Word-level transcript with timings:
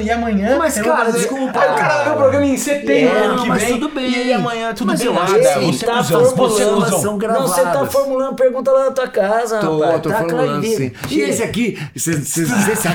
e 0.00 0.10
amanhã. 0.10 0.56
Mas, 0.58 0.74
cara, 0.80 1.04
fazer- 1.06 1.18
desculpa. 1.18 1.58
Aí 1.60 1.70
o 1.70 1.74
cara 1.74 1.94
vai 1.96 2.04
ver 2.04 2.10
o 2.10 2.16
programa 2.16 2.46
em 2.46 2.56
setembro, 2.56 3.16
É, 3.16 3.24
ano 3.24 3.42
que 3.42 3.50
vem. 3.52 3.68
tudo 3.80 3.88
bem. 3.90 4.10
E 4.10 4.14
aí 4.16 4.32
amanhã, 4.32 4.74
tudo 4.74 4.86
Mas 4.88 4.98
bem 5.00 5.08
eu 5.08 5.14
nada. 5.14 5.24
acho 5.24 5.34
que 5.34 5.42
Você 5.66 5.86
tá 5.86 6.02
você 6.02 6.12
formulando- 6.12 6.80
Não, 6.80 7.42
você 7.48 7.62
tá 7.62 7.86
formulando 7.86 8.34
pergunta 8.36 8.70
lá 8.70 8.84
na 8.86 8.90
tua 8.90 9.08
casa, 9.08 9.58
Tô, 9.58 9.80
rapaz. 9.80 10.00
tô 10.02 10.08
tá 10.10 10.18
formulando 10.18 10.64
sim. 10.64 10.92
E 11.10 11.20
esse 11.20 11.42
aqui, 11.42 11.78
vocês 11.94 12.28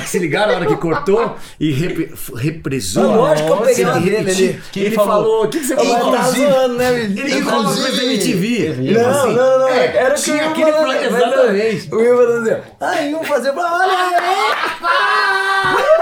se 0.05 0.20
ligaram 0.20 0.52
na 0.54 0.57
hora 0.59 0.65
que 0.65 0.75
cortou 0.77 1.36
e 1.59 1.71
represou? 1.71 3.03
Ah, 3.11 3.15
lógico 3.15 3.47
que 3.47 3.53
eu 3.53 3.57
peguei 3.67 3.85
uma 3.85 3.99
dele. 3.99 4.61
Que 4.71 4.79
ele 4.81 4.95
falou, 4.95 5.43
o 5.45 5.47
que, 5.47 5.59
que 5.59 5.65
você 5.65 5.75
falou? 5.75 6.11
Tá 6.11 6.67
né, 6.69 7.01
Ele 7.03 7.41
falou 7.43 7.73
da 7.75 8.03
MTV. 8.03 8.93
Não, 8.93 9.27
não, 9.33 9.59
não. 9.59 9.67
É, 9.69 9.95
era 9.97 10.15
o 10.15 10.21
que 10.21 10.29
eu 10.31 10.35
ia 10.35 10.47
aquele 10.49 10.71
falar, 10.71 11.03
Exatamente. 11.03 11.87
O 11.95 11.99
falando 11.99 12.47
assim, 12.49 12.61
ai, 12.81 13.11
vamos 13.11 13.27
fazer 13.27 13.51
olha 13.73 13.91
aí. 13.93 14.09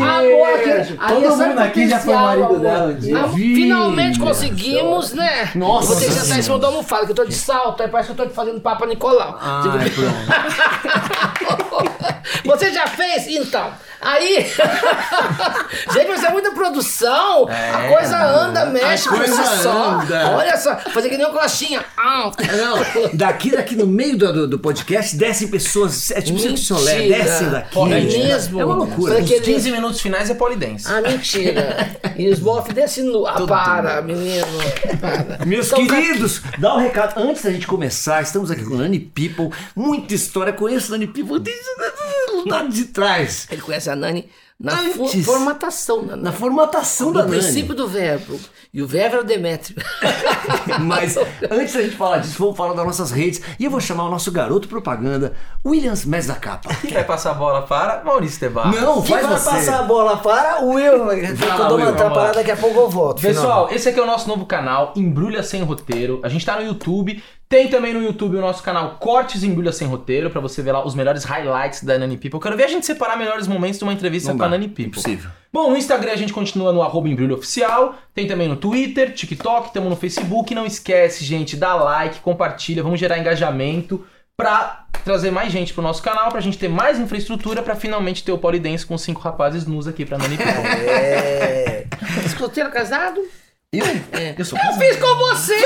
Amor, 0.00 0.54
aqui, 0.54 0.96
Todo 1.30 1.48
mundo 1.48 1.58
aqui 1.60 1.88
já 1.88 1.98
foi 1.98 2.14
marido 2.14 2.58
dela 2.58 2.88
um 2.88 2.94
dia. 2.94 3.18
Ah. 3.18 3.28
Finalmente 3.28 4.18
conseguimos, 4.18 5.12
né? 5.12 5.50
Nossa 5.54 5.94
Você 5.94 6.10
já 6.10 6.26
tá 6.26 6.38
em 6.38 6.42
cima 6.42 6.58
do 6.58 6.66
almofado, 6.66 7.06
que 7.06 7.12
eu 7.12 7.16
tô 7.16 7.24
de 7.24 7.34
salto, 7.34 7.82
aí 7.82 7.88
parece 7.88 8.12
que 8.12 8.20
eu 8.20 8.26
tô 8.26 8.34
fazendo 8.34 8.60
Papa 8.60 8.86
Nicolau. 8.86 9.38
Ai, 9.40 9.90
Você 12.44 12.72
já 12.72 12.86
fez? 12.86 13.26
Então. 13.28 13.72
Aí. 14.00 14.46
Gente, 15.92 16.08
mas 16.08 16.24
é 16.24 16.30
muita 16.30 16.50
produção. 16.52 17.46
a 17.48 17.88
coisa 17.88 18.16
anda, 18.18 18.64
mexe 18.66 19.08
por 19.08 19.18
coisa 19.18 19.44
só. 19.62 19.90
anda. 20.00 20.30
Olha 20.30 20.56
só, 20.56 20.76
fazer 20.76 21.10
que 21.10 21.16
nem 21.18 21.26
uma 21.26 21.38
coxinha. 21.38 21.84
Ah. 21.96 22.30
Não, 22.56 23.10
daqui, 23.12 23.50
daqui 23.50 23.76
no 23.76 23.86
meio 23.86 24.16
do, 24.16 24.32
do, 24.32 24.48
do 24.48 24.58
podcast 24.58 25.14
descem 25.16 25.48
pessoas, 25.48 26.10
é 26.10 26.20
tipo 26.22 26.38
Mentira. 26.38 26.80
descem 27.08 27.50
daqui. 27.50 27.78
É 27.78 28.00
mesmo? 28.00 28.60
É 28.60 28.64
uma 28.64 28.74
loucura. 28.74 29.20
Os 29.20 29.28
que- 29.28 29.40
15 29.40 29.70
minutos 29.70 30.00
finais 30.00 30.30
é 30.30 30.34
polidense. 30.34 30.86
Ah, 30.88 31.00
mentira. 31.02 31.90
E 32.16 32.28
os 32.30 32.38
bofs 32.38 32.74
desse 32.74 33.02
nu. 33.02 33.26
Ah, 33.26 33.46
para, 33.46 34.00
menino. 34.02 34.46
Para. 35.00 35.44
Meus 35.44 35.66
Então, 35.66 35.86
queridos, 35.86 36.40
dá 36.58 36.74
um 36.74 36.78
recado. 36.78 37.18
Antes 37.20 37.42
da 37.42 37.50
gente 37.50 37.66
começar, 37.66 38.22
estamos 38.22 38.50
aqui 38.50 38.64
com 38.64 38.76
Nani 38.76 38.98
People. 38.98 39.50
Muita 39.74 40.14
história. 40.14 40.52
Conheço 40.52 40.90
Nani 40.90 41.06
People 41.06 41.38
desde 41.38 41.62
o 42.44 42.48
lado 42.48 42.68
de 42.68 42.86
trás. 42.86 43.46
Ele 43.50 43.60
conhece 43.62 43.90
a 43.90 43.96
Nani 43.96 44.28
na 44.58 44.76
fo- 44.76 45.04
Antes. 45.04 45.24
formatação 45.24 46.02
Na 46.02 46.16
Nani. 46.16 46.36
formatação 46.36 47.12
da 47.12 47.22
No 47.22 47.28
Nani. 47.30 47.40
princípio 47.42 47.74
do 47.74 47.88
verbo. 47.88 48.38
E 48.72 48.82
o 48.82 48.86
verbo 48.86 49.14
era 49.16 49.24
o 49.24 49.26
Demétrio. 49.26 49.76
Mas 50.80 51.16
antes 51.16 51.74
da 51.74 51.82
gente 51.82 51.96
falar 51.96 52.18
disso, 52.18 52.36
vamos 52.38 52.56
falar 52.56 52.74
das 52.74 52.84
nossas 52.86 53.10
redes. 53.10 53.40
E 53.58 53.64
eu 53.64 53.70
vou 53.70 53.80
chamar 53.80 54.04
o 54.04 54.10
nosso 54.10 54.30
garoto 54.30 54.68
propaganda, 54.68 55.32
Williams 55.64 56.04
Mes 56.04 56.26
da 56.26 56.34
Capa. 56.34 56.74
Quem 56.80 56.92
vai 56.92 57.04
passar 57.04 57.32
a 57.32 57.34
bola 57.34 57.62
para 57.62 58.02
Maurício 58.04 58.38
Tebar. 58.38 58.72
Não, 58.74 59.02
Quem 59.02 59.16
faz 59.16 59.26
vai 59.26 59.38
você. 59.38 59.50
passar 59.50 59.80
a 59.80 59.82
bola 59.82 60.16
para 60.18 60.62
o 60.62 60.74
Will? 60.74 60.98
Fala, 61.36 61.62
Eu 61.64 61.68
dou 61.68 61.78
uma 61.78 61.88
atrapalhada, 61.90 62.28
lá. 62.28 62.32
daqui 62.32 62.50
a 62.50 62.56
pouco 62.56 62.78
eu 62.80 62.88
volto. 62.90 63.22
Pessoal, 63.22 63.68
esse 63.70 63.88
aqui 63.88 63.98
é 63.98 64.02
o 64.02 64.06
nosso 64.06 64.28
novo 64.28 64.46
canal, 64.46 64.92
Embrulha 64.96 65.42
Sem 65.42 65.62
Roteiro. 65.62 66.20
A 66.22 66.28
gente 66.28 66.44
tá 66.46 66.56
no 66.56 66.62
YouTube. 66.66 67.22
Tem 67.50 67.66
também 67.66 67.92
no 67.92 68.00
YouTube 68.00 68.36
o 68.36 68.40
nosso 68.40 68.62
canal 68.62 68.96
Cortes 69.00 69.42
Embrulha 69.42 69.72
Sem 69.72 69.88
Roteiro, 69.88 70.30
pra 70.30 70.40
você 70.40 70.62
ver 70.62 70.70
lá 70.70 70.86
os 70.86 70.94
melhores 70.94 71.24
highlights 71.24 71.82
da 71.82 71.98
Nani 71.98 72.16
People. 72.16 72.36
Eu 72.36 72.40
quero 72.40 72.56
ver 72.56 72.62
a 72.62 72.68
gente 72.68 72.86
separar 72.86 73.16
melhores 73.16 73.48
momentos 73.48 73.76
de 73.76 73.82
uma 73.82 73.92
entrevista 73.92 74.30
Não 74.30 74.38
com 74.38 74.44
a 74.44 74.46
dá, 74.46 74.52
Nani 74.52 74.68
People. 74.68 74.86
impossível. 74.86 75.28
Bom, 75.52 75.68
no 75.68 75.76
Instagram 75.76 76.12
a 76.12 76.16
gente 76.16 76.32
continua 76.32 76.72
no 76.72 76.80
arroba 76.80 77.08
Embrulha 77.08 77.34
Oficial. 77.34 77.96
Tem 78.14 78.28
também 78.28 78.46
no 78.46 78.54
Twitter, 78.54 79.12
TikTok, 79.12 79.66
estamos 79.66 79.90
no 79.90 79.96
Facebook. 79.96 80.54
Não 80.54 80.64
esquece, 80.64 81.24
gente, 81.24 81.56
dá 81.56 81.74
like, 81.74 82.20
compartilha. 82.20 82.84
Vamos 82.84 83.00
gerar 83.00 83.18
engajamento 83.18 84.06
pra 84.36 84.86
trazer 85.02 85.32
mais 85.32 85.50
gente 85.52 85.74
pro 85.74 85.82
nosso 85.82 86.04
canal, 86.04 86.30
pra 86.30 86.40
gente 86.40 86.56
ter 86.56 86.68
mais 86.68 87.00
infraestrutura, 87.00 87.62
pra 87.62 87.74
finalmente 87.74 88.22
ter 88.22 88.30
o 88.30 88.38
Polidense 88.38 88.86
com 88.86 88.96
cinco 88.96 89.20
rapazes 89.20 89.66
nus 89.66 89.88
aqui 89.88 90.06
pra 90.06 90.18
Nani 90.18 90.36
People. 90.36 90.54
É. 90.88 91.84
Escoteiro 92.24 92.70
casado? 92.70 93.20
Eu? 93.72 93.84
É. 93.86 94.34
Eu 94.36 94.44
sou 94.44 94.58
Eu 94.58 94.72
fiz 94.72 94.96
com 94.96 95.14
você! 95.16 95.56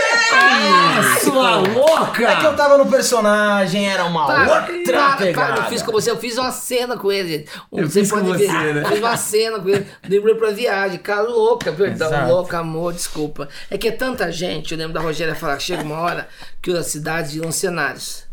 Sua 1.23 1.57
louca! 1.57 2.23
É 2.29 2.37
que 2.37 2.45
eu 2.45 2.55
tava 2.55 2.77
no 2.77 2.85
personagem, 2.91 3.89
era 3.91 4.05
uma 4.05 4.27
Para, 4.27 4.41
outra 4.43 4.63
para, 4.85 5.17
pegada. 5.17 5.33
para, 5.33 5.57
eu 5.65 5.69
fiz 5.71 5.83
com 5.83 5.91
você, 5.91 6.11
eu 6.11 6.19
fiz 6.19 6.37
uma 6.37 6.53
cena 6.53 6.99
com 6.99 7.11
ele. 7.11 7.49
Eu 7.73 7.89
Você 7.89 8.01
fiz 8.01 8.13
com 8.13 8.23
você, 8.23 8.47
ver. 8.47 8.75
né? 8.75 8.83
Eu 8.83 8.89
fiz 8.89 8.99
uma 8.99 9.17
cena 9.17 9.59
com 9.59 9.71
ele. 9.71 9.87
Lembrei 10.07 10.35
pra 10.35 10.51
viagem, 10.51 10.99
cara 10.99 11.23
louca, 11.23 11.73
perdão, 11.73 12.09
Exato. 12.09 12.31
louca, 12.31 12.59
amor, 12.59 12.93
desculpa. 12.93 13.49
É 13.71 13.79
que 13.79 13.89
é 13.89 13.93
tanta 13.93 14.31
gente, 14.31 14.73
eu 14.73 14.79
lembro 14.79 14.93
da 14.93 15.01
Rogéria 15.01 15.35
falar 15.35 15.57
que 15.57 15.63
chega 15.63 15.83
uma 15.83 15.99
hora 15.99 16.29
que 16.61 16.71
as 16.77 16.89
cidades 16.89 17.33
viram 17.33 17.51
cenários. 17.51 18.25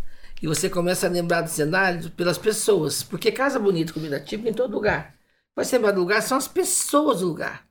E 0.41 0.47
você 0.47 0.69
começa 0.69 1.07
a 1.07 1.09
lembrar 1.09 1.43
dos 1.43 1.53
cenários 1.53 2.09
pelas 2.09 2.38
pessoas. 2.38 3.03
Porque 3.03 3.31
casa 3.31 3.57
bonita, 3.57 3.93
comida 3.93 4.19
típica 4.19 4.49
em 4.49 4.53
todo 4.53 4.73
lugar. 4.73 5.13
Vai 5.55 5.65
lembrar 5.71 5.91
do 5.91 6.01
lugar, 6.01 6.21
são 6.21 6.38
as 6.38 6.47
pessoas 6.47 7.21
do 7.21 7.27
lugar. 7.27 7.70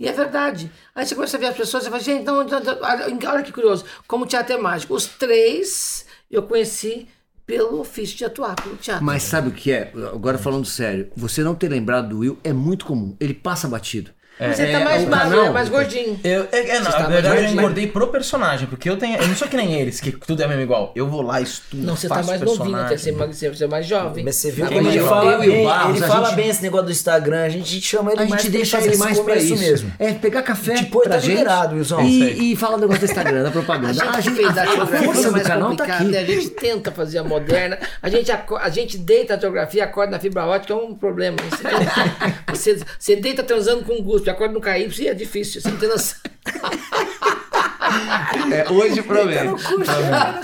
E 0.00 0.08
é 0.08 0.12
verdade. 0.12 0.72
Aí 0.94 1.04
você 1.04 1.14
começa 1.14 1.36
a 1.36 1.40
ver 1.40 1.46
as 1.48 1.56
pessoas 1.58 1.84
e 1.84 1.90
fala, 1.90 2.02
gente, 2.02 2.24
não, 2.24 2.42
não, 2.42 2.60
não, 2.60 2.78
olha, 2.80 3.42
que 3.42 3.52
curioso. 3.52 3.84
Como 4.08 4.24
teatro 4.24 4.54
é 4.54 4.56
mágico. 4.56 4.94
Os 4.94 5.06
três 5.06 6.06
eu 6.30 6.42
conheci 6.42 7.06
pelo 7.46 7.80
ofício 7.80 8.16
de 8.16 8.24
atuar, 8.24 8.56
pelo 8.56 8.76
teatro. 8.76 9.04
Mas 9.04 9.24
sabe 9.24 9.50
o 9.50 9.52
que 9.52 9.70
é? 9.70 9.92
Agora 10.10 10.38
falando 10.38 10.64
sério, 10.64 11.10
você 11.14 11.42
não 11.42 11.54
ter 11.54 11.68
lembrado 11.68 12.08
do 12.08 12.18
Will 12.20 12.38
é 12.42 12.50
muito 12.50 12.86
comum. 12.86 13.14
Ele 13.20 13.34
passa 13.34 13.68
batido. 13.68 14.10
Você 14.48 14.66
tá 14.72 14.80
mais 14.80 15.04
o 15.04 15.08
magro, 15.08 15.30
canal- 15.30 15.44
é 15.46 15.50
mais 15.50 15.68
gordinho. 15.68 16.20
Eu, 16.24 16.48
é, 16.50 16.58
é, 16.58 16.74
não, 16.78 16.84
Você 16.84 16.88
está 16.88 16.98
na 17.00 17.08
verdade 17.08 17.36
eu 17.36 17.42
mais 17.42 17.52
engordei 17.52 17.86
pro 17.86 18.06
personagem, 18.08 18.66
porque 18.66 18.88
eu 18.88 18.96
tenho. 18.96 19.16
Eu 19.20 19.28
não 19.28 19.34
sou 19.36 19.46
que 19.48 19.56
nem 19.56 19.74
eles, 19.80 20.00
que 20.00 20.12
tudo 20.12 20.42
é 20.42 20.46
mesmo 20.48 20.62
igual. 20.62 20.92
Eu 20.94 21.06
vou 21.08 21.22
lá, 21.22 21.40
estudo. 21.40 21.82
Não, 21.82 21.94
você 21.96 22.08
tá 22.08 22.16
faço 22.16 22.28
mais 22.28 22.40
novinho, 22.40 22.58
personagem. 22.58 22.86
até 22.86 22.96
ser 22.96 23.12
mais, 23.12 23.36
ser 23.36 23.68
mais 23.68 23.86
jovem. 23.86 24.24
Mas 24.24 24.36
você 24.36 24.50
viu 24.50 24.66
como 24.66 24.78
ele 24.78 24.98
mais 24.98 25.08
fala 25.08 25.38
bem, 25.38 25.64
Barros, 25.64 25.96
ele 25.96 26.04
a 26.04 26.08
fala 26.08 26.26
gente- 26.28 26.36
bem 26.36 26.48
esse 26.48 26.62
negócio 26.62 26.86
do 26.86 26.92
Instagram, 26.92 27.44
a 27.44 27.48
gente 27.48 27.80
chama 27.80 28.12
ele 28.12 28.22
A 28.22 28.26
mais 28.26 28.42
gente 28.42 28.50
pra 28.50 28.58
deixa 28.58 28.80
ele 28.80 28.96
mais 28.96 29.18
pra 29.20 29.36
isso. 29.36 29.56
mesmo. 29.58 29.92
É 29.98 30.12
pegar 30.12 30.42
café 30.42 30.82
pra 30.84 31.02
tá 31.02 31.18
gente 31.18 31.30
liberado, 31.32 31.76
Wilson. 31.76 32.00
e, 32.02 32.52
e 32.52 32.56
falar 32.56 32.76
do 32.76 32.82
negócio 32.82 33.00
do 33.06 33.10
Instagram, 33.10 33.42
da 33.42 33.48
A 33.48 33.52
propaganda. 33.52 33.92
gente, 33.92 34.06
Ah, 34.08 34.22
que 34.22 34.30
fez 34.30 34.56
a 34.58 34.62
a, 34.62 34.82
a 34.82 34.86
força 34.86 35.22
do 35.28 35.32
mais 35.32 35.46
canal 35.46 35.74
tá 35.76 35.84
complicada, 35.84 36.02
aqui. 36.02 36.12
né? 36.12 36.18
A 36.18 36.24
gente 36.24 36.50
tenta 36.50 36.90
fazer 36.90 37.18
a 37.18 37.24
moderna, 37.24 37.78
a 38.02 38.08
gente, 38.08 38.30
a 38.30 38.68
gente 38.70 38.96
deita 38.98 39.34
a 39.34 39.38
geografia, 39.38 39.84
acorda 39.84 40.12
na 40.12 40.18
fibra 40.18 40.44
ótica, 40.46 40.72
é 40.72 40.76
um 40.76 40.94
problema. 40.94 41.36
Você, 41.50 41.62
você, 42.76 42.80
você 42.98 43.16
deita 43.16 43.42
transando 43.42 43.84
com 43.84 44.00
gosto, 44.02 44.29
acorda 44.30 44.54
no 44.54 44.60
KY, 44.60 45.08
é 45.08 45.14
difícil, 45.14 45.60
você 45.60 45.70
não 45.70 45.78
tem 45.78 45.88
noção. 45.88 46.18
É, 48.52 48.70
hoje 48.70 49.02
promete. 49.02 49.64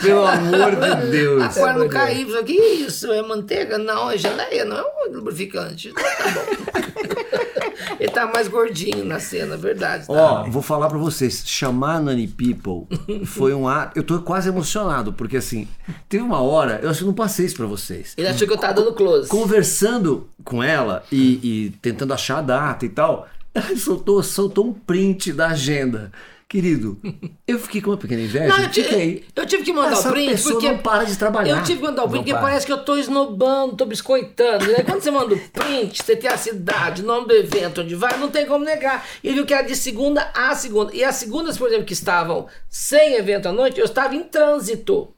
Pelo 0.02 0.26
amor 0.26 0.76
de 0.76 1.10
Deus. 1.10 1.42
Acorda 1.44 1.84
no 1.84 1.88
KY, 1.88 2.44
que 2.44 2.52
isso? 2.52 3.10
É 3.12 3.22
manteiga? 3.22 3.78
Não, 3.78 4.10
é 4.10 4.19
geleia, 4.19 4.64
não 4.64 4.76
é 4.76 4.82
um 4.82 5.12
lubrificante. 5.12 5.88
Não, 5.88 5.94
tá 5.94 6.30
bom. 6.30 6.86
Ele 7.98 8.10
tá 8.10 8.26
mais 8.26 8.48
gordinho 8.48 9.04
na 9.04 9.19
cena, 9.19 9.54
é 9.54 9.58
verdade. 9.58 10.06
Tá? 10.06 10.12
Ó, 10.12 10.50
vou 10.50 10.62
falar 10.62 10.88
pra 10.88 10.98
vocês, 10.98 11.42
chamar 11.47 11.97
a 11.97 12.00
Nani 12.00 12.26
People 12.26 12.86
foi 13.24 13.54
um 13.54 13.68
ato. 13.68 13.98
Eu 13.98 14.03
tô 14.03 14.20
quase 14.20 14.48
emocionado, 14.48 15.12
porque 15.12 15.36
assim, 15.36 15.68
teve 16.08 16.22
uma 16.22 16.41
hora, 16.41 16.80
eu 16.82 16.91
acho 16.91 17.00
que 17.00 17.04
não 17.06 17.14
passei 17.14 17.47
isso 17.47 17.56
pra 17.56 17.66
vocês. 17.66 18.14
Ele 18.16 18.28
achou 18.28 18.47
que 18.47 18.53
eu 18.53 18.58
tava 18.58 18.74
dando 18.74 18.92
close. 18.92 19.28
Conversando 19.28 20.28
com 20.44 20.62
ela 20.62 21.04
e, 21.10 21.41
e 21.42 21.70
tentando 21.82 22.12
achar 22.12 22.38
a 22.38 22.42
data 22.42 22.84
e 22.84 22.88
tal, 22.88 23.28
soltou, 23.76 24.22
soltou 24.22 24.66
um 24.66 24.72
print 24.72 25.32
da 25.32 25.48
agenda. 25.48 26.12
Querido, 26.48 27.00
eu 27.46 27.58
fiquei 27.58 27.82
com 27.82 27.90
uma 27.90 27.96
pequena 27.96 28.22
inveja. 28.22 28.46
Não, 28.46 28.62
eu, 28.62 28.70
fiquei. 28.70 29.24
eu 29.34 29.46
tive 29.46 29.64
que 29.64 29.72
mandar 29.72 29.94
Essa 29.94 30.08
o 30.08 30.12
print 30.12 30.30
pessoa 30.30 30.54
porque. 30.54 30.68
não 30.68 30.78
para 30.78 31.04
de 31.04 31.16
trabalhar. 31.16 31.58
Eu 31.58 31.64
tive 31.64 31.80
que 31.80 31.84
mandar 31.84 32.04
o 32.04 32.08
print 32.08 32.18
Não 32.18 32.22
porque 32.22 32.32
para. 32.32 32.42
parece 32.42 32.66
que 32.66 32.72
eu 32.72 32.84
tô 32.84 32.96
esnobando, 32.96 33.76
tô 33.76 33.84
biscoitando. 33.84 34.64
Né? 34.64 34.84
Quando 34.84 35.00
você 35.00 35.10
manda 35.10 35.34
o 35.34 35.48
print, 35.50 36.04
você 36.04 36.14
tem 36.14 36.30
a 36.30 36.36
cidade, 36.36 37.02
o 37.02 37.04
nome 37.04 37.26
do 37.26 37.34
evento, 37.34 37.80
onde 37.80 37.96
vai, 37.96 38.16
não 38.18 38.30
tem 38.30 38.46
como 38.46 38.64
negar. 38.64 39.04
E 39.24 39.32
viu 39.32 39.44
que 39.44 39.52
era 39.52 39.66
de 39.66 39.74
segunda 39.74 40.30
a 40.32 40.54
segunda. 40.54 40.94
E 40.94 41.02
as 41.02 41.16
segundas, 41.16 41.58
por 41.58 41.66
exemplo, 41.66 41.84
que 41.84 41.92
estavam 41.92 42.47
sem 42.68 43.14
evento 43.14 43.48
à 43.48 43.52
noite, 43.52 43.80
eu 43.80 43.86
estava 43.86 44.14
em 44.14 44.22
trânsito. 44.22 45.12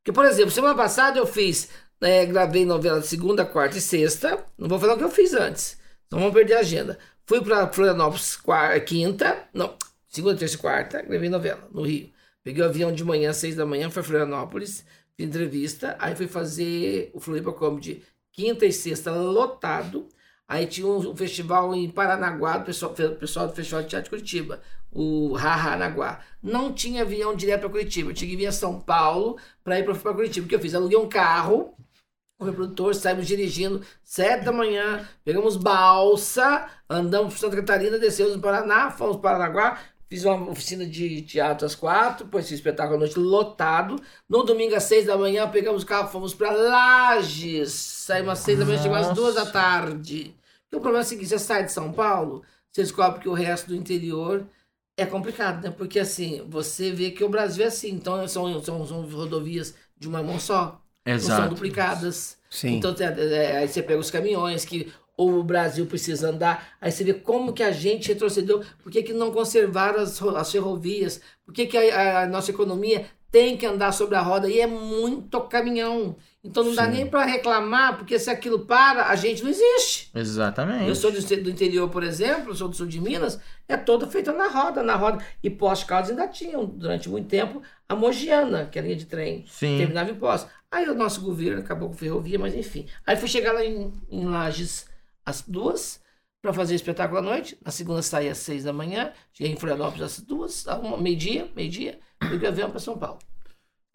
Porque, 0.00 0.12
por 0.12 0.24
exemplo, 0.26 0.52
semana 0.52 0.76
passada 0.76 1.18
eu 1.18 1.26
fiz, 1.26 1.70
né, 2.00 2.24
gravei 2.24 2.64
novela 2.64 3.00
de 3.00 3.08
segunda, 3.08 3.44
quarta 3.44 3.76
e 3.76 3.80
sexta. 3.80 4.44
Não 4.56 4.68
vou 4.68 4.78
falar 4.78 4.94
o 4.94 4.98
que 4.98 5.04
eu 5.04 5.10
fiz 5.10 5.34
antes. 5.34 5.76
Não 6.08 6.20
vamos 6.20 6.34
perder 6.34 6.54
a 6.54 6.60
agenda. 6.60 6.98
Fui 7.28 7.42
para 7.42 7.70
Florianópolis 7.70 8.36
quarta, 8.36 8.80
quinta, 8.80 9.46
não, 9.52 9.74
segunda, 10.08 10.34
terça 10.34 10.54
e 10.54 10.58
quarta, 10.58 11.02
gravei 11.02 11.28
novela 11.28 11.68
no 11.70 11.82
Rio. 11.82 12.08
Peguei 12.42 12.62
o 12.62 12.66
avião 12.66 12.90
de 12.90 13.04
manhã, 13.04 13.34
seis 13.34 13.54
da 13.54 13.66
manhã, 13.66 13.90
fui 13.90 14.00
a 14.00 14.02
Florianópolis, 14.02 14.82
fiz 15.14 15.28
entrevista, 15.28 15.94
aí 15.98 16.16
fui 16.16 16.26
fazer 16.26 17.10
o 17.12 17.20
Floripa 17.20 17.52
Comedy 17.52 18.02
quinta 18.32 18.64
e 18.64 18.72
sexta 18.72 19.10
lotado. 19.12 20.08
Aí 20.48 20.66
tinha 20.66 20.86
um, 20.86 21.14
festival 21.14 21.74
em 21.74 21.90
Paranaguá, 21.90 22.56
do 22.56 22.64
pessoal, 22.64 22.92
o 22.92 23.16
pessoal 23.16 23.46
do 23.46 23.54
Festival 23.54 23.82
de 23.82 23.88
Teatro 23.90 24.04
de 24.04 24.10
Curitiba, 24.10 24.62
o 24.90 25.34
Raranaguá. 25.34 26.20
Não 26.42 26.72
tinha 26.72 27.02
avião 27.02 27.36
direto 27.36 27.60
para 27.60 27.68
Curitiba, 27.68 28.08
eu 28.08 28.14
tinha 28.14 28.30
que 28.30 28.38
vir 28.38 28.46
a 28.46 28.52
São 28.52 28.80
Paulo 28.80 29.36
para 29.62 29.78
ir 29.78 29.84
para 29.84 30.14
Curitiba. 30.14 30.46
O 30.46 30.48
que 30.48 30.54
eu 30.54 30.60
fiz? 30.60 30.74
Aluguei 30.74 30.96
um 30.96 31.06
carro, 31.06 31.74
com 32.38 32.44
o 32.44 32.46
meu 32.46 32.54
produtor, 32.54 32.94
saímos 32.94 33.26
dirigindo, 33.26 33.84
sete 34.04 34.44
da 34.44 34.52
manhã, 34.52 35.06
pegamos 35.24 35.56
balsa, 35.56 36.70
andamos 36.88 37.34
para 37.34 37.40
Santa 37.40 37.56
Catarina, 37.56 37.98
descemos 37.98 38.36
no 38.36 38.40
Paraná, 38.40 38.92
fomos 38.92 39.16
para 39.16 39.32
Paranaguá, 39.38 39.80
fiz 40.08 40.24
uma 40.24 40.48
oficina 40.48 40.86
de 40.86 41.22
teatro 41.22 41.66
às 41.66 41.74
quatro, 41.74 42.24
depois 42.24 42.46
fiz 42.48 42.58
espetáculo 42.58 42.96
à 42.96 42.98
noite 43.00 43.18
lotado. 43.18 44.00
No 44.28 44.44
domingo 44.44 44.76
às 44.76 44.84
seis 44.84 45.04
da 45.06 45.18
manhã, 45.18 45.50
pegamos 45.50 45.82
o 45.82 45.86
carro, 45.86 46.08
fomos 46.10 46.32
pra 46.32 46.52
Lages. 46.52 47.72
Saímos 47.72 48.30
às 48.34 48.38
seis 48.38 48.58
da 48.58 48.64
manhã, 48.64 48.78
chegamos 48.80 49.08
às 49.08 49.14
duas 49.14 49.34
da 49.34 49.44
tarde. 49.44 50.32
Porque 50.62 50.76
o 50.76 50.80
problema 50.80 51.02
é 51.02 51.06
o 51.06 51.08
seguinte, 51.08 51.28
você 51.28 51.38
sai 51.40 51.64
de 51.64 51.72
São 51.72 51.92
Paulo, 51.92 52.44
você 52.70 52.82
descobre 52.82 53.20
que 53.20 53.28
o 53.28 53.34
resto 53.34 53.68
do 53.68 53.74
interior 53.74 54.46
é 54.96 55.04
complicado, 55.04 55.62
né? 55.64 55.70
Porque 55.70 55.98
assim, 55.98 56.44
você 56.48 56.92
vê 56.92 57.10
que 57.10 57.24
o 57.24 57.28
Brasil 57.28 57.64
é 57.64 57.68
assim, 57.68 57.90
então 57.90 58.26
são, 58.28 58.62
são, 58.62 58.86
são 58.86 59.02
rodovias 59.10 59.74
de 59.96 60.06
uma 60.08 60.22
mão 60.22 60.38
só. 60.38 60.80
Não 61.12 61.20
são 61.20 61.34
Exato. 61.36 61.54
duplicadas. 61.54 62.38
Sim. 62.50 62.76
Então 62.76 62.94
tem- 62.94 63.06
é, 63.06 63.58
aí 63.58 63.68
você 63.68 63.82
pega 63.82 64.00
os 64.00 64.10
caminhões 64.10 64.64
que 64.64 64.92
ou 65.16 65.32
o 65.40 65.42
Brasil 65.42 65.84
precisa 65.84 66.30
andar, 66.30 66.68
aí 66.80 66.92
você 66.92 67.02
vê 67.02 67.12
como 67.12 67.52
que 67.52 67.62
a 67.64 67.72
gente 67.72 68.06
retrocedeu, 68.08 68.62
por 68.80 68.92
que, 68.92 69.02
que 69.02 69.12
não 69.12 69.32
conservaram 69.32 69.98
as, 70.00 70.22
as 70.22 70.52
ferrovias, 70.52 71.20
por 71.44 71.52
que, 71.52 71.66
que 71.66 71.76
a, 71.76 72.22
a 72.22 72.26
nossa 72.28 72.52
economia 72.52 73.04
tem 73.30 73.56
que 73.56 73.66
andar 73.66 73.92
sobre 73.92 74.14
a 74.14 74.20
roda 74.22 74.48
e 74.48 74.60
é 74.60 74.66
muito 74.66 75.38
caminhão. 75.42 76.16
Então 76.42 76.62
não 76.64 76.74
dá 76.74 76.84
Sim. 76.84 76.92
nem 76.92 77.06
para 77.06 77.24
reclamar, 77.26 77.98
porque 77.98 78.16
se 78.18 78.30
aquilo 78.30 78.60
para, 78.60 79.06
a 79.08 79.16
gente 79.16 79.42
não 79.42 79.50
existe. 79.50 80.08
Exatamente. 80.14 80.88
Eu 80.88 80.94
sou 80.94 81.10
do, 81.10 81.20
do 81.20 81.50
interior, 81.50 81.90
por 81.90 82.04
exemplo, 82.04 82.54
sou 82.54 82.68
do 82.68 82.76
sul 82.76 82.86
de 82.86 83.00
Minas, 83.00 83.38
é 83.68 83.76
toda 83.76 84.06
feita 84.06 84.32
na 84.32 84.46
roda, 84.48 84.82
na 84.82 84.94
roda. 84.94 85.22
E 85.42 85.50
pós-caldas 85.50 86.10
ainda 86.10 86.26
tinham, 86.28 86.64
durante 86.64 87.08
muito 87.08 87.28
tempo, 87.28 87.60
a 87.88 87.94
Mogiana, 87.96 88.66
que 88.70 88.78
é 88.78 88.82
a 88.82 88.84
linha 88.84 88.96
de 88.96 89.04
trem. 89.04 89.44
Sim. 89.48 89.76
Terminava 89.78 90.10
em 90.10 90.14
pós. 90.14 90.46
Aí 90.70 90.88
o 90.88 90.94
nosso 90.94 91.20
governo 91.22 91.60
acabou 91.60 91.88
com 91.88 91.96
ferrovia, 91.96 92.38
mas 92.38 92.54
enfim. 92.54 92.86
Aí 93.06 93.16
fui 93.16 93.28
chegar 93.28 93.52
lá 93.52 93.64
em, 93.64 93.92
em 94.10 94.24
Lages 94.26 94.86
às 95.24 95.42
duas, 95.42 96.00
para 96.42 96.52
fazer 96.52 96.74
o 96.74 96.76
espetáculo 96.76 97.18
à 97.18 97.22
noite. 97.22 97.58
Na 97.64 97.70
segunda 97.70 98.02
saí 98.02 98.28
às 98.28 98.38
seis 98.38 98.64
da 98.64 98.72
manhã, 98.72 99.12
cheguei 99.32 99.52
em 99.52 99.56
Florianópolis 99.56 100.02
às 100.02 100.20
duas, 100.20 100.64
meio-dia, 101.00 101.50
meio-dia, 101.54 101.98
peguei 102.18 102.48
o 102.48 102.52
avião 102.52 102.70
para 102.70 102.78
São 102.78 102.96
Paulo. 102.96 103.18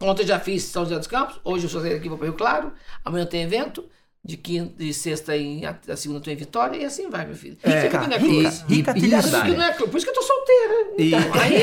Ontem 0.02 0.26
já 0.26 0.38
fiz 0.38 0.64
São 0.64 0.84
José 0.84 0.98
dos 0.98 1.06
Campos, 1.06 1.40
hoje 1.44 1.64
eu 1.64 1.70
sou 1.70 1.80
aqui 1.80 2.08
vou 2.08 2.18
para 2.18 2.26
Rio 2.26 2.36
Claro, 2.36 2.72
amanhã 3.04 3.24
tem 3.24 3.42
evento, 3.42 3.88
de 4.24 4.36
quinta 4.38 4.82
e 4.82 4.94
sexta 4.94 5.36
em 5.36 5.66
a, 5.66 5.76
a 5.88 5.96
segunda 5.96 6.20
tem 6.20 6.32
em 6.32 6.36
Vitória, 6.36 6.76
e 6.78 6.84
assim 6.84 7.10
vai, 7.10 7.26
meu 7.26 7.36
filho. 7.36 7.58
É, 7.62 7.88
que 7.88 7.96
não 7.96 8.04
é 8.04 8.18
rica, 8.18 8.50
rica 8.68 8.90
E- 8.92 8.94
trilha 8.94 9.16
Por 9.18 9.24
isso 9.26 9.28
que 9.28 9.30
dária. 9.42 9.56
não 9.58 9.64
é 9.64 9.72
cruz, 9.74 9.90
por 9.90 9.96
isso 9.98 10.06
que 10.06 10.10
eu 10.10 10.14
tô 10.14 10.22
solteira. 10.22 10.74
E- 10.98 11.08
Então, 11.14 11.34
aí, 11.40 11.62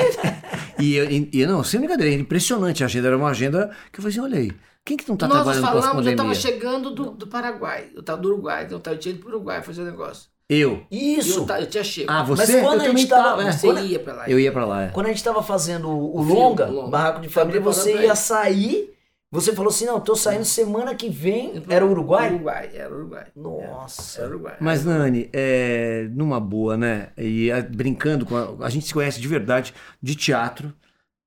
E, 0.79 0.97
e, 0.99 1.41
e 1.41 1.45
não, 1.45 1.63
sem 1.63 1.79
brincadeira, 1.79 2.13
é 2.13 2.17
impressionante. 2.19 2.83
A 2.83 2.85
agenda 2.85 3.07
era 3.07 3.17
uma 3.17 3.29
agenda 3.29 3.71
que 3.91 3.99
eu 3.99 4.03
falei 4.03 4.11
assim: 4.17 4.19
olha 4.21 4.39
aí, 4.39 4.51
quem 4.85 4.95
que 4.97 5.07
não 5.09 5.17
tá 5.17 5.27
nós 5.27 5.37
trabalhando 5.37 5.61
falamos, 5.63 5.83
eu 5.85 5.91
pós-pandemia? 5.93 6.17
tava 6.17 6.35
chegando 6.35 6.91
do, 6.91 7.11
do 7.11 7.27
Paraguai, 7.27 7.85
eu 7.95 8.03
tava 8.03 8.21
do 8.21 8.27
Uruguai, 8.29 8.63
então 8.65 8.77
eu 8.77 8.81
tava- 8.81 8.95
eu 8.95 8.99
tinha 8.99 9.13
ido 9.13 9.21
pro 9.21 9.29
Uruguai 9.35 9.61
fazer 9.63 9.81
o 9.81 9.85
negócio. 9.85 10.29
Eu. 10.49 10.83
Isso. 10.91 11.39
Eu, 11.39 11.45
ta- 11.45 11.61
eu 11.61 11.65
tinha 11.67 11.83
chego. 11.83 12.11
Ah, 12.11 12.25
Mas 12.27 12.39
você? 12.41 12.61
quando 12.61 12.83
eu 12.83 12.91
a 12.91 12.95
gente 12.95 13.07
tava- 13.07 13.23
tava. 13.29 13.43
é. 13.47 13.51
Você 13.53 13.67
quando- 13.67 13.85
ia 13.85 13.99
pra 13.99 14.13
lá. 14.13 14.29
Eu 14.29 14.37
ia 14.39 14.51
pra 14.51 14.65
lá. 14.65 14.83
é. 14.83 14.87
Quando 14.89 15.05
a 15.05 15.09
gente 15.09 15.23
tava 15.23 15.41
fazendo 15.41 15.87
o, 15.89 16.17
o 16.17 16.21
longa, 16.21 16.67
o 16.67 16.73
longa. 16.73 16.89
Barraco 16.89 17.21
de 17.21 17.29
Família, 17.29 17.61
você 17.61 17.95
ia 18.01 18.15
sair. 18.15 18.89
Você 19.31 19.53
falou 19.55 19.69
assim: 19.69 19.85
não, 19.85 19.99
tô 20.01 20.13
saindo 20.15 20.43
semana 20.43 20.93
que 20.93 21.09
vem. 21.09 21.63
Era 21.69 21.85
o 21.85 21.91
Uruguai? 21.91 22.29
Uruguai, 22.33 22.69
era 22.73 22.93
Uruguai. 22.93 23.27
Nossa. 23.35 24.19
Era 24.21 24.29
Uruguai. 24.29 24.57
Mas, 24.59 24.83
Nani, 24.83 25.29
é, 25.31 26.07
numa 26.11 26.39
boa, 26.39 26.75
né? 26.75 27.09
E 27.17 27.49
a- 27.49 27.61
brincando 27.61 28.25
com 28.25 28.35
a, 28.35 28.65
a 28.65 28.69
gente 28.69 28.85
se 28.87 28.93
conhece 28.93 29.21
de 29.21 29.27
verdade 29.29 29.73
de 30.03 30.15
teatro, 30.15 30.73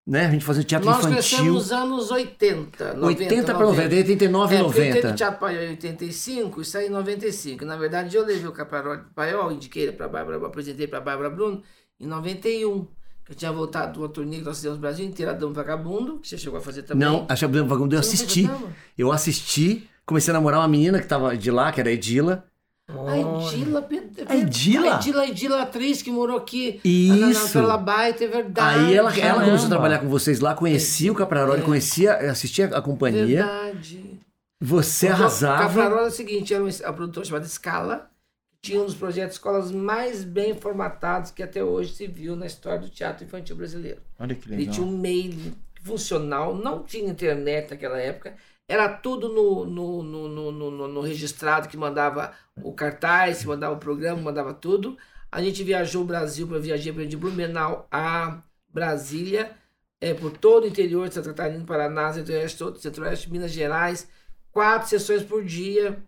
né? 0.07 0.27
A 0.27 0.31
gente 0.31 0.45
fazia 0.45 0.63
teatro 0.63 0.87
Nós 0.87 0.99
infantil. 0.99 1.15
crescemos 1.17 1.53
nos 1.55 1.73
anos 1.73 2.11
80. 2.11 2.93
90, 2.93 3.23
80 3.23 3.55
para 3.55 3.65
90, 3.67 3.95
89 3.97 4.55
e 4.55 4.59
É, 4.59 4.63
porque 4.63 4.81
eu 4.81 4.85
90. 4.85 5.01
teve 5.03 5.15
Teatro 5.15 5.41
Paiol 5.41 5.63
em 5.63 5.69
85 5.71 6.61
e 6.61 6.65
saí 6.67 6.87
em 6.89 6.91
95. 6.91 7.65
Na 7.65 7.77
verdade, 7.79 8.15
eu 8.15 8.25
levei 8.27 8.47
o 8.47 8.53
Caparol 8.53 8.99
Paiol, 9.15 9.51
indiquei 9.51 9.85
ele 9.85 9.93
para 9.93 10.09
Bárbara, 10.09 10.47
apresentei 10.47 10.87
para 10.87 11.01
Bárbara 11.01 11.31
Bruno 11.31 11.63
em 11.99 12.07
91. 12.07 12.87
Que 13.25 13.33
eu 13.33 13.37
tinha 13.37 13.51
voltado 13.53 13.93
de 13.95 13.99
uma 13.99 14.09
turnê 14.09 14.39
que 14.39 14.45
nós 14.45 14.57
fizemos 14.57 14.77
no 14.77 14.81
Brasil 14.83 15.07
inteiro, 15.07 15.31
a 15.33 15.35
Dama 15.35 15.53
Vagabundo, 15.55 16.19
que 16.19 16.29
você 16.29 16.37
chegou 16.37 16.59
a 16.59 16.63
fazer 16.63 16.83
também. 16.83 17.09
Não, 17.09 17.25
a 17.29 17.35
Chablan 17.35 17.65
Vagabundo 17.67 17.95
eu 17.97 18.01
assisti. 18.01 18.47
Dama? 18.47 18.69
Eu 18.99 19.11
assisti, 19.13 19.89
comecei 20.05 20.31
a 20.31 20.35
namorar 20.35 20.61
uma 20.61 20.69
menina 20.69 21.01
que 21.01 21.07
tava 21.07 21.35
de 21.37 21.51
lá, 21.51 21.73
que 21.73 21.81
era 21.81 21.89
a 21.89 21.93
Edila. 21.93 22.45
A 22.87 23.17
Edila, 23.17 23.89
A 24.29 24.37
Edila? 24.37 24.93
A 24.93 24.97
Edila, 24.99 25.23
a 25.23 25.27
Edila, 25.29 25.63
atriz 25.63 26.03
que 26.03 26.11
morou 26.11 26.37
aqui. 26.37 26.81
Isso. 26.85 27.53
Pela 27.55 27.79
Baita, 27.79 28.25
é 28.25 28.29
verdade. 28.29 28.85
Aí 28.85 28.95
ela, 28.95 29.11
ela 29.11 29.21
caramba. 29.21 29.45
começou 29.47 29.67
a 29.67 29.71
trabalhar 29.71 29.99
com 30.01 30.09
vocês 30.11 30.39
lá, 30.41 30.55
conhecia 30.55 31.11
o 31.11 31.15
Capraroli, 31.15 31.61
É. 31.63 31.65
conhecia, 31.65 32.15
assistia 32.31 32.67
a 32.67 32.83
companhia. 32.83 33.47
Verdade. 33.47 34.21
Você 34.61 35.09
O 35.09 35.13
arrasava. 35.13 35.63
Capraroli 35.63 36.05
é 36.05 36.09
o 36.09 36.11
seguinte, 36.11 36.53
era 36.53 36.63
um, 36.63 36.69
a 36.85 36.93
produtora 36.93 37.25
chamada 37.25 37.47
Scala, 37.49 38.07
tinha 38.65 38.81
um 38.81 38.87
dos 38.87 38.95
projetos 38.95 39.37
escolas 39.37 39.71
mais 39.71 40.25
bem 40.25 40.55
formatados 40.55 41.31
que 41.31 41.43
até 41.43 41.63
hoje 41.63 41.95
se 41.95 42.07
viu 42.07 42.35
na 42.37 42.47
história 42.47 42.81
do 42.81 42.89
teatro 42.91 43.25
infantil 43.25 43.57
brasileiro. 43.57 44.01
Olha 44.19 44.35
que 44.35 44.49
Ele 44.53 44.67
legal. 44.67 44.75
tinha 44.75 44.87
um 44.87 44.97
mail 44.99 45.53
funcional, 45.83 46.55
não 46.57 46.83
tinha 46.83 47.11
internet 47.11 47.71
naquela 47.71 47.99
época, 47.99 48.35
era 48.67 48.89
tudo 48.89 49.29
no, 49.29 49.67
no, 49.67 50.03
no, 50.03 50.53
no, 50.53 50.89
no- 50.89 51.01
registrado 51.03 51.69
que 51.69 51.77
mandava 51.77 52.33
o 52.63 52.73
cartaz, 52.73 53.41
que 53.43 53.47
mandava 53.47 53.75
o 53.75 53.79
programa, 53.79 54.21
mandava 54.23 54.55
tudo. 54.55 54.97
A 55.31 55.43
gente 55.43 55.63
viajou 55.63 56.03
o 56.03 56.07
Brasil 56.07 56.47
para 56.49 56.59
viajar 56.59 56.93
de 57.07 57.17
Blumenau 57.17 57.87
a 57.91 58.43
Brasília, 58.69 59.53
é, 60.01 60.15
por 60.15 60.37
todo 60.37 60.65
o 60.65 60.67
interior 60.69 61.09
de 61.09 61.15
Santa 61.15 61.31
Catarina, 61.31 61.65
Paraná, 61.65 62.13
Centro-Oeste, 62.13 62.81
Centro-Oeste, 62.81 63.31
Minas 63.31 63.51
Gerais, 63.53 64.09
quatro 64.51 64.89
sessões 64.89 65.23
por 65.23 65.45
dia, 65.45 65.99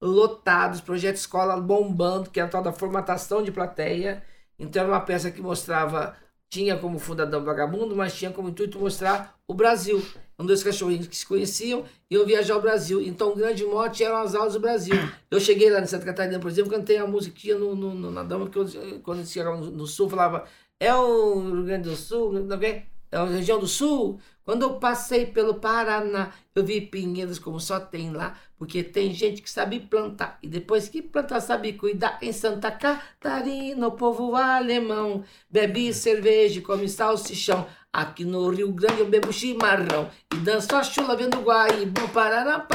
lotados, 0.00 0.80
projeto 0.80 1.16
escola 1.16 1.60
bombando, 1.60 2.30
que 2.30 2.40
era 2.40 2.48
a 2.48 2.52
tal 2.52 2.62
da 2.62 2.72
formatação 2.72 3.42
de 3.42 3.52
plateia. 3.52 4.22
Então 4.58 4.82
era 4.82 4.90
uma 4.92 5.00
peça 5.00 5.30
que 5.30 5.40
mostrava, 5.40 6.16
tinha 6.48 6.76
como 6.76 6.98
fundador 6.98 7.42
vagabundo, 7.42 7.94
mas 7.96 8.14
tinha 8.16 8.30
como 8.32 8.48
intuito 8.48 8.78
mostrar 8.78 9.34
o 9.46 9.54
Brasil. 9.54 10.00
São 10.36 10.46
dois 10.46 10.62
cachorrinhos 10.62 11.06
que 11.06 11.16
se 11.16 11.26
conheciam 11.26 11.84
e 12.10 12.14
iam 12.14 12.24
viajar 12.26 12.54
ao 12.54 12.62
Brasil. 12.62 13.00
Então 13.02 13.32
o 13.32 13.36
grande 13.36 13.64
mote 13.64 14.02
eram 14.02 14.16
as 14.16 14.34
aulas 14.34 14.54
do 14.54 14.60
Brasil. 14.60 14.94
Eu 15.30 15.38
cheguei 15.40 15.70
lá 15.70 15.80
em 15.80 15.86
Santa 15.86 16.04
Catarina, 16.06 16.40
por 16.40 16.50
exemplo, 16.50 16.70
cantei 16.70 16.96
a 16.98 17.06
musiquinha 17.06 17.58
no, 17.58 17.74
no, 17.74 17.94
no- 17.94 18.10
na 18.10 18.22
dama, 18.22 18.48
que 18.48 18.58
eu, 18.58 18.66
quando 19.02 19.24
chegava 19.26 19.56
no, 19.58 19.70
no 19.70 19.86
sul, 19.86 20.08
falava, 20.08 20.44
é 20.78 20.94
o 20.94 21.40
Rio 21.52 21.64
Grande 21.64 21.88
do 21.90 21.96
Sul, 21.96 22.32
não 22.32 22.56
é? 22.62 22.86
É 23.12 23.16
a 23.16 23.24
região 23.24 23.58
do 23.58 23.66
sul. 23.66 24.20
Quando 24.44 24.62
eu 24.62 24.74
passei 24.74 25.26
pelo 25.26 25.54
Paraná, 25.54 26.30
eu 26.54 26.64
vi 26.64 26.80
pinheiros 26.80 27.38
como 27.38 27.60
só 27.60 27.78
tem 27.78 28.10
lá, 28.10 28.34
porque 28.56 28.82
tem 28.82 29.12
gente 29.14 29.42
que 29.42 29.50
sabe 29.50 29.78
plantar. 29.80 30.38
E 30.42 30.48
depois 30.48 30.88
que 30.88 31.00
plantar, 31.02 31.40
sabe 31.40 31.72
cuidar. 31.74 32.18
Em 32.20 32.32
Santa 32.32 32.70
Catarina, 32.70 33.86
o 33.86 33.92
povo 33.92 34.34
alemão 34.34 35.22
bebe 35.48 35.92
cerveja 35.92 36.58
e 36.58 36.62
come 36.62 36.88
salsichão. 36.88 37.66
Aqui 37.92 38.24
no 38.24 38.48
Rio 38.50 38.72
Grande 38.72 39.00
eu 39.00 39.08
bebo 39.08 39.32
chimarrão 39.32 40.08
e 40.32 40.36
danço 40.36 40.74
a 40.76 40.82
chula 40.82 41.16
vendo 41.16 41.40
guaíba. 41.40 42.06
Parará. 42.08 42.66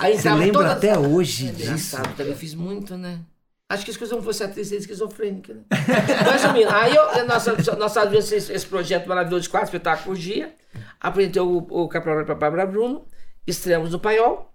Aí 0.00 0.18
Você 0.18 0.30
lembra 0.32 0.52
todas- 0.52 0.72
até 0.78 0.98
hoje 0.98 1.48
é 1.48 1.52
disso? 1.52 1.96
também 2.16 2.34
fiz 2.34 2.54
muito, 2.54 2.96
né? 2.96 3.20
Acho 3.68 3.84
que 3.84 4.04
eu 4.04 4.08
não 4.08 4.22
fosse 4.22 4.44
atriz, 4.44 4.68
seria 4.68 4.80
esquizofrênica, 4.80 5.52
né? 5.52 5.64
Mas, 6.24 6.42
resumindo, 6.42 6.70
aí 6.70 6.94
eu, 6.94 7.26
nós, 7.26 7.44
nós 7.76 7.92
fazíamos 7.92 8.30
esse, 8.30 8.52
esse 8.52 8.66
projeto 8.66 9.08
maravilhoso 9.08 9.42
de 9.42 9.48
quatro 9.48 9.66
espetáculos 9.66 10.04
por 10.04 10.16
dia. 10.16 10.54
Apresentei 11.00 11.42
o, 11.42 11.58
o 11.58 11.88
Capraro 11.88 12.24
para 12.24 12.36
Bárbara 12.36 12.64
Bruno. 12.64 13.06
Estreamos 13.44 13.90
no 13.90 13.98
Paiol. 13.98 14.52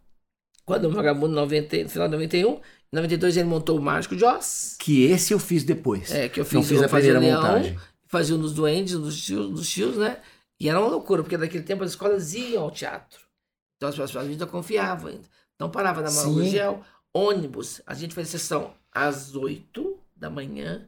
Quando 0.66 0.86
o 0.86 0.92
Vagabundo, 0.92 1.36
90, 1.36 1.84
no 1.84 1.90
final 1.90 2.08
de 2.08 2.14
91. 2.14 2.52
Em 2.54 2.60
92 2.94 3.36
ele 3.36 3.50
montou 3.50 3.78
o 3.78 3.82
Mágico 3.82 4.16
Oz. 4.26 4.78
Que 4.80 5.04
esse 5.04 5.34
eu 5.34 5.40
fiz 5.40 5.66
depois. 5.66 6.10
É, 6.12 6.30
que 6.30 6.40
eu 6.40 6.46
fiz, 6.46 6.54
Não 6.54 6.64
fiz 6.64 6.82
a 6.82 6.88
primeira 6.88 7.20
Leão, 7.20 7.42
montagem. 7.42 7.78
Fazia 8.08 8.36
um 8.36 8.40
dos 8.40 8.54
duendes, 8.54 8.96
um 8.96 9.02
dos 9.02 9.22
tios, 9.22 9.50
dos 9.50 9.70
tios, 9.70 9.98
né? 9.98 10.20
E 10.58 10.70
era 10.70 10.80
uma 10.80 10.90
loucura, 10.90 11.22
porque 11.22 11.38
naquele 11.38 11.64
tempo 11.64 11.84
as 11.84 11.92
escolas 11.92 12.34
iam 12.34 12.64
ao 12.64 12.72
teatro. 12.72 13.20
Então 13.76 13.90
as 13.90 13.96
pessoas 13.96 14.28
ainda 14.28 14.46
confiavam 14.46 15.10
ainda. 15.10 15.28
Então 15.56 15.70
parava 15.70 16.02
na 16.02 16.10
Gurgel, 16.24 16.82
ônibus. 17.14 17.82
A 17.86 17.94
gente 17.94 18.14
fazia 18.14 18.40
sessão 18.40 18.74
às 18.94 19.36
8 19.36 19.96
da 20.16 20.30
manhã, 20.30 20.82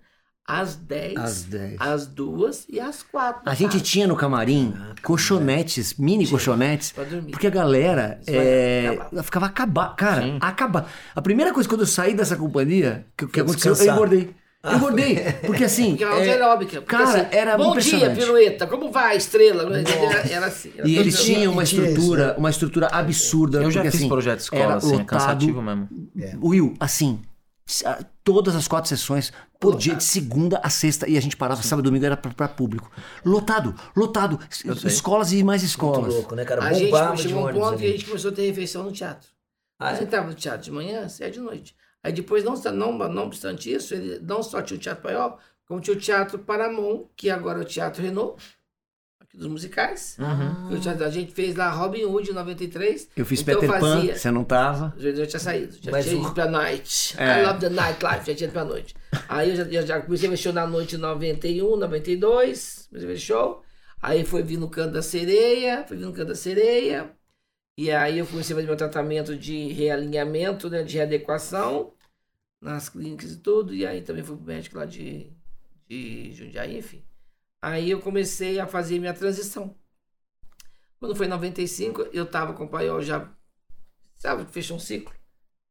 às 0.46 0.76
10, 0.76 1.16
Às 1.18 1.44
10. 1.44 1.76
às 1.80 2.06
2 2.06 2.66
e 2.70 2.80
às 2.80 3.02
4. 3.02 3.42
A 3.50 3.54
gente 3.54 3.80
tinha 3.82 4.06
no 4.06 4.16
camarim 4.16 4.74
colchonetes, 5.02 5.94
mini 5.98 6.28
colchonetes, 6.28 6.92
Pra 6.92 7.06
dormir. 7.06 7.32
porque 7.32 7.48
a 7.48 7.50
galera 7.50 8.20
é, 8.28 8.88
acabar. 9.00 9.24
ficava 9.24 9.46
acabar, 9.46 9.96
cara, 9.96 10.22
Sim. 10.24 10.38
acabar. 10.42 10.92
A 11.16 11.22
primeira 11.22 11.54
coisa 11.54 11.68
quando 11.70 11.82
eu 11.82 11.88
saí 11.88 12.14
dessa 12.14 12.36
companhia, 12.36 13.06
que, 13.18 13.26
que 13.28 13.40
aconteceu, 13.40 13.72
eu 13.72 13.76
descansar. 13.76 13.96
engordei. 13.96 14.36
Eu 14.66 14.78
engordei, 14.78 15.16
porque 15.46 15.66
assim, 15.66 15.90
Porque 15.92 16.04
era 16.06 16.26
é, 16.26 16.32
aeróbica. 16.32 16.82
Porque, 16.82 16.96
cara, 16.96 17.04
assim, 17.22 17.28
era 17.36 17.58
Bom 17.58 17.76
dia, 17.78 18.12
pirueta. 18.16 18.66
Como 18.66 18.92
vai, 18.94 19.18
estrela? 19.18 19.64
Era, 19.78 20.30
era 20.34 20.46
assim. 20.46 20.72
Era 20.78 20.88
e 20.88 20.98
eles 20.98 21.22
tinham 21.22 21.52
uma 21.52 21.66
tinha 21.66 21.86
estrutura, 21.86 22.32
isso, 22.32 22.40
uma 22.40 22.50
estrutura 22.50 22.88
absurda. 22.88 23.62
Eu 23.62 23.70
já 23.70 23.82
porque, 23.82 23.92
fiz 23.92 24.00
assim, 24.00 24.10
projeto 24.10 24.40
escola, 24.40 24.62
era 24.64 24.76
assim, 24.76 24.88
é 24.88 24.92
lotado. 24.92 25.06
cansativo 25.08 25.62
mesmo. 25.62 25.90
Will, 26.42 26.74
assim, 26.80 27.20
todas 28.24 28.56
as 28.56 28.68
quatro 28.68 28.90
sessões 28.90 29.32
por 29.60 29.78
dia, 29.78 29.96
de 29.96 30.04
segunda 30.04 30.60
a 30.62 30.70
sexta, 30.70 31.08
e 31.08 31.18
a 31.18 31.22
gente 31.22 31.38
parava 31.38 31.62
sábado 31.64 31.86
e 31.86 31.90
domingo, 31.90 32.06
era 32.06 32.18
pra, 32.18 32.32
pra 32.34 32.48
público. 32.48 32.92
Lotado, 33.26 33.74
lotado. 33.96 34.40
Escolas 34.86 35.32
e 35.32 35.44
mais 35.44 35.62
Muito 35.62 35.72
escolas. 35.72 36.14
louco, 36.14 36.36
né, 36.36 36.44
cara? 36.44 36.64
A 36.64 36.74
gente 36.74 36.92
Bombava 36.92 37.18
chegou 37.18 37.50
um 37.50 37.54
ponto 37.54 37.78
que 37.78 37.86
a 37.86 37.92
gente 37.92 38.06
começou 38.06 38.32
a 38.32 38.34
ter 38.34 38.48
refeição 38.48 38.84
no 38.84 38.92
teatro. 38.92 39.30
Ah, 39.80 39.88
a 39.88 39.92
é? 39.92 39.96
gente 39.96 40.04
entrava 40.06 40.28
no 40.28 40.34
teatro 40.34 40.62
de 40.62 40.72
manhã, 40.72 41.08
saia 41.08 41.32
de 41.32 41.40
noite. 41.40 41.76
Aí 42.04 42.12
depois, 42.12 42.44
não, 42.44 42.54
não, 42.74 42.98
não 43.10 43.24
obstante 43.24 43.74
isso, 43.74 43.94
ele 43.94 44.20
não 44.20 44.44
só 44.44 44.62
tinha 44.62 44.78
o 44.78 44.80
Teatro 44.80 45.04
Paiol, 45.04 45.40
como 45.66 45.80
tinha 45.80 45.96
o 45.96 46.00
Teatro 46.00 46.38
Paramount, 46.40 47.06
que 47.16 47.30
agora 47.30 47.60
é 47.60 47.62
o 47.62 47.66
Teatro 47.66 48.04
Renault, 48.04 48.44
dos 49.34 49.48
musicais. 49.48 50.16
Uhum. 50.20 51.04
A 51.06 51.10
gente 51.10 51.34
fez 51.34 51.56
lá 51.56 51.70
Robin 51.72 52.04
Hood 52.06 52.30
em 52.30 52.34
93. 52.34 53.10
Eu 53.18 53.26
fiz 53.26 53.42
Então 53.42 53.56
Peter 53.60 53.80
Pan, 53.80 53.96
fazia- 53.98 54.16
você 54.16 54.30
não 54.32 54.44
tava? 54.44 54.94
Já, 54.98 55.12
já 55.12 55.26
tinha 55.26 55.40
saído, 55.40 55.76
já 55.82 55.92
Mas 55.92 56.06
tinha 56.06 56.18
o- 56.18 56.22
ido 56.24 56.34
pra 56.34 56.48
night. 56.48 57.16
É. 57.18 57.42
I 57.42 57.46
love 57.46 57.60
the 57.60 57.70
nightlife, 57.70 58.28
já 58.28 58.36
tinha 58.36 58.46
ido 58.48 58.54
pra 58.54 58.64
noite. 58.64 58.94
Aí 59.28 59.50
eu 59.50 59.56
já, 59.56 59.64
já, 59.64 59.82
já 59.82 60.02
comecei 60.02 60.28
a 60.28 60.32
ver 60.32 60.38
show 60.38 60.54
na 60.54 60.68
noite 60.68 60.96
em 60.96 61.00
91, 61.00 61.76
92, 61.78 62.88
comecei 62.90 63.10
a 63.10 63.14
ver 63.14 63.20
show. 63.20 63.64
Aí 64.02 64.24
foi 64.26 64.44
vir 64.44 64.58
no 64.58 64.70
Canto 64.70 64.94
da 64.94 65.02
Sereia, 65.02 65.84
foi 65.88 65.98
vir 65.98 66.06
no 66.06 66.14
Canto 66.14 66.28
da 66.28 66.36
Sereia. 66.36 67.10
E 67.78 67.90
aí 67.90 68.20
eu 68.20 68.28
comecei 68.28 68.54
a 68.54 68.58
fazer 68.58 68.68
meu 68.68 68.78
tratamento 68.78 69.36
de 69.36 69.70
realinhamento, 69.74 70.70
né, 70.70 70.84
de 70.84 70.96
readequação 70.98 71.92
nas 72.62 72.88
clínicas 72.90 73.32
e 73.32 73.38
tudo. 73.38 73.74
E 73.74 73.84
aí 73.86 74.02
também 74.02 74.24
fui 74.24 74.36
pro 74.38 74.46
médico 74.46 74.78
lá 74.78 74.86
de, 74.86 75.32
de 75.90 76.32
Jundiaí, 76.34 76.78
enfim. 76.78 77.04
Aí 77.64 77.92
eu 77.92 78.02
comecei 78.02 78.60
a 78.60 78.68
fazer 78.68 79.00
minha 79.00 79.14
transição. 79.14 79.74
Quando 81.00 81.16
foi 81.16 81.28
em 81.28 81.30
95, 81.30 82.10
eu 82.12 82.26
tava 82.26 82.52
com 82.52 82.66
o 82.66 82.68
Paiol 82.68 83.02
já, 83.02 83.30
sabe, 84.16 84.46
fechou 84.52 84.76
um 84.76 84.80
ciclo. 84.82 85.14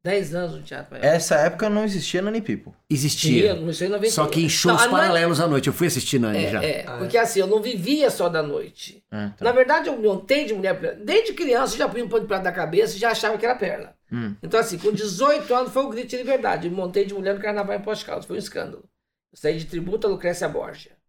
10 0.02 0.34
anos 0.34 0.56
no 0.56 0.62
Teatro 0.62 0.88
Paiol. 0.88 1.04
Essa 1.04 1.34
época 1.34 1.68
não 1.68 1.84
existia 1.84 2.22
Nani 2.22 2.40
People. 2.40 2.72
Existia. 2.88 3.54
começou 3.56 3.87
em 3.87 3.90
91. 3.90 4.11
Só 4.11 4.26
que 4.26 4.42
em 4.42 4.49
shows 4.49 4.80
Não, 4.80 4.90
paralelos 4.90 5.38
à 5.38 5.46
noite. 5.46 5.66
Eu 5.66 5.75
fui 5.75 5.87
assistir 5.87 6.18
Nani 6.18 6.50
já. 6.50 6.64
É, 6.64 6.80
é, 6.80 6.82
porque 6.96 7.18
assim, 7.18 7.40
eu 7.40 7.46
não 7.46 7.61
vivia 7.61 8.08
só 8.11 8.30
da 8.30 8.42
noite. 8.42 9.04
Ah, 9.11 9.30
tá. 9.37 9.44
Na 9.44 9.52
verdade, 9.52 9.88
eu 9.88 10.00
montei 10.00 10.46
de 10.46 10.54
mulher. 10.54 10.96
Desde 10.96 11.34
criança, 11.34 11.75
eu 11.75 11.78
já 11.78 11.88
punha 11.90 12.06
um 12.06 12.08
pano 12.08 12.22
de 12.22 12.28
prato 12.28 12.42
da 12.42 12.52
cabeça 12.52 12.96
e 12.96 12.99
já 12.99 13.11
achava 13.11 13.37
que 13.37 13.44
era 13.44 13.54
perna. 13.54 13.94
Hum. 14.11 14.34
Então, 14.42 14.58
assim, 14.58 14.78
com 14.78 14.90
18 14.90 15.54
anos 15.54 15.70
foi 15.70 15.84
o 15.84 15.90
grito 15.90 16.08
de 16.08 16.16
liberdade. 16.16 16.68
Eu 16.68 16.72
montei 16.72 17.04
de 17.04 17.12
mulher 17.12 17.34
no 17.34 17.40
carnaval 17.40 17.76
em 17.76 17.82
Caldas. 17.82 18.25
Foi 18.25 18.37
um 18.37 18.38
escândalo. 18.38 18.88
Eu 19.30 19.38
saí 19.38 19.58
de 19.58 19.66
tributo 19.66 20.06
a 20.06 20.11
Lucrécia 20.11 20.49
Borgia. 20.49 21.01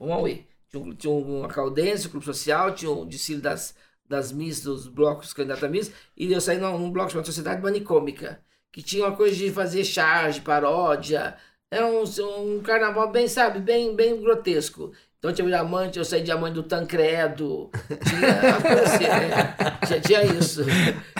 Um 0.00 0.12
Aue. 0.12 0.46
Tinha, 0.70 0.94
tinha 0.94 1.12
uma 1.12 1.48
caldência, 1.48 2.08
um 2.08 2.10
clube 2.12 2.26
social, 2.26 2.74
tinha 2.74 2.90
um 2.90 3.06
desfile 3.06 3.40
das, 3.40 3.74
das 4.08 4.32
Miss, 4.32 4.62
dos 4.62 4.86
blocos 4.86 5.32
candidatos 5.32 5.64
a 5.64 5.68
Miss. 5.68 5.92
E 6.16 6.32
eu 6.32 6.40
saí 6.40 6.58
num, 6.58 6.78
num 6.78 6.90
bloco 6.90 7.10
chamado 7.10 7.26
Sociedade 7.26 7.62
Manicômica. 7.62 8.40
Que 8.72 8.82
tinha 8.82 9.04
uma 9.04 9.16
coisa 9.16 9.34
de 9.36 9.50
fazer 9.50 9.84
charge, 9.84 10.40
paródia. 10.40 11.36
Era 11.70 11.86
um, 11.86 12.02
um 12.02 12.60
carnaval 12.62 13.10
bem, 13.10 13.28
sabe, 13.28 13.58
bem, 13.60 13.94
bem 13.94 14.20
grotesco. 14.20 14.92
Então 15.18 15.32
tinha 15.34 15.44
o 15.44 15.50
diamante, 15.50 15.98
eu 15.98 16.04
saí 16.04 16.22
diamante 16.22 16.54
do 16.54 16.62
Tancredo. 16.62 17.70
Tinha, 18.08 18.84
assim, 18.84 19.04
né? 19.04 19.54
tinha, 19.86 20.00
tinha 20.00 20.24
isso. 20.38 20.62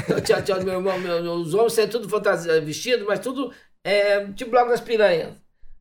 Então, 0.05 0.21
tinha, 0.21 0.43
tinha 0.43 0.57
o 0.57 0.65
meu 0.65 0.75
irmão, 0.75 0.99
meu, 0.99 1.35
os 1.35 1.53
homens 1.53 1.75
saíam 1.75 1.91
tudo 1.91 2.09
fantasia, 2.09 2.61
vestido, 2.63 3.05
mas 3.07 3.21
tudo 3.21 3.53
é, 3.85 4.27
tipo 4.33 4.51
bloco 4.51 4.71
das 4.71 4.81
piranhas. 4.81 5.35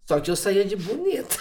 Só 0.05 0.19
que 0.19 0.29
eu 0.29 0.35
saía 0.35 0.65
de 0.65 0.75
bonita. 0.75 1.37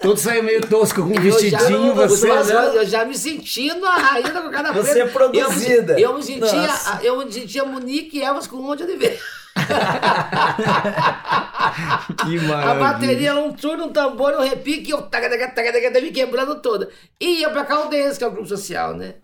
Todo 0.00 0.16
saiu 0.18 0.42
meio 0.42 0.60
tosco 0.66 1.02
com 1.02 1.08
um 1.10 1.14
Eu 1.14 1.20
vestidinho, 1.22 1.94
já, 1.94 2.06
você. 2.08 2.28
eu, 2.30 2.34
né? 2.36 2.44
já- 2.44 2.64
eu 2.74 2.86
já 2.86 3.04
me 3.04 3.16
sentindo 3.16 3.86
a 3.86 3.94
rainha 3.94 4.32
da 4.32 4.40
cocada 4.42 4.72
Você 4.72 5.00
é 5.00 5.06
produzida. 5.06 5.92
Eu, 5.92 6.10
eu 6.10 6.14
me 6.16 6.22
sentia, 6.22 6.66
Nossa. 6.66 7.00
eu 7.02 7.18
me 7.24 7.32
sentia 7.32 7.64
Monique 7.64 8.18
e 8.18 8.22
Elvis 8.22 8.46
com 8.48 8.56
um 8.56 8.62
monte 8.62 8.78
de 8.78 8.84
oliveira. 8.84 9.18
Que 12.26 12.38
A 12.38 12.42
maravilha. 12.42 12.74
bateria 12.74 13.30
era 13.30 13.40
um 13.40 13.52
turno, 13.52 13.86
um 13.86 13.92
tambor, 13.92 14.34
um 14.34 14.40
repique, 14.42 14.88
e 14.88 14.90
eu 14.92 15.02
taca, 15.02 15.28
taca, 15.30 15.48
taca, 15.54 16.00
me 16.00 16.10
quebrando 16.10 16.60
toda. 16.60 16.90
E 17.20 17.40
ia 17.40 17.50
pra 17.50 17.64
Caldense, 17.64 18.18
que 18.18 18.24
é 18.24 18.26
o 18.26 18.30
grupo 18.32 18.48
social, 18.48 18.94
né? 18.94 19.14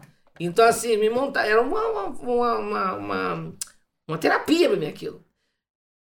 Então, 0.40 0.64
assim, 0.66 0.96
me 0.96 1.10
montar, 1.10 1.46
era 1.46 1.60
uma, 1.60 1.80
uma, 1.88 2.04
uma, 2.06 2.58
uma, 2.58 2.94
uma, 2.94 3.52
uma 4.08 4.18
terapia 4.18 4.68
pra 4.68 4.78
mim 4.78 4.86
aquilo. 4.86 5.22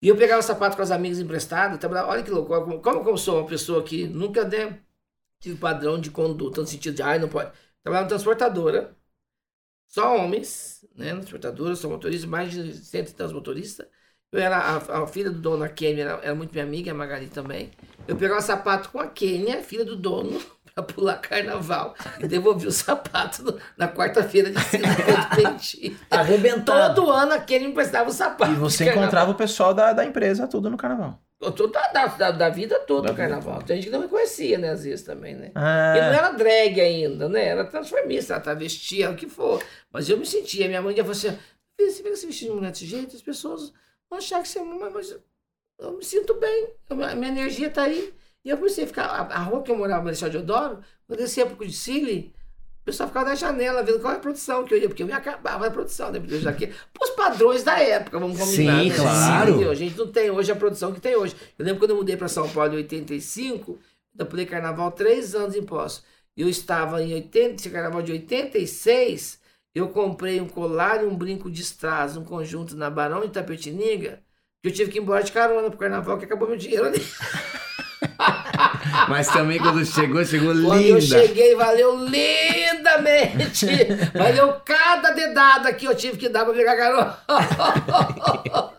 E 0.02 0.08
eu 0.08 0.16
pegava 0.18 0.42
sapato 0.42 0.76
com 0.78 0.82
as 0.82 0.92
amigas 0.92 1.20
emprestadas, 1.20 1.78
trabalhava, 1.80 2.10
olha 2.12 2.24
que 2.24 2.32
louco, 2.32 2.50
como, 2.82 2.82
como 2.82 3.10
eu 3.10 3.18
sou 3.18 3.40
uma 3.40 3.48
pessoa 3.48 3.84
que 3.84 4.08
nunca 4.08 4.46
né, 4.48 4.80
tive 5.40 5.58
padrão 5.60 6.00
de 6.00 6.12
conduta, 6.12 6.62
no 6.62 6.68
sentido 6.68 6.96
de, 6.96 7.02
ai, 7.04 7.20
não 7.20 7.30
pode. 7.30 7.52
Trabalhava 7.84 8.08
em 8.08 8.10
transportadora, 8.10 8.96
só 9.88 10.16
homens, 10.18 10.86
né, 10.96 11.14
na 11.14 11.20
transportadora, 11.20 11.76
sou 11.76 11.90
motorista, 11.92 12.28
mais 12.28 12.52
de 12.52 12.74
cento 12.76 13.10
e 13.10 13.14
tantos 13.14 13.34
motoristas. 13.34 13.88
Eu 14.32 14.40
era 14.40 14.58
a, 14.58 15.04
a 15.04 15.08
filha 15.08 15.32
do 15.32 15.40
dono, 15.42 15.64
a 15.64 15.70
Kênia, 15.70 16.04
era, 16.04 16.14
era 16.24 16.36
muito 16.36 16.52
minha 16.52 16.64
amiga, 16.64 16.92
a 16.92 16.94
Magali 16.94 17.28
também. 17.30 17.72
Eu 18.08 18.16
pegava 18.16 18.42
sapato 18.42 18.90
com 18.92 19.00
a 19.00 19.08
Kênia, 19.08 19.64
filha 19.64 19.86
do 19.86 19.96
dono, 19.96 20.40
pular 20.84 21.18
carnaval. 21.18 21.96
E 22.20 22.28
devolvi 22.28 22.68
o 22.68 22.72
sapato 22.72 23.44
no- 23.44 23.60
na 23.78 23.88
quarta-feira 23.88 24.52
de 24.52 24.58
Penti. 25.36 25.98
Arrebentado. 26.10 26.96
Todo 26.96 27.12
ano 27.12 27.34
a 27.34 27.40
Kênia 27.40 27.66
me 27.68 27.72
emprestava 27.72 28.10
o 28.10 28.14
sapato. 28.14 28.52
E 28.52 28.56
você 28.56 28.86
carnaval. 28.86 29.04
encontrava 29.04 29.32
o 29.32 29.36
pessoal 29.36 29.74
da, 29.74 29.94
da 29.94 30.06
empresa 30.06 30.48
tudo 30.48 30.70
no 30.70 30.78
carnaval. 30.78 31.20
Da, 31.42 31.50
da, 31.94 32.08
da- 32.08 32.32
da 32.32 32.50
vida 32.50 32.80
toda 32.82 33.04
Da 33.04 33.10
no 33.10 33.16
vida 33.16 33.28
carnaval. 33.30 33.62
Tem 33.64 33.78
gente 33.78 33.86
que 33.86 33.92
não 33.92 34.02
me 34.02 34.08
conhecia, 34.10 34.58
né, 34.58 34.72
às 34.72 34.84
vezes 34.84 35.06
também, 35.06 35.36
né? 35.36 35.52
Ah, 35.56 35.94
E 35.98 36.02
não 36.02 36.08
era 36.14 36.32
drag 36.32 36.82
ainda, 36.82 37.30
né? 37.30 37.46
Era 37.46 37.64
transformista, 37.64 38.34
era 38.34 38.42
travesti, 38.42 39.04
era 39.04 39.12
o 39.14 39.16
que 39.16 39.30
for. 39.30 39.64
Mas 39.92 40.10
eu 40.10 40.18
me 40.18 40.26
sentia, 40.26 40.68
minha 40.68 40.82
mãe 40.82 40.94
já 40.96 41.02
falou 41.04 41.16
assim: 41.18 41.30
"Filha, 41.80 41.92
você 41.92 42.04
fica 42.04 42.16
se 42.18 42.26
vestindo 42.28 42.50
de 42.50 42.56
mulher 42.56 42.72
desse 42.72 42.86
jeito, 42.86 43.16
as 43.16 43.22
pessoas 43.22 43.72
vão 44.10 44.20
achar 44.20 44.42
que 44.42 44.50
você 44.50 44.60
é 44.60 44.62
uma, 44.62 44.90
mas 44.90 45.16
eu 45.80 45.94
me 45.94 46.04
sinto 46.04 46.34
bem, 46.34 46.74
minha 47.16 47.30
energia 47.30 47.70
tá 47.70 47.84
aí. 47.84 48.14
E 48.44 48.50
eu 48.50 48.58
comecei 48.58 48.86
a 48.86 48.88
ficar, 48.88 49.06
a, 49.06 49.40
rua 49.44 49.62
que 49.62 49.72
eu 49.72 49.78
morava, 49.78 50.04
Marechal 50.04 50.30
Deodoro, 50.30 50.80
quando 51.06 51.20
eu 51.20 51.26
descia 51.26 51.46
pro 51.46 51.58
Cudicile, 51.58 52.34
o 52.82 52.86
pessoal 52.86 53.10
ficava 53.10 53.30
na 53.30 53.36
janela 53.36 53.84
vendo 53.84 54.00
qual 54.00 54.14
é 54.14 54.16
a 54.16 54.20
produção 54.20 54.64
que 54.64 54.74
eu 54.74 54.78
ia, 54.78 54.88
porque 54.88 55.04
eu 55.04 55.08
me 55.08 55.14
acabava 55.14 55.68
a 55.68 55.72
produção, 55.72 56.12
né? 56.12 56.22
Já 56.26 56.54
que, 56.54 56.68
pros 56.94 57.10
padrões 57.12 57.64
da 57.64 57.78
época, 57.80 58.18
vamos 58.18 58.40
combinar. 58.40 58.82
Sim, 58.82 58.90
né? 58.90 58.96
claro. 58.96 59.52
Entendeu? 59.52 59.72
A 59.72 59.76
gente 59.76 59.98
não 59.98 60.08
tem 60.08 60.32
hoje 60.32 60.52
a 60.52 60.56
produção 60.56 60.94
que 60.94 61.02
tem 61.02 61.16
hoje. 61.16 61.36
Eu 61.58 61.66
lembro 61.66 61.80
quando 61.80 61.92
eu 61.92 61.98
mudei 61.98 62.16
para 62.16 62.28
São 62.28 62.50
Paulo 62.50 62.74
em 62.74 62.78
85, 62.78 63.78
eu 64.18 64.26
pulei 64.26 64.46
carnaval 64.46 64.92
três 64.92 65.36
anos 65.36 65.56
em 65.56 65.64
Poço. 65.64 66.04
Eu 66.36 66.48
estava 66.48 67.04
em 67.04 67.14
80, 67.14 67.56
esse 67.56 67.70
carnaval 67.70 68.02
de 68.02 68.14
86, 68.14 69.40
eu 69.76 69.90
comprei 69.90 70.40
um 70.40 70.48
colar 70.48 71.04
e 71.04 71.06
um 71.06 71.16
brinco 71.16 71.52
de 71.52 71.62
strass, 71.62 72.16
um 72.16 72.24
conjunto 72.24 72.76
na 72.76 72.90
Barão 72.90 73.22
de 73.22 73.30
Tapetininga, 73.30 74.22
que 74.62 74.70
eu 74.70 74.74
tive 74.74 74.90
que 74.90 74.98
ir 74.98 75.02
embora 75.02 75.24
de 75.24 75.32
carona 75.32 75.70
pro 75.70 75.78
carnaval, 75.78 76.18
que 76.18 76.26
acabou 76.26 76.48
meu 76.48 76.58
dinheiro 76.58 76.86
ali. 76.86 77.00
Mas 79.10 79.28
também 79.28 79.60
quando 79.60 79.86
chegou, 79.86 80.24
chegou 80.24 80.54
Quando 80.54 80.82
eu 80.82 81.00
linda. 81.00 81.02
cheguei, 81.02 81.56
valeu 81.56 82.06
lindamente. 82.06 83.66
valeu 84.14 84.54
cada 84.66 85.12
dedada 85.12 85.74
que 85.74 85.86
eu 85.86 85.96
tive 85.96 86.18
que 86.18 86.30
dar 86.30 86.46
pra 86.46 86.54
pegar 86.54 86.78
carona. 86.78 87.18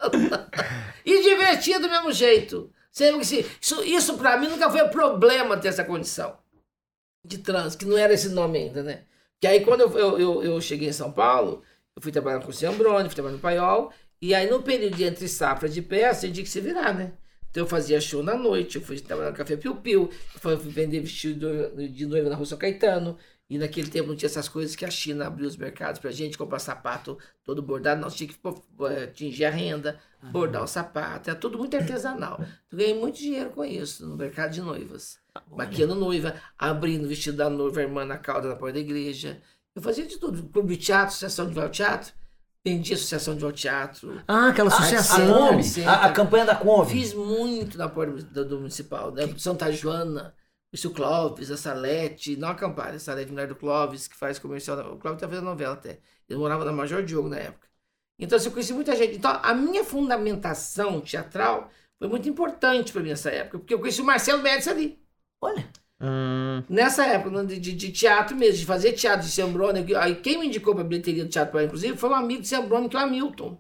e 1.05 1.23
divertido 1.23 1.81
do 1.81 1.91
mesmo 1.91 2.13
jeito. 2.13 2.71
Isso, 3.61 3.83
isso 3.85 4.15
pra 4.19 4.37
mim 4.37 4.49
nunca 4.49 4.69
foi 4.69 4.87
problema 4.89 5.57
ter 5.57 5.69
essa 5.69 5.85
condição 5.85 6.37
de 7.25 7.39
trânsito, 7.39 7.85
que 7.85 7.91
não 7.91 7.97
era 7.99 8.13
esse 8.13 8.29
nome 8.31 8.59
ainda, 8.59 8.83
né? 8.83 9.03
Que 9.41 9.47
aí 9.47 9.61
quando 9.65 9.83
eu, 9.83 9.99
eu, 9.99 10.21
eu, 10.21 10.43
eu 10.43 10.61
cheguei 10.61 10.89
em 10.89 10.93
São 10.93 11.13
Paulo, 11.13 11.63
eu 11.97 12.03
fui 12.03 12.11
trabalhar 12.13 12.41
com 12.41 12.51
o 12.51 12.53
Ciambrone, 12.53 13.09
fui 13.09 13.15
trabalhar 13.15 13.37
no 13.37 13.41
Paiol, 13.41 13.93
e 14.21 14.35
aí 14.35 14.51
no 14.51 14.63
período 14.63 14.97
de 14.97 15.05
entre 15.05 15.29
safra 15.29 15.69
de 15.69 15.81
peça, 15.81 16.27
eu 16.27 16.33
tinha 16.33 16.45
que 16.45 16.51
se 16.51 16.61
virar, 16.61 16.93
né? 16.95 17.13
Então 17.51 17.65
eu 17.65 17.67
fazia 17.67 18.01
show 18.01 18.23
na 18.23 18.37
noite, 18.37 18.77
eu 18.77 18.83
fui 18.83 18.99
trabalhar 19.01 19.31
no 19.31 19.37
Café 19.37 19.57
Piu 19.57 19.75
Piu, 19.77 20.09
fui 20.39 20.57
vender 20.57 21.01
vestido 21.01 21.49
de- 21.89 22.07
noiva 22.07 22.29
na 22.31 22.37
Rua 22.37 22.47
São 22.47 22.57
Caetano, 22.59 23.19
e 23.49 23.59
naquele 23.59 23.91
tempo 23.91 24.09
não 24.09 24.15
tinha 24.15 24.29
essas 24.29 24.49
coisas 24.49 24.77
que 24.77 24.85
a 24.85 24.91
China 24.91 25.27
abriu 25.27 25.49
os 25.49 25.57
mercados 25.57 26.01
pra 26.01 26.13
gente 26.13 26.39
comprar 26.39 26.61
sapato 26.61 27.19
todo 27.45 27.61
bordado, 27.61 28.01
nós 28.01 28.15
tinha 28.15 28.29
que 28.29 28.37
eh, 28.89 29.03
atingir 29.05 29.45
a 29.45 29.51
renda, 29.51 29.99
bordar 30.31 30.63
o 30.63 30.69
sapato, 30.69 31.29
era 31.31 31.37
tudo 31.39 31.59
muito 31.59 31.77
artesanal. 31.77 32.39
Eu 32.71 32.79
ganhei 32.79 32.95
muito 32.95 33.19
dinheiro 33.19 33.51
com 33.51 33.65
isso 33.65 34.07
no 34.07 34.17
mercado 34.17 34.53
de 34.53 34.61
noivas. 34.61 35.19
Maquiando 35.51 35.97
noiva, 35.97 36.41
abrindo 36.57 37.07
o 37.07 37.09
vestido 37.09 37.39
da 37.39 37.51
noiva, 37.51 37.83
irmã 37.83 38.05
na 38.05 38.19
cauda 38.19 38.49
na 38.49 38.55
porta 38.55 38.75
da 38.75 38.81
igreja. 38.81 39.43
Eu 39.75 39.83
fazia 39.83 40.07
de 40.07 40.17
tudo, 40.19 40.43
clube 40.51 40.77
de 40.77 40.85
teatro, 40.85 41.09
associação 41.09 41.49
de 41.49 41.55
vai 41.55 41.69
teatro, 42.61 42.65
vendia 42.65 42.95
associação 42.95 43.37
de 43.37 43.53
teatro. 43.53 44.23
Ah, 44.27 44.49
aquela 44.49 44.71
A, 44.71 44.75
a, 44.75 44.79
associação. 44.79 45.49
Kombi, 45.49 45.65
Sim, 45.65 45.85
a, 45.85 46.07
a 46.07 46.13
campanha 46.13 46.45
da 46.45 46.55
Kombi. 46.55 46.91
Fiz 46.91 47.15
muito 47.15 47.79
na 47.79 47.89
porta 47.89 48.13
do, 48.13 48.45
do 48.45 48.59
municipal, 48.59 49.11
né? 49.13 49.23
Santa 49.39 49.71
Joana, 49.73 50.35
o 50.73 50.91
Clóvis, 50.91 51.51
a 51.51 51.57
Salete, 51.57 52.37
não 52.37 52.49
a 52.49 52.55
Campari, 52.55 52.97
a 52.97 53.01
Salete, 53.01 53.31
mulher 53.31 53.49
do 53.49 53.57
Clóvis, 53.57 54.07
que 54.07 54.17
faz 54.17 54.39
comercial. 54.39 54.79
O 54.93 54.99
Clóvis 54.99 55.21
tá 55.21 55.29
fazendo 55.29 55.45
novela 55.45 55.75
até. 55.75 56.01
Ele 56.29 56.39
morava 56.39 56.65
na 56.65 56.73
Major 56.73 57.03
Diogo 57.03 57.29
na 57.29 57.39
época. 57.39 57.69
Então, 58.19 58.37
assim, 58.37 58.47
eu 58.49 58.53
conheci 58.53 58.73
muita 58.73 58.95
gente. 58.95 59.17
Então, 59.17 59.41
a 59.43 59.55
minha 59.55 59.83
fundamentação 59.83 61.01
teatral 61.01 61.71
foi 61.99 62.09
muito 62.09 62.29
importante 62.29 62.93
para 62.93 63.03
mim 63.03 63.09
nessa 63.09 63.31
época, 63.31 63.59
porque 63.59 63.75
eu 63.75 63.81
conheci 63.81 64.01
o 64.01 64.05
Marcelo 64.05 64.43
Médici 64.43 64.69
ali. 64.69 65.03
Olha. 65.41 65.67
Hum, 66.01 66.63
Nessa 66.69 67.05
época, 67.07 67.43
né, 67.43 67.45
de, 67.59 67.59
de 67.75 67.93
teatro 67.93 68.35
mesmo, 68.37 68.59
de 68.59 68.67
fazer 68.67 68.93
teatro 68.93 69.27
de 69.27 69.33
Sembrone. 69.33 69.85
que- 69.85 69.95
Aí 69.95 70.17
quem 70.17 70.39
me 70.39 70.47
indicou 70.47 70.75
para 70.75 70.83
a 70.83 70.87
bilheteria 70.87 71.25
do 71.25 71.31
Teatro 71.31 71.53
Paraná, 71.53 71.67
inclusive, 71.67 71.97
foi 71.99 72.09
um 72.11 72.15
amigo 72.15 72.41
de 72.43 72.49
Sembrone, 72.49 72.89
que 72.89 72.97
é 72.97 73.01
o 73.01 73.03
Hamilton 73.03 73.59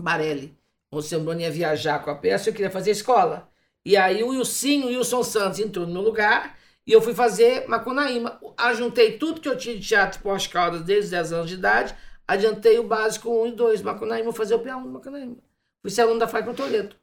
Barelli. 0.00 0.56
O 0.90 1.02
Sembrone 1.02 1.42
ia 1.42 1.50
viajar 1.50 2.00
com 2.04 2.10
a 2.10 2.14
peça 2.16 2.48
e 2.48 2.50
eu 2.50 2.54
queria 2.54 2.70
fazer 2.70 2.90
escola. 2.92 3.48
E 3.84 3.96
aí 3.96 4.22
o 4.22 4.28
Wilson, 4.30 4.84
o 4.84 4.86
Wilson 4.88 5.22
Santos 5.22 5.58
entrou 5.60 5.86
no 5.86 5.92
meu 5.92 6.02
lugar 6.02 6.56
e 6.86 6.92
eu 6.92 7.00
fui 7.02 7.14
fazer 7.14 7.66
Macunaíma. 7.68 8.40
Ajuntei 8.56 9.18
tudo 9.18 9.40
que 9.40 9.48
eu 9.48 9.56
tinha 9.56 9.76
de 9.78 9.86
teatro 9.86 10.20
pós 10.22 10.46
Caldas 10.46 10.82
desde 10.82 11.04
os 11.06 11.10
10 11.10 11.32
anos 11.32 11.48
de 11.48 11.54
idade, 11.56 11.94
adiantei 12.26 12.78
o 12.78 12.84
básico 12.84 13.30
1 13.30 13.46
e 13.48 13.52
2, 13.52 13.82
Macunaíma, 13.82 14.24
vou 14.24 14.32
fazer 14.32 14.54
o 14.54 14.60
P1 14.60 14.82
do 14.84 14.90
Macunaíma. 14.90 15.36
Fui 15.82 15.90
ser 15.90 16.02
aluno 16.02 16.18
da 16.20 16.28
Fátima 16.28 16.54
Toledo. 16.54 16.96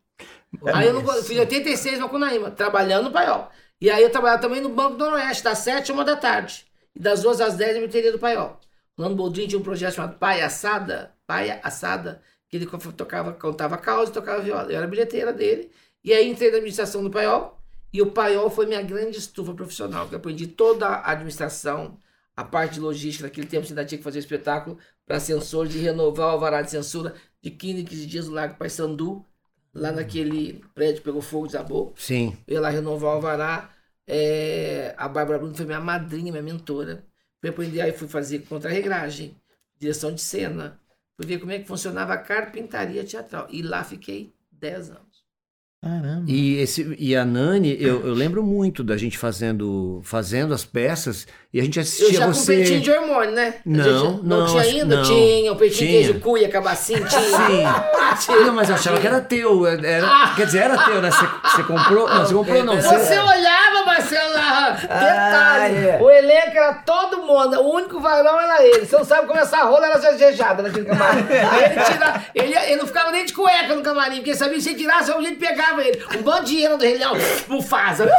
Aí 0.74 0.88
eu 0.88 0.94
não, 0.94 1.02
fiz 1.24 1.38
86 1.40 1.96
no 2.00 2.06
Macunaíma, 2.06 2.52
trabalhando 2.52 3.06
no 3.06 3.12
Paiol. 3.12 3.50
E 3.84 3.90
aí 3.90 4.02
eu 4.02 4.10
trabalhava 4.10 4.42
também 4.42 4.62
no 4.62 4.70
Banco 4.70 4.96
do 4.96 5.04
Noroeste, 5.04 5.44
das 5.44 5.58
7 5.58 5.92
às 5.92 6.00
1 6.00 6.06
da 6.06 6.16
tarde. 6.16 6.66
E 6.96 7.00
das 7.02 7.22
2 7.22 7.42
às 7.42 7.58
10 7.58 7.76
eu 7.76 7.82
me 7.82 7.90
teria 7.90 8.14
do 8.14 8.18
Paiol. 8.18 8.58
O 8.96 9.02
Lando 9.02 9.14
Boldrin 9.14 9.46
tinha 9.46 9.60
um 9.60 9.62
projeto 9.62 9.96
chamado 9.96 10.18
Paia 10.18 10.46
Assada, 10.46 11.14
Paia 11.28 11.60
Assada, 11.62 12.22
que 12.48 12.56
ele 12.56 12.66
tocava, 12.96 13.34
contava 13.34 13.78
causa 13.78 14.10
e 14.10 14.14
tocava 14.14 14.42
viola. 14.42 14.72
Eu 14.72 14.78
era 14.78 14.88
bilheteira 14.88 15.34
dele. 15.34 15.70
E 16.02 16.14
aí 16.14 16.30
entrei 16.30 16.50
na 16.50 16.56
administração 16.56 17.04
do 17.04 17.12
Paiol. 17.12 17.60
E 17.92 18.02
o 18.02 18.10
Paiol 18.10 18.50
foi 18.50 18.68
minha 18.68 18.82
grande 18.82 19.18
estufa 19.18 19.54
profissional, 19.54 20.08
que 20.08 20.16
eu 20.16 20.18
aprendi 20.18 20.48
toda 20.48 20.88
a 20.88 21.12
administração, 21.12 21.98
a 22.38 22.46
parte 22.46 22.76
de 22.76 22.80
logística. 22.80 23.28
Naquele 23.28 23.48
tempo 23.48 23.68
você 23.68 23.74
ainda 23.74 23.84
tinha 23.84 23.98
que 23.98 24.04
fazer 24.06 24.20
espetáculo 24.20 24.78
para 25.06 25.20
censores 25.20 25.76
e 25.76 25.80
renovar 25.80 26.28
o 26.28 26.32
alvará 26.32 26.62
de 26.62 26.72
censura 26.72 27.16
de 27.42 27.52
15 27.52 27.82
em 27.82 27.84
15 27.84 28.06
dias 28.06 28.28
no 28.30 28.34
Lago 28.34 28.56
Paissandu, 28.56 29.26
lá 29.74 29.92
naquele 29.92 30.64
prédio 30.74 31.02
pegou 31.02 31.22
fogo, 31.22 31.48
desabou. 31.48 31.94
Sim. 31.98 32.38
Eu 32.48 32.54
ia 32.54 32.62
lá 32.62 32.70
renovar 32.70 33.12
o 33.12 33.16
alvará. 33.16 33.73
É, 34.08 34.94
a 34.98 35.08
Bárbara 35.08 35.40
Bruno 35.40 35.56
foi 35.56 35.66
minha 35.66 35.80
madrinha, 35.80 36.32
minha 36.32 36.44
mentora. 36.44 37.04
Fui 37.40 37.50
aprender, 37.50 37.82
aí 37.82 37.92
fui 37.92 38.08
fazer 38.08 38.40
contra-regragem, 38.40 39.36
direção 39.80 40.14
de 40.14 40.22
cena. 40.22 40.80
Fui 41.18 41.26
ver 41.26 41.40
como 41.40 41.52
é 41.52 41.60
que 41.60 41.68
funcionava 41.68 42.14
a 42.14 42.18
carpintaria 42.18 43.04
teatral. 43.04 43.48
E 43.50 43.62
lá 43.62 43.84
fiquei 43.84 44.34
10 44.52 44.90
anos. 44.92 45.14
Caramba. 45.82 46.24
E, 46.32 46.56
esse, 46.60 46.96
e 46.98 47.14
a 47.14 47.26
Nani, 47.26 47.76
eu, 47.78 48.08
eu 48.08 48.14
lembro 48.14 48.42
muito 48.42 48.82
da 48.86 48.96
gente 48.96 49.18
fazendo, 49.18 50.00
fazendo 50.02 50.54
as 50.54 50.64
peças 50.64 51.28
e 51.54 51.60
a 51.60 51.64
gente 51.64 51.76
Eu 51.76 51.82
assistia 51.84 52.14
já 52.20 52.26
com 52.26 52.34
você. 52.34 52.56
peitinho 52.56 52.80
de 52.82 52.90
hormônio, 52.92 53.32
né? 53.36 53.56
Não, 53.66 53.84
gente- 53.84 54.24
não, 54.26 54.46
tinha 54.48 54.62
ainda? 54.62 54.96
não. 54.96 55.04
Tinha, 55.04 55.52
o 55.52 55.56
peitinho 55.58 55.90
Tinha. 55.90 56.04
queijo 56.04 56.20
cuia, 56.22 56.48
cabacinho, 56.48 57.04
tinha. 57.06 58.16
Sim. 58.16 58.32
Não, 58.46 58.54
mas 58.54 58.70
eu 58.70 58.76
achava 58.76 58.98
que 58.98 59.06
era 59.06 59.20
teu. 59.20 59.68
Era, 59.68 60.34
quer 60.38 60.46
dizer, 60.46 60.60
era 60.60 60.86
teu, 60.86 61.02
né? 61.02 61.12
Você, 61.12 61.26
você 61.58 61.64
comprou. 61.64 62.08
Não, 62.08 62.26
você 62.26 62.34
comprou, 62.34 62.64
não. 62.64 62.82
Você 62.82 63.20
olhava, 63.20 63.63
Lá, 64.34 64.70
detalhe, 64.72 65.88
Ah, 65.88 65.92
é. 65.92 65.98
o 66.02 66.10
elenco 66.10 66.58
era 66.58 66.74
todo 66.86 67.18
mundo, 67.24 67.60
o 67.62 67.74
único 67.76 68.00
varão 68.00 68.40
era 68.40 68.64
ele. 68.66 68.86
Você 68.86 68.98
não 68.98 69.06
sabe 69.06 69.28
como 69.28 69.40
essa 69.40 69.64
rola 69.64 69.86
era 69.88 70.00
jejejada 70.00 70.64
naquele 70.64 70.86
camarim. 70.86 71.26
Aí 71.30 71.64
ele, 71.66 71.84
tira, 71.84 72.24
ele, 72.36 72.56
ele 72.56 72.76
não 72.78 72.88
ficava 72.88 73.12
nem 73.12 73.26
de 73.26 73.34
cueca 73.34 73.76
no 73.76 73.82
camarim, 73.82 74.18
porque 74.18 74.36
sabia 74.36 74.56
que 74.56 74.62
se 74.62 74.74
tirasse, 74.76 75.12
a 75.12 75.22
gente 75.22 75.38
pegava 75.38 75.82
ele. 75.84 76.04
Um 76.18 76.22
bando 76.22 76.46
de 76.46 76.56
hiena 76.58 76.78
do 76.78 76.84
Rei 76.84 76.98
Leão, 76.98 77.14
Mufasa. 77.48 78.10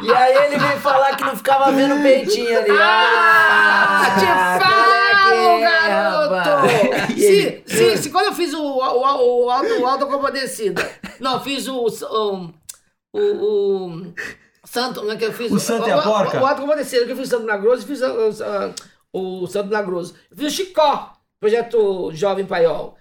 E 0.00 0.12
aí 0.12 0.36
ele 0.46 0.58
veio 0.58 0.80
falar 0.80 1.16
que 1.16 1.24
não 1.24 1.36
ficava 1.36 1.72
vendo 1.72 1.96
o 1.96 2.02
peitinho 2.02 2.56
ali. 2.58 2.70
Ah, 2.70 4.02
te 4.18 4.26
falo, 4.64 4.92
é 4.92 5.58
é, 5.58 5.60
garoto! 5.60 6.68
Se, 7.14 7.62
se, 7.66 7.96
se 7.98 8.10
quando 8.10 8.26
eu 8.26 8.32
fiz 8.32 8.54
o, 8.54 8.62
o, 8.62 8.78
o, 8.78 9.46
o, 9.46 9.50
Alto, 9.50 9.80
o 9.80 9.86
Alto 9.86 10.06
Compadecida, 10.06 10.88
não, 11.20 11.40
fiz 11.40 11.68
o, 11.68 11.86
o, 11.86 12.52
o, 13.12 13.86
o 13.96 14.14
Santo, 14.64 15.02
não 15.02 15.12
é 15.12 15.16
que 15.16 15.24
eu 15.24 15.32
fiz? 15.32 15.50
O 15.50 15.58
Santo 15.58 15.88
e 15.88 15.92
a 15.92 16.02
Porca? 16.02 16.38
O, 16.38 16.42
o 16.42 16.46
Alto 16.46 16.62
Compadecida, 16.62 17.06
que 17.06 17.12
eu 17.12 17.16
fiz 17.16 17.28
o 17.28 17.30
Santo 17.30 17.42
Milagroso, 17.42 17.86
fiz 17.86 18.00
o, 18.02 18.74
o, 19.12 19.42
o 19.42 19.46
Santo 19.46 19.68
Milagroso. 19.68 20.14
Eu 20.30 20.36
fiz 20.36 20.52
o 20.52 20.56
Chicó, 20.56 21.12
projeto 21.40 22.10
Jovem 22.12 22.46
Paiol. 22.46 22.96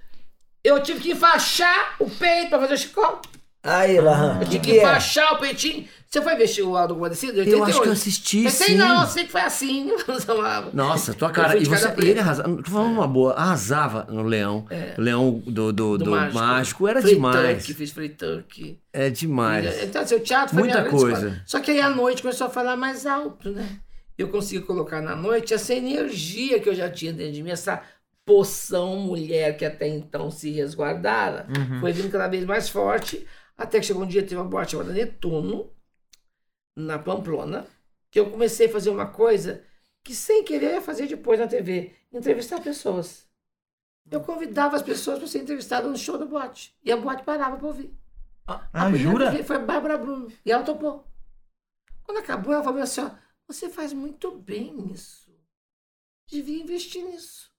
Eu 0.63 0.81
tive 0.81 0.99
que 0.99 1.11
enfaixar 1.11 1.95
o 1.99 2.09
peito 2.09 2.49
pra 2.49 2.59
fazer 2.59 2.73
o 2.73 2.77
Chicó. 2.77 3.21
Aí, 3.67 3.99
Lahan, 3.99 4.37
Eu 4.39 4.41
o 4.41 4.49
tive 4.49 4.49
que, 4.49 4.59
que 4.59 4.71
que 4.71 4.79
é? 4.79 4.81
enfaixar 4.81 5.33
o 5.33 5.39
peitinho. 5.39 5.85
Você 6.07 6.21
foi 6.21 6.35
ver 6.37 6.61
o 6.61 6.77
Alto 6.77 6.95
Compadecida? 6.95 7.43
Eu 7.43 7.65
acho 7.65 7.81
que 7.81 7.87
eu 7.89 7.91
assisti, 7.91 8.43
Pensei, 8.43 8.67
sim. 8.67 8.75
não, 8.75 9.05
sei 9.05 9.25
que 9.25 9.31
foi 9.31 9.41
assim. 9.41 9.91
Nossa, 10.73 11.13
tua 11.13 11.27
Eu 11.27 11.33
cara. 11.33 11.57
E 11.57 11.65
você, 11.65 11.93
e 12.01 12.05
ele 12.05 12.19
arrasava. 12.21 12.63
Tô 12.63 12.71
falando 12.71 12.93
uma 12.93 13.07
boa. 13.07 13.33
Arrasava 13.33 14.07
no 14.09 14.23
Leão. 14.23 14.65
O 14.97 15.01
Leão 15.01 15.43
do, 15.45 15.73
do, 15.73 15.97
do, 15.97 16.11
mágico. 16.11 16.87
Era 16.87 17.01
Free 17.01 17.15
demais. 17.15 17.65
Tuck, 17.65 17.77
fiz 17.77 17.91
free 17.91 18.09
tuck. 18.09 18.79
É 18.93 19.09
demais. 19.09 19.83
Então, 19.83 20.07
seu 20.07 20.21
teatro 20.21 20.55
foi 20.55 20.63
Muita 20.63 20.85
coisa. 20.85 21.41
Só 21.45 21.59
que 21.59 21.71
aí 21.71 21.81
à 21.81 21.89
noite 21.89 22.21
começou 22.21 22.47
a 22.47 22.49
falar 22.49 22.77
mais 22.77 23.05
alto, 23.05 23.51
né? 23.51 23.67
Eu 24.17 24.29
consegui 24.29 24.61
colocar 24.61 25.01
na 25.01 25.15
noite 25.15 25.53
essa 25.53 25.73
energia 25.73 26.59
que 26.61 26.69
eu 26.69 26.73
já 26.73 26.89
tinha 26.89 27.11
dentro 27.11 27.33
de 27.33 27.43
mim, 27.43 27.51
essa 27.51 27.81
poção 28.25 28.97
mulher 28.97 29.55
que 29.55 29.63
até 29.63 29.87
então 29.87 30.29
se 30.31 30.51
resguardara, 30.51 31.47
foi 31.79 31.93
vindo 31.93 32.11
cada 32.11 32.27
vez 32.27 32.43
mais 32.43 32.67
forte, 32.67 33.25
até 33.57 33.79
que 33.79 33.85
chegou 33.85 34.03
um 34.03 34.07
dia, 34.07 34.21
teve 34.21 34.35
uma 34.35 34.43
boate 34.45 34.71
chamada 34.73 34.93
Netuno, 34.93 35.71
na 36.75 36.99
Pamplona, 36.99 37.65
que 38.11 38.19
eu 38.19 38.29
comecei 38.29 38.67
a 38.67 38.71
fazer 38.71 38.89
uma 38.89 39.07
coisa 39.07 39.63
que 40.03 40.13
sem 40.15 40.43
querer 40.43 40.73
ia 40.73 40.81
fazer 40.81 41.07
depois 41.07 41.39
na 41.39 41.47
TV, 41.47 41.93
entrevistar 42.13 42.61
pessoas. 42.61 43.27
Eu 44.09 44.21
convidava 44.21 44.75
as 44.77 44.81
pessoas 44.81 45.17
para 45.19 45.27
ser 45.27 45.39
entrevistadas 45.39 45.89
no 45.89 45.97
show 45.97 46.17
da 46.17 46.25
boate. 46.25 46.73
E 46.83 46.91
a 46.91 46.95
boate 46.97 47.23
parava 47.23 47.57
para 47.57 47.67
ouvir. 47.67 47.93
A 48.45 48.65
Ah, 48.71 48.93
jura? 48.93 49.43
Foi 49.43 49.57
a 49.57 49.59
Bárbara 49.59 49.97
Bruno. 49.97 50.31
E 50.45 50.51
ela 50.51 50.63
topou. 50.63 51.05
Quando 52.03 52.19
acabou, 52.19 52.53
ela 52.53 52.63
falou 52.63 52.81
assim: 52.81 53.01
ó, 53.01 53.11
você 53.45 53.69
faz 53.69 53.91
muito 53.91 54.31
bem 54.31 54.73
nisso. 54.73 55.29
Devia 56.29 56.61
investir 56.61 57.03
nisso. 57.03 57.51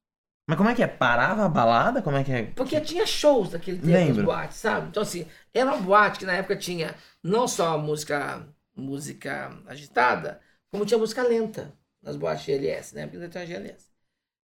Mas 0.47 0.57
como 0.57 0.71
é 0.71 0.75
que 0.75 0.83
é? 0.83 0.87
Parava 0.87 1.45
a 1.45 1.49
balada? 1.49 2.01
Como 2.01 2.17
é 2.17 2.25
que 2.25 2.33
é? 2.33 2.43
Porque 2.53 2.81
tinha 2.81 3.05
shows 3.05 3.51
daquele 3.51 3.77
tempo 3.79 3.93
Lembro. 3.93 4.17
nas 4.17 4.25
boates, 4.25 4.57
sabe? 4.57 4.89
Então, 4.89 5.03
assim, 5.03 5.27
era 5.61 5.73
uma 5.73 5.81
boate 5.81 6.21
que 6.21 6.27
na 6.27 6.35
época 6.35 6.57
tinha 6.57 6.95
não 7.23 7.49
só 7.49 7.79
música, 7.79 8.47
música 8.75 9.57
agitada, 9.67 10.41
como 10.71 10.87
tinha 10.87 10.99
música 10.99 11.23
lenta 11.23 11.73
nas 12.03 12.17
boates 12.17 12.45
GLS, 12.45 12.95
né? 12.95 13.07
Porque 13.07 13.29
tinha 13.29 13.47
GLS. 13.47 13.89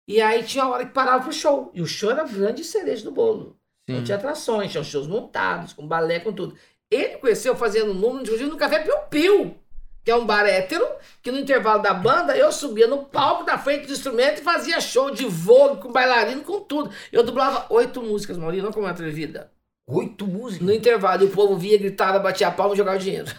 E 0.08 0.20
aí 0.20 0.42
tinha 0.42 0.64
uma 0.64 0.74
hora 0.74 0.86
que 0.86 0.92
parava 0.92 1.22
pro 1.22 1.32
show. 1.32 1.70
E 1.74 1.80
o 1.80 1.86
show 1.86 2.10
era 2.10 2.24
grande 2.24 2.64
cereja 2.64 3.04
do 3.04 3.12
bolo. 3.12 3.58
Não 3.88 3.98
Sim. 3.98 4.04
tinha 4.04 4.16
atrações, 4.16 4.70
tinha 4.70 4.84
shows 4.84 5.06
montados, 5.06 5.72
com 5.72 5.86
balé, 5.86 6.20
com 6.20 6.32
tudo. 6.32 6.56
Ele 6.90 7.18
conheceu 7.18 7.56
fazendo 7.56 7.94
número, 7.94 8.22
inclusive, 8.22 8.50
no 8.50 8.56
Café 8.56 8.80
Piu 8.80 8.96
Piu, 9.10 9.56
que 10.04 10.10
é 10.10 10.16
um 10.16 10.26
bar 10.26 10.46
hétero, 10.46 10.86
que 11.22 11.30
no 11.30 11.38
intervalo 11.38 11.82
da 11.82 11.94
banda 11.94 12.36
eu 12.36 12.52
subia 12.52 12.86
no 12.86 13.04
palco 13.04 13.44
da 13.44 13.56
frente 13.56 13.86
do 13.86 13.92
instrumento 13.92 14.40
e 14.40 14.44
fazia 14.44 14.80
show 14.80 15.10
de 15.10 15.24
vogue, 15.24 15.80
com 15.80 15.92
bailarino, 15.92 16.42
com 16.42 16.60
tudo. 16.60 16.92
Eu 17.10 17.22
dublava 17.22 17.66
oito 17.70 18.02
músicas, 18.02 18.36
Maurinho, 18.36 18.64
não 18.64 18.72
como 18.72 18.86
uma 18.86 18.92
atrevida. 18.92 19.50
Oito 19.92 20.26
músicas. 20.26 20.66
No 20.66 20.72
intervalo, 20.72 21.22
e 21.22 21.26
o 21.26 21.30
povo 21.30 21.56
via, 21.56 21.78
gritava, 21.78 22.18
batia 22.18 22.48
a 22.48 22.50
palma 22.50 22.74
e 22.74 22.78
jogava 22.78 22.98
dinheiro. 22.98 23.30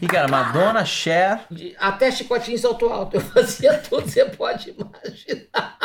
E 0.00 0.06
cara, 0.06 0.28
Madonna, 0.28 0.84
Cher. 0.84 1.40
De- 1.50 1.74
Até 1.78 2.10
chicotinho 2.10 2.58
salto 2.58 2.86
alto. 2.88 3.16
Eu 3.16 3.20
fazia 3.20 3.74
tudo, 3.88 4.08
você 4.08 4.24
pode 4.24 4.70
imaginar. 4.70 5.78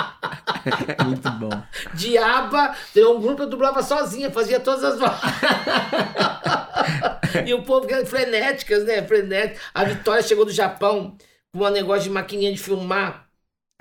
Muito 1.06 1.30
bom. 1.32 1.50
Diaba, 1.94 2.76
tem 2.94 3.06
um 3.06 3.22
grupo 3.22 3.44
eu 3.44 3.50
dublava 3.50 3.82
sozinha, 3.82 4.32
fazia 4.32 4.60
todas 4.60 4.84
as 4.84 5.00
vozes. 5.00 5.20
e 7.46 7.54
o 7.54 7.64
povo 7.64 7.88
que 7.88 7.94
era 7.94 8.06
frenéticas, 8.06 8.84
né? 8.86 9.02
Frenéticas. 9.04 9.62
A 9.74 9.84
Vitória 9.84 10.24
chegou 10.24 10.46
do 10.46 10.52
Japão 10.52 11.18
com 11.52 11.64
um 11.64 11.70
negócio 11.70 12.04
de 12.04 12.10
maquininha 12.10 12.52
de 12.52 12.60
filmar. 12.60 13.28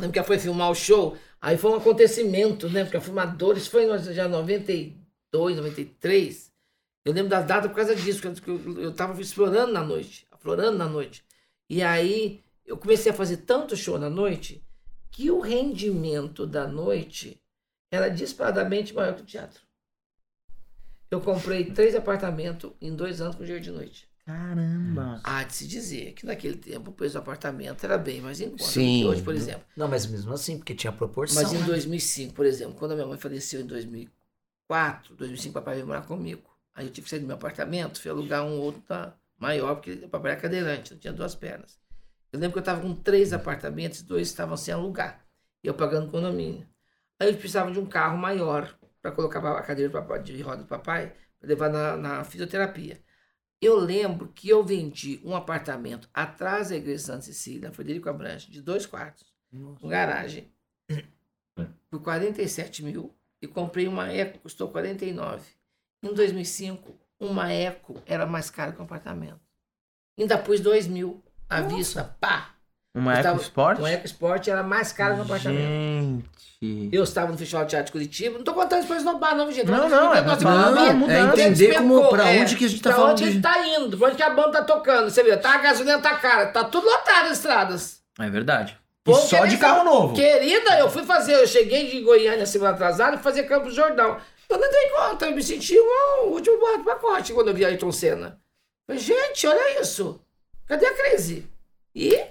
Lembra 0.00 0.12
que 0.12 0.18
ela 0.18 0.26
foi 0.26 0.38
filmar 0.38 0.70
o 0.70 0.74
show? 0.74 1.16
Aí 1.40 1.56
foi 1.58 1.72
um 1.72 1.76
acontecimento, 1.76 2.68
né? 2.68 2.85
Porque 2.85 2.96
a 2.96 3.00
filmadora, 3.00 3.58
isso 3.58 3.70
foi 3.70 3.85
em 3.85 4.14
já 4.14 4.28
92, 4.28 5.01
93. 5.33 6.53
Eu 7.05 7.12
lembro 7.12 7.31
das 7.31 7.47
datas 7.47 7.71
por 7.71 7.77
causa 7.77 7.97
disso, 7.97 8.21
que 8.21 8.49
eu, 8.49 8.81
eu 8.81 8.92
tava 8.92 9.21
explorando 9.21 9.73
na 9.73 9.83
noite, 9.83 10.27
aflorando 10.31 10.79
na 10.79 10.88
noite. 10.88 11.25
E 11.68 11.83
aí 11.83 12.42
eu 12.64 12.77
comecei 12.77 13.11
a 13.11 13.14
fazer 13.14 13.38
tanto 13.38 13.77
show 13.77 13.99
na 13.99 14.11
noite 14.11 14.64
que 15.11 15.31
o 15.31 15.40
rendimento 15.40 16.47
da 16.47 16.66
noite 16.66 17.40
era 17.90 18.09
disparadamente 18.09 18.95
maior 18.95 19.14
que 19.14 19.23
o 19.23 19.27
teatro. 19.27 19.61
Eu 21.11 21.21
comprei 21.21 21.66
três 21.66 21.95
apartamentos 21.95 22.73
em 22.81 22.95
dois 22.95 23.21
anos 23.21 23.37
com 23.37 23.42
dinheiro 23.42 23.62
de 23.62 23.71
noite. 23.71 24.09
Caramba. 24.25 25.21
Há 25.25 25.42
de 25.42 25.55
se 25.55 25.66
dizer 25.66 26.12
que 26.12 26.25
naquele 26.25 26.57
tempo 26.57 26.90
o 26.90 26.95
preço 26.95 27.14
do 27.14 27.18
apartamento 27.18 27.85
era 27.85 27.99
bem 27.99 28.21
mais 28.21 28.40
em 28.40 28.51
conta 28.51 28.62
do 28.62 28.71
Sim. 28.71 29.01
que 29.01 29.05
hoje, 29.07 29.23
por 29.23 29.35
exemplo. 29.35 29.64
Não, 29.77 29.88
mas 29.88 30.07
mesmo 30.07 30.33
assim, 30.33 30.57
porque 30.57 30.75
tinha 30.75 30.92
proporção. 30.92 31.42
Mas 31.42 31.53
em 31.53 31.59
né? 31.59 31.66
2005, 31.66 32.33
por 32.33 32.47
exemplo, 32.47 32.75
quando 32.75 32.92
a 32.92 32.95
minha 32.95 33.07
mãe 33.07 33.18
faleceu 33.18 33.61
em 33.61 33.66
2004, 33.66 34.21
2005, 35.16 35.54
papai 35.54 35.74
veio 35.76 35.87
morar 35.87 36.02
comigo. 36.02 36.42
Aí 36.74 36.87
eu 36.87 36.92
tive 36.92 37.04
que 37.04 37.11
sair 37.11 37.20
do 37.20 37.26
meu 37.26 37.37
apartamento, 37.37 38.00
fui 38.00 38.11
alugar 38.11 38.44
um 38.44 38.58
outro 38.58 38.80
tá, 38.82 39.14
maior, 39.38 39.74
porque 39.76 39.92
o 39.92 40.08
papai 40.08 40.32
era 40.32 40.40
cadeirante, 40.40 40.92
não 40.92 41.00
tinha 41.00 41.12
duas 41.12 41.35
pernas. 41.35 41.78
Eu 42.32 42.40
lembro 42.40 42.54
que 42.54 42.58
eu 42.58 42.62
estava 42.62 42.80
com 42.80 42.94
três 42.94 43.32
apartamentos 43.32 44.02
dois 44.02 44.28
estavam 44.28 44.56
sem 44.56 44.72
alugar. 44.72 45.22
E 45.62 45.66
eu 45.68 45.74
pagando 45.74 46.11
condomínio. 46.11 46.66
Aí 47.20 47.28
eu 47.28 47.35
precisava 47.35 47.70
de 47.70 47.78
um 47.78 47.87
carro 47.87 48.16
maior 48.16 48.74
para 49.02 49.12
colocar 49.12 49.38
a 49.40 49.62
cadeira 49.62 49.92
papai- 49.92 50.22
de 50.22 50.40
roda 50.40 50.62
do 50.62 50.68
papai, 50.68 51.14
para 51.38 51.48
levar 51.48 51.68
na, 51.68 51.96
na 51.96 52.24
fisioterapia. 52.24 53.02
Eu 53.61 53.78
lembro 53.78 54.28
que 54.28 54.48
eu 54.48 54.64
vendi 54.64 55.20
um 55.24 55.37
apartamento 55.37 56.08
atrás 56.12 56.70
da 56.70 56.76
igreja 56.76 56.96
de 56.98 57.02
Santa 57.02 57.22
Cecília, 57.22 57.70
Frederico 57.72 58.08
Abranche, 58.08 58.50
de 58.50 58.61
dois 58.61 58.87
quartos, 58.87 59.24
com 59.80 59.88
garagem, 59.88 60.52
por 61.90 62.02
47 62.02 62.82
mil 62.82 63.14
e 63.42 63.46
comprei 63.48 63.88
uma 63.88 64.11
Eco, 64.12 64.38
custou 64.38 64.68
49. 64.68 65.42
Em 66.02 66.14
2005, 66.14 66.94
uma 67.20 67.52
Eco 67.52 68.00
era 68.07 68.24
mais 68.24 68.48
cara 68.48 68.72
que 68.72 68.81
um 68.81 68.85
apartamento. 68.85 69.40
Ainda 70.18 70.38
pus 70.38 70.61
2 70.61 70.87
mil 70.87 71.22
à 71.50 71.61
vista, 71.61 72.16
pá! 72.20 72.50
Uma 72.94 73.14
Eu 73.16 73.22
tava- 73.22 73.37
EcoSport? 73.37 73.78
Uma 73.78 73.90
EcoSport 73.90 74.48
era 74.48 74.62
mais 74.62 74.92
cara 74.92 75.14
que 75.14 75.20
um 75.20 75.24
apartamento. 75.24 76.24
Gente. 76.62 76.90
Eu 76.94 77.02
estava 77.02 77.33
no 77.33 77.38
Festival 77.38 77.64
de 77.64 77.70
Teatro 77.70 77.87
de 77.87 77.92
Curitiba. 77.92 78.37
Não 78.37 78.44
tô 78.44 78.52
contando 78.52 78.78
isso 78.81 78.88
pra 78.88 78.96
esnobar, 78.98 79.35
não, 79.35 79.50
gente. 79.50 79.66
Não, 79.66 79.78
Mas 79.78 79.90
não, 79.90 80.14
é 80.14 80.22
da 80.22 80.92
mudança. 80.92 81.18
É 81.18 81.22
entender 81.42 81.74
como- 81.74 82.09
pra 82.11 82.24
onde 82.26 82.55
que 82.55 82.66
a 82.66 82.68
gente 82.68 82.83
tá 82.83 82.90
pra 82.90 82.98
falando 82.98 83.12
onde 83.12 83.24
de- 83.24 83.31
ele 83.31 83.40
tá 83.40 83.66
indo, 83.66 83.96
pra 83.98 84.09
onde 84.09 84.16
que 84.16 84.22
a 84.22 84.31
banda 84.31 84.52
tá 84.52 84.64
tocando. 84.64 85.11
Você 85.11 85.22
vê, 85.22 85.37
tá, 85.38 85.55
a 85.55 85.59
gasolina 85.59 85.98
tá 86.00 86.16
cara, 86.18 86.46
tá 86.52 86.62
tudo 86.64 86.87
lotado 86.87 87.26
as 87.31 87.38
estradas. 87.38 88.02
É 88.20 88.28
verdade. 88.28 88.78
Povo 89.04 89.20
só 89.20 89.44
de 89.46 89.56
carro 89.56 89.84
novo. 89.84 90.14
Querida, 90.14 90.78
eu 90.78 90.88
fui 90.88 91.04
fazer, 91.04 91.34
eu 91.34 91.46
cheguei 91.46 91.90
de 91.90 92.00
Goiânia 92.02 92.46
semana 92.46 92.74
atrasada 92.74 93.16
e 93.16 93.22
fazer 93.22 93.44
Campos 93.44 93.70
do 93.70 93.74
Jordão. 93.74 94.20
Eu 94.48 94.58
não 94.58 94.70
dei 94.70 94.88
conta, 94.90 95.26
eu 95.26 95.32
me 95.32 95.42
senti 95.42 95.76
o 95.76 96.28
último 96.28 96.58
pacote 96.84 97.32
quando 97.32 97.48
eu 97.48 97.54
vi 97.54 97.64
Ayrton 97.64 97.90
Senna. 97.90 98.40
Falei, 98.86 99.02
gente, 99.02 99.46
olha 99.46 99.80
isso. 99.80 100.20
Cadê 100.66 100.86
a 100.86 100.94
crise? 100.94 101.46
E 101.94 102.26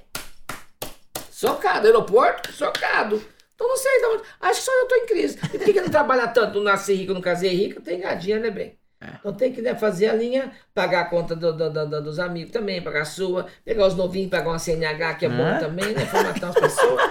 socado, 1.29 1.87
aeroporto, 1.87 2.53
socado. 2.53 3.21
Então 3.53 3.67
não 3.67 3.77
sei 3.77 3.99
de 3.99 4.05
onde. 4.05 4.23
Acho 4.39 4.59
que 4.59 4.65
só 4.65 4.71
eu 4.71 4.87
tô 4.87 4.95
em 4.95 5.05
crise. 5.05 5.39
E 5.53 5.57
por 5.57 5.65
que, 5.65 5.73
que 5.73 5.81
não 5.81 5.89
trabalha 5.89 6.27
tanto? 6.27 6.55
Não 6.55 6.63
nasci 6.63 6.93
rico, 6.93 7.13
não 7.13 7.21
casei 7.21 7.53
rico, 7.53 7.81
tem 7.81 7.99
gadinha, 7.99 8.39
né, 8.39 8.49
bem? 8.49 8.79
Então 9.19 9.33
tem 9.33 9.51
que 9.51 9.61
né, 9.61 9.73
fazer 9.75 10.07
a 10.09 10.13
linha, 10.13 10.51
pagar 10.75 11.01
a 11.01 11.05
conta 11.05 11.35
do- 11.35 11.51
do- 11.53 11.69
do- 11.71 11.87
do- 11.89 12.03
dos 12.03 12.19
amigos 12.19 12.51
também, 12.51 12.81
pagar 12.81 13.01
a 13.01 13.05
sua, 13.05 13.47
pegar 13.65 13.87
os 13.87 13.95
novinhos, 13.95 14.29
pagar 14.29 14.49
uma 14.49 14.59
CNH 14.59 15.15
que 15.15 15.25
é 15.25 15.29
bom 15.29 15.47
É? 15.47 15.57
também, 15.59 15.93
né? 15.93 16.05
Formatar 16.05 16.49
as 16.49 16.55
pessoas. 16.55 17.01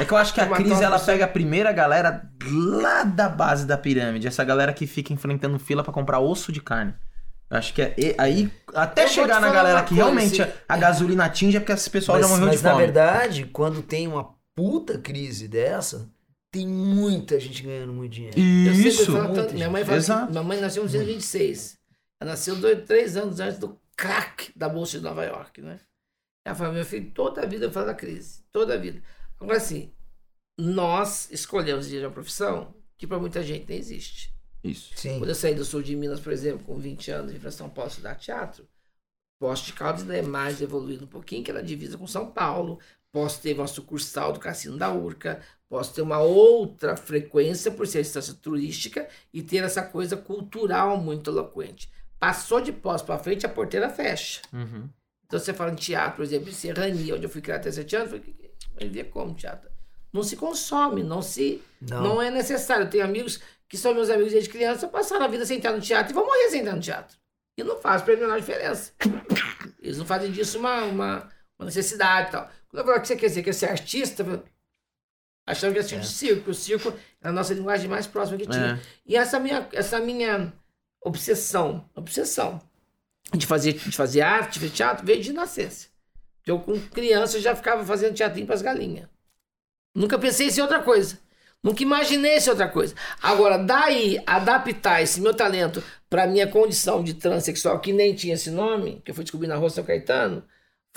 É 0.00 0.04
que 0.04 0.12
eu 0.12 0.16
acho 0.16 0.32
que 0.32 0.40
a 0.40 0.46
crise 0.48 0.82
ela 0.82 0.98
pessoa. 0.98 1.12
pega 1.12 1.24
a 1.24 1.28
primeira 1.28 1.72
galera 1.72 2.22
lá 2.50 3.02
da 3.04 3.28
base 3.28 3.66
da 3.66 3.76
pirâmide. 3.76 4.26
Essa 4.28 4.44
galera 4.44 4.72
que 4.72 4.86
fica 4.86 5.12
enfrentando 5.12 5.58
fila 5.58 5.82
pra 5.84 5.92
comprar 5.92 6.20
osso 6.20 6.50
de 6.52 6.62
carne. 6.62 6.94
Eu 7.50 7.56
acho 7.58 7.72
que 7.74 7.82
é 7.82 7.94
aí, 8.18 8.50
até 8.74 9.04
Eu 9.04 9.08
chegar 9.08 9.40
na 9.40 9.50
galera 9.50 9.82
que 9.82 9.88
coisa, 9.88 10.02
realmente 10.04 10.36
se- 10.36 10.42
a, 10.42 10.48
a 10.68 10.76
gasolina 10.76 11.24
atinge 11.24 11.56
é 11.56 11.60
porque 11.60 11.72
esse 11.72 11.90
pessoal 11.90 12.18
mas 12.18 12.26
já 12.26 12.32
morreu 12.32 12.46
mas 12.48 12.58
de 12.58 12.64
na 12.64 12.70
fome. 12.72 12.82
verdade, 12.84 13.44
quando 13.46 13.82
tem 13.82 14.06
uma 14.06 14.30
puta 14.54 14.98
crise 14.98 15.48
dessa, 15.48 16.08
tem 16.58 16.66
muita 16.66 17.38
gente 17.38 17.62
ganhando 17.62 17.92
muito 17.92 18.12
dinheiro. 18.12 18.38
Isso. 18.38 19.12
tanto- 19.34 19.54
minha 19.54 19.70
mãe 19.70 19.84
fala 19.84 20.26
minha 20.30 20.42
mãe 20.42 20.60
nasceu 20.60 20.82
em 20.84 20.86
1926. 20.88 21.78
Ela 22.20 22.30
nasceu 22.32 22.56
dois, 22.56 22.84
três 22.84 23.16
anos 23.16 23.40
antes 23.40 23.58
do 23.58 23.78
crack 23.96 24.52
da 24.56 24.68
Bolsa 24.68 24.98
de 24.98 25.04
Nova 25.04 25.24
York, 25.24 25.60
né? 25.62 25.80
Ela 26.44 26.54
fala, 26.54 26.72
meu 26.72 26.84
filho, 26.84 27.10
toda 27.12 27.42
a 27.42 27.46
vida 27.46 27.66
eu 27.66 27.70
falo 27.70 27.86
da 27.86 27.94
crise. 27.94 28.42
Toda 28.50 28.74
a 28.74 28.76
vida. 28.76 29.02
Agora, 29.38 29.56
assim, 29.58 29.92
nós 30.58 31.30
escolhemos 31.30 31.88
de 31.88 31.98
uma 31.98 32.10
profissão 32.10 32.74
que 32.96 33.06
para 33.06 33.18
muita 33.18 33.42
gente 33.42 33.66
nem 33.68 33.78
existe. 33.78 34.34
Isso. 34.64 34.90
Sim. 34.96 35.18
Quando 35.18 35.28
eu 35.28 35.34
saí 35.34 35.54
do 35.54 35.64
sul 35.64 35.82
de 35.82 35.94
Minas, 35.94 36.18
por 36.20 36.32
exemplo, 36.32 36.64
com 36.64 36.76
20 36.78 37.10
anos, 37.10 37.30
e 37.30 37.34
vim 37.34 37.40
para 37.40 37.50
São 37.52 37.68
Paulo 37.70 37.90
estudar 37.90 38.16
teatro, 38.16 38.66
Posto 39.40 39.66
de 39.66 39.72
Caldas 39.74 40.02
ainda 40.02 40.16
é 40.16 40.22
mais 40.22 40.60
evoluído 40.60 41.04
um 41.04 41.08
pouquinho, 41.08 41.44
que 41.44 41.50
era 41.50 41.62
divisa 41.62 41.96
com 41.96 42.08
São 42.08 42.28
Paulo. 42.32 42.80
Posso 43.12 43.40
ter 43.40 43.54
uma 43.54 43.66
sucursal 43.66 44.32
do 44.32 44.40
Cassino 44.40 44.76
da 44.76 44.92
Urca. 44.92 45.40
Posso 45.68 45.94
ter 45.94 46.02
uma 46.02 46.20
outra 46.20 46.96
frequência 46.96 47.70
por 47.70 47.86
ser 47.86 48.00
instância 48.00 48.34
turística 48.34 49.08
e 49.32 49.42
ter 49.42 49.64
essa 49.64 49.82
coisa 49.82 50.16
cultural 50.16 50.96
muito 50.98 51.30
eloquente. 51.30 51.90
Passou 52.18 52.60
de 52.60 52.72
pós 52.72 53.02
para 53.02 53.18
frente, 53.18 53.46
a 53.46 53.48
porteira 53.48 53.88
fecha. 53.88 54.40
Uhum. 54.52 54.88
Então 55.26 55.38
você 55.38 55.52
fala 55.52 55.72
em 55.72 55.76
teatro, 55.76 56.16
por 56.16 56.22
exemplo, 56.22 56.48
em 56.48 56.52
Serrania, 56.52 57.14
onde 57.14 57.24
eu 57.24 57.30
fui 57.30 57.42
criado 57.42 57.60
até 57.60 57.70
sete 57.70 57.94
anos, 57.96 58.12
eu 58.12 58.18
falei, 58.18 58.50
vai 58.74 58.88
ver 58.88 59.04
como 59.04 59.34
teatro. 59.34 59.70
Não 60.12 60.22
se 60.22 60.36
consome, 60.36 61.02
não 61.02 61.20
se. 61.20 61.62
Não. 61.80 62.02
Não, 62.02 62.22
é 62.22 62.30
necessário. 62.30 62.86
Eu 62.86 62.90
tenho 62.90 63.04
amigos 63.04 63.40
que 63.68 63.76
são 63.76 63.92
meus 63.92 64.08
amigos 64.08 64.32
desde 64.32 64.48
criança, 64.48 64.88
passaram 64.88 65.26
a 65.26 65.28
vida 65.28 65.44
sentado 65.44 65.76
no 65.76 65.82
teatro 65.82 66.12
e 66.12 66.14
vão 66.14 66.24
morrer 66.24 66.48
sentado 66.48 66.76
no 66.76 66.82
teatro. 66.82 67.16
E 67.58 67.62
não 67.62 67.78
faz 67.78 68.02
pra 68.02 68.14
mim 68.14 68.22
a 68.22 68.24
menor 68.24 68.40
diferença. 68.40 68.92
Eles 69.82 69.98
não 69.98 70.06
fazem 70.06 70.30
disso 70.30 70.58
uma, 70.58 70.84
uma, 70.84 71.28
uma 71.58 71.66
necessidade 71.66 72.28
e 72.28 72.32
tal. 72.32 72.50
Quando 72.68 72.80
eu 72.80 72.86
falo 72.86 73.00
que 73.00 73.08
você 73.08 73.16
quer 73.16 73.26
dizer 73.26 73.42
que 73.42 73.50
é 73.50 73.52
ser 73.52 73.70
artista, 73.70 74.24
achando 75.46 75.72
que 75.72 75.78
é 75.78 75.82
tipo 75.82 76.00
de 76.00 76.08
circo. 76.08 76.50
O 76.50 76.54
circo 76.54 76.92
é 77.22 77.28
a 77.28 77.32
nossa 77.32 77.54
linguagem 77.54 77.88
mais 77.88 78.06
próxima 78.06 78.38
que 78.38 78.46
tinha. 78.46 78.74
É. 78.74 78.80
E 79.06 79.16
essa 79.16 79.40
minha, 79.40 79.66
essa 79.72 79.98
minha 79.98 80.52
obsessão, 81.00 81.88
obsessão 81.94 82.60
de 83.34 83.46
fazer, 83.46 83.72
de 83.74 83.96
fazer 83.96 84.20
arte, 84.20 84.58
de 84.58 84.70
teatro, 84.70 85.06
veio 85.06 85.22
de 85.22 85.32
nascença. 85.32 85.88
Eu, 86.46 86.58
com 86.60 86.78
criança, 86.80 87.40
já 87.40 87.54
ficava 87.54 87.84
fazendo 87.84 88.14
teatrinho 88.14 88.46
para 88.46 88.54
as 88.54 88.62
galinhas. 88.62 89.08
Nunca 89.94 90.18
pensei 90.18 90.48
em 90.48 90.60
outra 90.60 90.82
coisa. 90.82 91.18
Nunca 91.62 91.82
imaginei 91.82 92.40
ser 92.40 92.50
outra 92.50 92.68
coisa. 92.68 92.94
Agora, 93.20 93.58
daí, 93.58 94.22
adaptar 94.26 95.02
esse 95.02 95.20
meu 95.20 95.34
talento 95.34 95.82
para 96.08 96.26
minha 96.26 96.46
condição 96.46 97.02
de 97.02 97.14
transexual, 97.14 97.80
que 97.80 97.92
nem 97.92 98.14
tinha 98.14 98.34
esse 98.34 98.50
nome, 98.50 99.02
que 99.04 99.10
eu 99.10 99.14
fui 99.14 99.24
descobrir 99.24 99.48
na 99.48 99.56
rua 99.56 99.68
São 99.68 99.84
Caetano, 99.84 100.42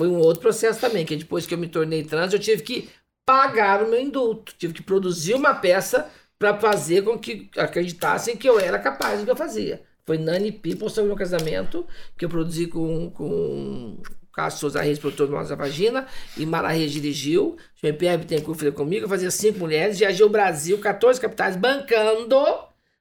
foi 0.02 0.08
um 0.08 0.18
outro 0.18 0.42
processo 0.42 0.82
também, 0.82 1.06
que 1.06 1.16
depois 1.16 1.46
que 1.46 1.54
eu 1.54 1.60
me 1.60 1.68
tornei 1.68 2.04
trans, 2.04 2.34
eu 2.34 2.40
tive 2.40 2.64
que 2.64 2.90
pagar 3.24 3.84
o 3.84 3.88
meu 3.88 4.02
indulto. 4.02 4.52
Tive 4.58 4.74
que 4.74 4.82
produzir 4.82 5.36
uma 5.36 5.54
peça 5.54 6.10
para 6.40 6.58
fazer 6.58 7.04
com 7.04 7.20
que 7.20 7.52
acreditassem 7.56 8.36
que 8.36 8.50
eu 8.50 8.60
era 8.60 8.80
capaz 8.80 9.20
do 9.20 9.26
que 9.26 9.30
eu 9.30 9.36
fazia. 9.36 9.84
Foi 10.04 10.18
Nani 10.18 10.52
People 10.52 10.90
sobre 10.90 11.04
o 11.04 11.08
meu 11.10 11.16
casamento, 11.16 11.86
que 12.18 12.26
eu 12.26 12.30
produzi 12.30 12.66
com, 12.66 13.12
com 13.12 14.02
Cássio 14.34 14.62
Souza 14.62 14.82
Reis, 14.82 14.98
produtor 14.98 15.28
do 15.28 15.34
Nossa 15.34 15.56
Vagina, 15.56 16.08
e 16.36 16.48
Mara 16.48 16.70
Reis 16.70 16.92
dirigiu. 16.92 17.56
Jean 17.76 17.94
Pierre 17.94 18.18
Bittencourt 18.18 18.58
foi 18.58 18.72
comigo, 18.72 19.06
eu 19.06 19.10
fazia 19.10 19.30
cinco 19.30 19.60
mulheres, 19.60 20.00
viajei 20.00 20.26
o 20.26 20.30
Brasil, 20.30 20.80
14 20.80 21.22
capitais, 21.22 21.56
bancando. 21.56 22.44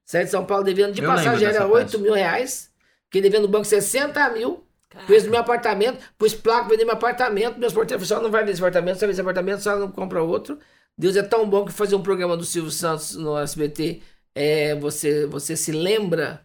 De 0.05 0.27
São 0.27 0.45
Paulo 0.45 0.65
devendo 0.65 0.93
de 0.93 1.01
Eu 1.01 1.09
dessa 1.39 1.67
8 1.67 1.87
peça. 1.87 1.99
mil 1.99 2.13
reais. 2.13 2.71
Fiquei 3.07 3.23
devendo 3.23 3.45
no 3.45 3.49
banco 3.49 3.65
60 3.65 4.29
mil. 4.35 4.63
Pus 5.07 5.25
no 5.25 5.31
meu 5.31 5.41
apartamento, 5.41 5.99
pus 6.19 6.35
placa, 6.35 6.69
vendi 6.69 6.85
meu 6.85 6.95
apartamento. 6.95 7.59
Meus 7.59 7.73
porteiros 7.73 8.09
falaram, 8.09 8.23
só 8.23 8.25
não 8.25 8.31
vai 8.31 8.43
vender 8.43 8.53
esse 8.53 8.61
apartamento, 8.61 8.99
só 8.99 9.07
vende 9.07 9.13
esse 9.13 9.21
apartamento, 9.21 9.63
só 9.63 9.77
não 9.77 9.91
compra 9.91 10.23
outro. 10.23 10.59
Deus 10.99 11.17
é 11.17 11.23
tão 11.23 11.49
bom 11.49 11.65
que 11.65 11.73
fazer 11.73 11.95
um 11.95 12.03
programa 12.03 12.37
do 12.37 12.45
Silvio 12.45 12.71
Santos 12.71 13.15
no 13.15 13.39
SBT, 13.39 14.03
é, 14.35 14.75
você, 14.75 15.27
você 15.27 15.57
se 15.57 15.73
lembra, 15.73 16.45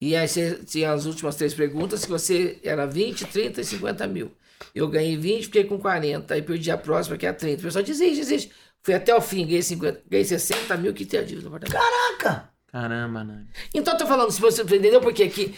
e 0.00 0.14
aí 0.14 0.28
você 0.28 0.54
tinha 0.64 0.92
as 0.92 1.06
últimas 1.06 1.36
três 1.36 1.54
perguntas, 1.54 2.04
que 2.04 2.10
você 2.10 2.58
era 2.62 2.86
20, 2.86 3.26
30 3.26 3.60
e 3.60 3.64
50 3.64 4.06
mil. 4.06 4.30
Eu 4.74 4.88
ganhei 4.88 5.16
20, 5.16 5.44
fiquei 5.44 5.64
com 5.64 5.78
40, 5.78 6.34
aí 6.34 6.42
perdi 6.42 6.70
a 6.70 6.78
próxima, 6.78 7.16
que 7.16 7.26
é 7.26 7.30
a 7.30 7.34
30. 7.34 7.60
O 7.60 7.64
pessoal 7.64 7.82
desiste, 7.82 8.16
desiste. 8.16 8.52
Fui 8.82 8.94
até 8.94 9.14
o 9.14 9.20
fim, 9.20 9.44
ganhei 9.46 9.62
50, 9.62 10.02
ganhei 10.08 10.24
60 10.24 10.76
mil 10.76 10.94
que 10.94 11.04
tem 11.04 11.20
a 11.20 11.22
dívida 11.22 11.48
do 11.48 11.48
apartamento. 11.48 11.82
Caraca! 11.82 12.50
Caramba, 12.70 13.24
Nani. 13.24 13.48
Então, 13.74 13.94
eu 13.94 13.98
tô 13.98 14.06
falando, 14.06 14.30
se 14.30 14.40
você 14.40 14.62
entendeu 14.62 15.00
por 15.00 15.12
quê? 15.12 15.28
que 15.28 15.54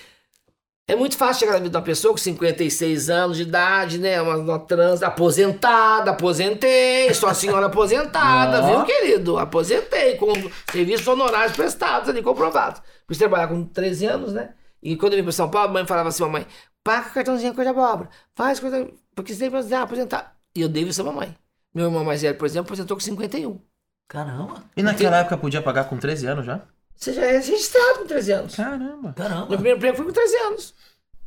é 0.88 0.96
muito 0.96 1.16
fácil 1.16 1.40
chegar 1.40 1.52
na 1.52 1.58
vida 1.58 1.70
de 1.70 1.76
uma 1.76 1.82
pessoa 1.82 2.12
com 2.12 2.18
56 2.18 3.08
anos 3.08 3.36
de 3.36 3.44
idade, 3.44 3.98
né? 3.98 4.20
Uma, 4.20 4.36
uma 4.36 4.58
trans 4.58 5.02
aposentada, 5.02 6.10
aposentei, 6.10 7.12
sou 7.14 7.28
a 7.28 7.34
senhora 7.34 7.66
aposentada, 7.66 8.62
viu, 8.62 8.84
querido? 8.84 9.38
Aposentei, 9.38 10.16
com 10.16 10.32
serviços 10.70 11.06
honorários 11.06 11.56
prestados 11.56 12.08
ali, 12.08 12.22
comprovados. 12.22 12.82
Fui 13.06 13.16
trabalhar 13.16 13.48
com 13.48 13.64
13 13.64 14.06
anos, 14.06 14.32
né? 14.32 14.54
E 14.82 14.96
quando 14.96 15.12
eu 15.12 15.18
vim 15.18 15.22
para 15.22 15.32
São 15.32 15.48
Paulo, 15.48 15.68
a 15.70 15.72
mãe 15.72 15.86
falava 15.86 16.08
assim, 16.08 16.24
mamãe, 16.24 16.46
paga 16.82 17.08
o 17.08 17.12
cartãozinho 17.12 17.54
coisa 17.54 17.70
abóbora, 17.70 18.10
faz 18.34 18.58
coisa, 18.58 18.90
porque 19.14 19.32
você 19.32 19.48
tem 19.48 19.62
que 19.68 19.74
aposentar. 19.74 20.36
E 20.54 20.60
eu 20.60 20.68
devo 20.68 20.90
isso 20.90 21.00
à 21.00 21.04
mamãe. 21.04 21.34
Meu 21.72 21.86
irmão 21.86 22.04
mais 22.04 22.22
velho, 22.22 22.36
por 22.36 22.44
exemplo, 22.44 22.66
aposentou 22.66 22.96
com 22.96 23.00
51. 23.00 23.60
Caramba! 24.08 24.62
E 24.76 24.82
naquela 24.82 25.18
época 25.18 25.38
podia 25.38 25.62
pagar 25.62 25.84
com 25.84 25.96
13 25.96 26.26
anos 26.26 26.44
já? 26.44 26.60
Você 27.02 27.14
já 27.14 27.22
é 27.22 27.32
registrado 27.32 27.98
com 27.98 28.06
13 28.06 28.32
anos. 28.32 28.54
Caramba. 28.54 29.02
Meu 29.02 29.12
Caramba! 29.12 29.46
primeiro 29.48 29.76
emprego 29.76 29.96
foi 29.96 30.06
com 30.06 30.12
13 30.12 30.36
anos. 30.36 30.74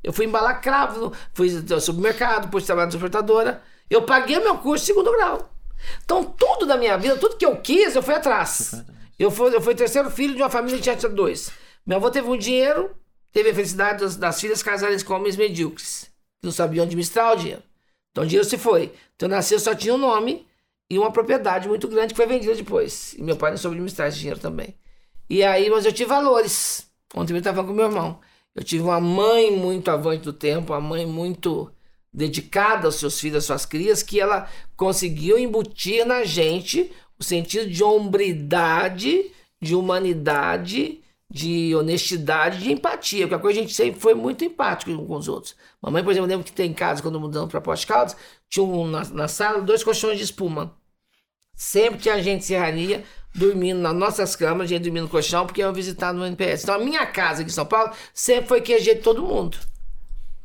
Eu 0.02 0.14
fui 0.14 0.26
embalar 0.26 0.62
cravo, 0.62 1.12
fui 1.34 1.50
no 1.50 1.82
supermercado, 1.82 2.46
depois 2.46 2.66
trabalhar 2.66 2.86
na 2.86 2.92
transportadora. 2.92 3.62
Eu 3.90 4.04
paguei 4.04 4.40
meu 4.40 4.58
curso 4.60 4.86
de 4.86 4.94
segundo 4.94 5.12
grau. 5.12 5.54
Então, 6.06 6.24
tudo 6.24 6.66
da 6.66 6.78
minha 6.78 6.98
vida, 6.98 7.18
tudo 7.18 7.36
que 7.36 7.46
eu 7.46 7.58
quis, 7.58 7.94
eu 7.94 8.02
fui 8.02 8.14
atrás. 8.14 8.86
Eu 9.20 9.30
fui, 9.30 9.54
eu 9.54 9.60
fui 9.60 9.76
terceiro 9.76 10.10
filho 10.10 10.34
de 10.34 10.42
uma 10.42 10.50
família 10.50 10.80
tinha 10.80 10.96
tido 10.96 11.14
dois. 11.14 11.52
Meu 11.86 11.98
avô 11.98 12.10
teve 12.10 12.30
um 12.30 12.38
dinheiro, 12.38 12.96
teve 13.34 13.50
a 13.50 13.54
felicidade 13.54 14.00
das, 14.00 14.16
das 14.16 14.40
filhas 14.40 14.64
casarem 14.64 14.98
com 15.02 15.14
homens 15.14 15.36
medíocres, 15.36 16.10
que 16.40 16.46
não 16.46 16.54
sabiam 16.54 16.86
administrar 16.86 17.34
o 17.34 17.36
dinheiro. 17.36 17.64
Então, 18.12 18.24
o 18.24 18.28
dinheiro 18.28 18.48
se 18.48 18.58
foi. 18.58 18.94
Então, 19.18 19.28
eu 19.28 19.36
nasci, 19.36 19.54
eu 19.54 19.60
só 19.60 19.76
tinha 19.76 19.94
um 19.94 19.98
nome 19.98 20.48
e 20.90 20.98
uma 20.98 21.12
propriedade 21.12 21.68
muito 21.68 21.86
grande 21.90 22.14
que 22.14 22.18
foi 22.18 22.28
vendida 22.28 22.56
depois. 22.56 23.14
E 23.18 23.22
meu 23.22 23.36
pai 23.36 23.52
não 23.52 23.58
soube 23.58 23.76
administrar 23.76 24.08
esse 24.08 24.20
dinheiro 24.20 24.40
também. 24.40 24.74
E 25.30 25.44
aí, 25.44 25.70
mas 25.70 25.86
eu 25.86 25.94
tive 25.94 26.10
valores. 26.10 26.88
Ontem 27.16 27.34
eu 27.34 27.38
estava 27.38 27.64
com 27.64 27.74
meu 27.74 27.86
irmão. 27.86 28.20
Eu 28.54 28.64
tive 28.64 28.84
uma 28.84 29.00
mãe 29.02 29.52
muito 29.52 29.90
avante 29.90 30.24
do 30.24 30.34
tempo, 30.34 30.74
uma 30.74 30.82
mãe 30.82 31.06
muito 31.06 31.72
dedicada 32.14 32.88
aos 32.88 32.96
seus 32.96 33.20
filhos, 33.20 33.38
às 33.38 33.46
suas 33.46 33.66
crias, 33.66 34.02
que 34.02 34.20
ela 34.20 34.50
conseguiu 34.78 35.38
embutir 35.38 36.06
na 36.06 36.24
gente 36.24 36.92
o 37.20 37.24
sentido 37.24 37.70
de 37.70 37.84
hombridade, 37.84 39.32
de 39.62 39.76
humanidade, 39.76 41.02
de 41.30 41.76
honestidade, 41.76 42.60
de 42.60 42.72
empatia. 42.72 43.26
Porque 43.26 43.36
a 43.36 43.40
coisa 43.40 43.60
a 43.60 43.62
gente 43.64 43.74
sempre 43.74 44.00
foi 44.00 44.14
muito 44.14 44.46
empático 44.46 44.96
com 45.06 45.16
os 45.16 45.28
outros. 45.28 45.56
Mamãe, 45.82 46.04
por 46.04 46.12
exemplo, 46.12 46.30
lembro 46.30 46.46
que 46.46 46.54
tem 46.54 46.72
em 46.72 46.74
casa, 46.74 47.02
quando 47.02 47.20
mudamos 47.20 47.50
para 47.50 47.60
Poste 47.60 47.88
Caldas, 47.88 48.16
tinha 48.50 48.64
um, 48.64 48.88
na, 48.88 49.04
na 49.10 49.28
sala 49.28 49.62
dois 49.62 49.84
colchões 49.84 50.18
de 50.18 50.24
espuma. 50.24 50.78
Sempre 51.54 52.00
tinha 52.00 52.22
gente 52.22 52.42
de 52.42 52.46
serrania 52.46 53.04
dormindo 53.36 53.80
nas 53.80 53.94
nossas 53.96 54.36
camas, 54.36 54.70
gente 54.70 54.84
dormindo 54.84 55.04
no 55.04 55.10
colchão, 55.10 55.46
porque 55.46 55.62
iam 55.62 55.74
visitar 55.74 56.14
no 56.14 56.26
NPS. 56.26 56.64
Então 56.64 56.76
a 56.76 56.80
minha 56.80 57.06
casa 57.06 57.42
aqui 57.42 57.52
em 57.52 57.54
São 57.54 57.66
Paulo 57.66 57.92
sempre 58.14 58.48
foi 58.48 58.62
QG 58.62 58.96
de 58.96 59.02
todo 59.02 59.22
mundo. 59.22 59.58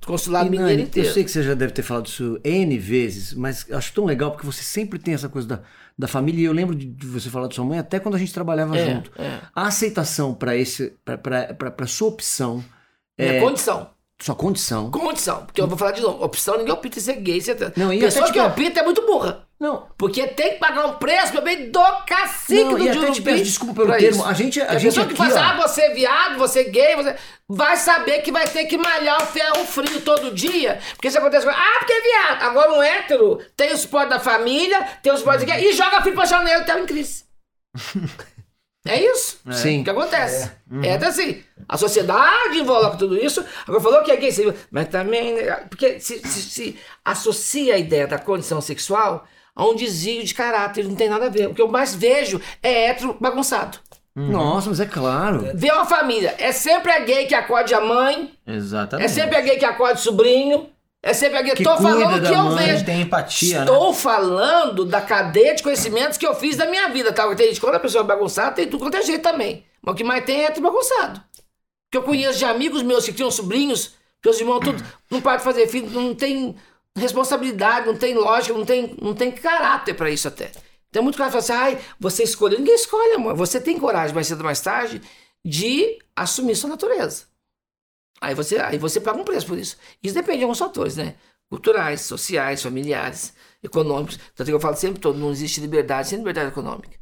consulado 0.05 0.46
E, 0.46 0.50
mineiro 0.50 0.70
Nani, 0.72 0.83
inteiro. 0.85 1.09
Eu 1.09 1.14
sei 1.14 1.24
que 1.24 1.31
você 1.31 1.42
já 1.42 1.55
deve 1.55 1.72
ter 1.72 1.83
falado 1.83 2.07
isso 2.07 2.40
N 2.42 2.79
vezes, 2.79 3.33
mas 3.35 3.64
eu 3.68 3.79
acho 3.79 3.92
tão 3.92 4.05
legal 4.05 4.33
porque 4.33 4.46
você 4.46 4.62
sempre 4.62 4.98
tem 4.98 5.14
essa 5.14 5.29
coisa 5.29 5.46
da, 5.46 5.61
da 5.98 6.09
família. 6.09 6.40
E 6.40 6.44
eu 6.44 6.53
lembro 6.53 6.74
de 6.74 6.87
de 6.87 7.07
você 7.07 7.31
falar 7.31 7.46
da 7.48 7.55
sua 7.55 7.64
mãe 7.64 7.79
até 7.79 8.00
quando 8.00 8.14
a 8.16 8.18
gente 8.18 8.33
trabalhava 8.35 8.76
É, 8.76 8.94
junto. 8.94 9.11
é. 9.20 9.40
A 9.55 9.66
aceitação 9.68 10.35
para 10.35 10.57
esse, 10.57 10.94
para 11.05 11.87
sua 11.87 12.09
opção, 12.09 12.64
Minha 13.18 13.35
é, 13.35 13.40
condição. 13.40 13.90
Sua 14.20 14.35
condição. 14.35 14.90
Condição. 14.90 15.44
Porque 15.46 15.61
eu 15.61 15.66
vou 15.66 15.78
falar 15.78 15.92
de 15.92 16.00
novo. 16.02 16.22
Opção, 16.24 16.59
ninguém 16.59 16.72
opta 16.72 16.98
em 16.98 17.00
ser 17.02 17.16
gay. 17.16 17.40
Você... 17.40 17.56
Não, 17.76 17.92
e 17.92 17.98
Pessoa 18.00 18.24
até 18.26 18.33
que 18.35 18.38
te- 18.40 18.46
opta 18.68 18.80
é 18.80 18.83
muito 18.83 19.06
burra. 19.06 19.46
Não, 19.59 19.87
Porque 19.98 20.26
tem 20.28 20.54
que 20.54 20.59
pagar 20.59 20.87
um 20.87 20.94
preço, 20.94 21.35
meu 21.35 21.42
bem, 21.42 21.70
do 21.70 21.83
cacique 22.06 22.64
Não, 22.64 22.70
do 22.78 22.78
e 22.83 22.88
até 22.88 23.11
te 23.11 23.20
peço 23.20 23.44
desculpa 23.44 23.74
pelo 23.74 23.92
termo. 23.92 24.09
isso. 24.20 24.24
A 24.24 24.33
gente- 24.33 24.59
a 24.61 24.70
a 24.70 24.78
gente 24.78 24.85
pessoa 24.85 25.06
que 25.06 25.12
aqui, 25.12 25.22
faz, 25.22 25.37
ó. 25.37 25.38
ah, 25.38 25.56
você 25.68 25.83
é 25.83 25.90
viado, 25.94 26.38
você 26.38 26.61
é 26.61 26.64
gay, 26.64 26.96
você 26.96 27.14
vai 27.46 27.76
saber 27.76 28.22
que 28.22 28.33
vai 28.33 28.46
ter 28.48 28.64
que 28.64 28.78
malhar 28.78 29.22
o 29.22 29.26
ferro 29.26 29.64
frio 29.66 30.00
todo 30.00 30.33
dia. 30.35 30.80
Porque 30.92 31.09
isso 31.09 31.18
acontece 31.18 31.44
com. 31.44 31.52
Ah, 31.52 31.76
porque 31.78 31.92
é 31.92 32.00
viado. 32.00 32.42
Agora 32.44 32.72
um 32.72 32.83
hétero 32.83 33.38
tem 33.54 33.70
o 33.72 33.76
suporte 33.76 34.09
da 34.09 34.18
família, 34.18 34.83
tem 35.02 35.12
o 35.12 35.16
suporte 35.18 35.44
de 35.44 35.52
e 35.52 35.72
joga 35.74 36.00
filho 36.02 36.14
pra 36.14 36.24
janela 36.24 36.62
e 36.62 36.66
tá 36.66 36.78
em 36.80 36.87
crise. 36.87 37.24
É 38.88 38.98
isso. 38.98 39.38
Sim. 39.52 39.83
O 39.83 39.85
que 39.85 39.90
acontece? 39.90 40.50
É, 40.83 40.94
até 40.94 41.06
assim. 41.09 41.42
A 41.70 41.76
sociedade 41.78 42.59
envolve 42.59 42.98
tudo 42.98 43.16
isso. 43.16 43.44
Agora 43.66 43.80
falou 43.80 44.02
que 44.02 44.11
é 44.11 44.16
gay, 44.16 44.33
você- 44.33 44.52
mas 44.72 44.88
também. 44.88 45.35
né, 45.35 45.52
Porque 45.70 46.00
se, 46.00 46.18
se- 46.18 46.42
se 46.42 46.76
associa 47.04 47.76
a 47.76 47.78
ideia 47.78 48.09
da 48.09 48.18
condição 48.18 48.61
sexual 48.61 49.24
a 49.54 49.64
um 49.64 49.76
desvio 49.76 50.24
de 50.24 50.35
caráter, 50.35 50.85
não 50.85 50.96
tem 50.96 51.09
nada 51.09 51.26
a 51.26 51.28
ver. 51.28 51.46
O 51.48 51.54
que 51.54 51.62
eu 51.62 51.68
mais 51.68 51.94
vejo 51.94 52.40
é 52.61 52.87
hétero 52.88 53.16
bagunçado. 53.20 53.78
Nossa, 54.16 54.68
mas 54.68 54.80
é 54.80 54.87
claro. 54.87 55.48
Vê 55.54 55.70
uma 55.70 55.87
família. 55.87 56.35
É 56.38 56.50
sempre 56.50 56.90
a 56.90 56.98
gay 56.98 57.26
que 57.26 57.35
acode 57.35 57.72
a 57.72 57.80
mãe, 57.80 58.33
Exatamente. 58.44 59.06
é 59.06 59.09
sempre 59.09 59.37
a 59.37 59.40
gay 59.40 59.56
que 59.56 59.64
acode 59.64 60.00
o 60.00 60.02
sobrinho, 60.02 60.68
é 61.00 61.14
sempre 61.14 61.38
a 61.38 61.42
gay. 61.42 61.54
Que 61.54 61.62
Tô 61.62 61.76
cuida 61.76 61.88
falando 61.92 62.20
da 62.20 62.28
que 62.28 62.35
eu 62.35 62.42
mãe, 62.42 62.66
vejo. 62.66 62.85
Tem 62.85 63.00
empatia, 63.02 63.59
né? 63.59 63.64
Estou 63.64 63.94
falando 63.94 64.85
da 64.85 65.00
cadeia 65.00 65.54
de 65.54 65.62
conhecimentos 65.62 66.18
que 66.18 66.26
eu 66.26 66.35
fiz 66.35 66.56
da 66.56 66.66
minha 66.66 66.88
vida, 66.88 67.12
tá? 67.12 67.33
Tem 67.37 67.46
gente, 67.46 67.61
quando 67.61 67.76
a 67.76 67.80
pessoa 67.80 68.02
é 68.02 68.06
bagunçada, 68.06 68.50
tem 68.56 68.66
tudo 68.66 68.80
quanto 68.83 68.96
é 68.96 69.02
jeito 69.02 69.22
também. 69.22 69.64
Mas 69.80 69.94
o 69.94 69.96
que 69.96 70.04
mais 70.04 70.24
tem 70.24 70.40
é 70.42 70.46
hétero 70.46 70.62
bagunçado. 70.62 71.22
Que 71.90 71.98
eu 71.98 72.03
conheço 72.03 72.38
de 72.38 72.44
amigos 72.44 72.83
meus 72.83 73.05
que 73.05 73.12
tinham 73.12 73.31
sobrinhos, 73.31 73.94
os 74.24 74.40
irmãos 74.40 74.61
tudo 74.61 74.85
não 75.11 75.20
param 75.20 75.38
de 75.38 75.44
fazer 75.44 75.66
filho, 75.66 75.90
não 75.90 76.14
tem 76.14 76.55
responsabilidade, 76.96 77.87
não 77.87 77.96
tem 77.96 78.14
lógica, 78.14 78.57
não 78.57 78.64
tem, 78.64 78.96
não 79.00 79.14
tem 79.14 79.33
caráter 79.33 79.94
pra 79.94 80.11
isso 80.11 80.29
até. 80.29 80.53
Tem 80.90 81.03
muito 81.03 81.16
cara 81.16 81.31
que 81.31 81.40
fala 81.40 81.61
assim, 81.62 81.76
ai, 81.76 81.85
você 81.98 82.24
escolheu. 82.24 82.59
Ninguém 82.59 82.74
escolhe, 82.74 83.14
amor. 83.14 83.35
Você 83.37 83.61
tem 83.61 83.79
coragem, 83.79 84.14
mais 84.14 84.26
cedo 84.26 84.40
ou 84.40 84.44
mais 84.44 84.61
tarde, 84.61 85.00
de 85.44 85.98
assumir 86.14 86.57
sua 86.57 86.70
natureza. 86.70 87.24
Aí 88.20 88.35
você, 88.35 88.59
aí 88.59 88.76
você 88.76 89.00
paga 89.00 89.18
um 89.18 89.24
preço 89.24 89.46
por 89.46 89.57
isso. 89.57 89.76
Isso 90.03 90.14
depende 90.14 90.38
de 90.38 90.44
alguns 90.44 90.59
fatores, 90.59 90.96
né? 90.96 91.14
Culturais, 91.48 92.03
sociais, 92.03 92.62
familiares, 92.62 93.33
econômicos. 93.62 94.18
Tanto 94.35 94.48
que 94.48 94.53
eu 94.53 94.61
falo 94.61 94.76
sempre 94.76 95.00
todo, 95.00 95.18
não 95.18 95.31
existe 95.31 95.61
liberdade 95.61 96.09
sem 96.09 96.18
liberdade 96.18 96.48
econômica. 96.48 96.98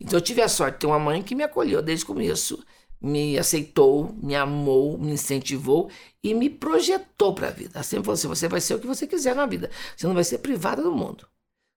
Então 0.00 0.18
eu 0.18 0.22
tive 0.22 0.40
a 0.40 0.48
sorte 0.48 0.74
de 0.74 0.80
ter 0.80 0.86
uma 0.86 0.98
mãe 0.98 1.22
que 1.22 1.34
me 1.34 1.44
acolheu 1.44 1.82
desde 1.82 2.04
o 2.04 2.08
começo, 2.08 2.64
me 3.02 3.38
aceitou, 3.38 4.14
me 4.22 4.36
amou, 4.36 4.96
me 4.96 5.12
incentivou 5.12 5.90
e 6.22 6.32
me 6.34 6.48
projetou 6.48 7.34
para 7.34 7.48
a 7.48 7.50
vida. 7.50 7.80
Assim: 7.80 7.98
você 8.00 8.48
vai 8.48 8.60
ser 8.60 8.74
o 8.74 8.78
que 8.78 8.86
você 8.86 9.06
quiser 9.06 9.34
na 9.34 9.46
vida. 9.46 9.70
Você 9.96 10.06
não 10.06 10.14
vai 10.14 10.24
ser 10.24 10.38
privada 10.38 10.82
do 10.82 10.92
mundo. 10.92 11.26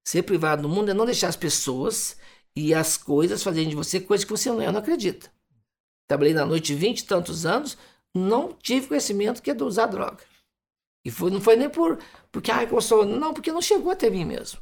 Ser 0.07 0.21
privado 0.21 0.61
do 0.61 0.69
mundo 0.69 0.91
é 0.91 0.93
não 0.93 1.05
deixar 1.05 1.29
as 1.29 1.35
pessoas 1.35 2.15
e 2.55 2.73
as 2.73 2.95
coisas 2.95 3.41
fazerem 3.41 3.69
de 3.69 3.75
você 3.75 3.99
coisas 3.99 4.23
que 4.23 4.31
você 4.31 4.49
não, 4.49 4.61
é, 4.61 4.71
não 4.71 4.79
acredita. 4.79 5.31
Trabalhei 6.07 6.33
na 6.33 6.45
noite 6.45 6.75
20 6.75 6.99
e 6.99 7.05
tantos 7.05 7.45
anos, 7.45 7.75
não 8.13 8.53
tive 8.53 8.87
conhecimento 8.87 9.41
que 9.41 9.49
é 9.49 9.53
de 9.53 9.63
usar 9.63 9.87
droga. 9.87 10.23
E 11.03 11.09
foi, 11.09 11.31
não 11.31 11.41
foi 11.41 11.55
nem 11.55 11.69
por 11.69 11.99
porque 12.31 12.51
ai, 12.51 12.67
eu 12.69 12.81
sou, 12.81 13.05
não, 13.05 13.33
porque 13.33 13.51
não 13.51 13.61
chegou 13.61 13.91
até 13.91 14.09
mim 14.09 14.25
mesmo. 14.25 14.59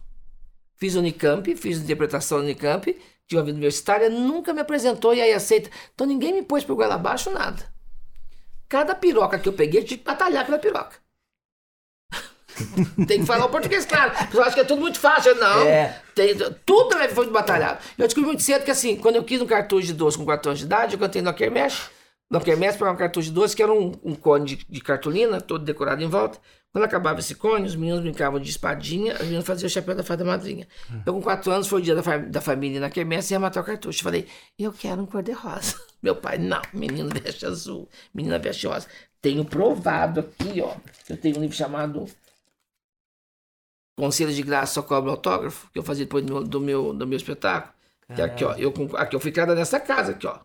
Fiz 0.76 0.96
Unicamp, 0.96 1.56
fiz 1.56 1.80
interpretação 1.80 2.40
Unicamp, 2.40 2.96
tive 3.34 3.38
uma 3.38 3.44
vida 3.44 3.56
universitária, 3.56 4.10
nunca 4.10 4.54
me 4.54 4.62
apresentou 4.62 5.14
e 5.14 5.22
aí 5.22 5.34
aceita. 5.34 5.70
Então 5.94 6.06
ninguém 6.06 6.34
me 6.34 6.44
pôs 6.44 6.64
por 6.64 6.76
goela 6.76 6.96
abaixo 6.96 7.32
nada. 7.32 7.64
Cada 8.70 8.96
piroca 8.96 9.40
que 9.40 9.50
eu 9.50 9.54
peguei, 9.54 9.82
eu 9.82 9.86
tive 9.86 10.00
que 10.00 10.06
batalhar 10.06 10.44
aquela 10.44 10.60
piroca. 10.60 11.02
Tem 13.08 13.20
que 13.20 13.26
falar 13.26 13.46
o 13.46 13.50
português, 13.50 13.86
claro. 13.86 14.12
O 14.12 14.28
pessoal 14.28 14.46
acha 14.46 14.56
que 14.56 14.62
é 14.62 14.64
tudo 14.64 14.82
muito 14.82 15.00
fácil. 15.00 15.36
Não. 15.36 15.64
É. 15.64 16.02
Tem, 16.14 16.36
tudo 16.66 16.96
foi 17.14 17.30
batalhado. 17.30 17.80
Eu 17.98 18.06
descobri 18.06 18.28
muito 18.28 18.44
cedo 18.44 18.64
que, 18.64 18.72
assim, 18.72 18.96
quando 18.96 19.16
eu 19.16 19.24
quis 19.24 19.42
um 19.42 19.48
cartucho 19.48 19.88
de 19.88 19.94
doce 19.94 20.18
com 20.18 20.26
4 20.26 20.50
anos 20.50 20.60
de 20.60 20.66
idade, 20.66 20.94
eu 20.94 21.00
cantei 21.00 21.22
no 21.22 21.34
Kermesh. 21.34 21.90
No 22.30 22.40
Kermesh 22.40 22.76
para 22.76 22.92
um 22.92 22.96
cartucho 22.96 23.28
de 23.28 23.34
doce, 23.34 23.56
que 23.56 23.64
era 23.64 23.74
um, 23.74 23.92
um 24.04 24.16
cone 24.16 24.46
de, 24.46 24.66
de 24.70 24.82
cartolina, 24.82 25.42
todo 25.42 25.66
decorado 25.66 26.04
em 26.04 26.08
volta. 26.08 26.40
Quando 26.74 26.86
acabava 26.86 27.20
esse 27.20 27.36
cone, 27.36 27.68
os 27.68 27.76
meninos 27.76 28.02
brincavam 28.02 28.40
de 28.40 28.50
espadinha, 28.50 29.14
as 29.14 29.22
meninas 29.22 29.46
faziam 29.46 29.68
o 29.68 29.70
chapéu 29.70 29.94
da 29.94 30.04
fada 30.04 30.26
madrinha. 30.26 30.68
Eu, 31.06 31.14
com 31.14 31.22
4 31.22 31.52
anos, 31.52 31.68
foi 31.68 31.80
o 31.80 31.84
dia 31.84 31.94
da, 31.94 32.02
fa- 32.02 32.18
da 32.18 32.42
família 32.42 32.80
na 32.80 32.90
Kermesse 32.90 33.32
e 33.32 33.36
ia 33.36 33.40
matar 33.40 33.62
o 33.62 33.64
cartucho. 33.64 34.00
Eu 34.00 34.04
falei, 34.04 34.28
eu 34.58 34.74
quero 34.74 35.02
um 35.04 35.06
cor-de-rosa. 35.06 35.80
Meu 36.02 36.16
pai, 36.16 36.40
não, 36.40 36.62
menino 36.74 37.10
veste 37.10 37.46
azul, 37.46 37.88
menina 38.14 38.40
veste 38.40 38.66
rosa. 38.66 38.88
Tenho 39.22 39.46
provado 39.46 40.22
aqui, 40.22 40.62
ó. 40.62 40.76
Eu 41.08 41.16
tenho 41.16 41.38
um 41.38 41.42
livro 41.42 41.56
chamado 41.56 42.08
Conselho 43.98 44.34
de 44.34 44.42
Graça 44.42 44.74
Só 44.74 44.82
Cobra 44.82 45.12
Autógrafo, 45.12 45.70
que 45.72 45.78
eu 45.80 45.84
fazia 45.84 46.06
depois 46.06 46.26
do 46.26 46.34
meu, 46.34 46.44
do 46.44 46.60
meu, 46.60 46.94
do 46.94 47.08
meu 47.08 47.18
espetáculo. 47.18 47.74
Que 48.16 48.22
aqui, 48.22 48.44
ó. 48.44 48.54
Eu, 48.56 48.74
aqui 48.98 49.16
eu 49.16 49.20
fui 49.20 49.32
criada 49.32 49.56
nessa 49.56 49.80
casa, 49.80 50.12
aqui, 50.12 50.28
ó. 50.28 50.40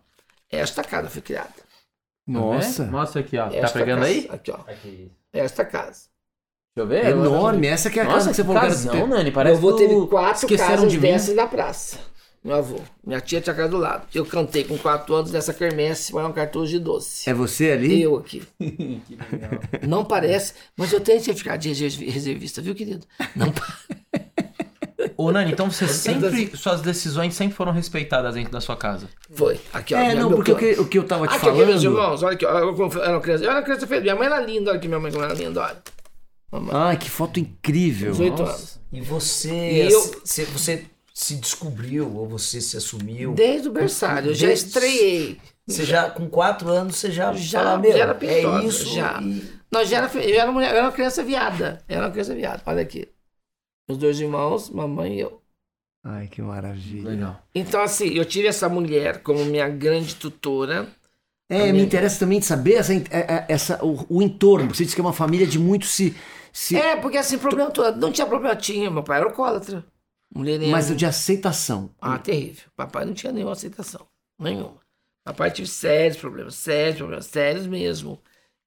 Esta 0.49 0.83
casa 0.83 1.07
eu 1.07 1.11
fui 1.11 1.21
criada. 1.21 1.53
Nossa. 2.25 2.85
Mostra 2.85 3.21
aqui, 3.21 3.37
ó. 3.37 3.49
Tá 3.49 3.55
Esta 3.55 3.79
pegando 3.79 3.99
casa, 4.01 4.11
aí? 4.11 4.27
Aqui, 4.29 4.51
ó. 4.51 4.55
Aqui. 4.67 5.11
Esta 5.33 5.65
casa. 5.65 6.08
Deixa 6.75 6.77
eu 6.77 6.87
ver. 6.87 7.05
É 7.05 7.09
enorme. 7.11 7.67
Essa 7.67 7.89
que 7.89 7.99
é 7.99 8.03
a 8.03 8.05
Nossa, 8.05 8.17
casa 8.17 8.29
que 8.29 8.35
você 8.35 8.41
que 8.41 8.47
falou 8.47 8.61
que 8.61 8.67
era 8.67 8.75
casão, 8.75 9.07
Nani. 9.07 9.31
Parece 9.31 9.59
Meu 9.59 9.69
avô 9.69 9.77
teve 9.77 9.93
do- 9.95 10.07
quatro 10.07 10.47
casas 10.57 10.91
de 10.91 10.97
dessas 10.97 11.35
na 11.35 11.47
praça. 11.47 11.97
Meu 12.41 12.55
avô. 12.55 12.79
Minha 13.05 13.19
tia 13.19 13.41
tinha 13.41 13.53
casa 13.53 13.67
do 13.67 13.77
lado. 13.77 14.07
Eu 14.15 14.25
cantei 14.25 14.63
com 14.63 14.77
quatro 14.77 15.13
anos 15.13 15.29
nessa 15.31 15.53
quermesse 15.53 16.13
para 16.13 16.25
um 16.25 16.31
cartucho 16.31 16.67
de 16.71 16.79
doce. 16.79 17.29
É 17.29 17.33
você 17.33 17.71
ali? 17.71 18.01
Eu 18.01 18.15
aqui. 18.15 18.43
Não 19.85 20.05
parece, 20.05 20.53
mas 20.77 20.93
eu 20.93 21.01
tenho 21.01 21.19
certificado 21.21 21.57
de 21.57 21.69
reserv- 21.69 22.09
reservista, 22.09 22.61
viu, 22.61 22.73
querido? 22.73 23.05
Não 23.35 23.51
pa- 23.51 23.67
Ô, 25.17 25.31
Nani, 25.33 25.51
então 25.51 25.69
você 25.69 25.85
sempre. 25.89 26.55
Suas 26.55 26.79
decisões 26.79 27.33
sempre 27.33 27.55
foram 27.57 27.73
respeitadas 27.73 28.35
dentro 28.35 28.53
da 28.53 28.61
sua 28.61 28.77
casa. 28.77 29.09
Foi. 29.33 29.59
Aqui, 29.73 29.93
ó. 29.93 29.97
É, 29.97 30.15
não, 30.15 30.29
meu 30.29 30.37
porque 30.37 30.51
o 30.53 30.55
que, 30.55 30.71
o 30.79 30.85
que 30.87 30.97
eu 30.97 31.03
tava 31.03 31.27
te 31.27 31.35
Aqui, 31.35 31.49
aqui, 31.49 31.57
meus 31.57 31.83
falando. 31.83 31.83
irmãos, 31.83 32.23
olha 32.23 32.33
aqui, 32.35 32.45
ó, 32.45 32.57
eu, 32.59 32.73
eu 32.77 33.03
era 33.03 33.11
uma 33.11 33.21
criança, 33.21 33.43
eu 33.43 33.51
era 33.51 33.61
criança 33.63 33.85
feliz. 33.85 34.03
Minha 34.03 34.15
mãe 34.15 34.27
era 34.27 34.39
linda, 34.39 34.69
olha 34.71 34.77
aqui, 34.77 34.87
minha 34.87 34.99
mãe 34.99 35.11
era 35.13 35.33
linda, 35.33 35.61
olha. 35.61 35.77
Ai, 36.71 36.97
que 36.97 37.09
foto 37.09 37.39
incrível. 37.39 38.11
18 38.11 38.41
Nossa. 38.41 38.51
anos. 38.53 38.79
E 38.91 39.01
você, 39.01 39.49
E 39.53 39.91
eu- 39.91 40.21
se- 40.25 40.45
você 40.45 40.85
se 41.13 41.35
descobriu 41.35 42.15
ou 42.15 42.27
você 42.27 42.59
se 42.61 42.75
assumiu? 42.77 43.33
Desde 43.33 43.67
o 43.67 43.71
berçário, 43.71 44.31
eu 44.31 44.35
já 44.35 44.51
estreiei. 44.51 45.39
Você 45.67 45.85
já, 45.85 46.09
com 46.09 46.27
quatro 46.27 46.67
anos, 46.69 46.95
você 46.95 47.11
já, 47.11 47.31
Já- 47.33 47.77
meu, 47.77 47.91
já 47.91 47.99
era 47.99 48.11
é 48.11 48.13
pintosa, 48.15 48.67
isso. 48.67 48.89
já. 48.95 49.21
e- 49.21 49.43
Não, 49.71 49.85
já 49.85 49.97
era, 49.97 50.11
eu, 50.23 50.39
era 50.39 50.51
mulher, 50.51 50.71
eu 50.71 50.77
era 50.77 50.85
uma 50.87 50.91
criança 50.91 51.23
viada. 51.23 51.83
Eu 51.87 51.97
era 51.97 52.05
uma 52.07 52.11
criança 52.11 52.33
viada. 52.33 52.63
Olha 52.65 52.81
aqui. 52.81 53.07
Os 53.87 53.97
dois 53.97 54.19
irmãos, 54.19 54.69
mamãe 54.71 55.17
e 55.17 55.19
eu. 55.19 55.39
Ai, 56.03 56.27
que 56.27 56.41
maravilha. 56.41 57.09
Legal. 57.09 57.43
Então, 57.53 57.81
assim, 57.81 58.07
eu 58.15 58.25
tive 58.25 58.47
essa 58.47 58.67
mulher 58.67 59.21
como 59.21 59.45
minha 59.45 59.67
grande 59.69 60.15
tutora. 60.15 60.87
É, 61.51 61.71
me 61.71 61.81
interessa 61.81 62.19
também 62.19 62.39
de 62.39 62.45
saber 62.45 62.75
essa, 62.75 62.93
é- 62.93 63.03
é- 63.11 63.45
essa, 63.49 63.83
o, 63.85 64.05
o 64.09 64.21
entorno. 64.23 64.73
Você 64.73 64.83
disse 64.83 64.95
que 64.95 65.01
é 65.01 65.03
uma 65.03 65.13
família 65.13 65.45
de 65.45 65.59
muito 65.59 65.85
se. 65.85 66.15
Se 66.59 66.75
É, 66.75 66.97
porque 66.97 67.17
assim, 67.17 67.37
problema 67.37 67.71
todo. 67.71 67.97
Não 67.97 68.11
tinha 68.11 68.27
problema, 68.27 68.53
tinha. 68.53 68.91
Meu 68.91 69.01
pai 69.01 69.19
era 69.19 69.27
alcoólatra. 69.27 69.85
Mulherengo. 70.35 70.71
mas 70.71 70.95
de 70.95 71.05
aceitação. 71.05 71.89
Ah, 72.01 72.19
terrível. 72.19 72.69
Papai 72.75 73.05
não 73.05 73.13
tinha 73.13 73.31
nenhuma 73.31 73.53
aceitação. 73.53 74.05
Nenhuma. 74.37 74.77
Papai 75.23 75.51
tive 75.51 75.69
sérios 75.69 76.17
problemas, 76.17 76.55
sérios 76.55 76.97
problemas, 76.97 77.25
sérios 77.27 77.65
mesmo. 77.65 78.21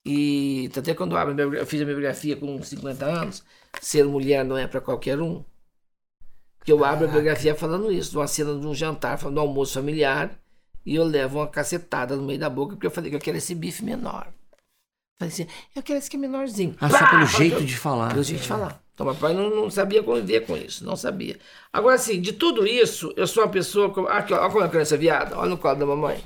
E 0.07 0.71
até 0.75 0.95
quando 0.95 1.15
eu, 1.17 1.55
eu 1.55 1.67
fiz 1.67 1.83
a 1.83 1.85
minha 1.85 1.95
biografia 1.95 2.35
com 2.35 2.63
50 2.63 3.05
anos, 3.05 3.45
ser 3.79 4.05
mulher 4.07 4.43
não 4.43 4.57
é 4.57 4.67
para 4.67 4.81
qualquer 4.81 5.21
um. 5.21 5.45
Porque 6.57 6.73
eu 6.73 6.83
abro 6.87 7.07
a 7.07 7.11
biografia 7.11 7.55
falando 7.55 7.93
isso, 7.93 8.13
de 8.13 8.17
uma 8.17 8.27
cena 8.27 8.59
de 8.59 8.67
um 8.67 8.75
jantar, 8.75 9.19
falando 9.19 9.35
do 9.35 9.41
almoço 9.43 9.75
familiar, 9.75 10.41
e 10.85 10.95
eu 10.95 11.05
levo 11.05 11.41
uma 11.41 11.47
cacetada 11.47 12.17
no 12.17 12.23
meio 12.23 12.39
da 12.39 12.49
boca, 12.49 12.75
porque 12.75 12.87
eu 12.87 12.91
falei 12.91 13.11
que 13.11 13.17
eu 13.17 13.21
quero 13.21 13.37
esse 13.37 13.55
bife 13.55 13.85
menor. 13.85 14.33
Falei 15.23 15.29
assim, 15.29 15.47
eu 15.77 15.83
quero 15.83 15.99
esse 15.99 16.11
que 16.11 16.17
é 16.17 16.19
menorzinho. 16.21 16.75
Ah, 16.81 16.89
só 16.91 16.99
Pá! 16.99 17.07
pelo 17.11 17.27
Falei, 17.27 17.49
jeito 17.51 17.65
de 17.65 17.77
falar. 17.77 18.11
pelo 18.11 18.23
jeito 18.25 18.43
de 18.43 18.49
falar. 18.49 18.81
Então, 18.95 19.07
papai 19.07 19.33
não, 19.33 19.49
não 19.51 19.71
sabia 19.71 20.03
conviver 20.03 20.41
com 20.47 20.57
isso, 20.57 20.85
não 20.85 20.97
sabia. 20.97 21.39
Agora, 21.73 21.95
assim, 21.95 22.21
de 22.21 22.33
tudo 22.33 22.67
isso, 22.67 23.13
eu 23.17 23.27
sou 23.27 23.43
uma 23.45 23.49
pessoa. 23.51 23.91
Como, 23.91 24.07
aqui, 24.09 24.35
ó, 24.35 24.41
olha 24.43 24.51
como 24.51 24.63
é 24.65 24.67
a 24.67 24.71
criança 24.71 24.97
viada, 24.97 25.39
olha 25.39 25.49
no 25.51 25.57
colo 25.59 25.77
da 25.77 25.87
mamãe. 25.87 26.23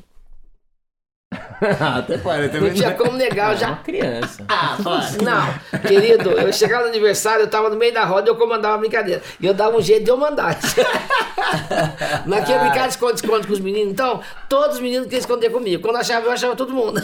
Até 1.97 2.19
parece. 2.19 2.59
Não 2.61 2.73
tinha 2.73 2.95
como 2.95 3.13
negar, 3.13 3.51
eu 3.51 3.57
É 3.57 3.61
já. 3.61 3.69
uma 3.69 3.77
criança. 3.79 4.45
Ah, 4.49 4.77
não, 5.23 5.81
querido, 5.81 6.31
eu 6.33 6.53
chegava 6.53 6.85
no 6.85 6.89
aniversário, 6.91 7.43
eu 7.45 7.51
tava 7.51 7.69
no 7.71 7.77
meio 7.77 7.93
da 7.95 8.05
roda 8.05 8.29
e 8.29 8.31
eu 8.31 8.37
comandava 8.37 8.75
a 8.75 8.79
brincadeira. 8.79 9.23
E 9.41 9.47
eu 9.47 9.55
dava 9.55 9.77
um 9.77 9.81
jeito 9.83 10.05
de 10.05 10.11
eu 10.11 10.17
mandar. 10.17 10.59
Naquele 12.27 12.59
brincar 12.59 12.83
de 12.89 12.95
esconde-esconde 12.95 13.47
com 13.47 13.53
os 13.53 13.61
meninos, 13.61 13.93
então, 13.93 14.21
todos 14.49 14.77
os 14.77 14.83
meninos 14.83 15.05
queriam 15.07 15.21
esconder 15.21 15.51
comigo. 15.51 15.83
Quando 15.83 15.97
achava, 15.97 16.27
eu 16.27 16.33
achava 16.33 16.55
todo 16.57 16.73
mundo. 16.75 17.01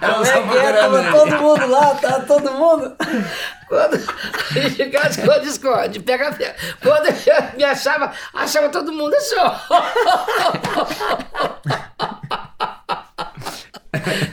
Como 0.00 0.24
é 0.24 0.66
é? 0.68 0.72
Tava 0.72 1.10
todo 1.12 1.36
mundo 1.40 1.66
lá, 1.68 1.94
tá 1.94 2.20
todo 2.20 2.52
mundo. 2.52 2.96
Quando 3.68 3.94
a 3.94 4.60
gente 4.60 4.74
ficava 4.74 5.08
esconde, 5.44 6.00
pega, 6.00 6.32
pega. 6.32 6.54
Quando 6.82 7.06
eu 7.06 7.56
me 7.56 7.64
achava, 7.64 8.12
achava 8.34 8.68
todo 8.68 8.92
mundo 8.92 9.14
achou. 9.14 9.52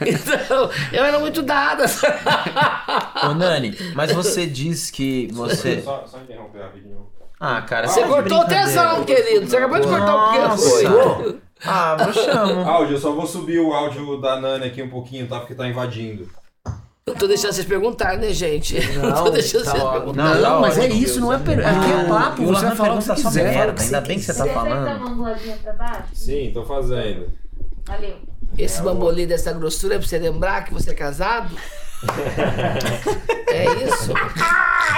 Então, 0.02 0.70
eu 0.92 1.04
era 1.04 1.20
muito 1.20 1.42
dada. 1.42 1.86
Ô, 3.24 3.34
Nani, 3.34 3.78
mas 3.94 4.12
você 4.12 4.48
diz 4.48 4.90
que 4.90 5.28
você. 5.32 5.82
Só, 5.82 6.06
só 6.08 6.18
interromper 6.20 6.62
rapidinho. 6.62 7.08
Ah, 7.40 7.62
cara, 7.62 7.88
Você 7.88 8.04
cortou 8.04 8.42
o 8.42 8.46
tesão, 8.46 9.06
querido. 9.06 9.48
Você 9.48 9.56
acabou 9.56 9.80
de 9.80 9.88
cortar 9.88 10.16
o 10.16 10.32
que 10.32 10.62
foi. 10.62 11.40
Ah, 11.66 11.98
eu 12.08 12.14
chamo. 12.14 12.62
Áudio, 12.70 12.96
eu 12.96 13.00
só 13.00 13.12
vou 13.14 13.26
subir 13.28 13.60
o 13.60 13.74
áudio 13.74 14.20
da 14.22 14.40
Nani 14.40 14.66
aqui 14.66 14.82
um 14.82 14.90
pouquinho, 14.90 15.28
tá? 15.28 15.40
Porque 15.40 15.54
tá 15.56 15.68
invadindo. 15.68 16.28
Eu 17.06 17.16
tô 17.16 17.28
deixando 17.28 17.52
vocês 17.54 17.66
perguntarem, 17.66 18.20
né, 18.20 18.32
gente? 18.32 18.76
eu 18.78 19.02
tô 19.02 19.08
Não, 19.26 19.32
deixando 19.32 19.66
tá 19.66 19.72
vocês 19.72 19.84
ó- 19.84 19.92
perguntarem. 19.92 20.34
Não, 20.36 20.42
Não, 20.42 20.56
tá 20.56 20.60
mas 20.62 20.78
é 20.78 20.88
isso, 20.88 21.20
não 21.20 21.34
é 21.34 21.40
per... 21.40 21.60
Aqui 21.66 21.92
é 21.92 22.08
papo, 22.08 22.42
E 22.42 22.46
o 22.46 22.48
você 22.50 22.66
vai 22.68 22.76
falar 22.76 22.94
o 22.96 22.98
que 23.00 23.04
pergunta 23.06 23.16
você 23.16 23.22
só 23.24 23.28
quiser. 23.30 23.44
merda, 23.52 23.82
ainda 23.82 24.02
bem 24.02 24.20
que 24.20 24.26
você 24.26 24.34
tá 24.34 24.46
falando. 24.46 24.86
Sim, 26.14 26.52
tô 26.54 26.64
fazendo. 26.64 27.30
Valeu. 27.88 28.16
Esse 28.58 28.82
bambolê 28.82 29.26
dessa 29.26 29.52
grossura 29.52 29.96
é 29.96 29.98
pra 29.98 30.08
você 30.08 30.20
lembrar 30.20 30.64
que 30.66 30.74
você 30.74 30.92
é 30.92 30.94
casado? 30.94 31.56
é 33.52 33.66
isso? 33.84 34.14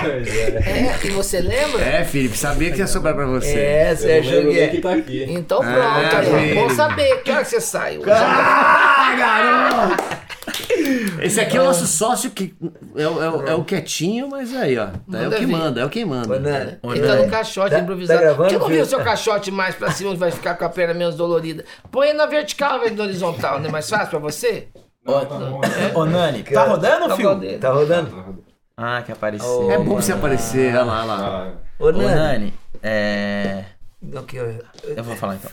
É. 0.03 0.69
É, 0.69 0.99
e 1.07 1.09
você 1.11 1.39
lembra? 1.41 1.81
É, 1.83 2.03
Felipe, 2.03 2.37
sabia 2.37 2.71
que 2.71 2.79
ia 2.79 2.87
sobrar 2.87 3.13
pra 3.15 3.25
você. 3.25 3.53
É, 3.59 3.95
Sérgio 3.95 4.43
Guia. 4.51 4.69
que 4.69 4.81
tá 4.81 4.93
aqui. 4.93 5.25
Então 5.29 5.59
pronto, 5.59 5.77
É, 5.77 6.15
aí, 6.15 6.33
ó. 6.33 6.37
filho. 6.39 6.55
Bom 6.55 6.69
saber. 6.69 7.21
Que 7.23 7.31
hora 7.31 7.43
que 7.43 7.49
você 7.49 7.61
sai? 7.61 7.99
Ah, 8.07 9.15
garoto! 9.17 10.21
Esse 11.21 11.39
aqui 11.39 11.55
é 11.57 11.61
o 11.61 11.65
nosso 11.65 11.85
sócio 11.85 12.31
que 12.31 12.53
é, 12.95 13.07
o- 13.07 13.23
é 13.23 13.29
o- 13.29 13.47
é 13.49 13.55
o 13.55 13.63
quietinho, 13.63 14.27
mas 14.29 14.55
aí, 14.55 14.77
ó. 14.77 14.85
É 14.85 14.87
o 14.87 14.91
Manda 15.07 15.35
que 15.37 15.45
ver. 15.45 15.51
manda, 15.51 15.81
é 15.81 15.85
o 15.85 15.89
que 15.89 16.03
manda. 16.05 16.35
Ele 16.83 17.07
tá 17.07 17.15
no 17.15 17.29
caixote 17.29 17.69
Tá- 17.71 17.79
improvisado. 17.79 18.19
tá 18.19 18.25
gravando, 18.25 18.49
Por 18.49 18.53
que 18.55 18.59
não 18.59 18.67
viu 18.67 18.75
o 18.77 18.79
filho? 18.85 18.85
seu 18.97 18.99
caixote 19.03 19.51
mais 19.51 19.75
pra 19.75 19.91
cima 19.91 20.11
que 20.11 20.17
vai 20.17 20.31
ficar 20.31 20.55
com 20.55 20.65
a 20.65 20.69
perna 20.69 20.93
menos 20.95 21.15
dolorida? 21.15 21.63
Põe 21.91 22.09
ele 22.09 22.17
na 22.17 22.25
vertical 22.25 22.71
ao 22.73 22.77
invés 22.79 22.95
da 22.95 23.03
horizontal, 23.03 23.59
não 23.59 23.67
é 23.67 23.71
mais 23.71 23.87
fácil 23.89 24.07
pra 24.09 24.19
você? 24.19 24.67
Não, 25.03 25.25
tá 25.25 25.35
bom. 25.37 25.61
Ô, 25.95 26.05
Nani, 26.05 26.43
tá 26.43 26.65
rodando, 26.65 27.07
Tá 27.07 27.15
filho? 27.15 27.35
bom, 27.35 27.59
tá 27.59 27.71
rodando? 27.71 28.43
Ah, 28.77 29.01
que 29.03 29.11
apareceu. 29.11 29.71
É 29.71 29.77
bom 29.77 29.95
você 29.95 30.13
aparecer, 30.13 30.73
olha 30.75 30.83
lá, 30.83 30.99
olha 31.01 31.05
lá. 31.05 31.47
Ah, 31.47 31.53
Ô, 31.79 31.85
Ô, 31.87 31.91
Nani. 31.91 32.53
É. 32.81 33.65
Eu, 34.01 35.03
vou 35.03 35.15
falar 35.15 35.35
então. 35.35 35.51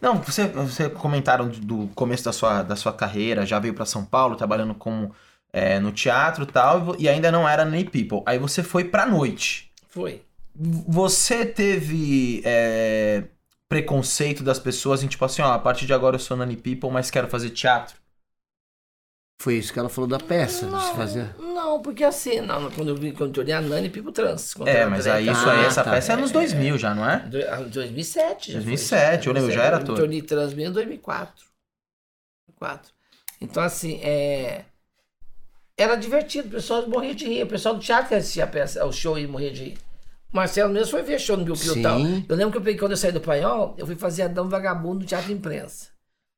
Não, 0.00 0.16
você, 0.18 0.46
você 0.48 0.88
comentaram 0.90 1.48
do- 1.48 1.88
começo 1.94 2.24
da 2.24 2.32
sua, 2.32 2.62
da 2.62 2.76
sua 2.76 2.92
carreira, 2.92 3.46
já 3.46 3.58
veio 3.58 3.74
pra 3.74 3.86
São 3.86 4.04
Paulo, 4.04 4.36
trabalhando 4.36 4.74
como 4.74 5.12
é, 5.52 5.80
no 5.80 5.90
teatro 5.90 6.44
e 6.44 6.46
tal, 6.46 6.94
e 6.98 7.08
ainda 7.08 7.32
não 7.32 7.48
era 7.48 7.64
Nani 7.64 7.84
People. 7.84 8.22
Aí 8.26 8.38
você 8.38 8.62
foi 8.62 8.84
pra 8.84 9.06
noite. 9.06 9.70
Foi. 9.88 10.22
Você 10.54 11.46
teve 11.46 12.42
é, 12.44 13.24
preconceito 13.68 14.42
das 14.44 14.58
pessoas 14.58 15.02
em 15.02 15.08
tipo 15.08 15.24
assim, 15.24 15.40
ó, 15.42 15.52
a 15.52 15.58
partir 15.58 15.86
de 15.86 15.94
agora 15.94 16.16
eu 16.16 16.20
sou 16.20 16.36
Nani 16.36 16.56
People, 16.56 16.90
mas 16.90 17.10
quero 17.10 17.26
fazer 17.28 17.50
teatro? 17.50 17.96
Foi 19.42 19.54
isso 19.56 19.72
que 19.72 19.78
ela 19.80 19.88
falou 19.88 20.06
da 20.08 20.20
peça, 20.20 20.66
de 20.66 20.84
se 20.84 20.94
fazer. 20.94 21.34
Não, 21.36 21.82
porque 21.82 22.04
assim, 22.04 22.40
não, 22.40 22.70
quando 22.70 22.90
eu 22.90 22.94
vi 22.94 23.10
quando 23.10 23.30
eu 23.30 23.34
tornei 23.34 23.52
a 23.52 23.60
Nani 23.60 23.90
People 23.90 24.12
Trans. 24.12 24.54
É, 24.64 24.86
mas 24.86 25.04
aí 25.08 25.28
isso 25.28 25.48
aí, 25.50 25.64
Ah, 25.64 25.66
essa 25.66 25.82
tá. 25.82 25.90
peça 25.90 26.12
é 26.12 26.16
nos 26.16 26.30
2000 26.30 26.78
já, 26.78 26.94
não 26.94 27.10
é? 27.10 27.18
Do- 27.18 27.42
ah, 27.48 27.56
2007. 27.56 28.52
já 28.52 28.58
foi. 28.58 28.66
2007, 28.66 29.26
eu 29.26 29.32
lembro, 29.32 29.50
já 29.50 29.64
era 29.64 29.78
ator. 29.78 29.96
Eu 29.96 30.02
tornei 30.02 30.22
trans 30.22 30.54
mesmo 30.54 30.70
em 30.70 30.74
2004. 30.74 31.44
2004. 32.60 32.92
Então, 33.40 33.60
assim, 33.64 33.98
é... 34.04 34.64
era 35.76 35.96
divertido, 35.96 36.46
o 36.46 36.50
pessoal 36.52 36.88
morria 36.88 37.12
de 37.12 37.26
rir. 37.26 37.42
O 37.42 37.48
pessoal 37.48 37.74
do 37.74 37.80
teatro 37.80 38.10
que 38.10 38.14
assistia 38.14 38.44
a 38.44 38.46
peça, 38.46 38.86
o 38.86 38.92
show 38.92 39.18
e 39.18 39.26
morria 39.26 39.50
de 39.50 39.64
rir. 39.64 39.78
O 40.32 40.36
Marcelo 40.36 40.72
mesmo 40.72 40.88
foi 40.92 41.02
ver 41.02 41.18
show 41.18 41.36
no 41.36 41.44
Bill 41.44 41.56
Pio 41.56 41.76
e 41.78 41.82
tal. 41.82 41.98
Sim. 41.98 42.24
Eu 42.28 42.36
lembro 42.36 42.52
que 42.52 42.58
eu 42.58 42.62
peguei, 42.62 42.78
quando 42.78 42.92
eu 42.92 42.96
saí 42.96 43.10
do 43.10 43.20
Paiol, 43.20 43.74
eu 43.76 43.86
fui 43.86 43.96
fazer 43.96 44.22
Adão 44.22 44.48
Vagabundo 44.48 45.00
no 45.00 45.04
Teatro 45.04 45.32
Imprensa. 45.32 45.91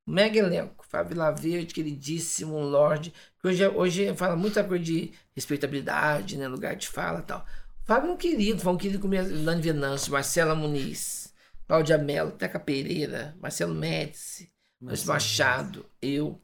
Mega 0.06 0.38
elenco. 0.38 0.84
Fábio 0.86 1.16
Laverde, 1.16 1.74
queridíssimo, 1.74 2.58
Lorde. 2.60 3.12
que 3.40 3.48
Hoje, 3.48 3.66
hoje 3.68 4.14
fala 4.14 4.36
muita 4.36 4.62
coisa 4.62 4.84
de 4.84 5.12
respeitabilidade, 5.34 6.36
né? 6.36 6.46
Lugar 6.46 6.76
de 6.76 6.88
fala 6.88 7.22
tal. 7.22 7.44
Fábio 7.84 8.10
é 8.10 8.12
um 8.12 8.16
querido, 8.16 8.60
foi 8.60 8.72
um 8.72 8.76
querido 8.78 9.00
com 9.00 9.08
Lani 9.08 9.60
Venâncio, 9.60 10.12
Marcela 10.12 10.54
Muniz, 10.54 11.34
Cláudia 11.66 11.98
Mello, 11.98 12.32
Teca 12.32 12.58
Pereira, 12.58 13.36
Marcelo 13.40 13.74
Médici, 13.74 14.50
Luiz 14.80 15.04
Machado, 15.04 15.84
eu. 16.00 16.40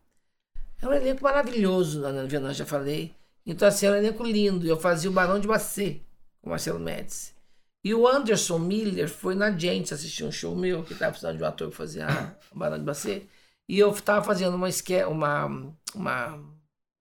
É 0.82 0.86
um 0.86 0.92
elenco 0.92 1.22
maravilhoso, 1.22 2.00
Lani 2.00 2.28
Venâncio, 2.28 2.58
já 2.58 2.66
falei. 2.66 3.14
Então, 3.44 3.66
assim, 3.68 3.86
é 3.86 3.90
um 3.90 3.94
elenco 3.94 4.24
lindo. 4.24 4.66
Eu 4.66 4.78
fazia 4.78 5.10
o 5.10 5.12
Barão 5.12 5.38
de 5.38 5.48
Macê 5.48 6.00
com 6.40 6.50
Marcelo 6.50 6.78
Médici. 6.78 7.34
E 7.82 7.94
o 7.94 8.06
Anderson 8.06 8.58
Miller 8.58 9.08
foi 9.08 9.34
na 9.34 9.50
gente 9.50 9.94
assistir 9.94 10.24
um 10.24 10.32
show 10.32 10.54
meu, 10.54 10.82
que 10.82 10.92
estava 10.92 11.12
precisando 11.12 11.38
de 11.38 11.42
um 11.42 11.46
ator 11.46 11.70
que 11.70 11.76
fazia 11.76 12.06
o 12.52 12.58
Barão 12.58 12.78
de 12.78 12.84
Macê. 12.84 13.22
E 13.70 13.78
eu 13.78 13.92
estava 13.92 14.20
fazendo 14.24 14.56
uma, 14.56 14.68
uma, 15.06 15.46
uma 15.94 16.56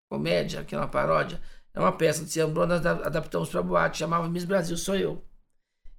comédia, 0.08 0.64
que 0.64 0.76
é 0.76 0.78
uma 0.78 0.88
paródia. 0.88 1.42
É 1.74 1.80
uma 1.80 1.92
peça 1.92 2.24
de 2.24 2.30
Cian 2.30 2.50
nós 2.50 2.86
ada- 2.86 3.08
adaptamos 3.08 3.50
para 3.50 3.64
boate, 3.64 3.98
chamava 3.98 4.30
Miss 4.30 4.46
Brasil 4.46 4.78
Sou 4.78 4.96
Eu. 4.96 5.26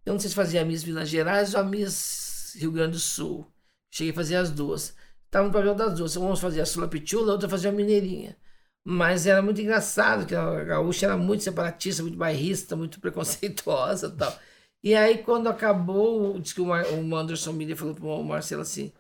Eu 0.06 0.12
não 0.12 0.20
sei 0.20 0.28
se 0.28 0.36
fazia 0.36 0.62
a 0.62 0.64
Miss 0.64 0.84
Minas 0.84 1.08
Gerais 1.08 1.54
ou 1.54 1.60
a 1.60 1.64
Miss 1.64 2.54
Rio 2.56 2.70
Grande 2.70 2.92
do 2.92 3.00
Sul. 3.00 3.44
Cheguei 3.92 4.12
a 4.12 4.14
fazer 4.14 4.36
as 4.36 4.52
duas. 4.52 4.94
Estava 5.26 5.48
no 5.48 5.52
papel 5.52 5.74
das 5.74 5.94
duas. 5.98 6.16
Uns 6.16 6.38
fazia 6.38 6.62
a 6.62 6.66
Sula 6.66 6.86
Pitula, 6.86 7.30
a 7.30 7.34
outra 7.34 7.48
fazia 7.48 7.70
a 7.70 7.72
Mineirinha. 7.72 8.36
Mas 8.84 9.26
era 9.26 9.42
muito 9.42 9.60
engraçado, 9.60 10.24
que 10.24 10.36
a 10.36 10.62
gaúcha 10.62 11.06
era 11.06 11.16
muito 11.16 11.42
separatista, 11.42 12.00
muito 12.02 12.16
bairrista, 12.16 12.76
muito 12.76 13.00
preconceituosa 13.00 14.06
e 14.06 14.16
tal. 14.16 14.38
E 14.84 14.94
aí, 14.94 15.18
quando 15.18 15.48
acabou, 15.48 16.38
diz 16.38 16.52
que 16.52 16.60
o, 16.60 16.68
o 16.68 17.16
Anderson 17.16 17.52
Miller 17.54 17.76
falou 17.76 17.92
pro 17.92 18.22
Marcelo 18.22 18.62
assim, 18.62 18.92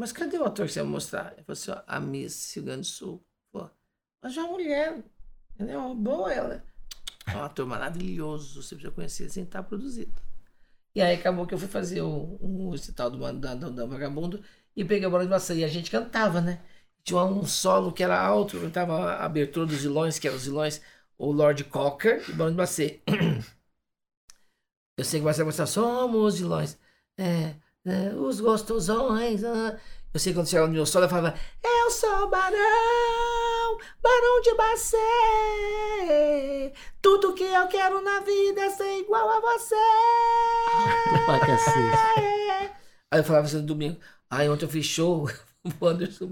mas 0.00 0.12
cadê 0.12 0.38
o 0.38 0.44
ator 0.44 0.66
que 0.66 0.72
você 0.72 0.80
vai 0.80 0.90
mostrar? 0.90 1.32
Ele 1.34 1.42
falou 1.42 1.52
assim, 1.52 1.70
ó, 1.70 1.82
a 1.86 2.00
Miss 2.00 2.54
Rio 2.54 2.64
Grande 2.64 2.80
do 2.80 2.86
Sul. 2.86 3.22
Falou, 3.52 3.70
mas 4.22 4.34
é 4.34 4.40
uma 4.40 4.52
mulher, 4.52 5.04
entendeu? 5.54 5.94
Boa 5.94 6.32
ela. 6.32 6.64
É 7.26 7.36
um 7.36 7.42
ator 7.42 7.66
maravilhoso, 7.66 8.62
você 8.62 8.74
precisa 8.74 8.94
conhecer 8.94 9.28
sem 9.28 9.44
estar 9.44 9.62
produzido. 9.62 10.12
E 10.94 11.02
aí 11.02 11.14
acabou 11.16 11.46
que 11.46 11.52
eu 11.52 11.58
fui 11.58 11.68
fazer 11.68 12.00
o, 12.00 12.38
o, 12.40 12.74
esse 12.74 12.94
tal 12.94 13.10
do, 13.10 13.32
da, 13.34 13.54
da 13.54 13.86
Vagabundo 13.86 14.42
e 14.74 14.84
peguei 14.84 15.06
a 15.06 15.10
bola 15.10 15.24
de 15.24 15.30
maçã. 15.30 15.54
E 15.54 15.64
a 15.64 15.68
gente 15.68 15.90
cantava, 15.90 16.40
né? 16.40 16.62
Tinha 17.04 17.22
um 17.22 17.44
solo 17.44 17.92
que 17.92 18.02
era 18.02 18.18
alto, 18.18 18.56
eu 18.56 18.62
cantava 18.62 19.12
a 19.12 19.24
abertura 19.26 19.66
dos 19.66 19.82
vilões, 19.82 20.18
que 20.18 20.26
eram 20.26 20.38
os 20.38 20.44
vilões, 20.44 20.80
o 21.18 21.30
Lord 21.30 21.64
Cocker 21.64 22.24
e 22.28 22.32
Barão 22.32 22.52
de 22.52 22.56
Macê. 22.56 23.02
Eu 24.96 25.04
sei 25.04 25.18
que 25.20 25.24
você 25.24 25.38
vai 25.38 25.46
gostar, 25.46 25.66
somos 25.66 26.38
vilões. 26.38 26.78
É, 27.18 27.54
é, 27.86 28.14
os 28.14 28.40
gostosões. 28.40 29.44
ah. 29.44 29.76
Eu 30.12 30.18
sei 30.18 30.32
que 30.32 30.38
quando 30.38 30.48
chegava 30.48 30.66
no 30.66 30.74
meu 30.74 30.84
solo, 30.84 31.04
eu 31.04 31.08
falava, 31.08 31.38
eu 31.62 31.90
sou 31.90 32.28
Barão, 32.28 33.78
Barão 34.02 34.40
de 34.42 34.52
Macê. 34.54 34.96
Tudo 37.00 37.32
que 37.32 37.44
eu 37.44 37.68
quero 37.68 38.02
na 38.02 38.18
vida 38.18 38.60
é 38.60 38.70
ser 38.70 38.98
igual 38.98 39.30
a 39.30 39.38
você. 39.40 39.76
Aí 43.12 43.20
eu 43.20 43.24
falava 43.24 43.46
assim 43.46 43.56
no 43.58 43.62
domingo, 43.66 43.98
aí 44.30 44.48
ontem 44.48 44.64
eu 44.64 44.68
fiz 44.68 44.86
show, 44.86 45.28
o 45.80 45.86
Anderson 45.86 46.28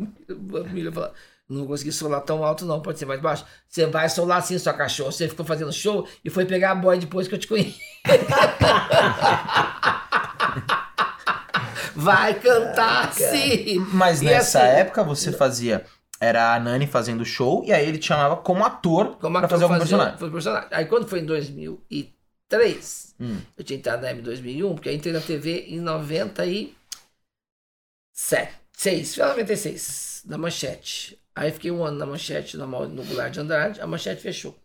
Miller 0.71 0.93
falava, 0.93 1.15
não 1.49 1.59
vou 1.61 1.69
conseguir 1.69 1.93
solar 1.93 2.21
tão 2.21 2.45
alto 2.45 2.65
não, 2.65 2.81
pode 2.83 2.99
ser 2.99 3.07
mais 3.07 3.21
baixo. 3.21 3.45
Você 3.69 3.87
vai 3.87 4.09
solar 4.09 4.39
assim, 4.39 4.59
sua 4.59 4.73
cachorro. 4.75 5.11
Você 5.11 5.29
ficou 5.29 5.45
fazendo 5.47 5.73
show 5.73 6.07
e 6.25 6.31
foi 6.31 6.45
pegar 6.45 6.73
a 6.73 6.75
boy 6.75 6.99
depois 6.99 7.27
que 7.27 7.35
eu 7.35 7.39
te 7.39 7.49
conheci. 7.49 7.81
vai 12.01 12.35
cantar 12.39 13.13
sim. 13.13 13.79
Mas 13.93 14.23
E 14.23 14.27
nessa 14.27 14.61
assim- 14.63 14.69
época 14.81 15.03
você 15.05 15.33
fazia. 15.33 15.85
Era 16.21 16.55
a 16.55 16.59
Nani 16.61 16.87
fazendo 16.87 17.25
show 17.25 17.63
e 17.65 17.73
aí 17.73 17.87
ele 17.87 17.99
te 17.99 18.07
chamava 18.07 18.37
como 18.37 18.65
ator 18.65 19.17
Como 19.21 19.39
pra 19.39 19.49
fazer 19.49 19.65
algum 19.65 19.79
fazia- 19.79 19.97
personagem. 19.99 20.31
personagem. 20.33 20.69
Aí 20.73 20.85
quando 20.87 21.07
foi 21.07 21.21
em 21.21 21.25
2003, 21.25 23.15
Hum. 23.21 23.39
eu 23.57 23.63
tinha 23.65 23.79
entrado 23.79 24.03
na 24.03 24.11
M 24.11 24.21
2001, 24.23 24.75
porque 24.75 24.89
eu 24.89 24.93
entrei 24.95 25.13
na 25.13 25.21
TV 25.21 25.67
em 25.69 25.81
97. 25.81 26.75
6, 28.73 29.15
foi 29.15 29.25
96, 29.27 30.23
na 30.27 30.37
Manchete. 30.38 31.19
Aí 31.35 31.53
fiquei 31.53 31.71
um 31.71 31.85
ano 31.85 31.99
na 31.99 32.07
Manchete, 32.07 32.57
no, 32.57 32.67
no 32.67 33.05
Goulart 33.05 33.33
de 33.33 33.40
Andrade, 33.40 33.81
a 33.81 33.87
Manchete 33.87 34.21
fechou. 34.21 34.57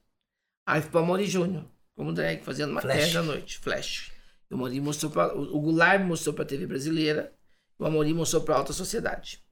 Aí 0.68 0.82
fui 0.82 0.90
pra 0.90 1.02
Mori 1.02 1.26
Júnior, 1.28 1.66
como 1.96 2.12
drag, 2.14 2.42
fazendo 2.44 2.80
Flash. 2.82 3.14
da 3.14 3.22
noite, 3.22 3.60
Flash. 3.60 4.12
O 4.54 4.58
Mori 4.58 4.80
mostrou 4.80 5.12
pra, 5.12 5.34
o 5.36 5.60
Goulart 5.60 6.00
me 6.00 6.08
mostrou 6.08 6.34
pra 6.34 6.46
TV 6.46 6.68
brasileira, 6.68 7.34
o 7.78 7.86
Amori 7.86 8.14
mostrou 8.14 8.44
pra 8.44 8.56
alta 8.56 8.72
sociedade. 8.72 9.44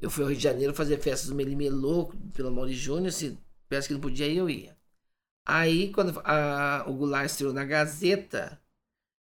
Eu 0.00 0.10
fui 0.10 0.24
ao 0.24 0.28
Rio 0.28 0.36
de 0.36 0.42
Janeiro 0.42 0.74
fazer 0.74 0.98
festas 0.98 1.28
do 1.28 1.34
Melimelô, 1.34 2.12
pelo 2.34 2.50
Mauri 2.50 2.74
Júnior, 2.74 3.12
se 3.12 3.38
peça 3.68 3.88
que 3.88 3.94
não 3.94 4.00
podia 4.00 4.26
ir, 4.26 4.36
eu 4.38 4.50
ia. 4.50 4.76
Aí, 5.46 5.92
quando 5.92 6.20
a- 6.24 6.84
o 6.86 6.92
Goulart 6.92 7.26
estreou 7.26 7.52
na 7.52 7.64
Gazeta, 7.64 8.60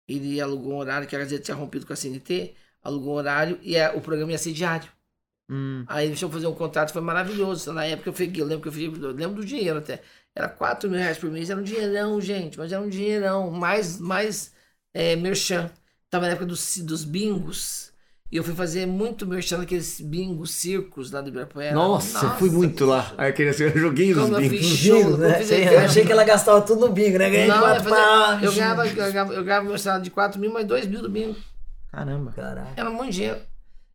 ele 0.07 0.39
alugou 0.39 0.73
um 0.73 0.77
horário, 0.77 1.07
que 1.07 1.15
a 1.15 1.19
Gazeta 1.19 1.43
tinha 1.43 1.55
rompido 1.57 1.85
com 1.85 1.93
a 1.93 1.95
CNT, 1.95 2.53
alugou 2.83 3.13
um 3.13 3.17
horário 3.17 3.59
e 3.61 3.77
a- 3.77 3.93
o 3.95 4.01
programa 4.01 4.31
ia 4.31 4.37
ser 4.37 4.53
diário. 4.53 4.89
Hum. 5.49 5.83
Aí 5.87 6.07
deixa 6.07 6.25
eu 6.25 6.29
fazer 6.31 6.47
um 6.47 6.53
contrato, 6.55 6.93
foi 6.93 7.01
maravilhoso. 7.01 7.73
Na 7.73 7.85
época 7.85 8.09
eu 8.09 8.13
peguei, 8.13 8.41
eu 8.41 8.47
lembro 8.47 8.61
que 8.61 8.69
eu, 8.69 8.71
fiz, 8.71 9.01
eu 9.01 9.11
lembro 9.11 9.37
do 9.41 9.45
dinheiro 9.45 9.79
até. 9.79 10.01
Era 10.33 10.47
4 10.47 10.89
mil 10.89 10.99
reais 10.99 11.17
por 11.17 11.29
mês, 11.29 11.49
era 11.49 11.59
um 11.59 11.63
dinheirão, 11.63 12.21
gente, 12.21 12.57
mas 12.57 12.71
era 12.71 12.81
um 12.81 12.87
dinheirão, 12.89 13.51
mais, 13.51 13.99
mais 13.99 14.53
é, 14.93 15.15
merchan. 15.15 15.69
Tava 16.09 16.25
na 16.25 16.33
época 16.33 16.45
dos, 16.45 16.77
dos 16.79 17.03
bingos. 17.03 17.89
E 18.31 18.37
eu 18.37 18.43
fui 18.45 18.53
fazer 18.55 18.85
muito 18.85 19.27
merchan 19.27 19.57
naqueles 19.57 19.99
bingos, 19.99 20.51
circos 20.51 21.11
lá 21.11 21.19
do 21.19 21.27
Ibirapuera. 21.27 21.75
Nossa, 21.75 22.25
eu 22.25 22.29
fui 22.37 22.49
muito 22.49 22.85
lá. 22.85 23.13
Aí 23.17 23.29
aquele 23.29 23.51
joguinho 23.51 24.15
dos 24.15 24.23
Quando 24.29 24.35
eu 24.41 24.49
bingos. 24.49 24.57
fiz 24.69 24.77
show, 24.77 25.03
Bingo, 25.03 25.17
né? 25.17 25.41
eu 25.73 25.79
achei 25.81 26.05
que 26.05 26.11
ela 26.13 26.23
gastava 26.23 26.61
tudo 26.61 26.87
no 26.87 26.93
bingo, 26.93 27.17
né? 27.17 27.29
Ganhei 27.29 27.47
Não, 27.47 27.55
eu, 27.57 27.61
quatro 27.61 27.89
fazia- 27.89 28.45
eu 28.45 28.53
ganhava, 28.53 28.87
eu 28.87 28.95
ganhava, 28.95 29.33
eu 29.33 29.43
ganhava 29.43 29.65
meu 29.67 29.77
salário 29.77 30.03
de 30.05 30.11
4 30.11 30.39
mil, 30.39 30.49
mas 30.53 30.65
2 30.65 30.87
mil 30.87 31.01
do 31.01 31.09
bingo. 31.09 31.35
Caramba. 31.91 32.31
Caralho. 32.31 32.69
Era 32.77 32.89
muito 32.89 33.11
dinheiro. 33.11 33.39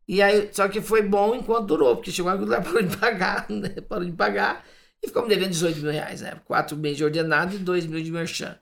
E 0.06 0.20
aí, 0.20 0.50
só 0.52 0.68
que 0.68 0.82
foi 0.82 1.00
bom 1.02 1.34
enquanto 1.34 1.66
durou, 1.68 1.96
porque 1.96 2.12
chegou 2.12 2.30
uma 2.30 2.36
hora 2.36 2.38
que 2.38 2.44
o 2.44 2.46
Guilherme 2.46 2.66
parou 2.72 2.88
de 2.90 2.96
pagar, 2.98 3.46
né? 3.48 3.68
Parou 3.88 4.04
de 4.04 4.12
pagar 4.12 4.64
e 5.02 5.06
ficou 5.06 5.22
me 5.22 5.28
devendo 5.30 5.48
18 5.50 5.80
mil 5.80 5.90
reais, 5.92 6.20
né? 6.20 6.34
4 6.44 6.76
meses 6.76 6.98
de 6.98 7.04
ordenado 7.04 7.54
e 7.54 7.58
2 7.58 7.86
mil 7.86 8.02
de 8.02 8.10
merchan. 8.12 8.54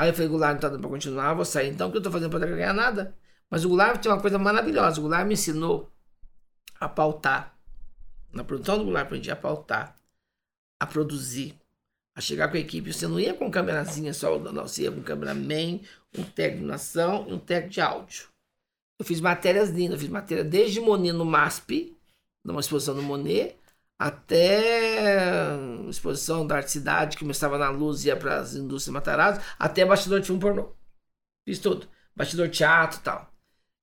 Aí 0.00 0.08
eu 0.08 0.14
falei, 0.14 0.28
Goulart, 0.28 0.54
não 0.54 0.60
tá 0.60 0.68
dando 0.70 0.80
pra 0.80 0.88
continuar, 0.88 1.34
vou 1.34 1.44
sair 1.44 1.68
então, 1.68 1.90
o 1.90 1.92
que 1.92 1.98
eu 1.98 2.02
tô 2.02 2.10
fazendo 2.10 2.30
pra 2.30 2.38
ganhar 2.38 2.72
nada? 2.72 3.14
Mas 3.50 3.66
o 3.66 3.68
Goulart 3.68 4.00
tem 4.00 4.10
uma 4.10 4.18
coisa 4.18 4.38
maravilhosa, 4.38 4.98
o 4.98 5.02
Goulart 5.02 5.26
me 5.26 5.34
ensinou 5.34 5.90
a 6.80 6.88
pautar. 6.88 7.54
Na 8.32 8.42
produção 8.42 8.78
do 8.78 8.84
Goulart 8.84 9.04
aprendi 9.04 9.30
a 9.30 9.36
pautar, 9.36 9.94
a 10.80 10.86
produzir, 10.86 11.54
a 12.16 12.20
chegar 12.22 12.48
com 12.48 12.56
a 12.56 12.60
equipe. 12.60 12.90
Você 12.90 13.06
não 13.06 13.20
ia 13.20 13.34
com 13.34 13.50
câmerazinha 13.50 14.14
só, 14.14 14.38
não, 14.38 14.66
você 14.66 14.84
ia 14.84 14.90
com 14.90 15.02
cameraman, 15.02 15.80
um 16.16 16.24
técnico 16.24 16.68
de 16.68 16.72
ação 16.72 17.26
e 17.28 17.34
um 17.34 17.38
técnico 17.38 17.74
de 17.74 17.80
áudio. 17.82 18.28
Eu 18.98 19.04
fiz 19.04 19.20
matérias 19.20 19.68
lindas, 19.68 19.96
eu 19.96 19.98
fiz 19.98 20.08
matéria 20.08 20.42
desde 20.42 20.80
Monet 20.80 21.12
no 21.12 21.26
MASP, 21.26 21.94
numa 22.42 22.60
exposição 22.60 22.94
no 22.94 23.02
Monet, 23.02 23.54
até 24.00 25.58
exposição 25.90 26.46
da 26.46 26.56
Arte 26.56 26.70
Cidade, 26.70 27.18
que 27.18 27.22
começava 27.22 27.58
na 27.58 27.68
luz 27.68 28.02
e 28.02 28.08
ia 28.08 28.16
para 28.16 28.38
as 28.38 28.54
indústrias 28.54 28.94
Matarazzo, 28.94 29.42
até 29.58 29.84
bastidor 29.84 30.20
de 30.20 30.26
filme 30.26 30.40
pornô. 30.40 30.74
Fiz 31.46 31.58
tudo. 31.58 31.86
Bastidor 32.16 32.48
teatro 32.48 32.98
e 32.98 33.02
tal. 33.02 33.30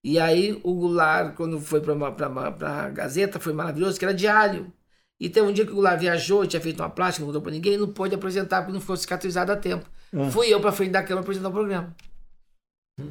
E 0.03 0.19
aí 0.19 0.59
o 0.63 0.73
Goulart, 0.73 1.35
quando 1.35 1.59
foi 1.59 1.81
para 1.81 2.85
a 2.85 2.89
Gazeta, 2.89 3.39
foi 3.39 3.53
maravilhoso, 3.53 3.99
que 3.99 4.05
era 4.05 4.13
diário. 4.13 4.73
E 5.19 5.29
teve 5.29 5.47
um 5.47 5.53
dia 5.53 5.65
que 5.65 5.71
o 5.71 5.75
Goulart 5.75 5.99
viajou, 5.99 6.47
tinha 6.47 6.61
feito 6.61 6.79
uma 6.81 6.89
plástica, 6.89 7.21
não 7.21 7.27
contou 7.27 7.41
para 7.43 7.51
ninguém, 7.51 7.77
não 7.77 7.93
pôde 7.93 8.15
apresentar 8.15 8.61
porque 8.61 8.73
não 8.73 8.81
ficou 8.81 8.97
cicatrizado 8.97 9.51
a 9.51 9.55
tempo. 9.55 9.87
Fui 10.31 10.51
eu 10.51 10.59
para 10.59 10.71
frente 10.71 10.91
da 10.91 11.03
câmera 11.03 11.21
apresentar 11.21 11.49
o 11.49 11.53
programa. 11.53 11.95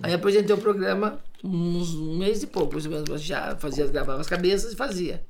Aí 0.02 0.12
apresentei 0.12 0.54
o 0.56 0.58
programa 0.58 1.22
uns 1.44 1.94
um 1.94 2.18
mês 2.18 2.42
e 2.42 2.48
pouco, 2.48 2.72
mais 2.72 2.84
ou 2.84 2.90
menos, 2.90 3.22
já 3.22 3.54
fazia, 3.56 3.86
gravava 3.86 4.20
as 4.20 4.26
cabeças 4.26 4.72
e 4.72 4.76
fazia. 4.76 5.24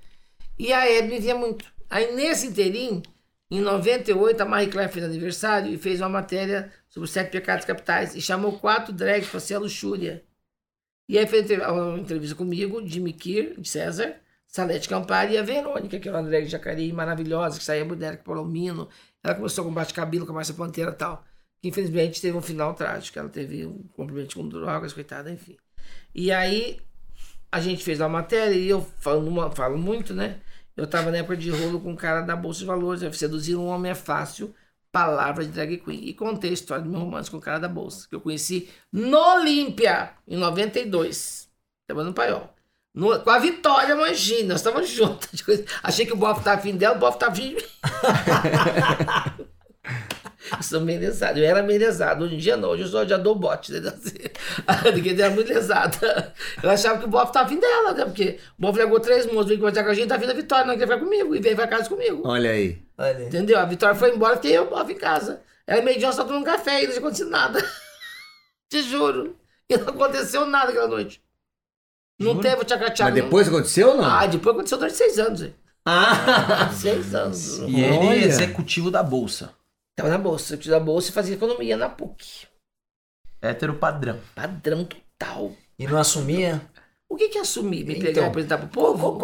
E 0.58 0.72
a 0.72 0.88
Hebe 0.88 1.18
via 1.18 1.34
muito. 1.34 1.64
Aí 1.88 2.14
nesse 2.14 2.46
interim, 2.46 3.02
em 3.50 3.60
98, 3.60 4.40
a 4.40 4.44
Marie 4.44 4.68
Claire 4.68 4.92
fez 4.92 5.04
aniversário 5.04 5.72
e 5.72 5.78
fez 5.78 6.00
uma 6.00 6.08
matéria 6.08 6.72
sobre 6.88 7.06
os 7.06 7.12
sete 7.12 7.30
pecados 7.30 7.64
capitais 7.64 8.14
e 8.14 8.20
chamou 8.20 8.58
quatro 8.58 8.92
drags 8.92 9.28
para 9.28 9.40
ser 9.40 9.54
a 9.54 9.58
luxúria. 9.58 10.24
E 11.08 11.16
aí 11.18 11.26
fez 11.26 11.48
uma 11.50 11.98
entrevista 11.98 12.34
comigo, 12.34 12.84
Jimmy 12.86 13.12
Kier, 13.12 13.60
de 13.60 13.68
César, 13.68 14.16
Salete 14.48 14.88
Campari 14.88 15.34
e 15.34 15.38
a 15.38 15.42
Verônica, 15.42 16.00
que 16.00 16.08
era 16.08 16.18
uma 16.18 16.28
drag 16.28 16.46
de 16.46 16.50
Jacareí 16.50 16.92
maravilhosa, 16.92 17.58
que 17.58 17.64
saía 17.64 17.84
boneca 17.84 18.24
Palomino. 18.24 18.88
Ela 19.22 19.34
começou 19.34 19.64
com 19.64 19.72
bate-cabelo, 19.72 20.26
com 20.26 20.32
a 20.32 20.36
Márcia 20.36 20.54
Panteira 20.54 20.90
e 20.90 20.94
tal. 20.94 21.24
Que 21.60 21.68
infelizmente 21.68 22.20
teve 22.20 22.36
um 22.36 22.42
final 22.42 22.74
trágico. 22.74 23.18
Ela 23.18 23.28
teve 23.28 23.66
um 23.66 23.84
comprometimento 23.92 24.36
com 24.36 24.48
drogas, 24.48 24.92
coitada, 24.92 25.30
enfim. 25.30 25.56
E 26.14 26.32
aí 26.32 26.80
a 27.50 27.60
gente 27.60 27.82
fez 27.84 28.00
uma 28.00 28.08
matéria 28.08 28.54
e 28.54 28.68
eu 28.68 28.82
falo, 29.00 29.22
numa- 29.22 29.50
falo 29.50 29.78
muito, 29.78 30.14
né? 30.14 30.40
Eu 30.76 30.86
tava 30.86 31.10
na 31.10 31.18
época 31.18 31.36
de 31.36 31.50
rolo 31.50 31.80
com 31.80 31.92
um 31.92 31.96
cara 31.96 32.20
da 32.22 32.36
Bolsa 32.36 32.60
de 32.60 32.66
Valores. 32.66 33.16
Seduzir 33.16 33.56
um 33.56 33.66
homem 33.66 33.92
é 33.92 33.94
fácil, 33.94 34.54
palavra 34.92 35.44
de 35.44 35.50
drag 35.50 35.78
queen. 35.78 36.04
E 36.08 36.12
contei 36.14 36.50
a 36.50 36.52
história 36.54 36.84
do 36.84 36.90
meu 36.90 37.00
romance 37.00 37.30
com 37.30 37.38
o 37.38 37.40
cara 37.40 37.58
da 37.58 37.68
Bolsa, 37.68 38.06
que 38.08 38.14
eu 38.14 38.20
conheci 38.20 38.68
no 38.92 39.16
Olímpia, 39.18 40.10
em 40.28 40.36
92. 40.36 41.48
Trabalhando 41.86 42.08
no 42.10 42.14
Paiol. 42.14 42.50
No- 42.94 43.20
com 43.20 43.30
a 43.30 43.38
Vitória 43.38 43.94
Mangini, 43.96 44.44
nós 44.44 44.56
estávamos 44.60 44.88
juntos. 44.90 45.42
Achei 45.82 46.04
que 46.06 46.12
o 46.12 46.16
Boff 46.16 46.42
tava 46.42 46.58
afim 46.58 46.76
dela, 46.76 46.96
o 46.96 46.98
Boff 46.98 47.18
tava 47.18 47.32
afim 47.32 47.50
de 47.50 47.54
mim. 47.56 47.62
Eu 50.52 50.62
sou 50.62 50.80
meio 50.80 51.00
lesado. 51.00 51.38
Eu 51.38 51.44
era 51.44 51.62
meio 51.62 51.80
lesado. 51.80 52.24
Hoje 52.24 52.34
em 52.34 52.38
dia 52.38 52.56
não. 52.56 52.70
Hoje 52.70 52.82
eu 52.82 52.88
só 52.88 53.04
já 53.06 53.16
dou 53.16 53.34
bote. 53.34 53.72
Né? 53.72 53.92
Ninguém 54.94 55.20
era 55.20 55.30
muito 55.30 55.48
lesada. 55.48 56.32
Eu 56.62 56.70
achava 56.70 56.98
que 56.98 57.04
o 57.04 57.08
Boff 57.08 57.32
tava 57.32 57.46
afim 57.46 57.58
dela, 57.58 57.92
né? 57.92 58.04
Porque 58.04 58.38
o 58.58 58.62
Boff 58.62 58.78
legou 58.78 59.00
três 59.00 59.26
moços, 59.26 59.46
veio 59.48 59.58
conversar 59.60 59.84
com 59.84 59.90
a 59.90 59.94
gente, 59.94 60.08
tá 60.08 60.16
vindo 60.16 60.30
a 60.30 60.34
Vitória, 60.34 60.64
não 60.66 60.76
quer 60.76 60.86
ficar 60.86 60.98
comigo. 61.00 61.34
E 61.34 61.40
veio 61.40 61.56
pra 61.56 61.66
casa 61.66 61.88
comigo. 61.88 62.22
Olha 62.24 62.50
aí. 62.50 62.78
Olha 62.98 63.16
aí. 63.16 63.26
Entendeu? 63.26 63.58
A 63.58 63.64
Vitória 63.64 63.94
foi 63.94 64.14
embora, 64.14 64.36
fiquei 64.36 64.56
eu, 64.56 64.64
o 64.64 64.70
Boff, 64.70 64.92
em 64.92 64.96
casa. 64.96 65.40
Ela 65.66 65.82
meio 65.82 65.98
dia 65.98 66.12
só 66.12 66.24
tomando 66.24 66.44
café 66.44 66.80
e 66.80 66.84
não 66.84 66.88
tinha 66.90 66.98
acontecido 67.00 67.30
nada. 67.30 67.58
Te 68.70 68.82
juro. 68.82 69.36
E 69.68 69.76
não 69.76 69.88
aconteceu 69.88 70.46
nada 70.46 70.70
aquela 70.70 70.86
noite. 70.88 71.20
Não 72.18 72.38
teve 72.40 72.62
o 72.62 72.64
tchaca-tchaca. 72.64 73.10
Mas 73.10 73.22
depois 73.22 73.48
aconteceu 73.48 73.88
ou 73.90 73.96
não? 73.96 74.04
Ah, 74.04 74.26
depois 74.26 74.54
aconteceu 74.54 74.78
durante 74.78 74.96
seis 74.96 75.18
anos. 75.18 75.42
hein? 75.42 75.54
Ah! 75.84 76.70
Seis 76.72 77.14
anos. 77.14 77.58
E 77.58 77.80
ele 77.80 78.06
é 78.06 78.24
executivo 78.26 78.90
da 78.90 79.02
bolsa. 79.02 79.50
Tava 79.96 80.10
na 80.10 80.18
bolsa. 80.18 80.58
Eu 80.62 80.76
a 80.76 80.80
bolsa 80.80 81.08
e 81.10 81.12
fazia 81.12 81.34
economia 81.34 81.76
na 81.76 81.88
PUC. 81.88 82.46
Hétero 83.40 83.76
padrão. 83.78 84.20
Padrão 84.34 84.84
total. 84.84 85.52
E 85.78 85.86
não 85.86 85.98
assumia? 85.98 86.60
O 87.08 87.16
que 87.16 87.28
que 87.28 87.38
é 87.38 87.40
assumir? 87.40 87.84
Me 87.84 87.94
Então, 87.94 88.06
pegar 88.06 88.22
e 88.22 88.24
apresentar 88.26 88.58
pro 88.58 88.68
povo? 88.68 89.18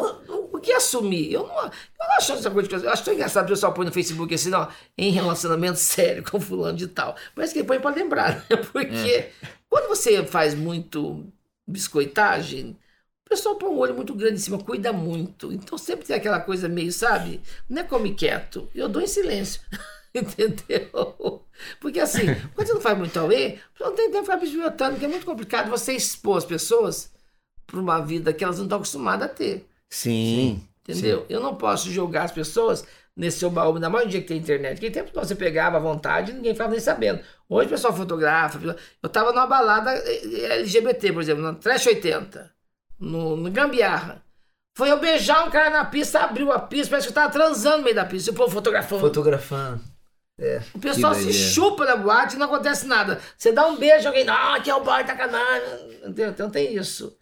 O 0.52 0.58
que 0.60 0.72
é 0.72 0.76
assumir? 0.76 1.32
Eu 1.32 1.46
não, 1.46 1.64
eu 1.64 1.70
não 1.98 2.16
acho 2.16 2.32
essa 2.32 2.50
coisa 2.50 2.68
de 2.68 2.86
Eu 2.86 2.90
acho 2.90 3.04
tão 3.04 3.12
engraçado 3.12 3.46
o 3.46 3.48
pessoal 3.48 3.74
põe 3.74 3.84
no 3.84 3.92
Facebook 3.92 4.34
assim, 4.34 4.52
ó, 4.54 4.68
em 4.96 5.10
relacionamento 5.10 5.76
sério 5.78 6.24
com 6.24 6.40
fulano 6.40 6.78
de 6.78 6.86
tal. 6.86 7.16
Mas 7.36 7.52
que 7.52 7.64
põe 7.64 7.80
pra 7.80 7.90
lembrar, 7.90 8.36
né? 8.36 8.56
Porque 8.72 9.30
quando 9.68 9.88
você 9.88 10.24
faz 10.24 10.54
muito 10.54 11.26
biscoitagem, 11.66 12.78
o 13.26 13.28
pessoal 13.28 13.56
põe 13.56 13.68
um 13.68 13.78
olho 13.78 13.94
muito 13.94 14.14
grande 14.14 14.34
em 14.34 14.38
cima, 14.38 14.58
cuida 14.58 14.92
muito. 14.92 15.52
Então 15.52 15.76
sempre 15.76 16.06
tem 16.06 16.16
aquela 16.16 16.40
coisa 16.40 16.68
meio, 16.68 16.92
sabe? 16.92 17.42
Não 17.68 17.82
é 17.82 17.84
come 17.84 18.14
quieto. 18.14 18.70
Eu 18.74 18.88
dou 18.88 19.02
em 19.02 19.06
silêncio. 19.06 19.60
Entendeu? 20.14 21.42
Porque 21.80 22.00
assim, 22.00 22.26
quando 22.54 22.66
você 22.66 22.74
não 22.74 22.80
faz 22.80 22.98
muito 22.98 23.18
auê, 23.18 23.58
você 23.74 23.84
não 23.84 23.94
tem 23.94 24.10
tempo 24.10 24.24
ficar 24.24 24.36
bisbilhotando, 24.36 24.92
porque 24.92 25.06
é 25.06 25.08
muito 25.08 25.26
complicado 25.26 25.70
você 25.70 25.94
expor 25.94 26.36
as 26.36 26.44
pessoas 26.44 27.12
para 27.66 27.80
uma 27.80 28.00
vida 28.00 28.32
que 28.32 28.44
elas 28.44 28.58
não 28.58 28.64
estão 28.64 28.76
acostumadas 28.76 29.30
a 29.30 29.32
ter. 29.32 29.66
Sim. 29.88 30.62
Entendeu? 30.86 31.24
Eu 31.28 31.40
não 31.40 31.54
posso 31.54 31.90
julgar 31.90 32.24
as 32.24 32.32
pessoas 32.32 32.84
nesse 33.16 33.38
seu 33.38 33.50
baú, 33.50 33.74
ainda 33.74 33.88
mais 33.88 34.04
no 34.04 34.10
dia 34.10 34.20
que 34.20 34.28
tem 34.28 34.38
internet. 34.38 34.80
Que 34.80 34.90
tempo 34.90 35.10
você 35.14 35.34
pegava 35.34 35.76
à 35.76 35.80
vontade 35.80 36.30
e 36.30 36.34
ninguém 36.34 36.52
ficava 36.52 36.70
nem 36.70 36.80
sabendo. 36.80 37.20
Hoje 37.48 37.66
o 37.66 37.70
pessoal 37.70 37.94
fotografa. 37.94 38.58
Eu 39.02 39.08
tava 39.08 39.32
numa 39.32 39.46
balada 39.46 39.92
eh, 39.92 40.58
LGBT, 40.58 41.12
por 41.12 41.22
exemplo, 41.22 41.42
na 41.42 41.54
Trash 41.54 41.86
80, 41.86 42.50
no, 42.98 43.36
no 43.36 43.50
Gambiarra. 43.50 44.22
Foi 44.74 44.90
eu 44.90 44.98
beijar 44.98 45.46
um 45.46 45.50
cara 45.50 45.70
na 45.70 45.84
pista, 45.84 46.20
abriu 46.20 46.50
a 46.50 46.58
pista, 46.58 46.90
parece 46.90 47.06
que 47.06 47.10
eu 47.10 47.14
tava 47.14 47.32
transando 47.32 47.78
no 47.78 47.84
meio 47.84 47.94
da 47.94 48.06
pista. 48.06 48.30
E 48.30 48.32
o 48.32 48.36
povo 48.36 48.50
fotografando. 48.50 49.00
Fotografando. 49.00 49.91
O 50.74 50.78
pessoal 50.78 51.14
se 51.14 51.24
doideira. 51.24 51.48
chupa 51.48 51.84
na 51.84 51.96
boate 51.96 52.36
e 52.36 52.38
não 52.38 52.46
acontece 52.46 52.86
nada. 52.86 53.20
Você 53.36 53.52
dá 53.52 53.66
um 53.66 53.76
beijo, 53.78 54.08
alguém, 54.08 54.28
ah, 54.28 54.56
aqui 54.56 54.70
é 54.70 54.74
o 54.74 54.82
boy, 54.82 55.04
tá 55.04 55.14
canalha. 55.14 55.80
Então 56.06 56.50
tem 56.50 56.74
isso. 56.74 57.16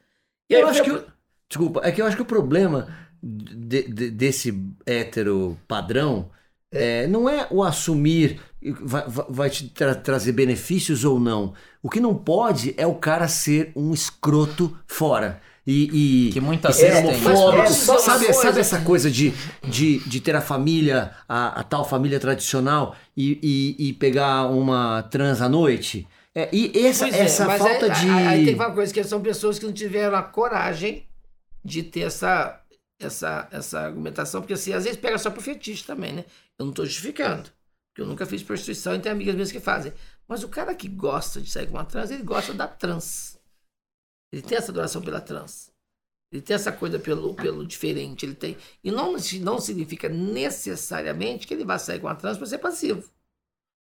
E 0.49 0.55
Eu 0.55 0.69
acho 0.69 0.83
que. 0.83 1.05
Desculpa, 1.49 1.81
é 1.85 1.91
que 1.93 2.01
eu 2.01 2.07
acho 2.07 2.17
que 2.17 2.23
o 2.23 2.27
problema 2.27 2.89
de- 3.23 3.83
de- 3.89 4.11
desse 4.11 4.55
hétero 4.87 5.59
padrão 5.69 6.31
é, 6.73 7.07
não 7.09 7.29
é 7.29 7.49
o 7.51 7.63
assumir 7.65 8.41
vai, 8.81 9.03
vai- 9.09 9.27
vai 9.29 9.51
te 9.51 9.69
tra- 9.69 9.95
trazer 9.97 10.31
benefícios 10.33 11.05
ou 11.05 11.19
não. 11.19 11.53
O 11.83 11.91
que 11.91 11.99
não 12.01 12.15
pode 12.15 12.75
é 12.77 12.87
o 12.87 12.95
cara 12.95 13.27
ser 13.27 13.73
um 13.75 13.93
escroto 13.93 14.79
fora. 14.87 15.41
E, 15.71 16.27
e, 16.29 16.33
Que 16.33 16.41
muitas 16.41 16.77
e 16.77 16.81
ser 16.81 16.91
vezes 16.91 17.01
tem. 17.01 17.27
homofóbico. 17.27 17.59
Mas 17.59 17.85
posso 17.85 18.11
dizer 18.11 18.27
uma 18.27 18.33
sabe, 18.33 18.33
sabe 18.35 18.61
essa 18.61 18.81
coisa 18.81 19.09
de, 19.09 19.33
de, 19.63 19.99
de 20.01 20.21
ter 20.21 20.35
a 20.35 20.41
família, 20.41 21.15
a, 21.29 21.61
a 21.61 21.63
tal 21.63 21.85
família 21.89 22.19
tradicional 22.19 22.97
e, 23.17 23.39
e, 23.79 23.89
e 23.89 23.93
pegar 23.93 24.47
uma 24.47 25.05
trans 25.05 25.41
à 25.41 25.49
noite? 25.49 26.09
É, 26.35 26.49
e 26.53 26.73
essa, 26.87 27.05
Pois 27.05 27.15
é, 27.15 27.21
essa 27.21 27.47
mas 27.47 27.59
falta 27.59 27.87
aí, 27.87 27.93
de. 27.93 28.11
Aí, 28.11 28.27
aí 28.27 28.45
tem 28.47 28.55
uma 28.55 28.73
coisa 28.73 28.93
que 28.93 29.05
são 29.05 29.21
pessoas 29.21 29.61
que 29.61 29.67
não 29.67 29.73
tiveram 29.73 30.17
a 30.17 30.23
coragem 30.23 31.07
de 31.65 31.85
ter 31.85 32.01
essa, 32.01 32.61
essa, 33.01 33.49
essa 33.53 33.81
argumentação, 33.81 34.41
porque 34.41 34.55
assim, 34.55 34.73
às 34.73 34.85
vezes 34.85 34.99
pega 34.99 35.19
só 35.19 35.31
por 35.31 35.43
fetiche 35.43 35.85
também, 35.85 36.13
né? 36.13 36.25
Eu 36.59 36.65
não 36.65 36.71
estou 36.71 36.85
justificando, 36.85 37.49
porque 37.91 38.03
eu 38.03 38.07
nunca 38.07 38.27
fiz 38.27 38.43
prostituição 38.43 38.97
e 38.97 38.99
tem 38.99 39.13
amigas 39.13 39.35
minhas 39.35 39.53
que 39.53 39.61
fazem. 39.61 39.93
Mas 40.27 40.43
o 40.43 40.49
cara 40.49 40.75
que 40.75 40.89
gosta 40.89 41.41
de 41.41 41.49
sair 41.49 41.67
com 41.67 41.75
uma 41.75 41.85
trans, 41.85 42.11
ele 42.11 42.23
gosta 42.25 42.53
da 42.53 42.67
trans. 42.67 43.30
Ele 44.33 44.43
tem 44.43 44.59
essa 44.59 44.71
adoração 44.71 45.03
pela 45.03 45.21
trans. 45.21 45.73
Ele 46.33 46.43
tem 46.43 46.55
essa 46.55 46.71
coisa 46.71 46.99
pelo, 46.99 47.35
pelo 47.35 47.67
diferente. 47.67 48.25
Ele 48.25 48.35
tem. 48.35 48.57
E 48.85 48.91
não, 48.91 49.17
não 49.41 49.61
significa 49.61 50.09
necessariamente 50.09 51.47
que 51.47 51.55
ele 51.55 51.65
vai 51.65 51.79
sair 51.79 52.01
com 52.01 52.09
a 52.09 52.15
trans 52.15 52.39
para 52.39 52.47
ser 52.47 52.59
passivo. 52.59 53.11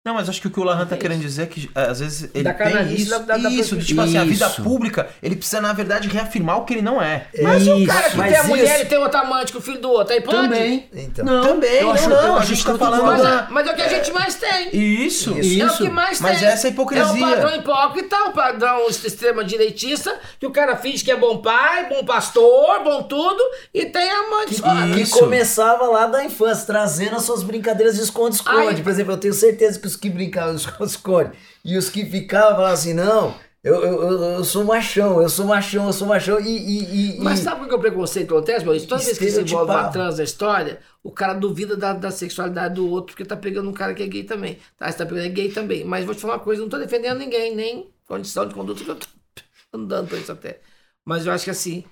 Não, 0.02 0.14
mas 0.14 0.30
acho 0.30 0.40
que 0.40 0.46
o 0.46 0.50
que 0.50 0.58
o 0.58 0.64
Lahan 0.64 0.86
tá 0.86 0.96
querendo 0.96 1.20
dizer 1.20 1.42
é 1.42 1.46
que 1.46 1.70
é, 1.74 1.82
às 1.82 2.00
vezes 2.00 2.30
ele 2.34 2.44
Da 2.44 2.54
tem 2.54 2.94
isso, 2.94 3.10
da- 3.10 3.18
da- 3.18 3.36
da 3.36 3.50
isso 3.50 3.76
prostituição. 3.76 3.84
tipo 3.84 4.00
assim, 4.00 4.16
a 4.16 4.24
vida 4.24 4.46
Isso. 4.46 4.62
pública, 4.62 5.10
ele 5.22 5.36
precisa 5.36 5.60
na 5.60 5.74
verdade 5.74 6.08
reafirmar 6.08 6.56
o 6.56 6.64
que 6.64 6.72
ele 6.72 6.80
não 6.80 7.02
é. 7.02 7.26
Mas 7.42 7.66
e 7.66 7.70
o 7.70 7.86
cara 7.86 8.08
que 8.08 8.16
mas 8.16 8.30
tem 8.32 8.40
a 8.40 8.44
mulher 8.44 8.76
isso- 8.76 8.82
e 8.82 8.88
tem 8.88 8.96
outro 8.98 9.18
amante 9.20 9.52
com 9.52 9.58
o 9.58 9.60
filho 9.60 9.78
do 9.78 9.90
outro, 9.90 10.14
aí 10.14 10.22
pode? 10.22 10.36
Também. 10.38 10.88
Então. 10.94 11.22
Não, 11.22 11.42
Também, 11.42 11.74
eu 11.76 11.82
não, 11.84 11.90
acho, 11.92 12.08
não, 12.08 12.36
a 12.38 12.44
gente 12.46 12.64
tá 12.64 12.72
que 12.72 12.78
falando 12.78 13.04
Mas 13.04 13.22
da- 13.22 13.28
é, 13.28 13.46
mas 13.52 13.66
é 13.66 13.72
o 13.72 13.74
que 13.76 13.82
a 13.82 13.88
gente 13.88 14.10
mais 14.12 14.34
tem. 14.36 14.68
Isso. 14.74 15.38
Isso. 15.38 15.62
É 15.62 15.66
o 15.70 15.76
que 15.76 15.90
mais 15.90 16.18
Mas 16.18 16.38
tem. 16.38 16.48
essa 16.48 16.66
é 16.66 16.70
a 16.70 16.72
hipocrisia. 16.72 17.04
É 17.04 17.12
o 17.12 17.20
padrão 17.20 17.56
hipócrita, 17.56 18.16
o 18.24 18.32
padrão 18.32 18.88
extrema 18.88 19.44
direitista, 19.44 20.18
que 20.38 20.46
o 20.46 20.50
cara 20.50 20.76
finge 20.76 21.04
que 21.04 21.10
é 21.10 21.16
bom 21.16 21.36
pai, 21.42 21.90
bom 21.90 22.02
pastor, 22.06 22.82
bom 22.82 23.02
tudo, 23.02 23.42
e 23.74 23.84
tem 23.84 24.10
amante 24.10 24.54
Que, 24.54 24.94
que 24.94 25.00
Isso. 25.02 25.18
começava 25.18 25.84
lá 25.88 26.06
da 26.06 26.24
infância, 26.24 26.64
trazendo 26.64 27.16
as 27.16 27.22
suas 27.24 27.42
brincadeiras 27.42 27.96
de 27.96 28.00
esconde-esconde. 28.02 28.80
Por 28.80 28.90
exemplo, 28.90 29.12
eu 29.12 29.18
tenho 29.18 29.34
certeza 29.34 29.78
que 29.78 29.89
os 29.90 29.96
que 29.96 30.08
brincavam 30.08 30.54
de 30.54 30.62
esconde-esconde 30.62 31.32
e 31.64 31.76
os 31.76 31.88
que 31.90 32.04
ficavam 32.04 32.56
falavam 32.56 32.72
assim, 32.72 32.94
não, 32.94 33.34
eu, 33.62 33.74
eu, 33.84 34.22
eu, 34.22 34.44
sou 34.44 34.64
machão, 34.64 35.20
eu 35.20 35.28
sou 35.28 35.46
machão, 35.46 35.86
eu 35.86 35.92
sou 35.92 36.08
machão, 36.08 36.40
e... 36.40 36.48
e, 36.48 37.16
e 37.16 37.20
Mas 37.20 37.40
sabe 37.40 37.60
por 37.60 37.68
que 37.68 37.74
o 37.74 37.78
preconceito 37.78 38.34
acontece, 38.34 38.64
Maurício? 38.64 38.88
Toda 38.88 39.02
vez 39.02 39.18
que 39.18 39.30
se 39.30 39.40
envolve 39.42 39.70
uma 39.70 39.90
trans 39.90 40.16
na 40.16 40.24
história, 40.24 40.80
o 41.02 41.10
cara 41.10 41.34
duvida 41.34 41.76
da, 41.76 41.92
da 41.92 42.10
sexualidade 42.10 42.76
do 42.76 42.88
outro, 42.88 43.14
porque 43.14 43.24
tá 43.24 43.36
pegando 43.36 43.68
um 43.68 43.72
cara 43.74 43.92
que 43.92 44.02
é 44.02 44.06
gay 44.06 44.24
também. 44.24 44.58
Tá, 44.78 44.90
você 44.90 44.96
tá 44.96 45.04
pegando 45.04 45.26
é 45.26 45.28
gay 45.28 45.52
também. 45.52 45.84
Mas 45.84 46.06
vou 46.06 46.14
te 46.14 46.22
falar 46.22 46.34
uma 46.34 46.40
coisa, 46.40 46.62
não 46.62 46.70
tô 46.70 46.78
defendendo 46.78 47.18
ninguém, 47.18 47.54
nem 47.54 47.90
condição 48.06 48.48
de 48.48 48.54
conduta, 48.54 48.82
que 48.82 48.90
eu 48.90 48.96
tô 48.96 49.06
andando 49.74 50.08
pra 50.08 50.18
isso 50.18 50.32
até. 50.32 50.60
Mas 51.04 51.26
eu 51.26 51.32
acho 51.32 51.44
que 51.44 51.50
assim, 51.50 51.84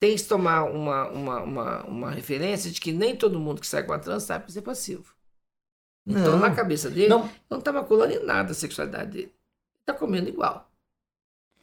tem 0.00 0.16
que 0.16 0.24
tomar 0.24 0.64
uma, 0.64 1.08
uma, 1.08 1.40
uma, 1.42 1.84
uma 1.84 2.10
referência 2.10 2.68
de 2.68 2.80
que 2.80 2.90
nem 2.90 3.14
todo 3.14 3.38
mundo 3.38 3.60
que 3.60 3.66
sai 3.66 3.84
com 3.84 3.92
a 3.92 3.98
trans 3.98 4.24
sabe 4.24 4.52
ser 4.52 4.62
passivo. 4.62 5.14
Então, 6.06 6.32
Não. 6.32 6.38
na 6.40 6.50
cabeça 6.50 6.90
dele, 6.90 7.08
Não. 7.08 7.28
não, 7.48 7.60
tá 7.60 7.72
maculando 7.72 8.12
em 8.12 8.24
nada 8.24 8.50
a 8.52 8.54
sexualidade 8.54 9.10
dele. 9.10 9.32
Tá 9.86 9.92
comendo 9.92 10.28
igual. 10.28 10.68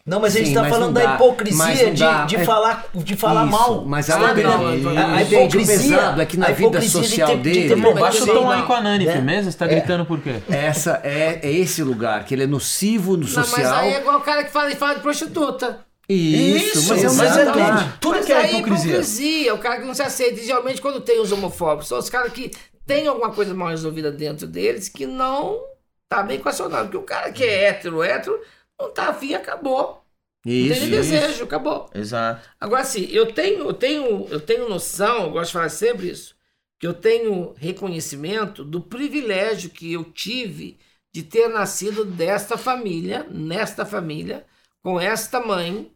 Não, 0.05 0.19
mas 0.19 0.33
a 0.33 0.39
gente 0.39 0.47
Sim, 0.47 0.53
tá 0.55 0.61
mas 0.61 0.69
falando 0.71 0.93
da 0.93 1.03
mas 1.05 1.15
hipocrisia 1.15 1.91
de, 1.93 2.25
de 2.27 2.35
é- 2.37 2.45
falar, 2.45 2.85
de 2.95 3.15
falar 3.15 3.43
Isso, 3.43 3.51
mal. 3.51 3.85
mas 3.85 4.09
Ah, 4.09 4.15
a, 4.15 4.33
não, 4.33 4.65
a, 4.65 5.15
a, 5.17 5.21
hipocrisia- 5.23 5.97
pesado 5.97 6.21
é 6.21 6.25
que 6.25 6.37
na 6.37 6.47
a 6.47 6.51
vida 6.51 6.61
hipocrisia 6.79 7.01
de 7.01 7.07
social 7.09 7.27
ter- 7.27 7.37
de 7.37 7.43
ter 7.43 7.49
dele, 7.53 7.67
problema. 7.67 7.89
Irmão, 7.89 8.01
baixa 8.01 8.23
o 8.23 8.27
tom 8.27 8.49
aí 8.49 8.63
com 8.63 8.73
a 8.73 8.81
Nani, 8.81 9.07
É. 9.07 9.11
firmeza? 9.11 9.51
Você 9.51 9.57
tá 9.57 9.67
gritando 9.67 10.05
por 10.05 10.19
quê? 10.19 10.41
essa 10.49 10.99
é, 11.03 11.39
é 11.43 11.51
esse 11.51 11.83
lugar, 11.83 12.23
que 12.25 12.33
ele 12.33 12.43
é 12.43 12.47
nocivo 12.47 13.17
no 13.17 13.27
Não, 13.27 13.35
mas 13.35 13.47
social. 13.49 13.75
aí 13.75 13.93
é 13.93 13.99
igual 13.99 14.17
o 14.17 14.21
cara 14.21 14.43
que 14.45 14.51
fala, 14.51 14.71
fala 14.75 14.95
de 14.95 15.01
prostituta. 15.01 15.85
Isso, 16.07 16.87
mas 16.87 17.03
é 17.03 17.09
mas 17.11 17.37
é 17.37 17.45
tudo. 17.45 17.93
Tudo 17.99 18.15
Mas 18.15 18.25
que 18.25 18.31
é 18.31 18.37
aí 18.37 18.55
hipocrisia. 18.55 18.87
hipocrisia, 18.87 19.53
o 19.53 19.57
cara 19.59 19.79
que 19.79 19.85
não 19.85 19.93
se 19.93 20.01
aceita. 20.01 20.39
E 20.39 20.45
geralmente 20.45 20.81
quando 20.81 21.01
tem 21.01 21.21
os 21.21 21.31
homofóbicos, 21.31 21.87
são 21.87 21.99
os 21.99 22.09
caras 22.09 22.33
que 22.33 22.49
têm 22.89 23.05
alguma 23.05 23.31
coisa 23.31 23.53
mal 23.53 23.69
resolvida 23.69 24.11
dentro 24.11 24.47
deles 24.47 24.89
que 24.89 25.05
não 25.05 25.63
tá 26.09 26.23
bem 26.23 26.37
equacionado. 26.39 26.85
Porque 26.85 26.97
o 26.97 27.03
cara 27.03 27.31
que 27.31 27.43
é 27.43 27.65
hétero, 27.65 28.01
hétero, 28.01 28.41
não 28.79 28.91
tá 28.91 29.09
afim, 29.09 29.35
acabou. 29.35 30.03
não 30.43 30.51
tem 30.51 30.71
Isso, 30.71 30.89
desejo, 30.89 31.43
acabou. 31.43 31.87
Exato. 31.93 32.49
Agora 32.59 32.83
sim, 32.83 33.07
eu 33.11 33.31
tenho, 33.31 33.59
eu 33.67 33.73
tenho, 33.75 34.27
eu 34.29 34.41
tenho 34.41 34.67
noção, 34.67 35.25
eu 35.25 35.31
gosto 35.31 35.47
de 35.47 35.53
falar 35.53 35.69
sempre 35.69 36.09
isso, 36.09 36.35
que 36.79 36.87
eu 36.87 36.93
tenho 36.95 37.53
reconhecimento 37.57 38.65
do 38.65 38.81
privilégio 38.81 39.69
que 39.69 39.93
eu 39.93 40.03
tive 40.05 40.79
de 41.13 41.21
ter 41.21 41.47
nascido 41.47 42.03
desta 42.03 42.57
família, 42.57 43.23
nesta 43.29 43.85
família, 43.85 44.47
com 44.81 44.99
esta 44.99 45.39
mãe 45.39 45.91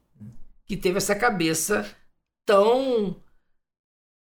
que 0.65 0.77
teve 0.77 0.97
essa 0.97 1.15
cabeça 1.15 1.87
tão 2.45 3.15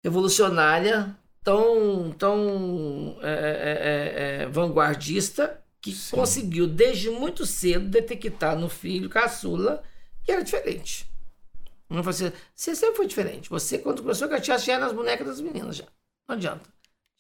revolucionária, 0.04 1.16
tão, 1.46 2.12
tão 2.14 3.18
é, 3.22 3.30
é, 3.32 4.42
é, 4.42 4.44
é, 4.44 4.48
vanguardista, 4.48 5.62
que 5.82 5.96
conseguiu 6.12 6.68
desde 6.68 7.12
muito 7.12 7.46
cedo 7.46 7.88
detectar 7.88 8.58
no 8.58 8.68
filho 8.70 9.10
caçula 9.10 9.84
que 10.26 10.32
era 10.32 10.44
diferente. 10.44 11.08
Não 11.90 12.00
assim, 12.10 12.32
você 12.56 12.76
sempre 12.76 12.96
foi 12.98 13.08
diferente. 13.08 13.50
Você, 13.50 13.78
quando 13.78 14.02
começou 14.02 14.26
a 14.28 14.32
gatear, 14.32 14.60
já 14.60 14.74
era 14.74 14.86
nas 14.86 14.94
bonecas 14.94 15.28
das 15.28 15.42
meninas, 15.42 15.78
já. 15.78 15.86
Não 16.28 16.36
adianta. 16.36 16.68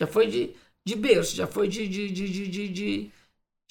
Já 0.01 0.07
foi 0.07 0.27
de, 0.27 0.55
de 0.83 0.95
berço, 0.95 1.35
já 1.35 1.47
foi 1.47 1.67
de, 1.67 1.87
de, 1.87 2.09
de, 2.11 2.29
de, 2.29 2.47
de, 2.47 2.67
de- 2.69 3.11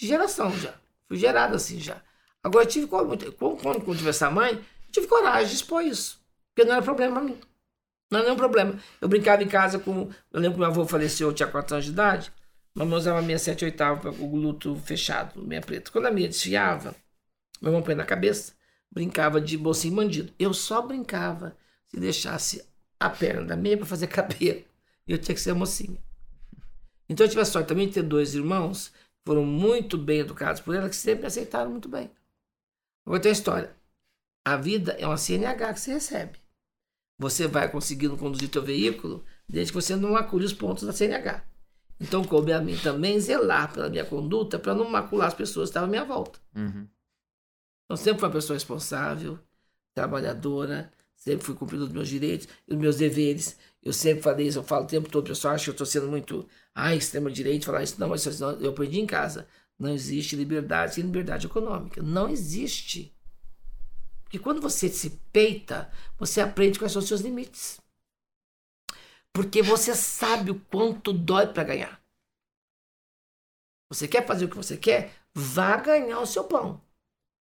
geração, 0.00 0.56
já. 0.58 0.74
Fui 1.08 1.16
gerado 1.16 1.56
assim, 1.56 1.80
já. 1.80 2.00
Agora, 2.42 2.66
tive, 2.66 2.86
quando, 2.86 3.32
quando, 3.32 3.96
tive 3.96 4.10
essa 4.10 4.30
mãe, 4.30 4.64
tive 4.92 5.06
coragem 5.08 5.48
de 5.48 5.54
expor 5.56 5.82
isso. 5.84 6.20
Porque 6.54 6.66
não 6.68 6.76
era 6.76 6.82
problema 6.84 7.16
pra 7.16 7.24
mim. 7.24 7.38
Não 8.14 8.20
era 8.20 8.28
nenhum 8.28 8.38
problema. 8.38 8.78
Eu 9.00 9.08
brincava 9.08 9.42
em 9.42 9.48
casa 9.48 9.76
com... 9.76 10.08
Eu 10.32 10.40
lembro 10.40 10.52
que 10.52 10.58
meu 10.60 10.68
avô 10.68 10.86
faleceu, 10.86 11.28
eu 11.28 11.34
tinha 11.34 11.48
4 11.48 11.74
anos 11.74 11.84
de 11.84 11.90
idade. 11.90 12.32
Mamãe 12.72 12.96
usava 12.96 13.20
minha 13.20 13.38
7 13.38 13.64
oitava 13.64 14.00
para 14.00 14.22
o 14.22 14.36
luto 14.36 14.76
fechado, 14.76 15.42
meia 15.42 15.60
preta. 15.60 15.90
Quando 15.90 16.06
a 16.06 16.12
minha 16.12 16.28
desfiava, 16.28 16.94
meu 17.60 17.72
irmão 17.72 17.82
põe 17.82 17.96
na 17.96 18.04
cabeça, 18.04 18.52
brincava 18.88 19.40
de 19.40 19.58
bolsinho 19.58 19.96
bandido. 19.96 20.32
Eu 20.38 20.54
só 20.54 20.80
brincava 20.80 21.56
se 21.88 21.98
deixasse 21.98 22.64
a 23.00 23.10
perna 23.10 23.46
da 23.46 23.56
meia 23.56 23.76
para 23.76 23.86
fazer 23.86 24.06
cabelo. 24.08 24.62
E 25.08 25.12
eu 25.12 25.18
tinha 25.18 25.34
que 25.34 25.40
ser 25.40 25.50
a 25.50 25.54
mocinha. 25.56 25.98
Então 27.08 27.26
eu 27.26 27.28
tive 27.28 27.42
a 27.42 27.44
sorte 27.44 27.66
também 27.66 27.88
de 27.88 27.94
ter 27.94 28.02
dois 28.02 28.32
irmãos 28.32 28.88
que 28.88 29.24
foram 29.26 29.44
muito 29.44 29.98
bem 29.98 30.20
educados 30.20 30.60
por 30.60 30.72
ela, 30.72 30.88
que 30.88 30.94
sempre 30.94 31.22
me 31.22 31.26
aceitaram 31.26 31.68
muito 31.68 31.88
bem. 31.88 32.08
Agora 33.04 33.20
tem 33.20 33.30
a 33.30 33.32
história. 33.32 33.74
A 34.44 34.56
vida 34.56 34.92
é 35.00 35.04
uma 35.04 35.16
CNH 35.16 35.74
que 35.74 35.80
você 35.80 35.94
recebe. 35.94 36.43
Você 37.18 37.46
vai 37.46 37.70
conseguindo 37.70 38.16
conduzir 38.16 38.48
teu 38.48 38.62
veículo 38.62 39.24
desde 39.48 39.72
que 39.72 39.80
você 39.80 39.94
não 39.94 40.12
macule 40.12 40.44
os 40.44 40.52
pontos 40.52 40.84
da 40.84 40.92
CNH. 40.92 41.44
Então 42.00 42.24
coube 42.24 42.52
a 42.52 42.60
mim 42.60 42.76
também 42.76 43.20
zelar 43.20 43.72
pela 43.72 43.88
minha 43.88 44.04
conduta 44.04 44.58
para 44.58 44.74
não 44.74 44.88
macular 44.88 45.28
as 45.28 45.34
pessoas 45.34 45.68
que 45.68 45.70
estavam 45.70 45.88
à 45.88 45.90
minha 45.90 46.04
volta. 46.04 46.40
Uhum. 46.54 46.88
Então 47.84 47.96
sempre 47.96 48.20
fui 48.20 48.28
uma 48.28 48.34
pessoa 48.34 48.56
responsável, 48.56 49.38
trabalhadora, 49.94 50.92
sempre 51.14 51.44
fui 51.46 51.54
cumprindo 51.54 51.84
os 51.84 51.92
meus 51.92 52.08
direitos 52.08 52.48
e 52.66 52.74
os 52.74 52.78
meus 52.78 52.96
deveres. 52.96 53.56
Eu 53.82 53.92
sempre 53.92 54.22
falei 54.22 54.48
isso, 54.48 54.58
eu 54.58 54.64
falo 54.64 54.84
o 54.84 54.88
tempo 54.88 55.08
todo, 55.08 55.24
o 55.24 55.28
pessoal 55.28 55.54
acha 55.54 55.64
que 55.64 55.70
eu 55.70 55.74
estou 55.74 55.86
sendo 55.86 56.08
muito, 56.08 56.48
ah, 56.74 56.94
extrema 56.94 57.30
direita, 57.30 57.66
falar 57.66 57.82
isso. 57.82 58.00
Não, 58.00 58.08
mas 58.08 58.40
eu 58.40 58.70
aprendi 58.70 59.00
em 59.00 59.06
casa. 59.06 59.46
Não 59.78 59.90
existe 59.90 60.36
liberdade 60.36 60.94
sem 60.94 61.04
liberdade 61.04 61.46
econômica. 61.46 62.02
Não 62.02 62.28
existe. 62.28 63.13
Porque 64.34 64.42
quando 64.42 64.60
você 64.60 64.88
se 64.88 65.10
peita, 65.32 65.88
você 66.18 66.40
aprende 66.40 66.76
quais 66.76 66.90
são 66.90 67.00
os 67.00 67.06
seus 67.06 67.20
limites. 67.20 67.80
Porque 69.32 69.62
você 69.62 69.94
sabe 69.94 70.50
o 70.50 70.58
quanto 70.58 71.12
dói 71.12 71.46
para 71.46 71.62
ganhar. 71.62 72.04
Você 73.88 74.08
quer 74.08 74.26
fazer 74.26 74.46
o 74.46 74.48
que 74.48 74.56
você 74.56 74.76
quer? 74.76 75.14
Vá 75.32 75.76
ganhar 75.76 76.18
o 76.18 76.26
seu 76.26 76.42
pão. 76.42 76.82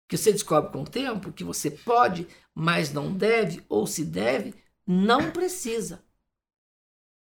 Que 0.09 0.17
você 0.17 0.33
descobre 0.33 0.69
com 0.73 0.81
o 0.81 0.89
tempo 0.89 1.31
que 1.31 1.45
você 1.45 1.71
pode, 1.71 2.27
mas 2.53 2.91
não 2.91 3.15
deve, 3.15 3.65
ou 3.69 3.87
se 3.87 4.03
deve, 4.03 4.53
não 4.85 5.31
precisa. 5.31 6.03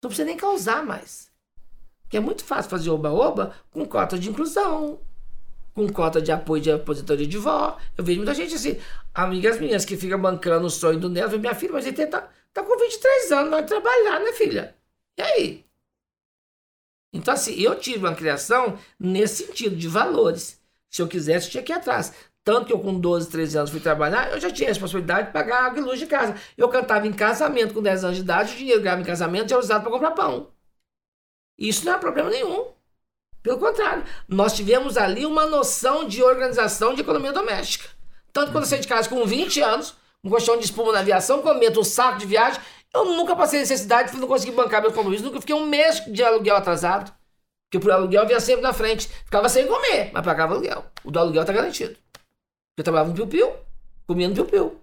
Não 0.03 0.11
precisa 0.11 0.27
nem 0.27 0.37
causar 0.37 0.85
mais. 0.85 1.31
Porque 2.03 2.17
é 2.17 2.19
muito 2.19 2.45
fácil 2.45 2.69
fazer 2.69 2.91
oba-oba 2.91 3.55
com 3.71 3.83
cota 3.83 4.19
de 4.19 4.29
inclusão, 4.29 5.01
com 5.79 5.93
cota 5.93 6.21
de 6.21 6.31
apoio 6.31 6.61
de 6.61 6.71
aposentadoria 6.71 7.27
de 7.27 7.37
vó. 7.37 7.77
Eu 7.97 8.03
vejo 8.03 8.19
muita 8.19 8.33
gente 8.33 8.55
assim, 8.55 8.77
amigas 9.13 9.59
minhas 9.59 9.85
que 9.85 9.95
ficam 9.95 10.19
bancando 10.19 10.67
o 10.67 10.69
sonho 10.69 10.99
do 10.99 11.09
neto, 11.09 11.39
minha 11.39 11.55
filha, 11.55 11.71
mas 11.73 11.85
ele 11.85 12.05
tá, 12.05 12.29
tá 12.53 12.63
com 12.63 12.77
23 12.77 13.31
anos, 13.31 13.49
vai 13.51 13.65
trabalhar, 13.65 14.19
né, 14.19 14.33
filha? 14.33 14.75
E 15.17 15.21
aí? 15.21 15.65
Então, 17.13 17.33
assim, 17.33 17.53
eu 17.59 17.75
tive 17.79 17.99
uma 17.99 18.15
criação 18.15 18.77
nesse 18.99 19.45
sentido, 19.45 19.75
de 19.75 19.87
valores. 19.87 20.61
Se 20.89 21.01
eu 21.01 21.07
quisesse, 21.07 21.47
eu 21.47 21.51
tinha 21.51 21.63
que 21.63 21.71
ir 21.71 21.75
atrás. 21.75 22.13
Tanto 22.43 22.67
que 22.67 22.73
eu, 22.73 22.79
com 22.79 22.99
12, 22.99 23.29
13 23.29 23.57
anos, 23.57 23.69
fui 23.71 23.79
trabalhar, 23.79 24.31
eu 24.31 24.39
já 24.39 24.51
tinha 24.51 24.69
a 24.69 24.71
responsabilidade 24.71 25.27
de 25.27 25.33
pagar 25.33 25.65
água 25.65 25.79
e 25.79 25.83
luz 25.83 25.99
de 25.99 26.07
casa. 26.07 26.35
Eu 26.57 26.69
cantava 26.69 27.07
em 27.07 27.13
casamento 27.13 27.73
com 27.73 27.81
10 27.81 28.03
anos 28.03 28.17
de 28.17 28.23
idade, 28.23 28.53
o 28.53 28.57
dinheiro 28.57 28.79
que 28.79 28.83
ganhava 28.83 29.01
em 29.01 29.05
casamento 29.05 29.53
era 29.53 29.59
usado 29.59 29.81
para 29.83 29.91
comprar 29.91 30.11
pão. 30.11 30.51
Isso 31.57 31.85
não 31.85 31.93
é 31.93 31.97
problema 31.99 32.29
nenhum. 32.29 32.78
Pelo 33.41 33.57
contrário, 33.57 34.03
nós 34.27 34.53
tivemos 34.53 34.97
ali 34.97 35.25
uma 35.25 35.45
noção 35.45 36.07
de 36.07 36.21
organização 36.21 36.93
de 36.93 37.01
economia 37.01 37.31
doméstica. 37.31 37.89
Tanto 38.33 38.51
quando 38.51 38.63
eu 38.63 38.69
saí 38.69 38.79
de 38.79 38.87
casa 38.87 39.09
com 39.09 39.25
20 39.25 39.61
anos, 39.61 39.95
um 40.23 40.29
colchão 40.29 40.57
de 40.57 40.65
espuma 40.65 40.91
na 40.91 40.99
aviação, 40.99 41.41
comendo 41.41 41.79
um 41.79 41.83
saco 41.83 42.19
de 42.19 42.25
viagem, 42.25 42.59
eu 42.93 43.05
nunca 43.05 43.35
passei 43.35 43.59
necessidade, 43.59 44.15
não 44.17 44.27
consegui 44.27 44.51
bancar 44.51 44.81
meus 44.81 44.93
compromissos, 44.93 45.25
nunca 45.25 45.39
fiquei 45.39 45.55
um 45.55 45.67
mês 45.67 46.03
de 46.05 46.23
aluguel 46.23 46.55
atrasado. 46.55 47.13
Porque 47.69 47.83
por 47.83 47.91
aluguel 47.91 48.25
vinha 48.25 48.39
sempre 48.39 48.61
na 48.61 48.73
frente. 48.73 49.07
Ficava 49.25 49.47
sem 49.47 49.67
comer, 49.67 50.09
mas 50.11 50.25
pagava 50.25 50.55
aluguel. 50.55 50.83
O 51.03 51.11
do 51.11 51.19
aluguel 51.19 51.45
tá 51.45 51.53
garantido. 51.53 51.95
Eu 52.75 52.83
trabalhava 52.83 53.09
no 53.09 53.15
piu-piu, 53.15 53.53
comia 54.07 54.27
no 54.27 54.33
piu-piu. 54.33 54.78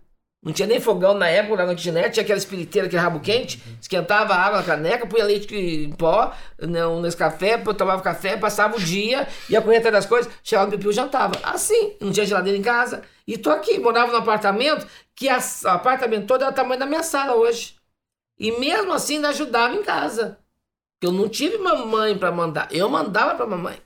Não 0.46 0.52
tinha 0.52 0.68
nem 0.68 0.78
fogão 0.78 1.12
na 1.12 1.28
época, 1.28 1.56
na 1.56 1.64
lanchonete, 1.64 2.10
tinha 2.10 2.22
aquela 2.22 2.38
espiriteira, 2.38 2.86
aquele 2.86 3.02
rabo 3.02 3.18
quente, 3.18 3.60
esquentava 3.80 4.32
a 4.32 4.40
água 4.40 4.58
na 4.58 4.62
caneca, 4.62 5.04
punha 5.04 5.24
leite 5.24 5.52
em 5.52 5.90
pó, 5.90 6.32
né, 6.56 6.86
um 6.86 7.02
café, 7.10 7.58
tomava 7.58 8.00
café, 8.00 8.36
passava 8.36 8.76
o 8.76 8.80
dia, 8.80 9.26
ia 9.50 9.60
correr 9.60 9.78
atrás 9.78 9.92
das 9.92 10.06
coisas, 10.06 10.32
chegava 10.44 10.66
no 10.66 10.70
piu-piu 10.70 10.92
jantava. 10.92 11.34
Assim, 11.42 11.96
não 12.00 12.12
tinha 12.12 12.24
geladeira 12.24 12.56
em 12.56 12.62
casa. 12.62 13.02
E 13.26 13.36
tô 13.36 13.50
aqui, 13.50 13.76
morava 13.80 14.12
num 14.12 14.18
apartamento, 14.18 14.86
que 15.16 15.28
a- 15.28 15.40
o 15.64 15.68
apartamento 15.68 16.28
todo 16.28 16.42
era 16.42 16.52
o 16.52 16.54
tamanho 16.54 16.78
da 16.78 16.86
minha 16.86 17.02
sala 17.02 17.34
hoje. 17.34 17.74
E 18.38 18.52
mesmo 18.52 18.92
assim 18.92 19.16
ainda 19.16 19.30
ajudava 19.30 19.74
em 19.74 19.82
casa. 19.82 20.38
Eu 21.02 21.10
não 21.10 21.28
tive 21.28 21.58
mamãe 21.58 22.16
para 22.16 22.30
mandar, 22.30 22.68
eu 22.70 22.88
mandava 22.88 23.34
para 23.34 23.46
mamãe. 23.46 23.76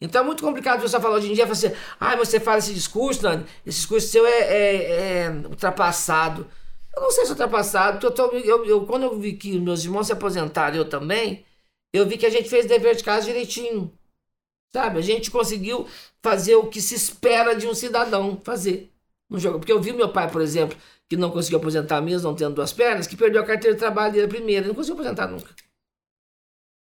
Então 0.00 0.22
é 0.22 0.24
muito 0.24 0.42
complicado 0.42 0.80
você 0.80 0.98
falar 1.00 1.16
hoje 1.16 1.30
em 1.30 1.34
dia, 1.34 1.46
você, 1.46 1.74
ah, 2.00 2.16
você 2.16 2.40
fala 2.40 2.58
esse 2.58 2.74
discurso, 2.74 3.22
Nani, 3.22 3.44
esse 3.64 3.78
discurso 3.78 4.08
seu 4.08 4.26
é, 4.26 4.30
é- 4.40 5.24
é 5.26 5.30
ultrapassado. 5.48 6.46
Eu 6.94 7.02
não 7.02 7.10
sei 7.10 7.24
se 7.24 7.30
é 7.30 7.32
ultrapassado, 7.34 8.04
eu, 8.06 8.10
tô- 8.10 8.30
eu- 8.32 8.64
eu- 8.66 8.86
quando 8.86 9.04
eu 9.04 9.18
vi 9.18 9.34
que 9.34 9.58
meus 9.58 9.84
irmãos 9.84 10.06
se 10.06 10.12
aposentaram, 10.12 10.76
eu 10.76 10.88
também, 10.88 11.44
eu 11.92 12.06
vi 12.06 12.18
que 12.18 12.26
a 12.26 12.30
gente 12.30 12.48
fez 12.48 12.66
dever 12.66 12.94
de 12.96 13.04
casa 13.04 13.26
direitinho. 13.26 13.92
Sabe? 14.74 14.98
A 14.98 15.02
gente 15.02 15.30
conseguiu 15.30 15.86
fazer 16.22 16.56
o 16.56 16.66
que 16.68 16.80
se 16.80 16.94
espera 16.94 17.54
de 17.54 17.66
um 17.66 17.74
cidadão 17.74 18.40
fazer 18.44 18.92
no 19.30 19.38
jogo. 19.38 19.58
Porque 19.60 19.72
eu 19.72 19.80
vi 19.80 19.92
meu 19.92 20.12
pai, 20.12 20.30
por 20.30 20.42
exemplo, 20.42 20.76
que 21.08 21.16
não 21.16 21.30
conseguiu 21.30 21.58
aposentar 21.58 22.00
mesmo, 22.00 22.28
não 22.28 22.36
tendo 22.36 22.54
duas 22.54 22.72
pernas, 22.72 23.06
que 23.06 23.16
perdeu 23.16 23.42
a 23.42 23.46
carteira 23.46 23.74
de 23.74 23.80
trabalho 23.80 24.12
dele 24.12 24.28
primeiro. 24.28 24.62
Ele 24.62 24.68
não 24.68 24.74
conseguiu 24.74 24.94
aposentar 25.00 25.28
nunca. 25.28 25.54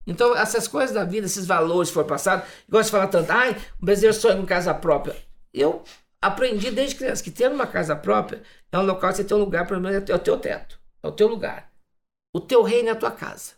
Então, 0.07 0.37
essas 0.37 0.69
coisas 0.69 0.95
da 0.95 1.05
vida, 1.05 1.27
esses 1.27 1.47
valores 1.47 1.89
que 1.89 1.95
foram 1.95 2.09
passados, 2.09 2.47
igual 2.69 2.83
você 2.83 2.91
fala 2.91 3.07
tanto, 3.07 3.31
ai, 3.31 3.57
o 3.81 3.87
brasileiro 3.87 4.17
sonha 4.17 4.37
com 4.37 4.47
casa 4.47 4.75
própria. 4.75 5.17
Eu 5.53 5.83
aprendi 6.21 6.71
desde 6.71 6.97
criança 6.97 7.23
que 7.23 7.31
ter 7.31 7.51
uma 7.51 7.67
casa 7.67 7.97
própria 7.97 8.43
é 8.71 8.79
um 8.79 8.83
local 8.83 9.11
que 9.11 9.17
você 9.17 9.25
tem 9.25 9.37
um 9.37 9.41
lugar, 9.41 9.67
pelo 9.67 9.81
menos 9.81 10.09
é 10.09 10.15
o 10.15 10.19
teu 10.19 10.39
teto, 10.39 10.79
é 11.03 11.09
o 11.09 11.13
teu 11.13 11.29
lugar. 11.29 11.71
O 12.35 12.41
teu 12.41 12.63
reino 12.63 12.89
é 12.89 12.93
a 12.93 12.97
tua 12.97 13.11
casa. 13.11 13.53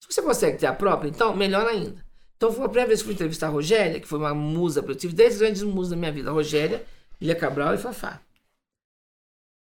Se 0.00 0.12
você 0.12 0.20
consegue 0.20 0.58
ter 0.58 0.66
a 0.66 0.74
própria, 0.74 1.08
então, 1.08 1.34
melhor 1.34 1.66
ainda. 1.66 2.04
Então, 2.36 2.52
foi 2.52 2.64
a 2.64 2.68
primeira 2.68 2.88
vez 2.88 3.00
que 3.00 3.06
fui 3.06 3.14
entrevistar 3.14 3.46
a 3.46 3.50
Rogéria, 3.50 4.00
que 4.00 4.08
foi 4.08 4.18
uma 4.18 4.34
musa, 4.34 4.84
eu 4.86 4.94
tive 4.94 5.14
10 5.14 5.38
grandes 5.38 5.62
musas 5.62 5.92
na 5.92 5.96
minha 5.96 6.12
vida, 6.12 6.28
a 6.28 6.32
Rogéria, 6.32 6.84
Ilha 7.20 7.36
Cabral 7.36 7.74
e 7.74 7.78
Fafá. 7.78 8.20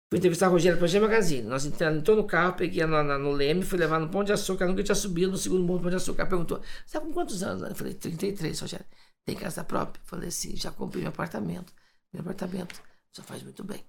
Fui 0.09 0.17
entrevistar 0.17 0.47
a 0.47 0.49
Rogéria 0.49 0.77
para 0.77 0.87
G 0.87 0.99
Magazine. 0.99 1.43
Nós 1.47 1.65
entramos 1.65 1.99
entrou 1.99 2.17
no 2.17 2.23
carro, 2.25 2.55
peguei 2.55 2.81
ela 2.81 3.03
na- 3.03 3.17
no 3.17 3.31
Leme, 3.31 3.63
fui 3.63 3.77
levar 3.77 3.99
no 3.99 4.09
Pão 4.09 4.23
de 4.23 4.33
Açúcar. 4.33 4.65
Nunca 4.65 4.83
tinha 4.83 4.95
subido 4.95 5.31
no 5.31 5.37
segundo 5.37 5.65
Pão 5.79 5.89
de 5.89 5.95
Açúcar. 5.97 6.25
Perguntou: 6.25 6.59
Você 6.85 6.97
tá 6.97 7.05
com 7.05 7.13
quantos 7.13 7.43
anos? 7.43 7.61
Eu 7.69 7.75
falei: 7.75 7.93
33, 7.93 8.59
Rogéria. 8.59 8.87
Tem 9.23 9.35
casa 9.35 9.63
própria? 9.63 10.01
Eu 10.01 10.05
falei 10.07 10.29
assim: 10.29 10.55
Já 10.55 10.71
comprei 10.71 11.03
meu 11.03 11.09
apartamento. 11.09 11.71
Meu 12.11 12.21
apartamento. 12.21 12.81
Só 13.11 13.21
faz 13.21 13.43
muito 13.43 13.63
bem. 13.63 13.85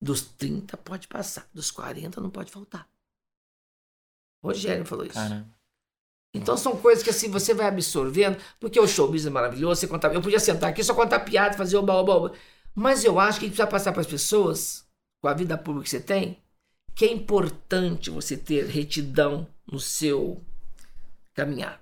Dos 0.00 0.22
30 0.22 0.76
pode 0.76 1.06
passar, 1.08 1.48
dos 1.52 1.70
40 1.70 2.20
não 2.20 2.30
pode 2.30 2.50
faltar. 2.50 2.88
Rogério 4.42 4.84
falou 4.84 5.04
isso. 5.04 5.14
Caramba. 5.14 5.48
Então 6.34 6.56
são 6.56 6.76
coisas 6.76 7.02
que 7.02 7.10
assim 7.10 7.30
você 7.30 7.54
vai 7.54 7.66
absorvendo, 7.66 8.38
porque 8.60 8.78
o 8.78 8.86
showbiz 8.86 9.26
é 9.26 9.30
maravilhoso, 9.30 9.80
você 9.80 9.88
contar, 9.88 10.12
eu 10.14 10.20
podia 10.20 10.38
sentar 10.38 10.70
aqui 10.70 10.84
só 10.84 10.94
contar 10.94 11.20
piada, 11.20 11.56
fazer 11.56 11.76
oba, 11.76 11.94
oba, 11.94 12.12
oba. 12.14 12.32
Mas 12.74 13.02
eu 13.02 13.18
acho 13.18 13.40
que 13.40 13.46
a 13.46 13.48
gente 13.48 13.56
precisa 13.56 13.66
passar 13.66 13.92
para 13.92 14.02
as 14.02 14.06
pessoas, 14.06 14.86
com 15.20 15.28
a 15.28 15.34
vida 15.34 15.58
pública 15.58 15.84
que 15.84 15.90
você 15.90 16.00
tem, 16.00 16.38
que 16.94 17.04
é 17.04 17.12
importante 17.12 18.10
você 18.10 18.36
ter 18.36 18.66
retidão 18.66 19.46
no 19.70 19.78
seu 19.78 20.42
caminhar. 21.34 21.80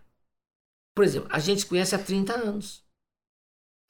Por 0.95 1.05
exemplo, 1.05 1.28
a 1.32 1.39
gente 1.39 1.61
se 1.61 1.66
conhece 1.66 1.95
há 1.95 1.99
30 1.99 2.34
anos. 2.34 2.82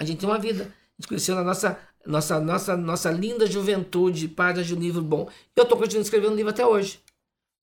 A 0.01 0.05
gente 0.05 0.21
tem 0.21 0.29
uma 0.29 0.39
vida. 0.39 0.65
A 0.65 1.01
gente 1.01 1.09
conheceu 1.09 1.35
na 1.35 1.43
nossa, 1.45 1.79
nossa, 2.05 2.41
nossa, 2.41 2.77
nossa 2.77 3.11
linda 3.11 3.47
juventude, 3.47 4.29
página 4.29 4.65
de 4.65 4.75
um 4.75 4.79
livro 4.79 5.03
bom. 5.03 5.31
Eu 5.55 5.63
estou 5.63 5.79
continuando 5.79 6.05
escrevendo 6.05 6.35
livro 6.35 6.51
até 6.51 6.67
hoje. 6.67 7.01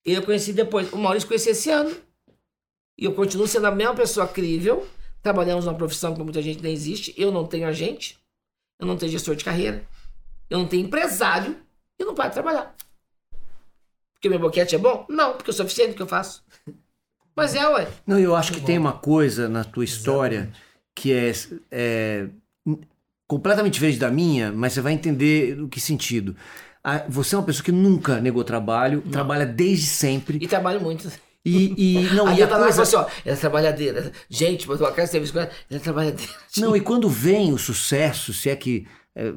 Eu 0.05 0.23
conheci 0.23 0.53
depois. 0.53 0.91
O 0.91 0.97
Maurício 0.97 1.27
conheci 1.27 1.49
esse 1.49 1.69
ano. 1.69 1.95
E 2.97 3.05
eu 3.05 3.13
continuo 3.13 3.47
sendo 3.47 3.67
a 3.67 3.71
mesma 3.71 3.95
pessoa 3.95 4.27
crível. 4.27 4.87
Trabalhamos 5.21 5.65
numa 5.65 5.77
profissão 5.77 6.13
que 6.13 6.21
muita 6.21 6.41
gente 6.41 6.61
nem 6.61 6.73
existe. 6.73 7.13
Eu 7.17 7.31
não 7.31 7.47
tenho 7.47 7.67
agente. 7.67 8.19
Eu 8.79 8.85
não 8.85 8.97
tenho 8.97 9.11
gestor 9.11 9.35
de 9.35 9.43
carreira. 9.43 9.87
Eu 10.49 10.59
não 10.59 10.67
tenho 10.67 10.85
empresário. 10.85 11.57
E 12.03 12.05
não 12.05 12.13
paro 12.13 12.29
de 12.29 12.33
trabalhar. 12.33 12.75
Porque 14.13 14.27
meu 14.27 14.39
boquete 14.39 14.75
é 14.75 14.77
bom? 14.77 15.05
Não, 15.09 15.33
porque 15.33 15.49
eu 15.49 15.53
sou 15.53 15.65
eficiente 15.65 15.91
no 15.91 15.95
que 15.95 16.01
eu 16.01 16.07
faço. 16.07 16.43
Mas 17.35 17.55
é, 17.55 17.65
ué. 17.67 17.87
Não, 18.05 18.19
eu 18.19 18.35
acho 18.35 18.51
que 18.51 18.61
tem 18.61 18.77
uma 18.77 18.91
coisa 18.91 19.47
na 19.47 19.63
tua 19.63 19.85
história 19.85 20.51
que 20.93 21.11
é, 21.13 21.31
é, 21.71 22.27
completamente 23.25 23.73
diferente 23.73 23.97
da 23.97 24.11
minha, 24.11 24.51
mas 24.51 24.73
você 24.73 24.81
vai 24.81 24.93
entender 24.93 25.59
o 25.59 25.67
que 25.67 25.79
sentido. 25.79 26.35
Você 27.07 27.35
é 27.35 27.37
uma 27.37 27.45
pessoa 27.45 27.63
que 27.63 27.71
nunca 27.71 28.19
negou 28.19 28.43
trabalho, 28.43 29.01
trabalha 29.09 29.45
desde 29.45 29.87
sempre. 29.87 30.37
E 30.41 30.47
trabalho 30.47 30.81
muito. 30.81 31.09
E, 31.45 31.73
e 31.77 32.13
não, 32.13 32.27
Aí 32.27 32.37
e 32.37 32.41
a 32.41 32.45
eu 32.45 32.49
tava 32.49 32.63
coisa, 32.63 32.83
assim, 32.83 32.95
ó, 32.95 33.05
ela 33.25 33.35
é 33.35 33.39
trabalhadeira. 33.39 34.11
Gente, 34.29 34.67
mas 34.67 34.77
tua 34.77 34.91
casa 34.91 35.11
teve 35.13 35.25
isso, 35.25 35.37
ela 35.37 35.49
é 35.69 35.79
trabalhadeira. 35.79 36.31
Não, 36.57 36.75
e 36.75 36.81
quando 36.81 37.09
vem 37.09 37.51
o 37.53 37.57
sucesso, 37.57 38.33
se 38.33 38.49
é 38.49 38.55
que. 38.55 38.87
É, 39.15 39.31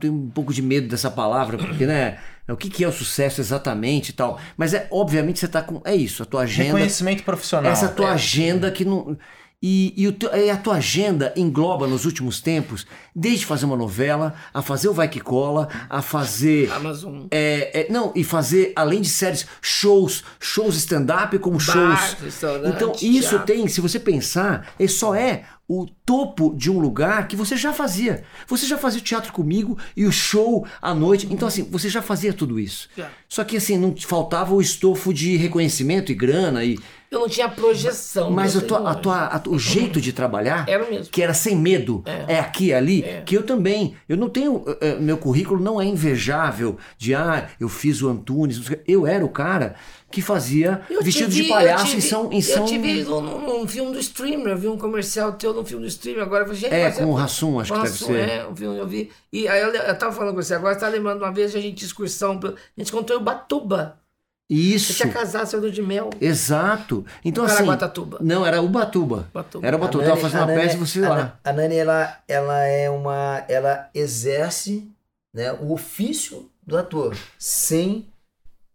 tem 0.00 0.10
um 0.10 0.30
pouco 0.30 0.52
de 0.52 0.62
medo 0.62 0.88
dessa 0.88 1.10
palavra, 1.10 1.58
porque, 1.58 1.84
né? 1.86 2.18
O 2.48 2.56
que, 2.56 2.68
que 2.70 2.82
é 2.82 2.88
o 2.88 2.92
sucesso 2.92 3.40
exatamente 3.40 4.08
e 4.08 4.12
tal. 4.12 4.40
Mas 4.56 4.72
é, 4.74 4.88
obviamente, 4.90 5.38
você 5.38 5.46
tá 5.46 5.62
com. 5.62 5.80
É 5.84 5.94
isso, 5.94 6.22
a 6.22 6.26
tua 6.26 6.42
agenda. 6.42 6.68
Reconhecimento 6.68 7.22
profissional. 7.22 7.70
Essa 7.70 7.88
tua 7.88 8.08
É. 8.08 8.12
agenda 8.14 8.70
que 8.70 8.84
não. 8.84 9.16
E, 9.62 9.92
e, 9.94 10.08
o 10.08 10.16
e 10.34 10.48
a 10.48 10.56
tua 10.56 10.76
agenda 10.76 11.34
engloba 11.36 11.86
nos 11.86 12.06
últimos 12.06 12.40
tempos, 12.40 12.86
desde 13.14 13.44
fazer 13.44 13.66
uma 13.66 13.76
novela, 13.76 14.34
a 14.54 14.62
fazer 14.62 14.88
o 14.88 14.94
Vai 14.94 15.06
Que 15.06 15.20
Cola, 15.20 15.68
a 15.90 16.00
fazer. 16.00 16.72
Amazon. 16.72 17.26
É, 17.30 17.82
é, 17.82 17.92
não, 17.92 18.10
e 18.16 18.24
fazer, 18.24 18.72
além 18.74 19.02
de 19.02 19.10
séries, 19.10 19.46
shows, 19.60 20.24
shows 20.40 20.76
stand-up 20.76 21.38
como 21.40 21.60
shows. 21.60 22.14
restaurante, 22.22 22.74
Então, 22.74 22.92
isso 23.02 23.28
teatro. 23.30 23.46
tem, 23.46 23.68
se 23.68 23.82
você 23.82 24.00
pensar, 24.00 24.72
ele 24.78 24.88
só 24.88 25.14
é 25.14 25.44
o 25.68 25.86
topo 26.06 26.54
de 26.56 26.70
um 26.70 26.80
lugar 26.80 27.28
que 27.28 27.36
você 27.36 27.54
já 27.54 27.72
fazia. 27.72 28.24
Você 28.48 28.66
já 28.66 28.78
fazia 28.78 28.98
o 29.00 29.04
teatro 29.04 29.30
comigo 29.30 29.76
e 29.94 30.06
o 30.06 30.10
show 30.10 30.66
à 30.80 30.94
noite. 30.94 31.28
Então, 31.30 31.46
assim, 31.46 31.64
você 31.70 31.90
já 31.90 32.00
fazia 32.00 32.32
tudo 32.32 32.58
isso. 32.58 32.88
Só 33.28 33.44
que, 33.44 33.58
assim, 33.58 33.76
não 33.76 33.94
faltava 33.94 34.54
o 34.54 34.60
estofo 34.62 35.12
de 35.12 35.36
reconhecimento 35.36 36.10
e 36.10 36.14
grana 36.14 36.64
e. 36.64 36.78
Eu 37.10 37.18
não 37.20 37.28
tinha 37.28 37.48
projeção. 37.48 38.30
Mas 38.30 38.56
a 38.56 38.60
tua, 38.60 38.88
a 38.90 38.94
tua- 38.94 39.24
a- 39.26 39.42
o 39.48 39.58
jeito 39.58 40.00
de 40.00 40.12
trabalhar, 40.12 40.64
Era 40.68 40.84
o 40.84 41.04
que 41.06 41.20
era 41.20 41.34
sem 41.34 41.56
medo, 41.56 42.04
é, 42.28 42.38
aqui 42.38 42.66
e 42.66 42.72
ali, 42.74 43.04
que 43.26 43.36
eu 43.36 43.42
também. 43.42 43.96
Eu 44.08 44.16
não 44.16 44.28
tenho. 44.28 44.62
eh, 44.66 44.76
eh, 44.80 44.94
meu 45.00 45.16
currículo 45.18 45.58
não 45.60 45.80
é 45.80 45.84
invejável 45.84 46.78
de, 46.96 47.14
ah, 47.14 47.48
eu 47.58 47.68
fiz 47.68 48.00
o 48.00 48.08
Antunes. 48.08 48.58
o. 48.58 48.62
Eu 48.86 49.06
era 49.08 49.24
o 49.24 49.28
cara 49.28 49.74
que 50.10 50.20
fazia 50.22 50.82
Eu 50.90 51.02
vestido 51.02 51.30
de 51.30 51.44
palhaço 51.44 51.86
te 51.86 51.96
em 51.96 52.00
São. 52.00 52.32
Em 52.32 52.40
São 52.40 52.62
Eu 52.62 52.66
te 52.66 52.78
vi 52.78 53.02
num, 53.04 53.20
num- 53.20 53.66
filme 53.68 53.92
do 53.92 53.98
streamer, 53.98 54.48
eu 54.48 54.58
vi 54.58 54.68
um 54.68 54.78
comercial 54.78 55.32
teu 55.32 55.52
num 55.52 55.64
filme 55.64 55.84
do 55.84 55.88
streamer. 55.88 56.22
Agora 56.22 56.42
eu 56.42 56.46
falei, 56.46 56.60
gente, 56.60 56.74
É, 56.74 56.90
com 56.92 57.06
o 57.06 57.14
Rassum, 57.14 57.58
acho 57.60 57.72
que 57.72 57.78
deve 57.78 57.90
Rassum, 57.90 58.06
ser. 58.06 58.28
É, 58.28 58.46
um 58.48 58.54
filme, 58.54 58.78
eu 58.78 58.86
vi. 58.86 59.10
E 59.32 59.48
aí 59.48 59.60
eu, 59.60 59.68
eu 59.74 59.98
tava 59.98 60.12
falando 60.12 60.34
com 60.36 60.42
você 60.42 60.54
agora, 60.54 60.74
você 60.74 60.80
tá 60.80 60.88
lembrando 60.88 61.22
uma 61.22 61.32
vez 61.32 61.54
a 61.56 61.60
gente 61.60 61.84
excursão, 61.84 62.38
a 62.44 62.54
gente 62.80 62.92
contou 62.92 63.16
em 63.16 63.22
Ubatuba. 64.50 64.58
Você 64.58 64.74
Isso. 64.76 64.94
tinha 64.94 65.12
casado, 65.12 65.46
seu 65.46 65.60
lua 65.60 65.70
de 65.70 65.80
mel. 65.82 66.10
Exato. 66.20 67.04
Então, 67.24 67.44
assim. 67.44 67.54
Caraguatatuba. 67.56 68.18
Não, 68.20 68.44
era 68.44 68.60
Ubatuba. 68.60 69.28
Ubatuba. 69.30 69.66
Era 69.66 69.76
Ubatuba. 69.76 70.04
Nani- 70.04 70.14
Tava 70.16 70.20
fazendo 70.22 70.40
a 70.40 70.44
uma 70.44 70.52
Nani- 70.54 70.60
peça 70.62 70.76
e 70.76 70.78
você 70.78 71.04
a 71.04 71.08
lá. 71.08 71.38
A 71.44 71.52
Nani, 71.52 71.76
ela, 71.76 72.18
ela 72.26 72.58
é 72.64 72.90
uma. 72.90 73.44
Ela 73.48 73.88
exerce 73.94 74.90
né, 75.32 75.52
o 75.52 75.72
ofício 75.72 76.50
do 76.66 76.76
ator, 76.76 77.16
sem 77.38 78.06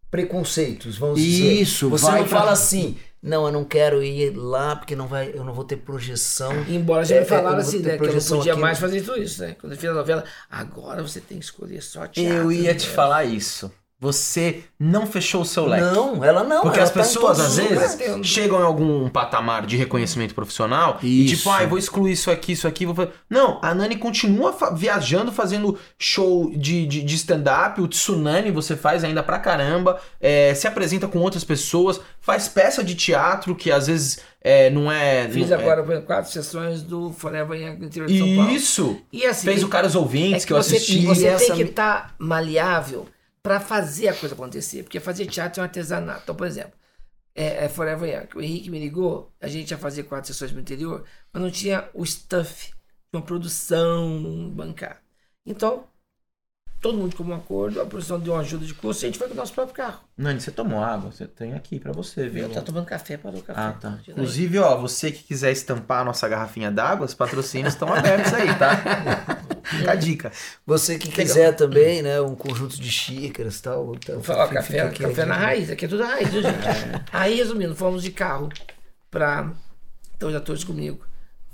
preconceitos, 0.10 0.98
vamos 0.98 1.20
dizer. 1.20 1.54
Isso, 1.62 1.90
Você 1.90 2.06
vai 2.06 2.22
não 2.22 2.28
pra- 2.28 2.40
fala 2.40 2.52
assim, 2.52 2.98
não, 3.22 3.46
eu 3.46 3.52
não 3.52 3.66
quero 3.66 4.02
ir 4.04 4.36
lá 4.36 4.76
porque 4.76 4.96
não 4.96 5.08
vai, 5.08 5.32
eu 5.34 5.44
não 5.44 5.54
vou 5.54 5.66
ter 5.66 5.78
projeção. 5.78 6.54
Embora 6.70 7.04
já 7.04 7.16
É, 7.16 7.20
me 7.20 7.26
é, 7.26 7.28
falaram 7.30 7.50
vou 7.58 7.58
assim, 7.60 7.80
né? 7.80 7.98
Que 7.98 8.04
eu 8.06 8.14
não 8.14 8.22
podia 8.22 8.54
aqui. 8.54 8.62
mais 8.62 8.80
fazer 8.80 9.02
tudo 9.02 9.22
isso, 9.22 9.42
né? 9.42 9.56
Quando 9.60 9.74
eu 9.74 9.78
fiz 9.80 9.90
a 9.90 9.94
novela, 9.94 10.24
agora 10.50 11.02
você 11.04 11.20
tem 11.20 11.38
que 11.40 11.44
escolher 11.46 11.82
só 11.82 12.08
teatro. 12.08 12.34
Eu 12.34 12.52
ia 12.52 12.74
te 12.74 12.88
né? 12.88 12.94
falar 12.94 13.26
isso. 13.26 13.70
Você 13.98 14.64
não 14.78 15.08
fechou 15.08 15.42
o 15.42 15.46
seu 15.46 15.66
leque. 15.66 15.84
Não, 15.86 16.22
ela 16.24 16.44
não. 16.44 16.62
Porque 16.62 16.80
ela 16.80 16.88
as 16.88 16.94
tá 16.94 17.00
pessoas, 17.00 17.40
às 17.40 17.56
vezes, 17.56 17.98
chegam 18.28 18.60
em 18.60 18.64
algum 18.64 19.08
patamar 19.10 19.66
de 19.66 19.78
reconhecimento 19.78 20.36
profissional 20.36 21.00
e 21.02 21.26
Isso. 21.26 21.38
tipo, 21.38 21.50
ah, 21.50 21.64
eu 21.64 21.70
vou 21.70 21.78
excluir 21.78 22.12
isso 22.12 22.30
aqui, 22.30 22.52
isso 22.52 22.68
aqui. 22.68 22.86
Vou... 22.86 22.94
fazer-" 22.94 23.14
Não, 23.30 23.58
a 23.62 23.74
Nani 23.74 23.96
continua 23.96 24.52
fa- 24.52 24.72
viajando, 24.72 25.32
fazendo 25.32 25.80
show 25.98 26.52
de, 26.56 26.86
de, 26.86 27.04
de 27.04 27.16
stand-up, 27.16 27.80
o 27.80 27.88
Tsunami 27.88 28.52
você 28.52 28.76
faz 28.76 29.02
ainda 29.04 29.24
pra 29.24 29.40
caramba, 29.40 29.98
é, 30.20 30.54
se 30.54 30.68
apresenta 30.68 31.08
com 31.08 31.20
outras 31.20 31.46
pessoas, 31.46 32.02
faz 32.20 32.50
peça 32.50 32.84
de 32.84 32.96
teatro 32.96 33.56
que 33.56 33.72
às 33.72 33.88
vezes 33.88 34.20
é, 34.42 34.70
não 34.70 34.92
é... 34.92 35.28
Fiz 35.30 35.50
não 35.50 35.58
é- 35.58 35.62
agora 35.62 35.82
exemplo, 35.82 36.02
quatro 36.04 36.30
sessões 36.32 36.82
do 36.82 37.12
Forever 37.14 37.58
Young 37.60 37.78
no 37.80 37.86
interior 37.86 38.08
de 38.10 38.20
São 38.20 38.36
Paulo. 38.36 38.52
Isso! 38.52 38.98
E 39.12 39.26
assim, 39.26 39.48
Fez 39.48 39.64
o 39.64 39.70
Caros 39.70 39.96
Ouvintes, 39.96 40.44
é 40.44 40.48
que, 40.48 40.54
eu 40.54 40.58
você, 40.62 40.76
assisti. 40.76 41.06
Você 41.06 41.28
essa- 41.28 41.46
tem 41.48 41.56
que 41.56 41.62
estar 41.64 42.14
maleável 42.20 43.08
para 43.46 43.60
fazer 43.60 44.08
a 44.08 44.14
coisa 44.16 44.34
acontecer. 44.34 44.82
Porque 44.82 45.00
fazer 45.00 45.28
teatro 45.28 45.60
é 45.60 45.62
um 45.62 45.68
artesanato. 45.68 46.22
Então, 46.24 46.34
por 46.34 46.48
exemplo, 46.48 46.74
é, 47.36 47.66
é 47.66 47.70
Forever 47.70 48.10
Young. 48.10 48.28
O 48.36 48.42
Henrique 48.42 48.72
me 48.72 48.80
ligou, 48.80 49.32
a 49.40 49.48
gente 49.48 49.70
ia 49.70 49.78
fazer 49.78 50.02
quatro 50.04 50.26
sessões 50.26 50.52
no 50.52 50.60
interior, 50.60 51.04
mas 51.32 51.44
não 51.44 51.52
tinha 51.52 51.88
o 51.94 52.04
stuff 52.04 52.70
de 52.72 52.76
uma 53.14 53.22
produção 53.22 54.50
bancar. 54.50 55.00
Então, 55.46 55.84
todo 56.82 56.98
mundo 56.98 57.16
com 57.16 57.24
um 57.24 57.36
acordo, 57.36 57.80
a 57.80 57.86
produção 57.86 58.20
deu 58.20 58.34
uma 58.34 58.40
ajuda 58.40 58.66
de 58.66 58.74
custo 58.74 59.04
e 59.04 59.06
a 59.06 59.10
gente 59.10 59.20
foi 59.20 59.28
com 59.28 59.36
o 59.36 59.38
nosso 59.38 59.54
próprio 59.54 59.76
carro. 59.76 60.02
Nani, 60.18 60.42
você 60.42 60.50
tomou 60.50 60.84
água? 60.84 61.12
Você 61.12 61.28
tem 61.28 61.54
aqui 61.54 61.80
pra 61.80 61.92
você, 61.92 62.28
viu? 62.28 62.46
Eu 62.46 62.50
tava 62.50 62.66
tomando 62.66 62.86
café, 62.88 63.16
parou 63.16 63.42
o 63.42 63.44
café. 63.44 63.62
Ah, 63.62 63.74
tá. 63.74 64.00
Inclusive, 64.08 64.58
ó, 64.58 64.76
você 64.76 65.12
que 65.12 65.22
quiser 65.22 65.52
estampar 65.52 66.02
a 66.02 66.06
nossa 66.06 66.28
garrafinha 66.28 66.72
d'água, 66.72 67.06
os 67.06 67.14
patrocínios 67.14 67.76
estão 67.76 67.94
abertos 67.94 68.34
aí, 68.34 68.48
tá? 68.58 69.46
Fica 69.66 69.92
a 69.92 69.96
dica. 69.96 70.32
Você 70.66 70.98
que 70.98 71.10
quiser 71.10 71.56
também, 71.56 72.02
né, 72.02 72.22
um 72.22 72.36
conjunto 72.36 72.80
de 72.80 72.90
xícaras 72.92 73.60
e 73.60 73.62
tal. 73.64 73.96
tá- 73.98 74.14
Vou 74.14 74.24
falar, 74.24 74.48
fica 74.48 74.60
café, 74.62 74.80
aqui 74.82 75.04
café 75.04 75.26
na 75.26 75.36
dica. 75.36 75.46
raiz, 75.46 75.70
aqui 75.70 75.86
é 75.86 75.88
tudo 75.88 76.04
raiz, 76.04 76.30
viu, 76.30 76.42
gente? 76.44 76.58
Aí, 77.12 77.36
resumindo, 77.36 77.76
fomos 77.76 78.04
de 78.04 78.12
carro 78.12 78.50
pra. 79.10 79.52
Então, 80.16 80.32
já 80.32 80.40
todos 80.40 80.64
comigo. 80.64 81.04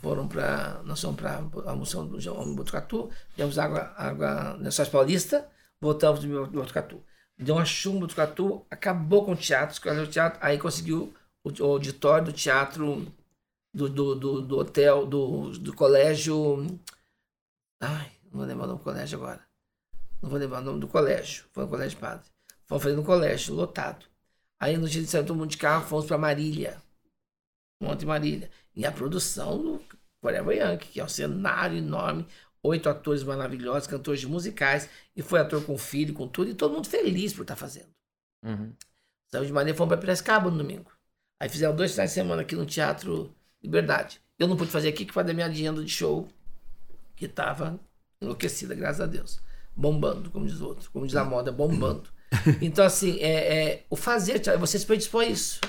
foram 0.01 0.27
para. 0.27 0.81
Nós 0.83 0.99
fomos 1.01 1.15
para 1.19 1.43
almoção 1.65 2.05
do 2.07 2.19
João 2.19 2.53
Botucatu, 2.55 3.09
demos 3.37 3.57
água, 3.59 3.93
água 3.95 4.53
Lençóis 4.59 4.89
Paulista, 4.89 5.47
voltamos 5.79 6.19
de 6.21 6.27
Botucatu. 6.27 7.01
Deu 7.37 7.55
uma 7.55 7.65
chuva 7.65 7.97
em 7.97 7.99
Botucatu, 8.01 8.65
acabou 8.69 9.25
com 9.25 9.31
o 9.33 9.35
teatro, 9.35 9.73
escolheu 9.73 10.03
o 10.03 10.07
teatro, 10.07 10.39
aí 10.41 10.57
conseguiu 10.59 11.13
o, 11.43 11.49
o 11.49 11.65
auditório 11.65 12.25
do 12.25 12.31
teatro 12.33 13.07
do, 13.73 13.87
do, 13.89 14.15
do, 14.15 14.41
do 14.41 14.57
hotel, 14.59 15.05
do, 15.05 15.51
do 15.51 15.73
colégio. 15.73 16.65
Ai, 17.81 18.11
não 18.25 18.37
vou 18.37 18.45
lembrar 18.45 18.65
o 18.65 18.67
nome 18.67 18.79
do 18.79 18.83
colégio 18.83 19.17
agora. 19.17 19.45
Não 20.21 20.29
vou 20.29 20.37
lembrar 20.37 20.59
o 20.59 20.63
nome 20.63 20.79
do 20.79 20.87
colégio. 20.87 21.45
Foi 21.51 21.65
um 21.65 21.67
colégio 21.67 21.97
padre. 21.97 22.29
Fomos 22.67 22.83
fazer 22.83 22.95
no 22.95 23.03
colégio, 23.03 23.55
lotado. 23.55 24.05
Aí 24.59 24.77
no 24.77 24.87
dia 24.87 25.01
de 25.01 25.07
saiu 25.07 25.25
todo 25.25 25.35
mundo 25.35 25.49
de 25.49 25.57
carro, 25.57 25.87
fomos 25.87 26.05
para 26.05 26.17
Marília. 26.17 26.81
Monte 27.81 28.05
Marília. 28.05 28.51
E 28.75 28.85
a 28.85 28.91
produção 28.91 29.57
do 29.61 29.81
Forever 30.21 30.55
Yankee, 30.55 30.87
que 30.89 30.99
é 30.99 31.03
um 31.03 31.09
cenário 31.09 31.77
enorme, 31.77 32.27
oito 32.61 32.87
atores 32.87 33.23
maravilhosos, 33.23 33.87
cantores 33.87 34.21
de 34.21 34.27
musicais, 34.27 34.87
e 35.15 35.23
foi 35.23 35.39
ator 35.39 35.65
com 35.65 35.75
filho, 35.77 36.13
com 36.13 36.27
tudo, 36.27 36.51
e 36.51 36.53
todo 36.53 36.73
mundo 36.73 36.87
feliz 36.87 37.33
por 37.33 37.41
estar 37.41 37.55
fazendo. 37.55 37.89
Uhum. 38.45 38.73
Saímos 39.31 39.47
de 39.47 39.53
Marília, 39.53 39.75
fomos 39.75 39.89
para 39.89 39.99
Piracicaba 39.99 40.51
no 40.51 40.57
domingo. 40.57 40.91
Aí 41.39 41.49
fizemos 41.49 41.75
dois 41.75 41.91
finais 41.91 42.11
de 42.11 42.13
semana 42.13 42.43
aqui 42.43 42.55
no 42.55 42.65
Teatro 42.65 43.35
Liberdade. 43.63 44.21
Eu 44.37 44.47
não 44.47 44.55
pude 44.55 44.69
fazer 44.69 44.89
aqui, 44.89 45.05
que 45.05 45.13
foi 45.13 45.23
da 45.23 45.33
minha 45.33 45.47
agenda 45.47 45.83
de 45.83 45.89
show, 45.89 46.29
que 47.21 47.25
estava 47.27 47.79
enlouquecida, 48.19 48.73
graças 48.73 49.01
a 49.01 49.05
Deus. 49.05 49.39
Bombando, 49.75 50.29
como 50.31 50.45
diz 50.47 50.59
o 50.59 50.67
outro, 50.67 50.89
como 50.91 51.05
diz 51.05 51.15
a 51.15 51.23
moda, 51.23 51.51
bombando. 51.51 52.09
Então, 52.61 52.85
assim, 52.85 53.19
é, 53.19 53.31
é, 53.71 53.85
o 53.89 53.95
fazer, 53.97 54.41
você 54.57 54.79
se 54.79 54.85
predispor 54.85 55.21
a 55.23 55.25
isso. 55.25 55.59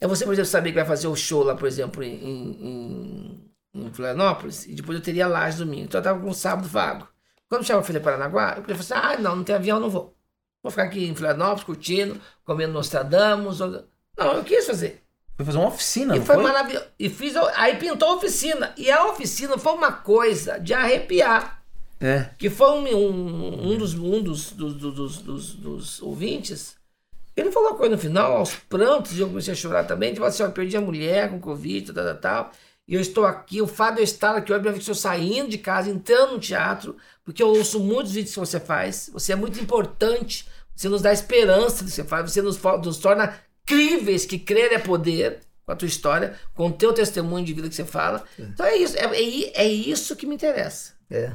É 0.00 0.06
você, 0.06 0.24
por 0.24 0.32
exemplo, 0.32 0.50
saber 0.50 0.70
que 0.70 0.76
vai 0.76 0.84
fazer 0.86 1.06
o 1.06 1.14
show 1.14 1.42
lá, 1.42 1.54
por 1.54 1.68
exemplo, 1.68 2.02
em, 2.02 2.14
em, 2.14 3.50
em 3.74 3.92
Florianópolis, 3.92 4.66
e 4.66 4.74
depois 4.74 4.96
eu 4.98 5.04
teria 5.04 5.26
lá 5.26 5.48
de 5.48 5.58
domingo. 5.58 5.84
Então 5.84 5.98
eu 6.00 6.02
tava 6.04 6.20
com 6.20 6.28
um 6.30 6.34
sábado 6.34 6.66
vago. 6.66 7.06
Quando 7.48 7.60
eu 7.60 7.66
chamava 7.66 7.86
Filha 7.86 8.00
Paranaguá, 8.00 8.54
eu 8.56 8.62
falei 8.62 8.80
assim: 8.80 8.94
ah, 8.94 9.18
não, 9.18 9.36
não 9.36 9.44
tem 9.44 9.54
avião, 9.54 9.78
não 9.78 9.90
vou. 9.90 10.16
Vou 10.62 10.70
ficar 10.70 10.84
aqui 10.84 11.04
em 11.06 11.14
Florianópolis, 11.14 11.64
curtindo, 11.64 12.18
comendo 12.44 12.72
Nostradamus. 12.72 13.60
ou- 13.60 13.84
Não, 14.18 14.32
eu 14.36 14.44
quis 14.44 14.66
fazer. 14.66 15.03
Foi 15.36 15.44
fazer 15.44 15.58
uma 15.58 15.68
oficina, 15.68 16.16
E 16.16 16.20
foi, 16.20 16.36
foi? 16.36 16.44
maravilhoso. 16.44 16.86
E 16.98 17.08
fiz, 17.08 17.34
aí 17.56 17.76
pintou 17.76 18.08
a 18.08 18.14
oficina. 18.14 18.72
E 18.76 18.90
a 18.90 19.06
oficina 19.06 19.58
foi 19.58 19.72
uma 19.72 19.92
coisa 19.92 20.58
de 20.58 20.72
arrepiar. 20.72 21.62
É. 22.00 22.30
Que 22.38 22.50
foi 22.50 22.70
um, 22.70 22.86
um, 22.86 23.72
um 23.72 23.78
dos, 23.78 23.94
um 23.94 24.22
dos, 24.22 24.52
dos, 24.52 24.74
dos, 24.74 25.18
dos, 25.18 25.52
dos 25.54 26.02
ouvintes. 26.02 26.76
Ele 27.36 27.50
falou 27.50 27.70
uma 27.70 27.76
coisa 27.76 27.96
no 27.96 28.00
final, 28.00 28.36
aos 28.36 28.54
prantos, 28.54 29.16
e 29.16 29.20
eu 29.20 29.28
comecei 29.28 29.52
a 29.52 29.56
chorar 29.56 29.84
também. 29.84 30.10
Ele 30.10 30.16
falou 30.16 30.28
assim: 30.28 30.42
ó, 30.44 30.46
eu 30.46 30.52
perdi 30.52 30.76
a 30.76 30.80
mulher 30.80 31.30
com 31.30 31.40
Covid, 31.40 31.92
tal, 31.92 32.04
tal, 32.04 32.16
tal. 32.16 32.52
E 32.86 32.94
eu 32.94 33.00
estou 33.00 33.24
aqui, 33.24 33.62
o 33.62 33.66
fato 33.66 33.94
de 33.94 34.00
eu 34.02 34.04
estar 34.04 34.36
aqui 34.36 34.52
que 34.60 34.78
estou 34.78 34.94
saindo 34.94 35.48
de 35.48 35.58
casa, 35.58 35.90
entrando 35.90 36.32
no 36.32 36.38
teatro, 36.38 36.96
porque 37.24 37.42
eu 37.42 37.48
ouço 37.48 37.80
muitos 37.80 38.12
vídeos 38.12 38.34
que 38.34 38.40
você 38.40 38.60
faz. 38.60 39.10
Você 39.12 39.32
é 39.32 39.36
muito 39.36 39.58
importante. 39.58 40.46
Você 40.76 40.88
nos 40.88 41.02
dá 41.02 41.12
esperança 41.12 41.82
do 41.82 41.86
que 41.86 41.92
você 41.94 42.04
faz. 42.04 42.30
Você 42.30 42.42
nos, 42.42 42.60
nos 42.62 42.98
torna 42.98 43.34
críveis, 43.66 44.24
que 44.26 44.38
crer 44.38 44.72
é 44.72 44.78
poder 44.78 45.40
com 45.64 45.72
a 45.72 45.76
tua 45.76 45.88
história, 45.88 46.38
com 46.54 46.68
o 46.68 46.72
teu 46.72 46.92
testemunho 46.92 47.44
de 47.44 47.54
vida 47.54 47.68
que 47.68 47.74
você 47.74 47.84
fala. 47.84 48.24
Então 48.38 48.66
é 48.66 48.76
isso. 48.76 48.96
É, 48.96 49.04
é, 49.04 49.62
é 49.64 49.68
isso 49.68 50.14
que 50.16 50.26
me 50.26 50.34
interessa. 50.34 50.94
É. 51.10 51.32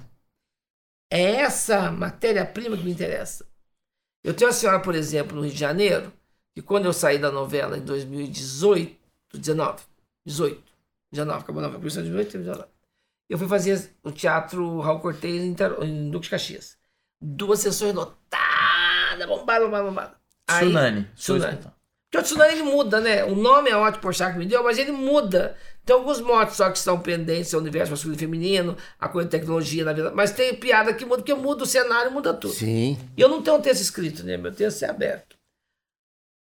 É 1.11 1.21
essa 1.41 1.91
matéria-prima 1.91 2.77
que 2.77 2.83
me 2.83 2.91
interessa. 2.91 3.45
Eu 4.23 4.33
tenho 4.33 4.49
a 4.49 4.53
senhora, 4.53 4.79
por 4.79 4.93
exemplo, 4.95 5.35
no 5.35 5.43
Rio 5.43 5.51
de 5.53 5.59
Janeiro, 5.59 6.13
que 6.53 6.61
quando 6.61 6.85
eu 6.85 6.93
saí 6.93 7.17
da 7.17 7.31
novela 7.31 7.77
em 7.77 7.81
2018, 7.81 8.97
19, 9.33 9.81
18, 10.25 10.63
19, 11.11 11.39
acabou 11.41 11.59
a 11.61 11.63
novela, 11.63 11.81
por 11.81 11.87
isso 11.87 11.99
é 11.99 12.03
18, 12.03 12.37
19. 12.37 12.65
Eu 13.29 13.37
fui 13.37 13.47
fazer 13.47 13.95
o 14.03 14.11
teatro 14.11 14.79
Raul 14.81 14.99
Cortez 14.99 15.41
em, 15.41 15.55
em 15.85 16.09
Duque 16.11 16.25
de 16.25 16.29
Caxias. 16.31 16.77
Duas 17.21 17.59
sessões 17.59 17.93
lotadas, 17.93 19.27
bombada, 19.27 19.65
bombada, 19.65 19.83
bombada. 19.83 20.15
Aí- 20.47 20.67
Tsunami. 21.15 21.59
Porque 22.09 22.17
o 22.17 22.23
tsunami 22.23 22.53
ele 22.53 22.63
muda, 22.63 22.99
né? 22.99 23.23
O 23.23 23.35
nome 23.35 23.69
é 23.69 23.75
ótimo 23.75 24.01
Porchat 24.01 24.33
que 24.33 24.39
me 24.39 24.45
deu, 24.45 24.63
mas 24.63 24.79
ele 24.79 24.91
muda. 24.91 25.55
Tem 25.85 25.95
alguns 25.95 26.19
motes 26.19 26.55
só 26.55 26.69
que 26.69 26.77
estão 26.77 26.99
pendentes, 26.99 27.53
é 27.53 27.57
o 27.57 27.59
universo 27.59 27.91
masculino 27.91 28.15
e 28.15 28.19
feminino, 28.19 28.77
a 28.99 29.07
coisa 29.07 29.29
de 29.29 29.31
tecnologia 29.31 29.85
na 29.85 29.93
vida. 29.93 30.11
Mas 30.11 30.31
tem 30.31 30.55
piada 30.55 30.93
que 30.93 31.05
muda, 31.05 31.17
porque 31.17 31.33
muda 31.33 31.63
o 31.63 31.67
cenário, 31.67 32.11
muda 32.11 32.33
tudo. 32.33 32.53
Sim. 32.53 32.97
E 33.15 33.21
eu 33.21 33.29
não 33.29 33.41
tenho 33.41 33.57
um 33.57 33.61
texto 33.61 33.81
escrito, 33.81 34.23
né? 34.23 34.37
Meu 34.37 34.51
texto 34.51 34.83
é 34.83 34.89
aberto. 34.89 35.37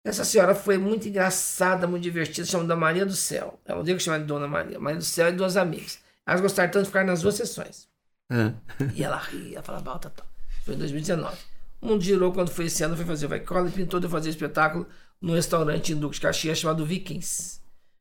Essa 0.04 0.24
senhora 0.24 0.54
foi 0.54 0.78
muito 0.78 1.08
engraçada, 1.08 1.86
muito 1.86 2.02
divertida, 2.02 2.46
chama 2.46 2.64
da 2.64 2.76
Maria 2.76 3.04
do 3.04 3.14
Céu. 3.14 3.60
Eu 3.66 3.76
não 3.76 3.82
digo 3.82 3.98
que 3.98 4.04
chama 4.04 4.20
de 4.20 4.24
Dona 4.24 4.46
Maria. 4.46 4.78
Maria 4.78 4.98
do 4.98 5.04
Céu 5.04 5.28
e 5.28 5.32
duas 5.32 5.56
amigas. 5.56 5.98
Elas 6.26 6.40
gostaram 6.40 6.70
tanto 6.70 6.84
de 6.84 6.88
ficar 6.88 7.04
nas 7.04 7.20
duas 7.20 7.34
sessões. 7.34 7.88
É. 8.30 8.52
E 8.94 9.02
ela 9.02 9.16
ria, 9.16 9.62
falava, 9.62 9.90
alta, 9.90 10.10
tal. 10.10 10.26
Foi 10.64 10.74
em 10.74 10.78
2019. 10.78 11.36
O 11.80 11.86
mundo 11.86 12.02
girou 12.02 12.32
quando 12.32 12.50
foi 12.50 12.66
esse 12.66 12.82
ano, 12.82 12.96
foi 12.96 13.04
fazer 13.04 13.26
o 13.26 13.28
Vai 13.28 13.40
Cola 13.40 13.68
e 13.68 13.72
pintou 13.72 14.00
de 14.00 14.08
fazer 14.08 14.30
espetáculo 14.30 14.86
num 15.20 15.34
restaurante 15.34 15.92
em 15.92 15.96
Duque 15.96 16.16
de 16.16 16.20
Caxias 16.22 16.58
chamado 16.58 16.84
Vikings. 16.86 17.60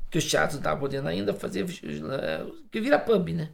Que 0.09 0.17
os 0.19 0.25
teatros 0.25 0.57
estavam 0.57 0.79
podendo 0.79 1.07
ainda 1.07 1.33
fazer, 1.33 1.65
eh, 1.83 2.45
que 2.71 2.79
vira 2.79 2.97
pub, 2.99 3.29
né? 3.33 3.53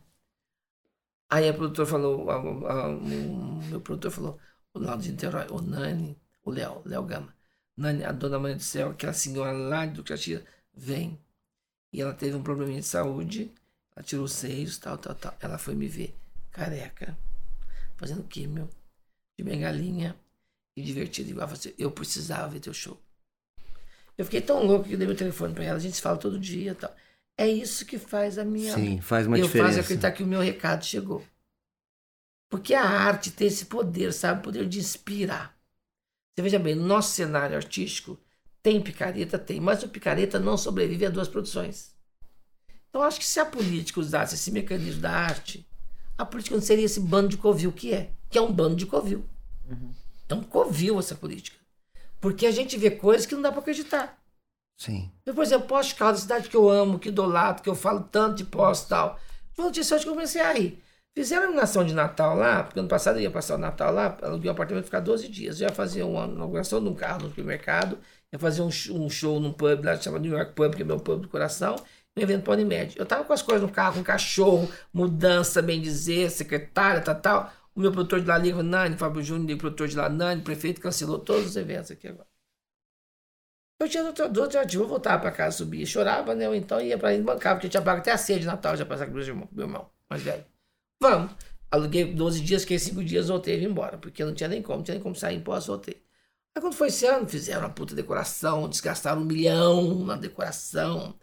Aí 1.30 1.50
a 1.50 1.54
produtora 1.54 1.88
falou, 1.88 2.30
a- 2.30 2.36
a- 2.36 2.90
o 2.90 3.64
meu 3.70 3.82
produtor 3.82 4.12
falou, 4.12 4.40
o 4.74 4.80
Laudo 4.80 5.02
de 5.04 5.12
Niterói, 5.12 5.48
o 5.50 5.62
Nani, 5.62 6.16
o 6.44 6.52
Léo, 6.52 6.82
Léo 6.86 7.04
Gama. 7.04 7.36
Nani, 7.76 8.04
a 8.04 8.12
dona 8.12 8.38
Maria 8.38 8.56
do 8.58 8.62
Céu, 8.64 8.90
aquela 8.92 9.14
senhora 9.14 9.52
lá 9.52 9.86
de 9.86 9.94
Duque 9.94 10.08
de 10.08 10.14
Caxias, 10.14 10.44
vem. 10.74 11.20
E 11.92 12.02
ela 12.02 12.14
teve 12.14 12.36
um 12.36 12.44
probleminha 12.44 12.82
de 12.82 12.86
saúde, 12.88 13.52
ela 13.96 14.04
tirou 14.06 14.26
os 14.26 14.34
seios, 14.34 14.78
tal, 14.78 14.98
tal, 14.98 15.16
tal. 15.16 15.36
Ela 15.40 15.58
foi 15.58 15.74
me 15.76 15.88
ver, 15.88 16.16
careca, 16.52 17.18
fazendo 17.98 18.24
químio, 18.24 18.70
de 19.38 19.44
bengalinha 19.44 20.16
e 20.76 20.84
divertido 20.84 21.32
igual 21.32 21.48
você. 21.48 21.74
Eu 21.78 21.92
precisava 21.92 22.48
ver 22.50 22.60
teu 22.60 22.74
show. 22.74 23.00
Eu 24.18 24.26
fiquei 24.26 24.42
tão 24.42 24.64
louco 24.64 24.86
que 24.86 24.94
eu 24.94 24.98
dei 24.98 25.08
meu 25.08 25.16
telefone 25.16 25.54
pra 25.54 25.64
ela, 25.64 25.78
a 25.78 25.82
gente 25.82 25.96
se 25.96 26.02
fala 26.02 26.18
todo 26.18 26.40
dia 26.40 26.72
e 26.72 26.76
tal. 26.76 26.96
É 27.38 27.48
isso 27.48 27.86
que 27.86 27.98
faz 27.98 28.38
a 28.38 28.46
minha 28.46 28.74
Sim, 28.74 29.02
faz 29.02 29.26
uma 29.26 29.38
eu 29.38 29.46
diferença. 29.46 29.70
faço 29.70 29.80
acreditar 29.82 30.12
que 30.12 30.24
o 30.24 30.28
meu 30.28 30.40
recado 30.40 30.86
chegou. 30.86 31.24
Porque 32.50 32.76
a 32.76 32.84
arte 32.84 33.32
tem 33.32 33.48
esse 33.48 33.66
poder, 33.66 34.14
sabe? 34.14 34.40
O 34.40 34.44
poder 34.44 34.68
de 34.68 34.78
inspirar. 34.80 35.58
Você 36.36 36.44
veja 36.44 36.60
bem, 36.60 36.76
no 36.76 36.86
nosso 36.86 37.14
cenário 37.16 37.56
artístico 37.56 38.20
tem 38.62 38.80
picareta, 38.82 39.38
tem, 39.38 39.60
mas 39.60 39.84
o 39.84 39.90
picareta 39.90 40.40
não 40.40 40.56
sobrevive 40.58 41.06
a 41.06 41.10
duas 41.10 41.28
produções. 41.28 41.94
Então 42.90 43.02
acho 43.02 43.20
que 43.20 43.26
se 43.26 43.40
a 43.40 43.46
política 43.46 44.00
usasse 44.00 44.36
esse 44.36 44.52
mecanismo 44.52 45.02
da 45.02 45.12
arte, 45.12 45.68
a 46.16 46.24
política 46.26 46.56
não 46.56 46.62
seria 46.62 46.86
esse 46.86 47.00
bando 47.00 47.30
de 47.30 47.38
covil 47.38 47.72
que 47.72 47.94
é, 47.94 48.12
que 48.30 48.38
é 48.38 48.42
um 48.42 48.52
bando 48.52 48.76
de 48.76 48.86
covil. 48.86 49.28
É 50.30 50.34
um 50.34 50.44
covil 50.44 51.00
essa 51.00 51.16
política. 51.16 51.58
Porque 52.24 52.46
a 52.46 52.52
gente 52.52 52.78
vê 52.78 52.90
coisas 52.90 53.26
que 53.26 53.36
não 53.36 53.42
dá 53.42 53.52
para 53.52 53.60
acreditar. 53.60 54.18
Sim. 54.80 55.12
Eu, 55.26 55.34
por 55.34 55.44
exemplo, 55.44 55.68
Posto 55.68 55.94
Caldas, 55.98 56.22
cidade 56.22 56.48
que 56.48 56.56
eu 56.56 56.70
amo, 56.70 56.98
que 56.98 57.10
idolato, 57.10 57.62
que 57.62 57.68
eu 57.68 57.76
falo 57.76 58.00
tanto 58.00 58.38
de 58.38 58.46
posto 58.46 58.86
e 58.86 58.90
tal. 58.92 59.20
Foi 59.52 59.66
notícia 59.66 59.94
hoje 59.94 60.06
que 60.06 60.10
eu 60.10 60.14
comecei 60.14 60.42
a 60.42 60.54
rir. 60.54 60.82
Fizeram 61.14 61.42
a 61.42 61.46
inauguração 61.48 61.86
de 61.86 61.94
Natal 61.94 62.34
lá, 62.38 62.64
porque 62.64 62.80
ano 62.80 62.88
passado 62.88 63.18
eu 63.18 63.24
ia 63.24 63.30
passar 63.30 63.56
o 63.56 63.58
Natal 63.58 63.94
lá, 63.94 64.18
aluguei 64.22 64.50
um 64.50 64.54
apartamento 64.54 64.86
ficar 64.86 65.02
12 65.02 65.28
dias. 65.28 65.60
Eu 65.60 65.68
ia 65.68 65.76
fazer 65.76 66.02
uma 66.04 66.24
inauguração 66.24 66.82
de 66.82 66.88
um 66.88 66.96
carro 66.96 67.24
no 67.24 67.28
supermercado, 67.28 68.00
ia 68.32 68.40
fazer 68.40 68.62
um, 68.62 68.70
um 68.92 69.10
show 69.10 69.38
num 69.42 69.52
pub 69.52 69.84
lá, 69.84 69.98
chamado 69.98 70.22
New 70.22 70.32
York 70.32 70.54
Pub, 70.54 70.74
que 70.74 70.82
é 70.82 70.86
meu 70.86 71.02
pub 71.02 71.24
do 71.24 71.28
coração, 71.28 71.76
um 72.18 72.22
evento 72.22 72.44
para 72.44 72.54
Unimed. 72.54 72.98
Eu 72.98 73.06
tava 73.06 73.26
com 73.26 73.34
as 73.34 73.42
coisas 73.42 73.62
no 73.62 73.70
carro, 73.70 73.96
com 73.96 74.04
cachorro, 74.04 74.72
mudança, 74.94 75.62
bem 75.62 75.82
dizer, 75.82 76.32
secretária, 76.32 77.02
tal, 77.02 77.16
tal. 77.16 77.54
O 77.76 77.80
meu 77.80 77.92
produtor 77.92 78.22
de 78.22 78.28
lá 78.28 78.38
liga, 78.38 78.62
Nani, 78.62 78.98
Fábio 78.98 79.24
Júnior, 79.24 79.56
o 79.56 79.60
produtor 79.60 79.88
de 79.88 79.96
lá, 79.96 80.10
Nani, 80.10 80.42
prefeito, 80.42 80.80
cancelou 80.82 81.20
todos 81.20 81.48
os 81.48 81.56
eventos 81.56 81.92
aqui 81.92 82.08
agora. 82.08 82.28
Eu 83.80 83.90
tinha 83.90 84.04
outro, 84.04 84.26
outro 84.42 84.60
ativo, 84.60 84.84
eu 84.84 84.88
voltava 84.88 85.22
pra 85.22 85.32
casa, 85.32 85.58
subia, 85.58 85.86
chorava, 85.86 86.34
né? 86.36 86.48
Ou 86.48 86.56
então 86.56 86.80
ia 86.80 86.98
pra 86.98 87.14
ir 87.14 87.22
bancava, 87.22 87.56
porque 87.56 87.68
eu 87.68 87.72
tinha 87.72 87.84
pago 87.84 88.00
até 88.00 88.12
a 88.12 88.18
ceia 88.18 88.40
de 88.40 88.46
Natal, 88.46 88.78
já 88.78 88.86
passava 88.86 89.12
com 89.12 89.20
irmão, 89.20 89.50
meu 89.52 89.66
irmão 89.66 89.90
mais 90.10 90.22
velho. 90.22 90.46
Vamos. 91.02 91.36
Aluguei 91.72 92.14
12 92.14 92.42
dias, 92.42 92.62
fiquei 92.62 92.78
5 92.80 93.04
dias, 93.04 93.28
voltei 93.30 93.60
e 93.60 93.66
embora, 93.66 93.98
porque 93.98 94.24
não 94.24 94.34
tinha 94.34 94.48
nem 94.48 94.62
como, 94.62 94.78
não 94.78 94.84
tinha 94.84 94.96
nem 94.96 95.04
como 95.04 95.16
sair 95.16 95.42
pós, 95.42 95.66
voltei. 95.68 96.04
Aí 96.56 96.62
quando 96.62 96.76
foi 96.76 96.88
esse 96.88 97.06
ano, 97.06 97.28
fizeram 97.28 97.62
uma 97.62 97.70
puta 97.72 97.96
decoração, 97.96 98.70
desgastaram 98.70 99.22
um 99.22 99.26
milhão 99.26 100.06
na 100.06 100.16
decoração. 100.16 101.18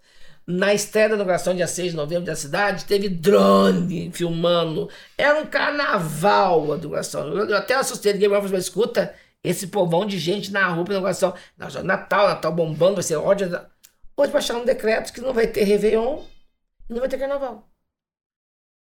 Na 0.46 0.74
estreia 0.74 1.08
da 1.08 1.14
inauguração, 1.14 1.54
dia 1.54 1.66
6 1.66 1.92
de 1.92 1.96
novembro 1.96 2.24
da 2.24 2.34
cidade, 2.34 2.84
teve 2.84 3.08
drone 3.08 4.10
filmando. 4.12 4.88
Era 5.16 5.38
um 5.38 5.46
carnaval 5.46 6.72
a 6.72 6.76
inauguração. 6.76 7.28
Eu, 7.28 7.56
até 7.56 7.74
assustei, 7.74 8.12
ninguém 8.12 8.28
falou, 8.28 8.48
mas 8.50 8.64
escuta, 8.64 9.14
esse 9.44 9.68
povão 9.68 10.04
de 10.04 10.18
gente 10.18 10.50
na 10.50 10.66
rua 10.68 10.84
pra 10.84 10.94
inauguração. 10.94 11.34
Natal, 11.84 12.26
Natal 12.26 12.52
bombando, 12.52 12.94
vai 12.94 13.02
ser 13.02 13.16
ódio. 13.16 13.48
Hoje 14.16 14.32
baixaram 14.32 14.62
um 14.62 14.64
decreto 14.64 15.12
que 15.12 15.20
não 15.20 15.32
vai 15.32 15.46
ter 15.46 15.62
Réveillon 15.64 16.22
e 16.88 16.92
não 16.92 17.00
vai 17.00 17.08
ter 17.08 17.18
carnaval. 17.18 17.66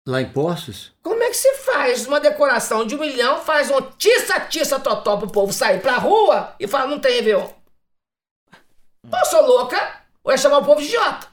Lá 0.05 0.21
em 0.21 0.29
Poços? 0.29 0.91
Como 1.01 1.23
é 1.23 1.29
que 1.29 1.37
se 1.37 1.53
faz 1.59 2.05
uma 2.05 2.19
decoração 2.19 2.85
de 2.85 2.93
um 2.93 2.99
milhão, 2.99 3.41
faz 3.41 3.71
um 3.71 3.81
tiça-tiça 3.97 4.77
totó 4.79 5.15
pro 5.15 5.31
povo 5.31 5.53
sair 5.53 5.79
pra 5.79 5.97
rua 5.97 6.53
e 6.59 6.67
fala, 6.67 6.87
não 6.87 6.99
tem 6.99 7.15
Réveillon? 7.15 7.49
Ou 9.09 9.17
eu 9.17 9.25
sou 9.25 9.45
louca, 9.45 10.01
ou 10.21 10.31
é 10.31 10.37
chamar 10.37 10.57
o 10.57 10.65
povo 10.65 10.81
de 10.81 10.87
idiota. 10.87 11.32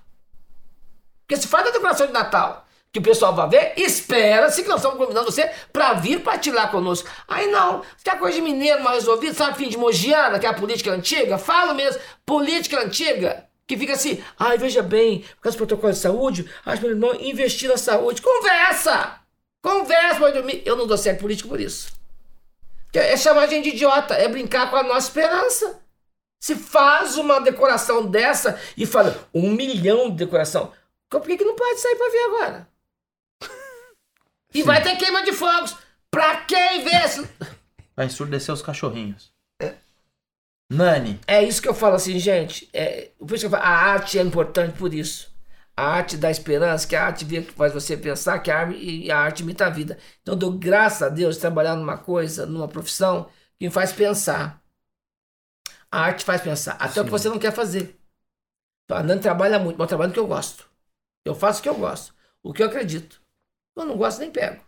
Porque 1.31 1.43
se 1.43 1.47
faz 1.47 1.69
a 1.69 1.71
decoração 1.71 2.09
de 2.09 2.13
Natal, 2.13 2.67
que 2.93 2.99
o 2.99 3.03
pessoal 3.03 3.33
vai 3.33 3.49
ver, 3.49 3.75
espera-se 3.77 4.65
que 4.65 4.69
nós 4.69 4.79
estamos 4.79 4.99
convidando 4.99 5.31
você 5.31 5.49
para 5.73 5.93
vir 5.93 6.25
partilhar 6.25 6.73
conosco. 6.73 7.09
Aí 7.29 7.47
não, 7.47 7.85
se 7.97 8.11
é 8.11 8.17
coisa 8.17 8.35
de 8.35 8.43
mineiro 8.43 8.83
mal 8.83 8.95
resolvido, 8.95 9.37
sabe, 9.37 9.57
fim 9.57 9.69
de 9.69 9.77
mogiana, 9.77 10.41
que 10.41 10.47
é 10.47 10.49
a 10.49 10.55
política 10.55 10.91
antiga, 10.91 11.39
falo 11.39 11.73
mesmo, 11.73 12.03
política 12.27 12.81
antiga, 12.81 13.47
que 13.65 13.79
fica 13.79 13.93
assim, 13.93 14.21
ai, 14.37 14.59
veja 14.59 14.83
bem, 14.83 15.21
por 15.37 15.43
causa 15.43 15.57
do 15.57 15.59
protocolo 15.59 15.93
de 15.93 16.01
saúde, 16.01 16.51
acho 16.67 16.85
irmão 16.85 17.15
investir 17.21 17.69
na 17.69 17.77
saúde. 17.77 18.21
Conversa! 18.21 19.21
Conversa, 19.63 20.19
pode 20.19 20.35
dormir. 20.35 20.65
Eu 20.67 20.75
não 20.75 20.89
dou 20.89 20.99
certo 20.99 21.21
político 21.21 21.49
por 21.49 21.61
isso. 21.61 21.93
É 22.93 23.17
chamar 23.17 23.43
a 23.43 23.47
gente 23.47 23.71
de 23.71 23.77
idiota, 23.77 24.15
é 24.15 24.27
brincar 24.27 24.69
com 24.69 24.75
a 24.75 24.83
nossa 24.83 25.07
esperança. 25.07 25.79
Se 26.41 26.57
faz 26.57 27.17
uma 27.19 27.39
decoração 27.39 28.05
dessa 28.05 28.59
e 28.77 28.85
fala 28.85 29.29
um 29.33 29.53
milhão 29.53 30.11
de 30.11 30.17
decoração, 30.17 30.73
por 31.19 31.27
que, 31.27 31.37
que 31.37 31.45
não 31.45 31.57
pode 31.57 31.81
sair 31.81 31.97
pra 31.97 32.09
ver 32.11 32.25
agora? 32.25 32.69
E 34.53 34.63
vai 34.63 34.83
ter 34.83 34.97
queima 34.97 35.23
de 35.23 35.33
fogos. 35.33 35.77
Pra 36.11 36.39
quem 36.45 36.83
ver? 36.83 37.09
se- 37.09 37.29
Vai 37.97 38.07
ensurdecer 38.07 38.53
os 38.53 38.63
cachorrinhos. 38.63 39.33
Nani, 40.73 41.19
É 41.27 41.43
isso 41.43 41.61
que 41.61 41.69
eu 41.69 41.75
falo 41.75 41.97
assim, 41.97 42.19
gente. 42.19 42.69
É, 42.73 43.11
por 43.19 43.35
isso 43.35 43.41
que 43.43 43.47
eu 43.47 43.51
falo, 43.51 43.63
a 43.65 43.69
arte 43.69 44.19
é 44.19 44.23
importante 44.23 44.77
por 44.79 44.95
isso. 44.95 45.31
A 45.77 45.85
arte 45.85 46.17
dá 46.17 46.31
esperança, 46.31 46.87
que 46.87 46.95
a 46.95 47.05
arte 47.07 47.25
vê- 47.25 47.43
faz 47.43 47.73
você 47.73 47.97
pensar 47.97 48.39
que 48.41 48.51
a 48.51 48.59
arte, 48.59 49.11
a 49.11 49.19
arte 49.19 49.43
imita 49.43 49.67
a 49.67 49.71
vida. 49.71 49.99
Então 50.23 50.35
eu 50.35 50.39
dou 50.39 50.53
graças 50.53 51.03
a 51.03 51.09
Deus 51.09 51.37
de 51.37 51.41
trabalhar 51.41 51.75
numa 51.77 51.97
coisa, 51.99 52.47
numa 52.47 52.69
profissão, 52.69 53.25
que 53.59 53.67
me 53.67 53.71
faz 53.71 53.93
pensar. 53.93 54.61
A 55.91 56.01
arte 56.03 56.25
faz 56.25 56.41
pensar, 56.41 56.77
até 56.81 57.01
o 57.01 57.05
que 57.05 57.11
você 57.11 57.29
não 57.29 57.39
quer 57.39 57.53
fazer. 57.53 57.99
Então 58.85 58.99
a 58.99 59.03
Nani 59.03 59.21
trabalha 59.23 59.59
muito, 59.59 59.79
mas 59.79 59.89
trabalho 59.89 60.13
que 60.13 60.21
eu 60.21 60.29
gosto. 60.29 60.70
Eu 61.25 61.35
faço 61.35 61.61
o 61.61 61.63
que 61.63 61.69
eu 61.69 61.75
gosto, 61.75 62.15
o 62.43 62.53
que 62.53 62.63
eu 62.63 62.67
acredito. 62.67 63.21
Eu 63.77 63.85
não 63.85 63.97
gosto, 63.97 64.21
nem 64.21 64.31
pego. 64.31 64.63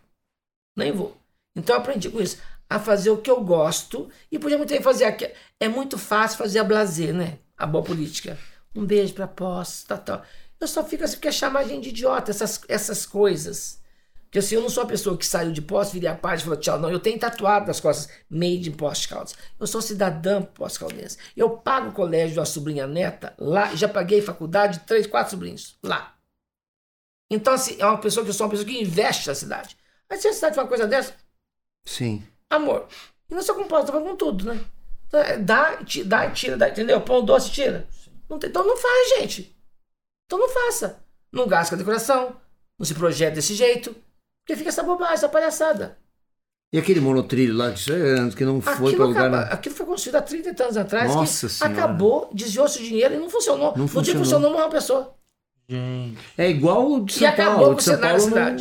Nem 0.75 0.91
vou. 0.91 1.17
Então 1.55 1.75
eu 1.75 1.81
aprendi 1.81 2.09
com 2.09 2.21
isso. 2.21 2.37
A 2.69 2.79
fazer 2.79 3.09
o 3.09 3.17
que 3.17 3.29
eu 3.29 3.43
gosto 3.43 4.09
e 4.31 4.39
podia 4.39 4.57
muito 4.57 4.69
bem 4.69 4.81
fazer 4.81 5.05
aqui. 5.05 5.31
É 5.59 5.67
muito 5.67 5.97
fácil 5.97 6.37
fazer 6.37 6.59
a 6.59 6.63
blazer, 6.63 7.13
né? 7.13 7.39
A 7.57 7.65
boa 7.65 7.83
política. 7.83 8.37
Um 8.75 8.85
beijo 8.85 9.13
pra 9.13 9.27
posse, 9.27 9.85
tal, 9.85 9.99
tal. 9.99 10.23
Eu 10.59 10.67
só 10.67 10.83
fico 10.83 11.03
assim 11.03 11.15
porque 11.15 11.31
chamar 11.31 11.59
a 11.59 11.63
gente 11.67 11.83
de 11.83 11.89
idiota, 11.89 12.31
essas, 12.31 12.61
essas 12.67 13.05
coisas. 13.05 13.81
Porque 14.23 14.39
assim, 14.39 14.55
eu 14.55 14.61
não 14.61 14.69
sou 14.69 14.81
a 14.81 14.87
pessoa 14.87 15.15
que 15.15 15.25
saiu 15.25 15.51
de 15.51 15.61
posse, 15.61 15.93
virei 15.93 16.09
a 16.09 16.15
parte 16.15 16.39
e 16.39 16.43
falou 16.45 16.57
tchau. 16.57 16.79
Não, 16.79 16.89
eu 16.89 16.99
tenho 16.99 17.19
tatuado 17.19 17.67
nas 17.67 17.79
costas, 17.79 18.11
made 18.27 18.67
in 18.67 18.71
Poste 18.71 19.07
Caldas. 19.07 19.35
Eu 19.59 19.67
sou 19.67 19.79
cidadã 19.79 20.41
Poste 20.41 20.79
Caldense. 20.79 21.17
Eu 21.37 21.51
pago 21.51 21.89
o 21.89 21.93
colégio 21.93 22.37
da 22.37 22.45
sobrinha 22.45 22.87
neta 22.87 23.35
lá, 23.37 23.75
já 23.75 23.87
paguei 23.87 24.23
faculdade 24.23 24.79
de 24.79 24.85
três, 24.85 25.05
quatro 25.05 25.29
sobrinhos 25.31 25.77
lá. 25.83 26.15
Então, 27.31 27.53
assim, 27.53 27.75
é 27.79 27.85
uma 27.85 27.97
pessoa 27.97 28.23
que 28.23 28.29
eu 28.29 28.33
sou 28.33 28.45
uma 28.45 28.51
pessoa 28.51 28.67
que 28.67 28.79
investe 28.81 29.27
na 29.27 29.35
cidade. 29.35 29.77
Aí 30.09 30.17
se 30.17 30.27
a 30.27 30.33
cidade 30.33 30.55
faz 30.55 30.65
uma 30.65 30.69
coisa 30.69 30.85
dessa, 30.87 31.13
Sim. 31.85 32.23
amor. 32.49 32.87
E 33.29 33.33
não 33.33 33.41
sou 33.41 33.55
composta 33.55 33.91
com 33.91 34.15
tudo, 34.15 34.45
né? 34.45 34.63
Então, 35.07 35.19
é, 35.21 35.37
Dá, 35.37 35.77
ti- 35.83 36.03
dá 36.03 36.25
e 36.27 36.31
tira, 36.31 36.57
dá, 36.57 36.69
entendeu? 36.69 37.01
Pão 37.01 37.23
doce, 37.23 37.49
tira. 37.51 37.87
Não 38.29 38.37
tem- 38.37 38.49
então 38.49 38.65
não 38.65 38.77
faz, 38.77 39.09
gente. 39.19 39.55
Então 40.25 40.37
não 40.39 40.49
faça. 40.49 40.99
Não 41.31 41.47
gasta 41.47 41.69
com 41.69 41.75
a 41.75 41.77
decoração. 41.83 42.35
Não 42.77 42.85
se 42.85 42.93
projeta 42.93 43.35
desse 43.35 43.55
jeito. 43.55 43.95
Porque 44.45 44.57
fica 44.57 44.69
essa 44.69 44.83
bobagem, 44.83 45.13
essa 45.15 45.29
palhaçada. 45.29 45.97
E 46.73 46.77
aquele 46.77 46.99
monotrilho 46.99 47.55
lá 47.55 47.71
que, 47.71 47.91
é, 47.91 48.29
que 48.35 48.43
não 48.43 48.59
foi 48.59 48.95
para 48.95 49.05
lugar. 49.05 49.29
né? 49.29 49.47
aquilo 49.51 49.75
foi 49.75 49.85
construído 49.85 50.15
há 50.15 50.21
30 50.23 50.63
anos 50.63 50.77
atrás. 50.77 51.13
Nossa 51.13 51.47
que 51.47 51.53
Senhora. 51.53 51.77
acabou, 51.77 52.29
desviou-se 52.33 52.79
o 52.79 52.83
dinheiro 52.83 53.13
e 53.13 53.17
não 53.19 53.29
funcionou. 53.29 53.73
Não 53.77 53.85
No 53.85 53.85
dia 53.85 53.87
que 53.87 53.93
funcionou. 53.93 54.23
funcionou, 54.23 54.49
morreu 54.51 54.65
uma 54.65 54.71
pessoa. 54.71 55.15
Gente. 55.69 56.17
É 56.37 56.49
igual 56.49 56.91
o 56.91 57.05
de 57.05 57.13
E 57.13 57.19
São 57.19 57.27
acabou 57.27 57.59
Paulo. 57.59 57.75
de 57.75 57.83
São 57.83 57.97
Paulo 57.99 58.29
não, 58.29 58.55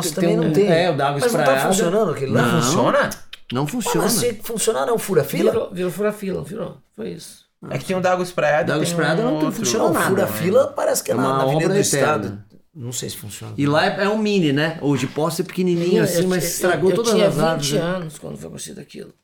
de- 0.00 0.12
também 0.14 0.36
não 0.36 0.52
tem. 0.52 0.70
É, 0.70 0.90
o 0.90 0.96
da 0.96 1.08
água 1.08 1.20
Mas 1.20 1.32
não 1.32 1.44
tá 1.44 1.58
funcionando 1.66 2.10
aquele 2.12 2.32
lá? 2.32 2.42
Não. 2.42 2.62
Funciona? 2.62 3.10
Não 3.52 3.66
funciona. 3.66 4.06
assim? 4.06 4.32
Funcionar 4.42 4.86
não? 4.86 4.98
Fura 4.98 5.22
fila? 5.24 5.50
Virou, 5.52 5.70
virou 5.72 5.90
fura-fila, 5.90 6.42
virou. 6.42 6.78
Foi 6.94 7.10
isso. 7.10 7.44
É 7.70 7.78
que 7.78 7.84
tem 7.84 7.96
o 7.96 8.00
da 8.00 8.12
água 8.12 8.22
espraiada. 8.24 8.64
Da 8.64 8.74
água 8.74 8.84
espraiada 8.84 9.22
um 9.26 9.40
não 9.40 9.52
funciona 9.52 9.84
Não, 9.84 9.92
nada, 9.92 10.06
fura 10.08 10.26
né? 10.26 10.32
fila 10.32 10.66
parece 10.74 11.02
que 11.02 11.10
é, 11.10 11.14
É 11.14 11.16
na, 11.16 11.22
uma 11.22 11.36
na 11.38 11.42
Avenida 11.44 11.64
obra 11.66 11.74
do. 11.74 11.80
Estado. 11.80 12.44
Não 12.74 12.92
sei 12.92 13.08
se 13.08 13.16
funciona. 13.16 13.54
E 13.56 13.66
lá 13.66 13.86
é, 13.86 14.04
é 14.04 14.08
um 14.08 14.18
mini, 14.18 14.52
né? 14.52 14.78
O 14.82 14.94
de 14.96 15.06
posse 15.06 15.40
é 15.40 15.44
pequenininho 15.44 16.02
assim, 16.02 16.22
Eu- 16.24 16.28
mas 16.28 16.44
eu- 16.44 16.50
estragou 16.50 16.90
eu, 16.90 16.96
todas 16.96 17.12
tinha 17.12 17.28
as 17.28 17.34
20 17.34 17.42
árvores. 17.44 17.72
né? 17.72 17.80
anos 17.80 18.18
quando 18.18 18.36
foi 18.36 18.50
construído 18.50 18.80
aquilo. 18.80 19.14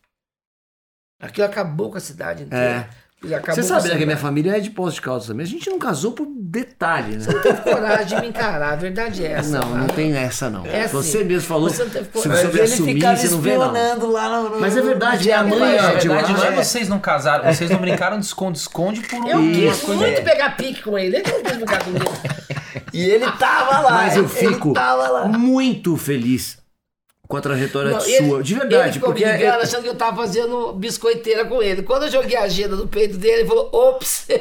Aquilo 1.22 1.46
acabou 1.46 1.90
com 1.90 1.96
a 1.96 2.00
cidade 2.00 2.42
inteira. 2.42 2.88
Acabou 3.36 3.54
Você 3.54 3.62
sabe, 3.62 3.86
a 3.86 3.92
né, 3.92 3.96
que 3.98 4.02
a 4.02 4.06
minha 4.06 4.18
família 4.18 4.56
é 4.56 4.58
de 4.58 4.68
Poços 4.70 4.94
de 4.94 5.00
Caldas 5.00 5.28
também. 5.28 5.46
A 5.46 5.48
gente 5.48 5.70
não 5.70 5.78
casou 5.78 6.10
por 6.10 6.26
detalhe, 6.26 7.18
né? 7.18 7.24
teve 7.40 7.60
coragem 7.60 8.06
de 8.06 8.20
me 8.20 8.26
encarar, 8.30 8.72
a 8.72 8.76
verdade 8.76 9.24
é 9.24 9.30
essa. 9.34 9.60
Não, 9.60 9.68
não 9.68 9.80
cara. 9.82 9.92
tem 9.92 10.12
essa, 10.16 10.50
não. 10.50 10.66
É 10.66 10.82
assim, 10.82 10.96
você 10.96 11.22
mesmo 11.22 11.46
falou 11.46 11.70
você 11.70 11.84
não 11.84 11.90
teve 11.90 12.04
se 12.06 12.10
coragem. 12.10 12.32
você 12.32 12.42
Mas 12.42 12.50
souber 12.50 12.64
assumir, 12.64 13.16
você 13.16 13.28
não 13.28 13.40
vê, 13.40 13.56
não. 13.56 14.10
lá 14.10 14.42
no, 14.42 14.58
Mas 14.60 14.76
é 14.76 14.82
verdade, 14.82 15.24
minha 15.24 15.44
mãe 15.44 15.58
Mas, 15.60 15.74
é 15.74 15.82
na 15.82 15.94
de 15.94 16.08
lá. 16.08 16.22
não 16.22 16.44
é 16.44 16.48
é. 16.48 16.50
vocês 16.50 16.88
não 16.88 16.98
casaram, 16.98 17.44
vocês 17.54 17.70
não 17.70 17.78
brincaram 17.78 18.18
de 18.18 18.26
esconde-esconde 18.26 19.02
por 19.02 19.24
Eu 19.24 19.38
um. 19.38 19.52
quis 19.52 19.84
muito 19.84 20.24
pegar 20.24 20.56
pique 20.56 20.82
com 20.82 20.98
ele. 20.98 21.18
Ele 21.18 21.30
não 21.30 21.42
quis 21.44 21.56
ficar 21.58 21.84
comigo. 21.84 22.12
E 22.92 23.04
ele 23.04 23.30
tava 23.38 23.78
lá. 23.82 23.90
Mas 23.92 24.16
eu 24.16 24.24
ele 24.24 24.32
fico 24.32 24.72
tava 24.72 25.08
lá. 25.08 25.28
muito 25.28 25.96
feliz 25.96 26.58
com 27.28 27.36
a 27.36 27.40
trajetória 27.40 27.92
Não, 27.92 28.00
sua. 28.00 28.10
ele- 28.10 28.42
de 28.42 28.54
verdade, 28.54 28.98
ele 28.98 29.04
porque. 29.06 29.24
me 29.24 29.30
é- 29.30 29.36
ligando, 29.38 29.62
achando 29.62 29.82
que 29.84 29.88
eu 29.88 29.94
tava 29.94 30.16
fazendo 30.16 30.72
biscoiteira 30.74 31.44
com 31.46 31.62
ele. 31.62 31.82
Quando 31.82 32.02
eu 32.04 32.10
joguei 32.10 32.36
a 32.36 32.42
agenda 32.42 32.76
no 32.76 32.86
peito 32.88 33.16
dele, 33.16 33.40
ele 33.42 33.48
falou: 33.48 33.70
ops! 33.72 34.26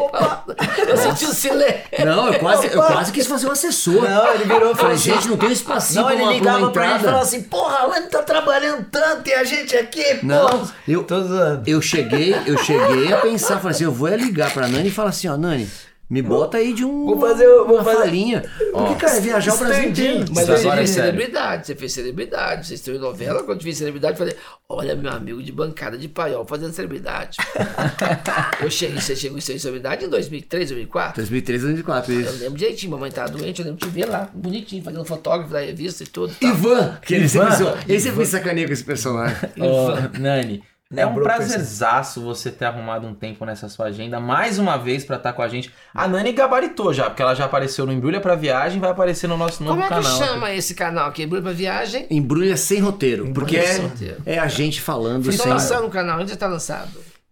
Eu 0.88 0.98
senti 0.98 1.26
o 1.26 1.34
silêncio. 1.34 1.82
Não, 2.06 2.28
eu 2.34 2.40
quase, 2.40 2.68
eu 2.68 2.82
quase 2.82 3.12
quis 3.12 3.26
fazer 3.28 3.48
um 3.48 3.52
assessor. 3.52 4.02
Não, 4.02 4.34
ele 4.34 4.44
virou 4.44 4.58
e 4.58 4.60
falou 4.62 4.76
Falei, 4.76 4.96
assim, 4.96 5.14
gente, 5.14 5.28
não 5.30 5.38
tem 5.38 5.50
um 5.50 5.52
espacinho 5.52 6.02
Não, 6.02 6.08
pra 6.08 6.14
ele 6.16 6.24
uma, 6.24 6.32
pra 6.34 6.38
uma 6.52 6.58
ligava 6.58 6.72
pra 6.72 6.86
ele 6.90 6.96
e 6.96 7.00
falava 7.00 7.24
assim, 7.24 7.44
porra, 7.44 7.78
a 7.78 7.86
Lani 7.86 8.08
tá 8.08 8.24
trabalhando 8.24 8.86
tanto 8.92 9.30
e 9.30 9.34
a 9.34 9.44
gente 9.44 9.76
aqui, 9.78 10.20
Não, 10.24 10.50
porra. 10.50 10.76
eu- 10.88 11.04
Tô 11.04 11.22
zoando. 11.24 11.64
Eu 11.70 11.82
cheguei, 11.82 12.36
eu 12.46 12.58
cheguei 12.58 13.14
a 13.14 13.18
pensar, 13.18 13.58
falei 13.60 13.72
assim, 13.76 13.84
eu 13.86 13.92
vou 13.92 14.08
é 14.10 14.18
ligar 14.18 14.52
pra 14.54 14.68
Nani 14.68 14.88
e 14.90 14.92
falar 14.92 15.10
assim, 15.10 15.28
ó, 15.30 15.38
Nani, 15.38 15.70
me 16.12 16.22
bota 16.22 16.58
aí 16.58 16.74
de 16.74 16.84
um, 16.84 17.06
Vou 17.06 17.20
fazer 17.20 17.48
vou 17.48 17.76
uma 17.76 17.84
fazer- 17.84 17.98
falinha. 18.00 18.44
Porque, 18.74 18.96
cara, 18.96 19.18
é 19.18 19.22
viajar 19.22 19.54
o 19.56 19.58
Brasil 19.58 19.74
Stand-in. 19.90 19.90
inteiro. 20.12 20.26
Mas 20.36 20.46
você 20.48 20.68
agora 20.68 20.84
é 20.84 20.86
celebridade, 20.86 21.66
você 21.68 21.76
fez 21.76 21.94
celebridade, 21.94 22.68
você 22.68 22.74
estreou 22.74 22.98
em 23.00 23.02
novela, 23.02 23.44
quando 23.44 23.64
fiz 23.64 23.78
celebridade, 23.78 24.14
eu 24.14 24.18
falei, 24.18 24.36
olha 24.68 24.94
meu 24.96 25.10
amigo 25.12 25.42
de 25.42 25.52
bancada 25.52 25.98
de 25.98 26.08
paiol 26.10 26.46
fazendo 26.46 26.74
celebridade. 26.74 27.38
eu 28.62 28.70
cheguei, 28.70 29.00
você 29.00 29.16
chegou 29.16 29.38
em 29.38 29.42
celebridade 29.42 30.06
em 30.06 30.10
2003, 30.10 30.70
2004? 30.70 31.16
2013, 31.22 31.64
2004, 31.66 32.14
Eu 32.14 32.22
isso. 32.22 32.40
lembro 32.40 32.58
direitinho, 32.58 32.92
mamãe 32.92 33.10
tava 33.12 33.30
doente, 33.30 33.60
eu 33.62 33.66
lembro 33.66 33.80
de 33.80 33.88
te 33.88 33.92
ver 33.94 34.06
lá, 34.06 34.30
bonitinho, 34.34 34.84
fazendo 34.84 35.06
fotógrafo 35.06 35.54
da 35.54 35.60
revista 35.62 36.04
e 36.04 36.08
tudo. 36.08 36.34
tal. 36.40 36.50
Ivan, 36.50 36.98
que 37.06 37.14
ele 37.16 37.24
Ivan. 37.26 37.52
sempre, 37.52 37.74
ele 37.88 38.00
sempre 38.00 38.20
me 38.20 38.26
sacaneia 38.26 38.68
com 38.68 38.74
esse 38.74 38.84
personagem. 38.84 39.38
Ô, 39.60 40.20
Nani, 40.20 40.62
é 40.96 41.06
um 41.06 41.16
prazerzaço 41.16 42.22
você 42.22 42.52
ter 42.52 42.66
arrumado 42.66 43.06
um 43.08 43.14
tempo 43.14 43.46
nessa 43.46 43.68
sua 43.70 43.88
agenda, 43.88 44.20
mais 44.20 44.60
uma 44.60 44.78
vez 44.78 45.04
pra 45.04 45.18
estar 45.18 45.34
com 45.34 45.42
a 45.42 45.48
gente. 45.48 45.72
A 45.94 46.08
Nani 46.08 46.32
gabaritou 46.32 46.94
já, 46.94 47.06
porque 47.10 47.22
ela 47.22 47.34
já 47.34 47.46
apareceu 47.46 47.86
no 47.86 47.92
Embrulha 47.94 48.20
pra 48.20 48.36
Viagem 48.36 48.80
vai 48.80 48.92
aparecer 48.92 49.28
no 49.28 49.38
nosso 49.38 49.64
novo 49.64 49.80
Como 49.80 49.84
é 49.84 49.88
que 49.98 50.04
canal. 50.04 50.18
chama 50.18 50.54
esse 50.54 50.74
canal 50.76 51.08
aqui? 51.10 51.24
Embrulho 51.24 51.44
pra 51.44 51.52
Viagem? 51.54 52.08
Embrulha 52.10 52.58
sem 52.58 52.80
roteiro, 52.80 53.32
porque 53.34 53.58
é, 53.58 53.66
sem 53.66 53.84
roteiro. 53.88 54.18
é 54.26 54.40
a 54.40 54.48
gente 54.48 54.82
falando 54.82 55.30
Estou 55.30 55.44
sem... 55.46 55.54
lançando 55.54 55.88
o 55.88 55.90
canal, 55.90 56.20
onde 56.20 56.34
está 56.34 56.48
lançado? 56.48 56.90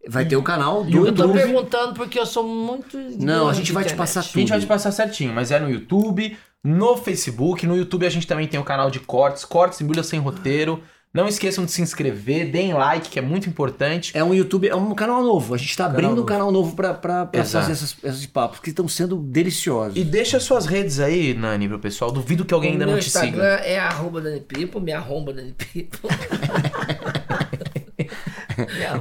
Vai 0.08 0.26
ter 0.26 0.38
o 0.38 0.42
canal 0.44 0.84
do 0.84 1.08
Eu 1.08 1.14
tô 1.14 1.26
Embrulha. 1.26 1.44
perguntando 1.44 1.94
porque 1.94 2.18
eu 2.18 2.26
sou 2.26 2.44
muito. 2.44 2.98
Não, 3.20 3.50
a 3.50 3.54
gente 3.54 3.72
vai 3.74 3.84
te 3.84 3.88
internet. 3.94 3.98
passar 3.98 4.20
A 4.22 4.24
gente 4.24 4.50
vai 4.50 4.58
te 4.58 4.62
tudo. 4.62 4.70
passar 4.70 4.92
certinho, 4.92 5.34
mas 5.34 5.52
é 5.52 5.60
no 5.60 5.70
YouTube, 5.70 6.38
no 6.64 6.96
Facebook. 6.98 7.68
No 7.68 7.76
YouTube 7.76 8.06
a 8.06 8.10
gente 8.10 8.26
também 8.26 8.48
tem 8.48 8.60
o 8.60 8.64
canal 8.64 8.90
de 8.90 9.00
cortes, 9.02 9.44
cortes 9.44 9.82
Embrulha 9.82 10.02
Sem 10.02 10.20
Roteiro. 10.20 10.82
Não 11.12 11.28
esqueçam 11.28 11.66
de 11.66 11.72
se 11.72 11.82
inscrever, 11.82 12.52
deem 12.52 12.72
like, 12.72 13.10
que 13.10 13.18
é 13.18 13.22
muito 13.22 13.50
importante. 13.50 14.16
É 14.16 14.24
um 14.24 14.32
YouTube, 14.32 14.68
é 14.68 14.76
um 14.76 14.94
canal 14.94 15.24
novo. 15.24 15.56
A 15.56 15.58
gente 15.58 15.76
tá 15.76 15.88
abrindo 15.88 16.12
um 16.12 16.16
novo. 16.16 16.28
canal 16.28 16.52
novo 16.52 16.76
Exato. 17.34 17.66
fazer 17.66 17.72
esses, 17.72 17.98
esses 18.04 18.26
papos, 18.28 18.60
que 18.60 18.70
estão 18.70 18.88
sendo 18.88 19.18
deliciosos. 19.18 19.98
E 19.98 20.04
deixa 20.04 20.40
suas 20.40 20.68
redes 20.68 21.00
aí, 21.00 21.34
Nani, 21.34 21.68
pro 21.68 21.80
pessoal. 21.80 22.12
Duvido 22.12 22.46
que 22.46 22.54
alguém 22.54 22.70
o 22.70 22.74
ainda 22.74 22.86
não 22.86 23.00
te 23.00 23.08
Instagram 23.08 23.58
siga. 23.58 23.68
é 23.68 23.80
arroba 23.80 24.22
Dani 24.22 24.40
Pipo, 24.40 24.80
me 24.80 24.92
arromba 24.92 25.34
Dani 25.34 25.54
Pipo. 25.54 26.08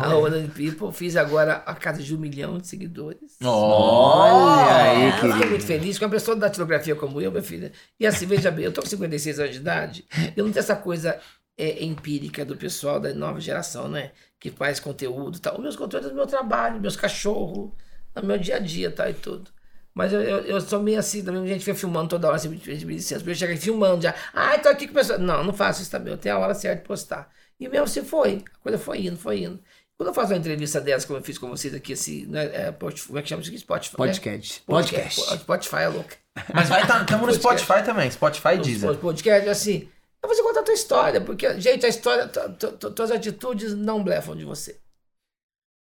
arroba 0.00 0.30
Dani 0.30 0.48
Pipo. 0.48 0.90
Fiz 0.90 1.14
agora 1.14 1.62
a 1.66 1.74
casa 1.74 2.02
de 2.02 2.14
um 2.14 2.18
milhão 2.18 2.56
de 2.56 2.68
seguidores. 2.68 3.36
Olha 3.44 4.74
aí, 4.74 5.08
Eu 5.08 5.32
fiquei 5.34 5.50
muito 5.50 5.66
feliz 5.66 5.98
com 5.98 6.06
uma 6.06 6.10
pessoa 6.10 6.34
da 6.34 6.46
datilografia 6.46 6.94
como 6.94 7.20
eu, 7.20 7.30
minha 7.30 7.42
filha. 7.42 7.70
E 8.00 8.06
assim, 8.06 8.24
veja 8.24 8.50
bem, 8.50 8.64
eu 8.64 8.72
tô 8.72 8.80
com 8.80 8.88
56 8.88 9.40
anos 9.40 9.52
de 9.52 9.58
idade, 9.58 10.06
eu 10.34 10.44
não 10.44 10.50
tenho 10.52 10.62
essa 10.62 10.74
coisa 10.74 11.20
é, 11.58 11.84
empírica 11.84 12.44
do 12.44 12.56
pessoal 12.56 13.00
da 13.00 13.12
nova 13.12 13.40
geração, 13.40 13.88
né? 13.88 14.12
Que 14.38 14.50
faz 14.50 14.78
conteúdo 14.78 15.36
e 15.36 15.40
tal. 15.40 15.56
Os 15.56 15.60
meus 15.60 15.76
conteúdos 15.76 16.06
é 16.06 16.10
do 16.10 16.16
meu 16.16 16.26
trabalho, 16.26 16.80
meus 16.80 16.96
cachorros, 16.96 17.72
no 18.14 18.22
meu 18.22 18.38
dia 18.38 18.56
a 18.56 18.58
dia, 18.60 18.90
tá? 18.90 19.10
E 19.10 19.14
tudo. 19.14 19.50
Mas 19.92 20.12
eu, 20.12 20.20
eu, 20.20 20.38
eu 20.42 20.60
sou 20.60 20.80
meio 20.80 21.00
assim 21.00 21.24
também, 21.24 21.42
a 21.42 21.46
gente 21.46 21.64
fica 21.64 21.76
filmando 21.76 22.08
toda 22.08 22.28
hora, 22.28 22.36
assim, 22.36 22.48
licença. 22.48 23.28
Eu 23.28 23.34
chego 23.34 23.52
aqui 23.52 23.60
filmando 23.60 24.02
já. 24.02 24.14
Ai, 24.32 24.62
tô 24.62 24.68
aqui 24.68 24.86
com 24.86 24.92
o 24.92 24.94
pessoal. 24.94 25.18
Não, 25.18 25.42
não 25.42 25.52
faço 25.52 25.82
isso 25.82 25.90
também, 25.90 26.12
eu 26.12 26.18
tenho 26.18 26.36
a 26.36 26.38
hora 26.38 26.54
certa 26.54 26.80
de 26.80 26.86
postar. 26.86 27.28
E 27.58 27.68
mesmo 27.68 27.88
se 27.88 28.02
foi, 28.02 28.44
a 28.54 28.58
coisa 28.62 28.78
foi 28.78 29.06
indo, 29.06 29.16
foi 29.16 29.42
indo. 29.42 29.60
Quando 29.96 30.10
eu 30.10 30.14
faço 30.14 30.32
uma 30.32 30.38
entrevista 30.38 30.80
dessa, 30.80 31.04
como 31.04 31.18
eu 31.18 31.24
fiz 31.24 31.36
com 31.36 31.48
vocês 31.48 31.74
aqui, 31.74 31.94
assim, 31.94 32.26
né, 32.26 32.44
é, 32.44 32.72
como 32.72 33.18
é 33.18 33.22
que 33.22 33.28
chama 33.28 33.42
isso 33.42 33.50
aqui? 33.50 33.58
Spotify. 33.58 33.92
né? 33.94 33.96
Podcast. 33.96 34.62
Podcast. 34.64 35.20
Spotify 35.38 35.76
é 35.76 35.88
louco. 35.88 36.10
Mas 36.54 36.68
vai 36.68 36.82
estar. 36.82 37.00
Estamos 37.00 37.26
no 37.26 37.40
Podcast. 37.40 37.64
Spotify 37.64 37.84
também. 37.84 38.08
Spotify 38.08 38.54
e 38.54 38.58
Deezer. 38.58 38.94
podcast 38.98 39.48
assim. 39.48 39.88
É 40.22 40.26
você 40.26 40.42
contar 40.42 40.60
a 40.60 40.64
tua 40.64 40.74
história, 40.74 41.20
porque, 41.20 41.60
gente, 41.60 41.86
a 41.86 41.88
história, 41.88 42.28
tu- 42.28 42.52
tu- 42.54 42.72
tu- 42.76 42.90
tuas 42.90 43.10
atitudes 43.10 43.74
não 43.74 44.02
blefam 44.02 44.36
de 44.36 44.44
você. 44.44 44.80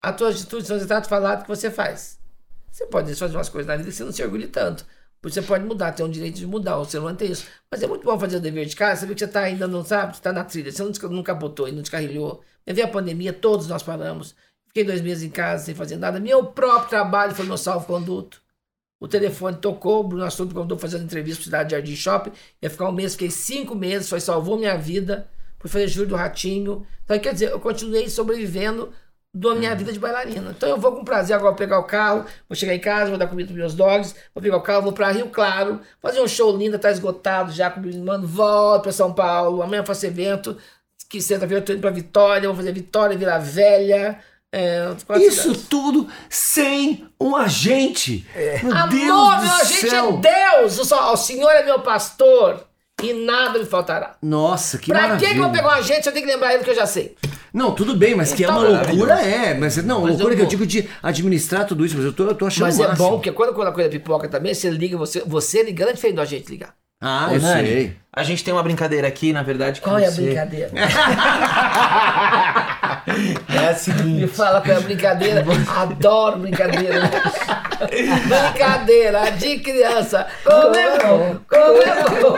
As 0.02 0.16
tuas 0.16 0.36
atitudes 0.36 0.68
são 0.68 0.78
exato 0.78 1.08
falado 1.10 1.44
que 1.44 1.48
você 1.48 1.72
faz. 1.72 2.20
Você 2.72 2.86
pode 2.88 3.16
fazer 3.16 3.36
umas 3.36 3.50
coisas 3.50 3.68
na 3.68 3.78
vida 3.78 3.90
que 3.90 3.96
você 3.96 4.04
não 4.04 4.12
se 4.12 4.24
orgulhe 4.24 4.48
tanto. 4.48 4.86
Você 5.22 5.42
pode 5.42 5.64
mudar, 5.64 5.92
tem 5.94 6.06
o 6.06 6.10
direito 6.10 6.36
de 6.36 6.46
mudar, 6.46 6.78
o 6.78 6.86
ser 6.86 7.00
humano 7.00 7.18
tem 7.18 7.32
isso. 7.32 7.48
Mas 7.72 7.82
é 7.82 7.88
muito 7.88 8.04
bom 8.04 8.20
fazer 8.20 8.38
o 8.38 8.40
dever 8.40 8.66
de 8.68 8.76
casa, 8.76 9.02
saber 9.02 9.16
que 9.16 9.20
você 9.22 9.28
tá 9.28 9.40
ainda, 9.42 9.68
não 9.68 9.84
sabe, 9.84 10.16
você 10.16 10.22
tá 10.22 10.32
na 10.32 10.44
trilha, 10.44 10.72
você 10.72 10.84
não, 10.84 11.24
botou 11.40 11.68
e 11.68 11.72
não 11.72 11.82
descarrilhou. 11.82 12.44
Veio 12.66 12.86
a 12.86 12.90
pandemia, 12.92 13.34
todos 13.34 13.68
nós 13.68 13.82
paramos. 13.82 14.36
Fiquei 14.68 14.84
dois 14.84 15.02
meses 15.02 15.24
em 15.24 15.30
casa 15.30 15.66
sem 15.66 15.74
fazer 15.74 15.98
nada. 15.98 16.20
Meu 16.20 16.46
próprio 16.48 16.90
trabalho 16.90 17.34
foi 17.34 17.46
meu 17.46 17.58
salvo-conduto. 17.58 18.42
O 19.06 19.08
telefone 19.08 19.56
tocou, 19.58 20.00
o 20.00 20.04
Bruno 20.04 20.24
Assunto 20.24 20.56
convidou 20.56 20.80
fazendo 20.80 21.04
entrevista 21.04 21.38
para 21.38 21.44
Cidade 21.44 21.72
Jardim 21.74 21.96
Shopping. 21.96 22.32
Ia 22.60 22.72
ficar 22.72 22.90
um 22.90 22.92
mês, 22.92 23.12
fiquei 23.12 23.30
cinco 23.30 23.76
meses, 23.76 24.10
foi 24.10 24.20
salvou 24.20 24.58
minha 24.58 24.76
vida. 24.80 25.30
Fui 25.60 25.70
fazer 25.70 25.88
júri 25.88 26.08
do 26.08 26.16
Ratinho. 26.16 26.88
Então, 27.04 27.20
quer 27.20 27.34
dizer, 27.34 27.52
eu 27.52 27.60
continuei 27.60 28.10
sobrevivendo 28.10 28.92
da 29.32 29.54
minha 29.54 29.76
vida 29.76 29.94
de 29.94 30.00
bailarina. 30.00 30.50
Então 30.50 30.68
eu 30.68 30.78
vou 30.78 30.92
com 30.94 31.06
prazer 31.06 31.36
agora 31.36 31.54
pegar 31.54 31.78
o 31.78 31.84
carro, 31.84 32.26
vou 32.50 32.56
chegar 32.56 32.74
em 32.74 32.80
casa, 32.80 33.12
vou 33.12 33.20
dar 33.20 33.28
comida 33.28 33.50
para 33.50 33.58
meus 33.58 33.76
dogs, 33.76 34.16
vou 34.34 34.42
pegar 34.42 34.58
o 34.58 34.62
carro, 34.62 34.82
vou 34.82 34.92
para 34.92 35.12
Rio 35.12 35.30
Claro, 35.30 35.82
fazer 36.02 36.20
um 36.20 36.28
show 36.28 36.58
lindo, 36.58 36.80
tá 36.80 36.90
esgotado 36.90 37.52
já 37.52 37.70
com 37.70 37.82
o 37.82 38.06
mano, 38.06 38.28
volto 38.28 38.84
para 38.84 38.92
São 38.92 39.14
Paulo, 39.14 39.62
amanhã 39.62 39.86
faço 39.86 40.08
evento, 40.08 40.58
que 41.08 41.22
sexta-feira 41.22 41.62
eu 41.62 41.66
tô 41.66 41.74
indo 41.74 41.82
para 41.82 41.92
Vitória, 41.92 42.48
vou 42.48 42.56
fazer 42.56 42.72
Vitória, 42.72 43.16
Vila 43.16 43.38
Velha. 43.38 44.20
É, 44.58 44.96
quatro 45.06 45.24
Isso 45.26 45.42
cidades. 45.42 45.64
tudo 45.70 46.08
sem 46.30 47.06
um 47.20 47.36
agente. 47.36 48.26
Meu 48.64 48.74
Amor, 48.74 48.90
Deus 48.90 49.44
meu 49.44 49.54
agente 49.56 49.90
céu. 49.90 50.22
é 50.24 50.58
Deus! 50.62 50.80
O, 50.80 50.86
só- 50.86 51.12
o 51.14 51.18
Senhor 51.18 51.50
é 51.52 51.64
meu 51.64 51.80
pastor 51.82 52.64
e 53.04 53.12
nada 53.14 53.60
me 53.60 53.66
faltará. 53.66 54.16
Nossa, 54.22 54.78
que 54.78 54.92
pra 54.92 55.02
maravilha. 55.02 55.28
que 55.28 55.34
que 55.34 55.40
eu 55.40 55.44
vou 55.44 55.52
pegar 55.52 55.68
um 55.68 55.72
agente? 55.72 56.08
Eu 56.08 56.14
tenho 56.14 56.26
que 56.26 56.32
lembrar 56.32 56.54
ele 56.54 56.64
que 56.64 56.70
eu 56.70 56.76
já 56.76 56.86
sei. 56.88 57.16
Não, 57.54 57.74
tudo 57.74 57.96
bem, 57.96 58.16
mas 58.16 58.34
que 58.34 58.44
é 58.44 58.48
Então, 58.48 58.60
uma 58.60 58.70
loucura, 58.82 59.14
é. 59.22 59.54
Mas 59.54 59.76
não, 59.78 60.02
Mas 60.02 60.12
loucura 60.12 60.34
eu 60.34 60.38
que 60.38 60.44
eu 60.44 60.48
digo 60.48 60.66
de 60.66 60.90
administrar 61.04 61.66
tudo 61.66 61.86
isso, 61.86 61.96
mas 61.96 62.06
eu 62.06 62.14
tô, 62.14 62.24
eu 62.26 62.36
tô 62.36 62.46
achando 62.46 62.64
Mas 62.66 62.80
é 62.80 62.96
bom, 62.96 63.12
porque 63.12 63.32
quando, 63.32 63.54
quando 63.54 63.68
a 63.68 63.72
coisa 63.74 63.90
pipoca 63.90 64.28
também, 64.30 64.54
você 64.54 64.70
liga, 64.70 64.98
você, 64.98 65.22
você 65.26 65.64
ligando 65.64 65.90
é 65.90 65.94
diferente 65.94 66.16
do 66.16 66.22
agente 66.22 66.50
ligar. 66.50 66.74
Ah, 67.08 67.28
Ô, 67.30 67.36
eu 67.36 67.42
Nani, 67.42 67.68
sei. 67.68 67.98
A 68.12 68.24
gente 68.24 68.44
tem 68.44 68.52
uma 68.52 68.64
brincadeira 68.64 69.08
aqui, 69.08 69.32
na 69.32 69.44
verdade. 69.44 69.80
Qual 69.80 70.00
é 70.00 70.08
a 70.08 70.12
você- 70.12 70.22
brincadeira? 70.24 70.72
É 73.54 73.68
a 73.68 73.72
Me 73.72 73.76
seguinte. 73.78 74.28
fala 74.28 74.62
qual 74.62 74.74
é 74.76 74.78
a 74.78 74.82
brincadeira. 74.82 75.46
Adoro 75.78 76.40
brincadeira. 76.40 77.10
brincadeira 78.52 79.32
de 79.32 79.60
criança. 79.60 80.26
Como 80.44 80.76
é 80.76 80.98
bom, 81.00 81.38
como 81.48 81.82
é 81.84 82.22
bom. 82.22 82.38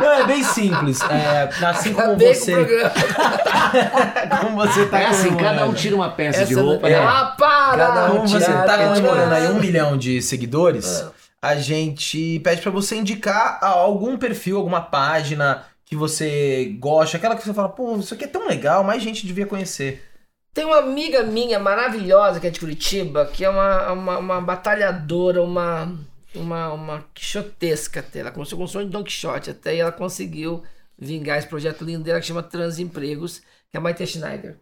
Não, 0.00 0.12
é 0.12 0.24
bem 0.26 0.42
simples. 0.42 0.98
É, 1.02 1.48
assim 1.66 1.92
como 1.92 2.06
Acabei 2.08 2.28
com 2.28 2.34
você. 2.40 2.52
programa. 2.52 2.90
Como 4.40 4.56
você 4.56 4.86
tá 4.86 5.00
É 5.00 5.06
assim, 5.06 5.36
cada 5.36 5.66
um 5.66 5.72
tira 5.74 5.94
uma 5.96 6.10
peça 6.10 6.44
de 6.44 6.52
Essa 6.54 6.62
roupa. 6.62 6.88
não- 6.88 6.96
né? 6.98 7.04
Ah, 7.06 7.34
para! 7.38 7.86
Cada 7.86 8.04
um 8.06 8.16
Como 8.16 8.28
você 8.28 8.44
tira- 8.44 8.62
tá 8.62 8.76
tira- 8.78 8.88
comemorando 8.88 9.34
aí 9.34 9.46
um 9.48 9.54
milhão 9.60 9.96
de 9.96 10.20
seguidores, 10.22 11.04
Ah. 11.06 11.10
A 11.46 11.56
gente 11.56 12.40
pede 12.40 12.60
pra 12.60 12.72
você 12.72 12.96
indicar 12.96 13.62
algum 13.62 14.18
perfil, 14.18 14.56
alguma 14.56 14.80
página 14.80 15.64
que 15.84 15.94
você 15.94 16.76
gosta, 16.80 17.16
aquela 17.16 17.36
que 17.36 17.44
você 17.44 17.54
fala, 17.54 17.68
pô, 17.68 17.96
isso 17.96 18.12
aqui 18.14 18.24
é 18.24 18.28
tão 18.28 18.48
legal, 18.48 18.82
mais 18.82 19.00
gente 19.00 19.24
devia 19.24 19.46
conhecer. 19.46 20.04
Tem 20.52 20.64
uma 20.64 20.78
amiga 20.78 21.22
minha 21.22 21.60
maravilhosa 21.60 22.40
que 22.40 22.48
é 22.48 22.50
de 22.50 22.58
Curitiba, 22.58 23.26
que 23.26 23.44
é 23.44 23.48
uma, 23.48 23.92
uma, 23.92 24.18
uma 24.18 24.40
batalhadora, 24.40 25.40
uma, 25.40 25.96
uma, 26.34 26.72
uma 26.72 27.04
quixotesca 27.14 28.00
até. 28.00 28.20
Ela 28.20 28.32
começou 28.32 28.58
com 28.58 28.64
o 28.64 28.68
sonho 28.68 28.86
de 28.86 28.92
Don 28.92 29.04
Quixote 29.04 29.50
até 29.50 29.76
e 29.76 29.78
ela 29.80 29.92
conseguiu 29.92 30.64
vingar 30.98 31.38
esse 31.38 31.46
projeto 31.46 31.84
lindo 31.84 32.02
dela 32.02 32.20
que 32.20 32.26
chama 32.26 32.42
Transempregos, 32.42 33.38
que 33.70 33.76
é 33.76 33.78
a 33.78 33.80
Maite 33.80 34.04
Schneider. 34.04 34.58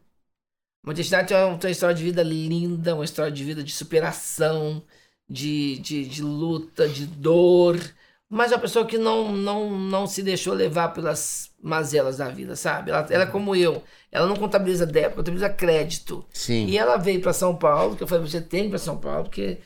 Maite 0.85 1.03
Schneider 1.03 1.29
tem 1.29 1.37
uma, 1.39 1.57
tem 1.57 1.69
uma 1.69 1.73
história 1.73 1.95
de 1.95 2.05
vida 2.05 2.23
linda, 2.23 2.95
uma 2.95 3.05
história 3.05 3.33
de 3.33 3.43
vida 3.43 3.63
de 3.63 3.73
superação, 3.73 4.83
de, 5.29 5.79
de, 5.79 6.05
de 6.07 6.23
luta, 6.23 6.89
de 6.89 7.07
dor, 7.07 7.79
mas 8.29 8.51
uma 8.51 8.59
pessoa 8.59 8.85
que 8.85 8.99
não, 8.99 9.31
não, 9.33 9.71
não 9.79 10.07
se 10.07 10.23
deixou 10.23 10.55
levar 10.55 10.89
pelas 10.89 11.53
mazelas 11.63 12.17
da 12.17 12.29
vida, 12.29 12.57
sabe? 12.57 12.91
Ela, 12.91 13.07
ela 13.11 13.23
é 13.23 13.27
como 13.27 13.55
eu, 13.55 13.83
ela 14.11 14.27
não 14.27 14.37
contabiliza 14.37 14.85
débito, 14.85 15.17
contabiliza 15.17 15.49
crédito. 15.49 16.25
Sim. 16.33 16.67
E 16.67 16.77
ela 16.77 16.97
veio 16.97 17.21
para 17.21 17.33
São 17.33 17.55
Paulo, 17.55 17.97
que 17.97 18.03
eu 18.03 18.09
falei, 18.09 18.27
você 18.27 18.41
tem 18.41 18.69
para 18.69 18.79
São 18.79 18.99
Paulo, 18.99 19.25
porque 19.25 19.61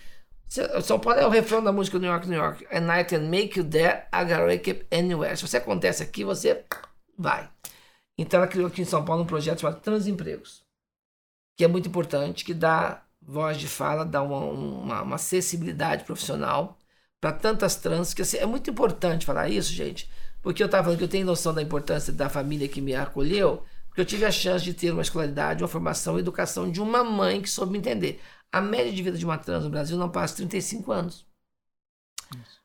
São 0.83 0.99
Paulo 0.99 1.19
é 1.19 1.27
o 1.27 1.31
refrão 1.31 1.63
da 1.63 1.73
música 1.73 1.99
New 1.99 2.11
York, 2.11 2.29
New 2.29 2.39
York. 2.39 2.67
And 2.71 2.93
I 2.95 3.05
can 3.05 3.29
make 3.29 3.59
you 3.59 3.65
there, 3.65 4.05
I 4.13 4.27
can 4.27 4.47
wake 4.47 4.71
up 4.71 4.87
anywhere. 4.91 5.37
Se 5.37 5.47
você 5.47 5.57
acontece 5.57 6.03
aqui, 6.03 6.25
você 6.25 6.63
vai. 7.17 7.49
Então 8.19 8.39
ela 8.39 8.49
criou 8.49 8.67
aqui 8.67 8.83
em 8.83 8.85
São 8.85 9.05
Paulo 9.05 9.23
um 9.23 9.27
projeto 9.27 9.61
chamado 9.61 9.81
Transempregos, 9.81 10.63
que 11.57 11.65
é 11.65 11.69
muito 11.69 11.89
importante, 11.89 12.45
que 12.45 12.53
dá 12.53 13.03
voz 13.29 13.59
de 13.59 13.69
fala, 13.69 14.05
dá 14.07 14.23
uma, 14.23 14.39
uma, 14.39 15.03
uma 15.03 15.17
acessibilidade 15.17 16.05
profissional 16.05 16.79
para 17.21 17.33
tantas 17.33 17.77
trans, 17.77 18.15
que 18.15 18.23
assim, 18.23 18.39
é 18.39 18.47
muito 18.47 18.71
importante 18.71 19.27
falar 19.27 19.49
isso, 19.51 19.73
gente, 19.73 20.11
porque 20.43 20.63
eu 20.63 20.67
estava 20.67 20.85
falando 20.85 20.99
que 20.99 21.05
eu 21.05 21.09
tenho 21.09 21.27
noção 21.27 21.53
da 21.53 21.63
importância 21.63 22.13
da 22.13 22.29
família 22.31 22.69
que 22.69 22.81
me 22.81 22.95
acolheu, 22.95 23.65
porque 23.89 24.01
eu 24.01 24.07
tive 24.07 24.25
a 24.25 24.31
chance 24.31 24.65
de 24.65 24.73
ter 24.75 24.93
uma 24.93 25.03
escolaridade, 25.03 25.63
uma 25.63 25.69
formação 25.69 26.17
e 26.17 26.21
educação 26.21 26.71
de 26.71 26.81
uma 26.81 27.05
mãe 27.05 27.43
que 27.43 27.51
soube 27.51 27.73
me 27.73 27.79
entender. 27.79 28.21
A 28.51 28.61
média 28.63 28.93
de 28.93 29.03
vida 29.03 29.19
de 29.19 29.25
uma 29.27 29.37
trans 29.39 29.65
no 29.65 29.71
Brasil 29.71 29.99
não 29.99 30.11
passa 30.11 30.35
de 30.35 30.49
35 30.49 30.91
anos. 30.93 31.27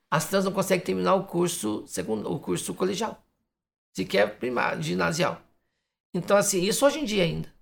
As 0.10 0.30
trans 0.30 0.46
não 0.46 0.52
conseguem 0.54 0.86
terminar 0.86 1.16
o 1.16 1.26
curso, 1.26 1.84
segundo, 1.88 2.32
o 2.32 2.40
curso 2.40 2.74
colegial, 2.74 3.22
sequer 3.94 4.38
primário, 4.40 4.84
ginasial. 4.84 5.42
Então, 6.14 6.38
assim, 6.38 6.64
isso 6.64 6.86
hoje 6.86 7.00
em 7.00 7.06
dia 7.06 7.24
ainda. 7.24 7.53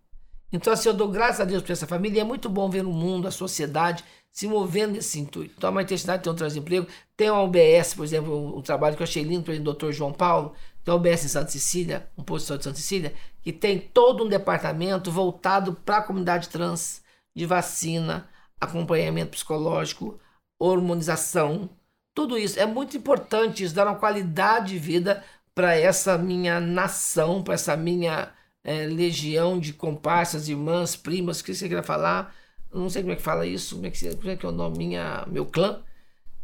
Então, 0.52 0.74
assim, 0.74 0.89
eu 0.89 0.93
dou 0.93 1.08
graças 1.08 1.39
a 1.39 1.45
Deus 1.45 1.64
por 1.64 1.72
essa 1.72 1.88
família. 1.88 2.20
E 2.20 2.22
é 2.22 2.24
muito 2.24 2.49
bom 2.49 2.70
ver 2.70 2.86
o 2.86 2.91
mundo, 2.91 3.28
a 3.28 3.32
sociedade 3.32 4.04
se 4.32 4.47
movendo 4.47 4.93
nesse 4.93 5.20
intuito. 5.20 5.54
Então, 5.58 5.70
a 5.70 5.74
maternidade 5.74 6.24
tem 6.24 6.32
um 6.32 6.36
transemprego. 6.36 6.88
Tem 7.16 7.28
a 7.28 7.41
UBS, 7.41 7.93
por 7.95 8.04
exemplo, 8.04 8.58
um, 8.58 8.62
trabalho 8.62 8.95
que 8.95 9.02
eu 9.02 9.06
achei 9.06 9.24
lindo 9.24 9.43
pelo 9.43 9.74
Dr. 9.74 9.91
João 9.91 10.14
Paulo. 10.14 10.54
Tem 10.84 10.91
a 10.91 10.95
UBS 10.95 11.26
em 11.26 11.28
Santa 11.28 11.52
Cecília, 11.52 12.10
um 12.18 12.24
posto 12.24 12.58
de 12.58 12.64
Santa 12.64 12.78
Cecília, 12.78 13.14
que 13.41 13.54
tem 13.54 13.80
todo 13.80 14.24
um 14.26 14.30
departamento 14.30 15.12
voltado 15.12 15.74
para 15.74 15.97
a 15.97 16.02
comunidade 16.02 16.49
trans, 16.49 17.02
de 17.36 17.45
vacina, 17.45 18.28
acompanhamento 18.60 19.32
psicológico, 19.32 20.20
hormonização. 20.60 21.70
Tudo 22.14 22.38
isso. 22.38 22.60
É 22.60 22.66
muito 22.66 22.97
importante 22.97 23.64
isso, 23.64 23.76
dar 23.76 23.88
uma 23.88 23.95
qualidade 23.95 24.74
de 24.74 24.80
vida 24.80 25.24
para 25.54 25.76
essa 25.76 26.18
minha 26.18 26.60
nação, 26.60 27.43
para 27.43 27.56
essa 27.56 27.76
minha 27.76 28.32
é, 28.64 28.86
legião 28.88 29.59
de 29.59 29.74
comparsas, 29.74 30.47
irmãs, 30.49 30.95
primas, 30.95 31.39
o 31.39 31.43
que 31.43 31.53
você 31.53 31.68
queria 31.68 31.84
falar? 31.84 32.36
Não 32.74 32.89
sei 32.89 33.01
como 33.01 33.14
é 33.14 33.16
que 33.16 33.22
fala 33.22 33.45
isso, 33.45 33.76
como 33.76 33.88
é 33.88 33.91
que, 33.91 34.16
como 34.16 34.30
é, 34.30 34.38
que 34.38 34.45
é 34.45 34.49
o 34.49 34.51
nome, 34.51 34.78
minha, 34.78 35.26
meu 35.28 35.45
clã, 35.45 35.84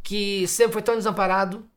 que 0.03 0.47
sempre 0.47 0.74
foi 0.74 0.82
tão 0.82 0.95
desamparado, 0.95 1.70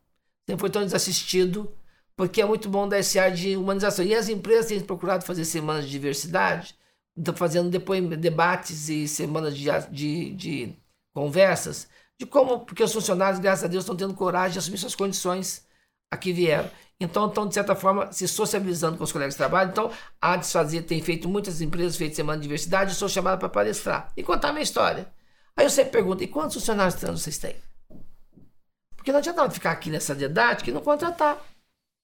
sempre 0.47 0.61
foi 0.61 0.69
tão 0.69 0.83
desassistido, 0.83 1.71
porque 2.15 2.41
é 2.41 2.45
muito 2.45 2.69
bom 2.69 2.87
dar 2.87 2.99
esse 2.99 3.17
ar 3.19 3.31
de 3.31 3.55
humanização. 3.55 4.05
E 4.05 4.13
as 4.15 4.29
empresas 4.29 4.67
têm 4.67 4.79
procurado 4.81 5.25
fazer 5.25 5.45
semanas 5.45 5.85
de 5.85 5.91
diversidade, 5.91 6.75
estão 7.17 7.35
fazendo 7.35 7.69
depois 7.69 8.03
debates 8.19 8.89
e 8.89 9.07
semanas 9.07 9.55
de, 9.57 9.65
de, 9.91 10.33
de 10.35 10.75
conversas, 11.13 11.87
de 12.19 12.25
como, 12.25 12.59
porque 12.65 12.83
os 12.83 12.93
funcionários, 12.93 13.39
graças 13.39 13.65
a 13.65 13.67
Deus, 13.67 13.83
estão 13.83 13.95
tendo 13.95 14.13
coragem 14.13 14.53
de 14.53 14.59
assumir 14.59 14.77
suas 14.77 14.95
condições 14.95 15.65
aqui 16.11 16.33
vieram. 16.33 16.69
Então, 17.03 17.27
estão, 17.27 17.47
de 17.47 17.55
certa 17.55 17.73
forma, 17.73 18.11
se 18.11 18.27
sociabilizando 18.27 18.95
com 18.95 19.03
os 19.03 19.11
colegas 19.11 19.33
de 19.33 19.37
trabalho. 19.39 19.71
Então, 19.71 19.91
a 20.21 20.35
Desfazer 20.37 20.83
tem 20.83 21.01
feito, 21.01 21.27
muitas 21.27 21.59
empresas 21.59 21.97
feito 21.97 22.15
semana 22.15 22.37
de 22.37 22.43
diversidade, 22.43 22.91
eu 22.91 22.95
sou 22.95 23.09
chamada 23.09 23.37
para 23.37 23.49
palestrar 23.49 24.11
e 24.15 24.21
contar 24.21 24.49
a 24.49 24.53
minha 24.53 24.61
história. 24.61 25.07
Aí 25.57 25.65
eu 25.65 25.69
sempre 25.71 25.93
pergunto, 25.93 26.23
e 26.23 26.27
quantos 26.27 26.53
funcionários 26.53 26.93
trans 26.93 27.21
vocês 27.21 27.39
têm? 27.39 27.55
Porque 28.95 29.11
não 29.11 29.17
adianta 29.17 29.49
ficar 29.49 29.71
aqui 29.71 29.89
nessa 29.89 30.13
didática 30.15 30.69
e 30.69 30.73
não 30.73 30.81
contratar. 30.81 31.43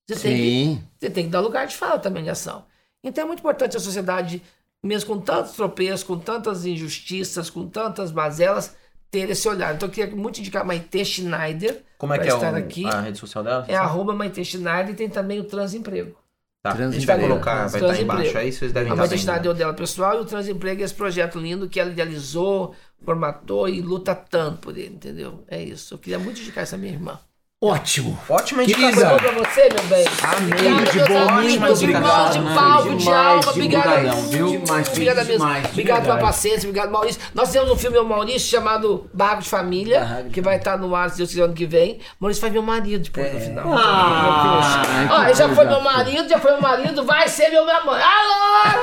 Você 0.09 0.15
tem, 0.19 0.35
que, 0.35 0.41
Sim. 0.41 0.83
você 0.99 1.09
tem 1.11 1.25
que 1.25 1.29
dar 1.29 1.41
lugar 1.41 1.67
de 1.67 1.75
fala 1.75 1.99
também 1.99 2.23
de 2.23 2.31
ação. 2.31 2.65
Então 3.03 3.23
é 3.23 3.27
muito 3.27 3.39
importante 3.39 3.77
a 3.77 3.79
sociedade, 3.79 4.41
mesmo 4.83 5.13
com 5.13 5.21
tantos 5.21 5.51
tropeços, 5.51 6.03
com 6.03 6.17
tantas 6.17 6.65
injustiças, 6.65 7.51
com 7.51 7.67
tantas 7.67 8.11
mazelas, 8.11 8.75
ter 9.09 9.29
esse 9.29 9.47
olhar. 9.47 9.73
Então 9.75 9.87
eu 9.87 9.93
queria 9.93 10.15
muito 10.15 10.39
indicar 10.39 10.61
a 10.61 10.65
Maite 10.65 11.03
Schneider, 11.05 11.81
Como 11.97 12.13
é 12.13 12.19
que 12.19 12.29
é 12.29 12.33
estar 12.33 12.53
o- 12.53 12.57
aqui. 12.57 12.85
a 12.85 13.01
rede 13.01 13.17
social 13.17 13.43
dela? 13.43 13.65
é 13.67 13.75
arroba 13.75 14.13
Maite 14.13 14.43
Schneider 14.43 14.89
e 14.89 14.95
tem 14.95 15.09
também 15.09 15.39
o 15.39 15.43
Transemprego. 15.43 16.15
Tá, 16.63 16.73
a 16.73 16.91
gente 16.91 17.05
vai 17.05 17.19
colocar, 17.19 17.55
vai 17.55 17.65
estar 17.67 17.79
Transemprego. 17.79 18.13
embaixo 18.21 18.37
aí, 18.37 18.51
vocês 18.51 18.73
devem 18.73 18.89
A 18.91 18.93
estar 18.93 19.01
Maite 19.03 19.11
vendo. 19.11 19.19
Schneider 19.21 19.45
é 19.47 19.53
o 19.53 19.57
dela 19.57 19.73
pessoal 19.73 20.17
e 20.17 20.21
o 20.21 20.25
Transemprego 20.25 20.81
é 20.81 20.85
esse 20.85 20.93
projeto 20.93 21.39
lindo 21.39 21.69
que 21.69 21.79
ela 21.79 21.91
idealizou, 21.91 22.73
formatou 23.05 23.69
e 23.69 23.79
luta 23.81 24.13
tanto 24.15 24.57
por 24.59 24.77
ele, 24.77 24.95
entendeu? 24.95 25.43
É 25.47 25.61
isso. 25.61 25.93
Eu 25.93 25.97
queria 25.99 26.19
muito 26.19 26.41
indicar 26.41 26.63
essa 26.63 26.77
minha 26.77 26.91
irmã. 26.91 27.19
Ótimo. 27.59 28.15
Ótima 28.29 28.61
indicação. 28.63 29.17
Pra 29.17 29.31
você, 29.31 29.67
meu 29.73 29.83
bem. 29.85 30.05
Amei. 30.21 30.73
Obrigado, 30.73 30.91
de 30.91 30.99
bom, 31.11 31.27
amigos, 31.29 31.57
muito 31.57 31.79
de 31.79 31.85
irmãos 31.85 31.91
obrigado, 32.35 32.47
de 32.47 32.53
palco, 32.53 32.95
de 32.95 33.11
alma. 33.11 33.49
Obrigado. 33.49 33.53
brigadão, 33.55 34.21
viu? 34.29 34.59
Demais, 34.59 34.87
Obrigado 34.89 35.15
mesmo. 35.17 35.31
demais, 35.33 35.65
Obrigado 35.65 36.03
pela 36.03 36.17
paciência, 36.17 36.69
obrigado, 36.69 36.91
Maurício. 36.91 37.19
Nós 37.33 37.51
temos 37.51 37.71
um 37.71 37.75
filme, 37.75 37.99
Maurício, 38.03 38.47
chamado 38.47 39.09
Barraco 39.11 39.41
de 39.41 39.49
Família, 39.49 40.21
de 40.25 40.29
que 40.29 40.39
vai 40.39 40.57
estar 40.57 40.77
no 40.77 40.95
ar, 40.95 41.09
se 41.09 41.17
Deus 41.17 41.31
quiser, 41.31 41.45
ano 41.45 41.55
que 41.55 41.65
vem. 41.65 41.99
Maurício 42.19 42.41
faz 42.41 42.53
meu 42.53 42.61
marido 42.61 43.03
depois 43.03 43.33
no 43.33 43.39
final. 43.39 43.73
Ah, 43.75 44.83
Ó, 45.09 45.15
que 45.21 45.25
ele 45.25 45.33
já 45.33 45.49
foi 45.55 45.65
meu 45.65 45.81
marido, 45.81 46.29
já 46.29 46.37
foi 46.39 46.51
meu 46.51 46.61
marido, 46.61 47.03
vai 47.05 47.27
ser 47.27 47.49
meu 47.49 47.65
namorado. 47.65 48.05
Alô! 48.05 48.77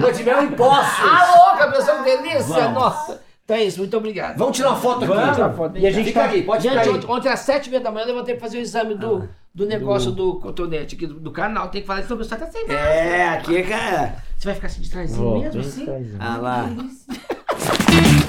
De 0.16 0.24
mel 0.24 0.44
em 0.44 0.48
poços. 0.48 0.98
Alô, 1.00 1.58
que 1.58 1.66
delícia! 2.04 2.70
Nossa! 2.70 3.25
Então 3.46 3.56
é 3.56 3.62
isso, 3.62 3.78
muito 3.78 3.96
obrigado. 3.96 4.36
Vamos 4.36 4.56
tirar 4.56 4.70
uma 4.70 4.76
foto 4.76 5.04
aqui. 5.04 5.14
Vamos 5.14 5.34
tirar 5.36 5.46
uma 5.46 5.54
foto. 5.54 5.78
E 5.78 5.86
a 5.86 5.90
gente 5.92 6.06
fica 6.06 6.24
aqui, 6.24 6.42
pode 6.42 6.68
ficar 6.68 6.82
Gente, 6.82 7.06
aí. 7.06 7.10
ontem, 7.12 7.28
às 7.28 7.38
sete 7.38 7.68
e 7.68 7.70
meia 7.70 7.80
da 7.80 7.92
manhã 7.92 8.02
eu 8.02 8.08
levantei 8.08 8.34
pra 8.34 8.44
fazer 8.44 8.58
o 8.58 8.60
exame 8.60 8.96
do, 8.96 9.28
do 9.54 9.64
negócio 9.66 10.10
do 10.10 10.40
cotonete 10.40 10.96
aqui 10.96 11.06
do, 11.06 11.14
do 11.14 11.30
canal. 11.30 11.68
Tem 11.68 11.80
que 11.80 11.86
falar 11.86 12.00
isso, 12.00 12.12
o 12.12 12.26
tá 12.26 12.44
sem 12.50 12.66
nada. 12.66 12.80
É, 12.80 13.28
aqui 13.28 13.56
é 13.56 13.62
cara. 13.62 14.16
Você 14.36 14.46
vai 14.46 14.54
ficar 14.56 14.66
assim 14.66 14.80
de 14.80 14.90
trazinho 14.90 15.38
mesmo, 15.38 15.60
assim? 15.60 15.86
Ah 16.18 16.36
lá. 16.38 16.68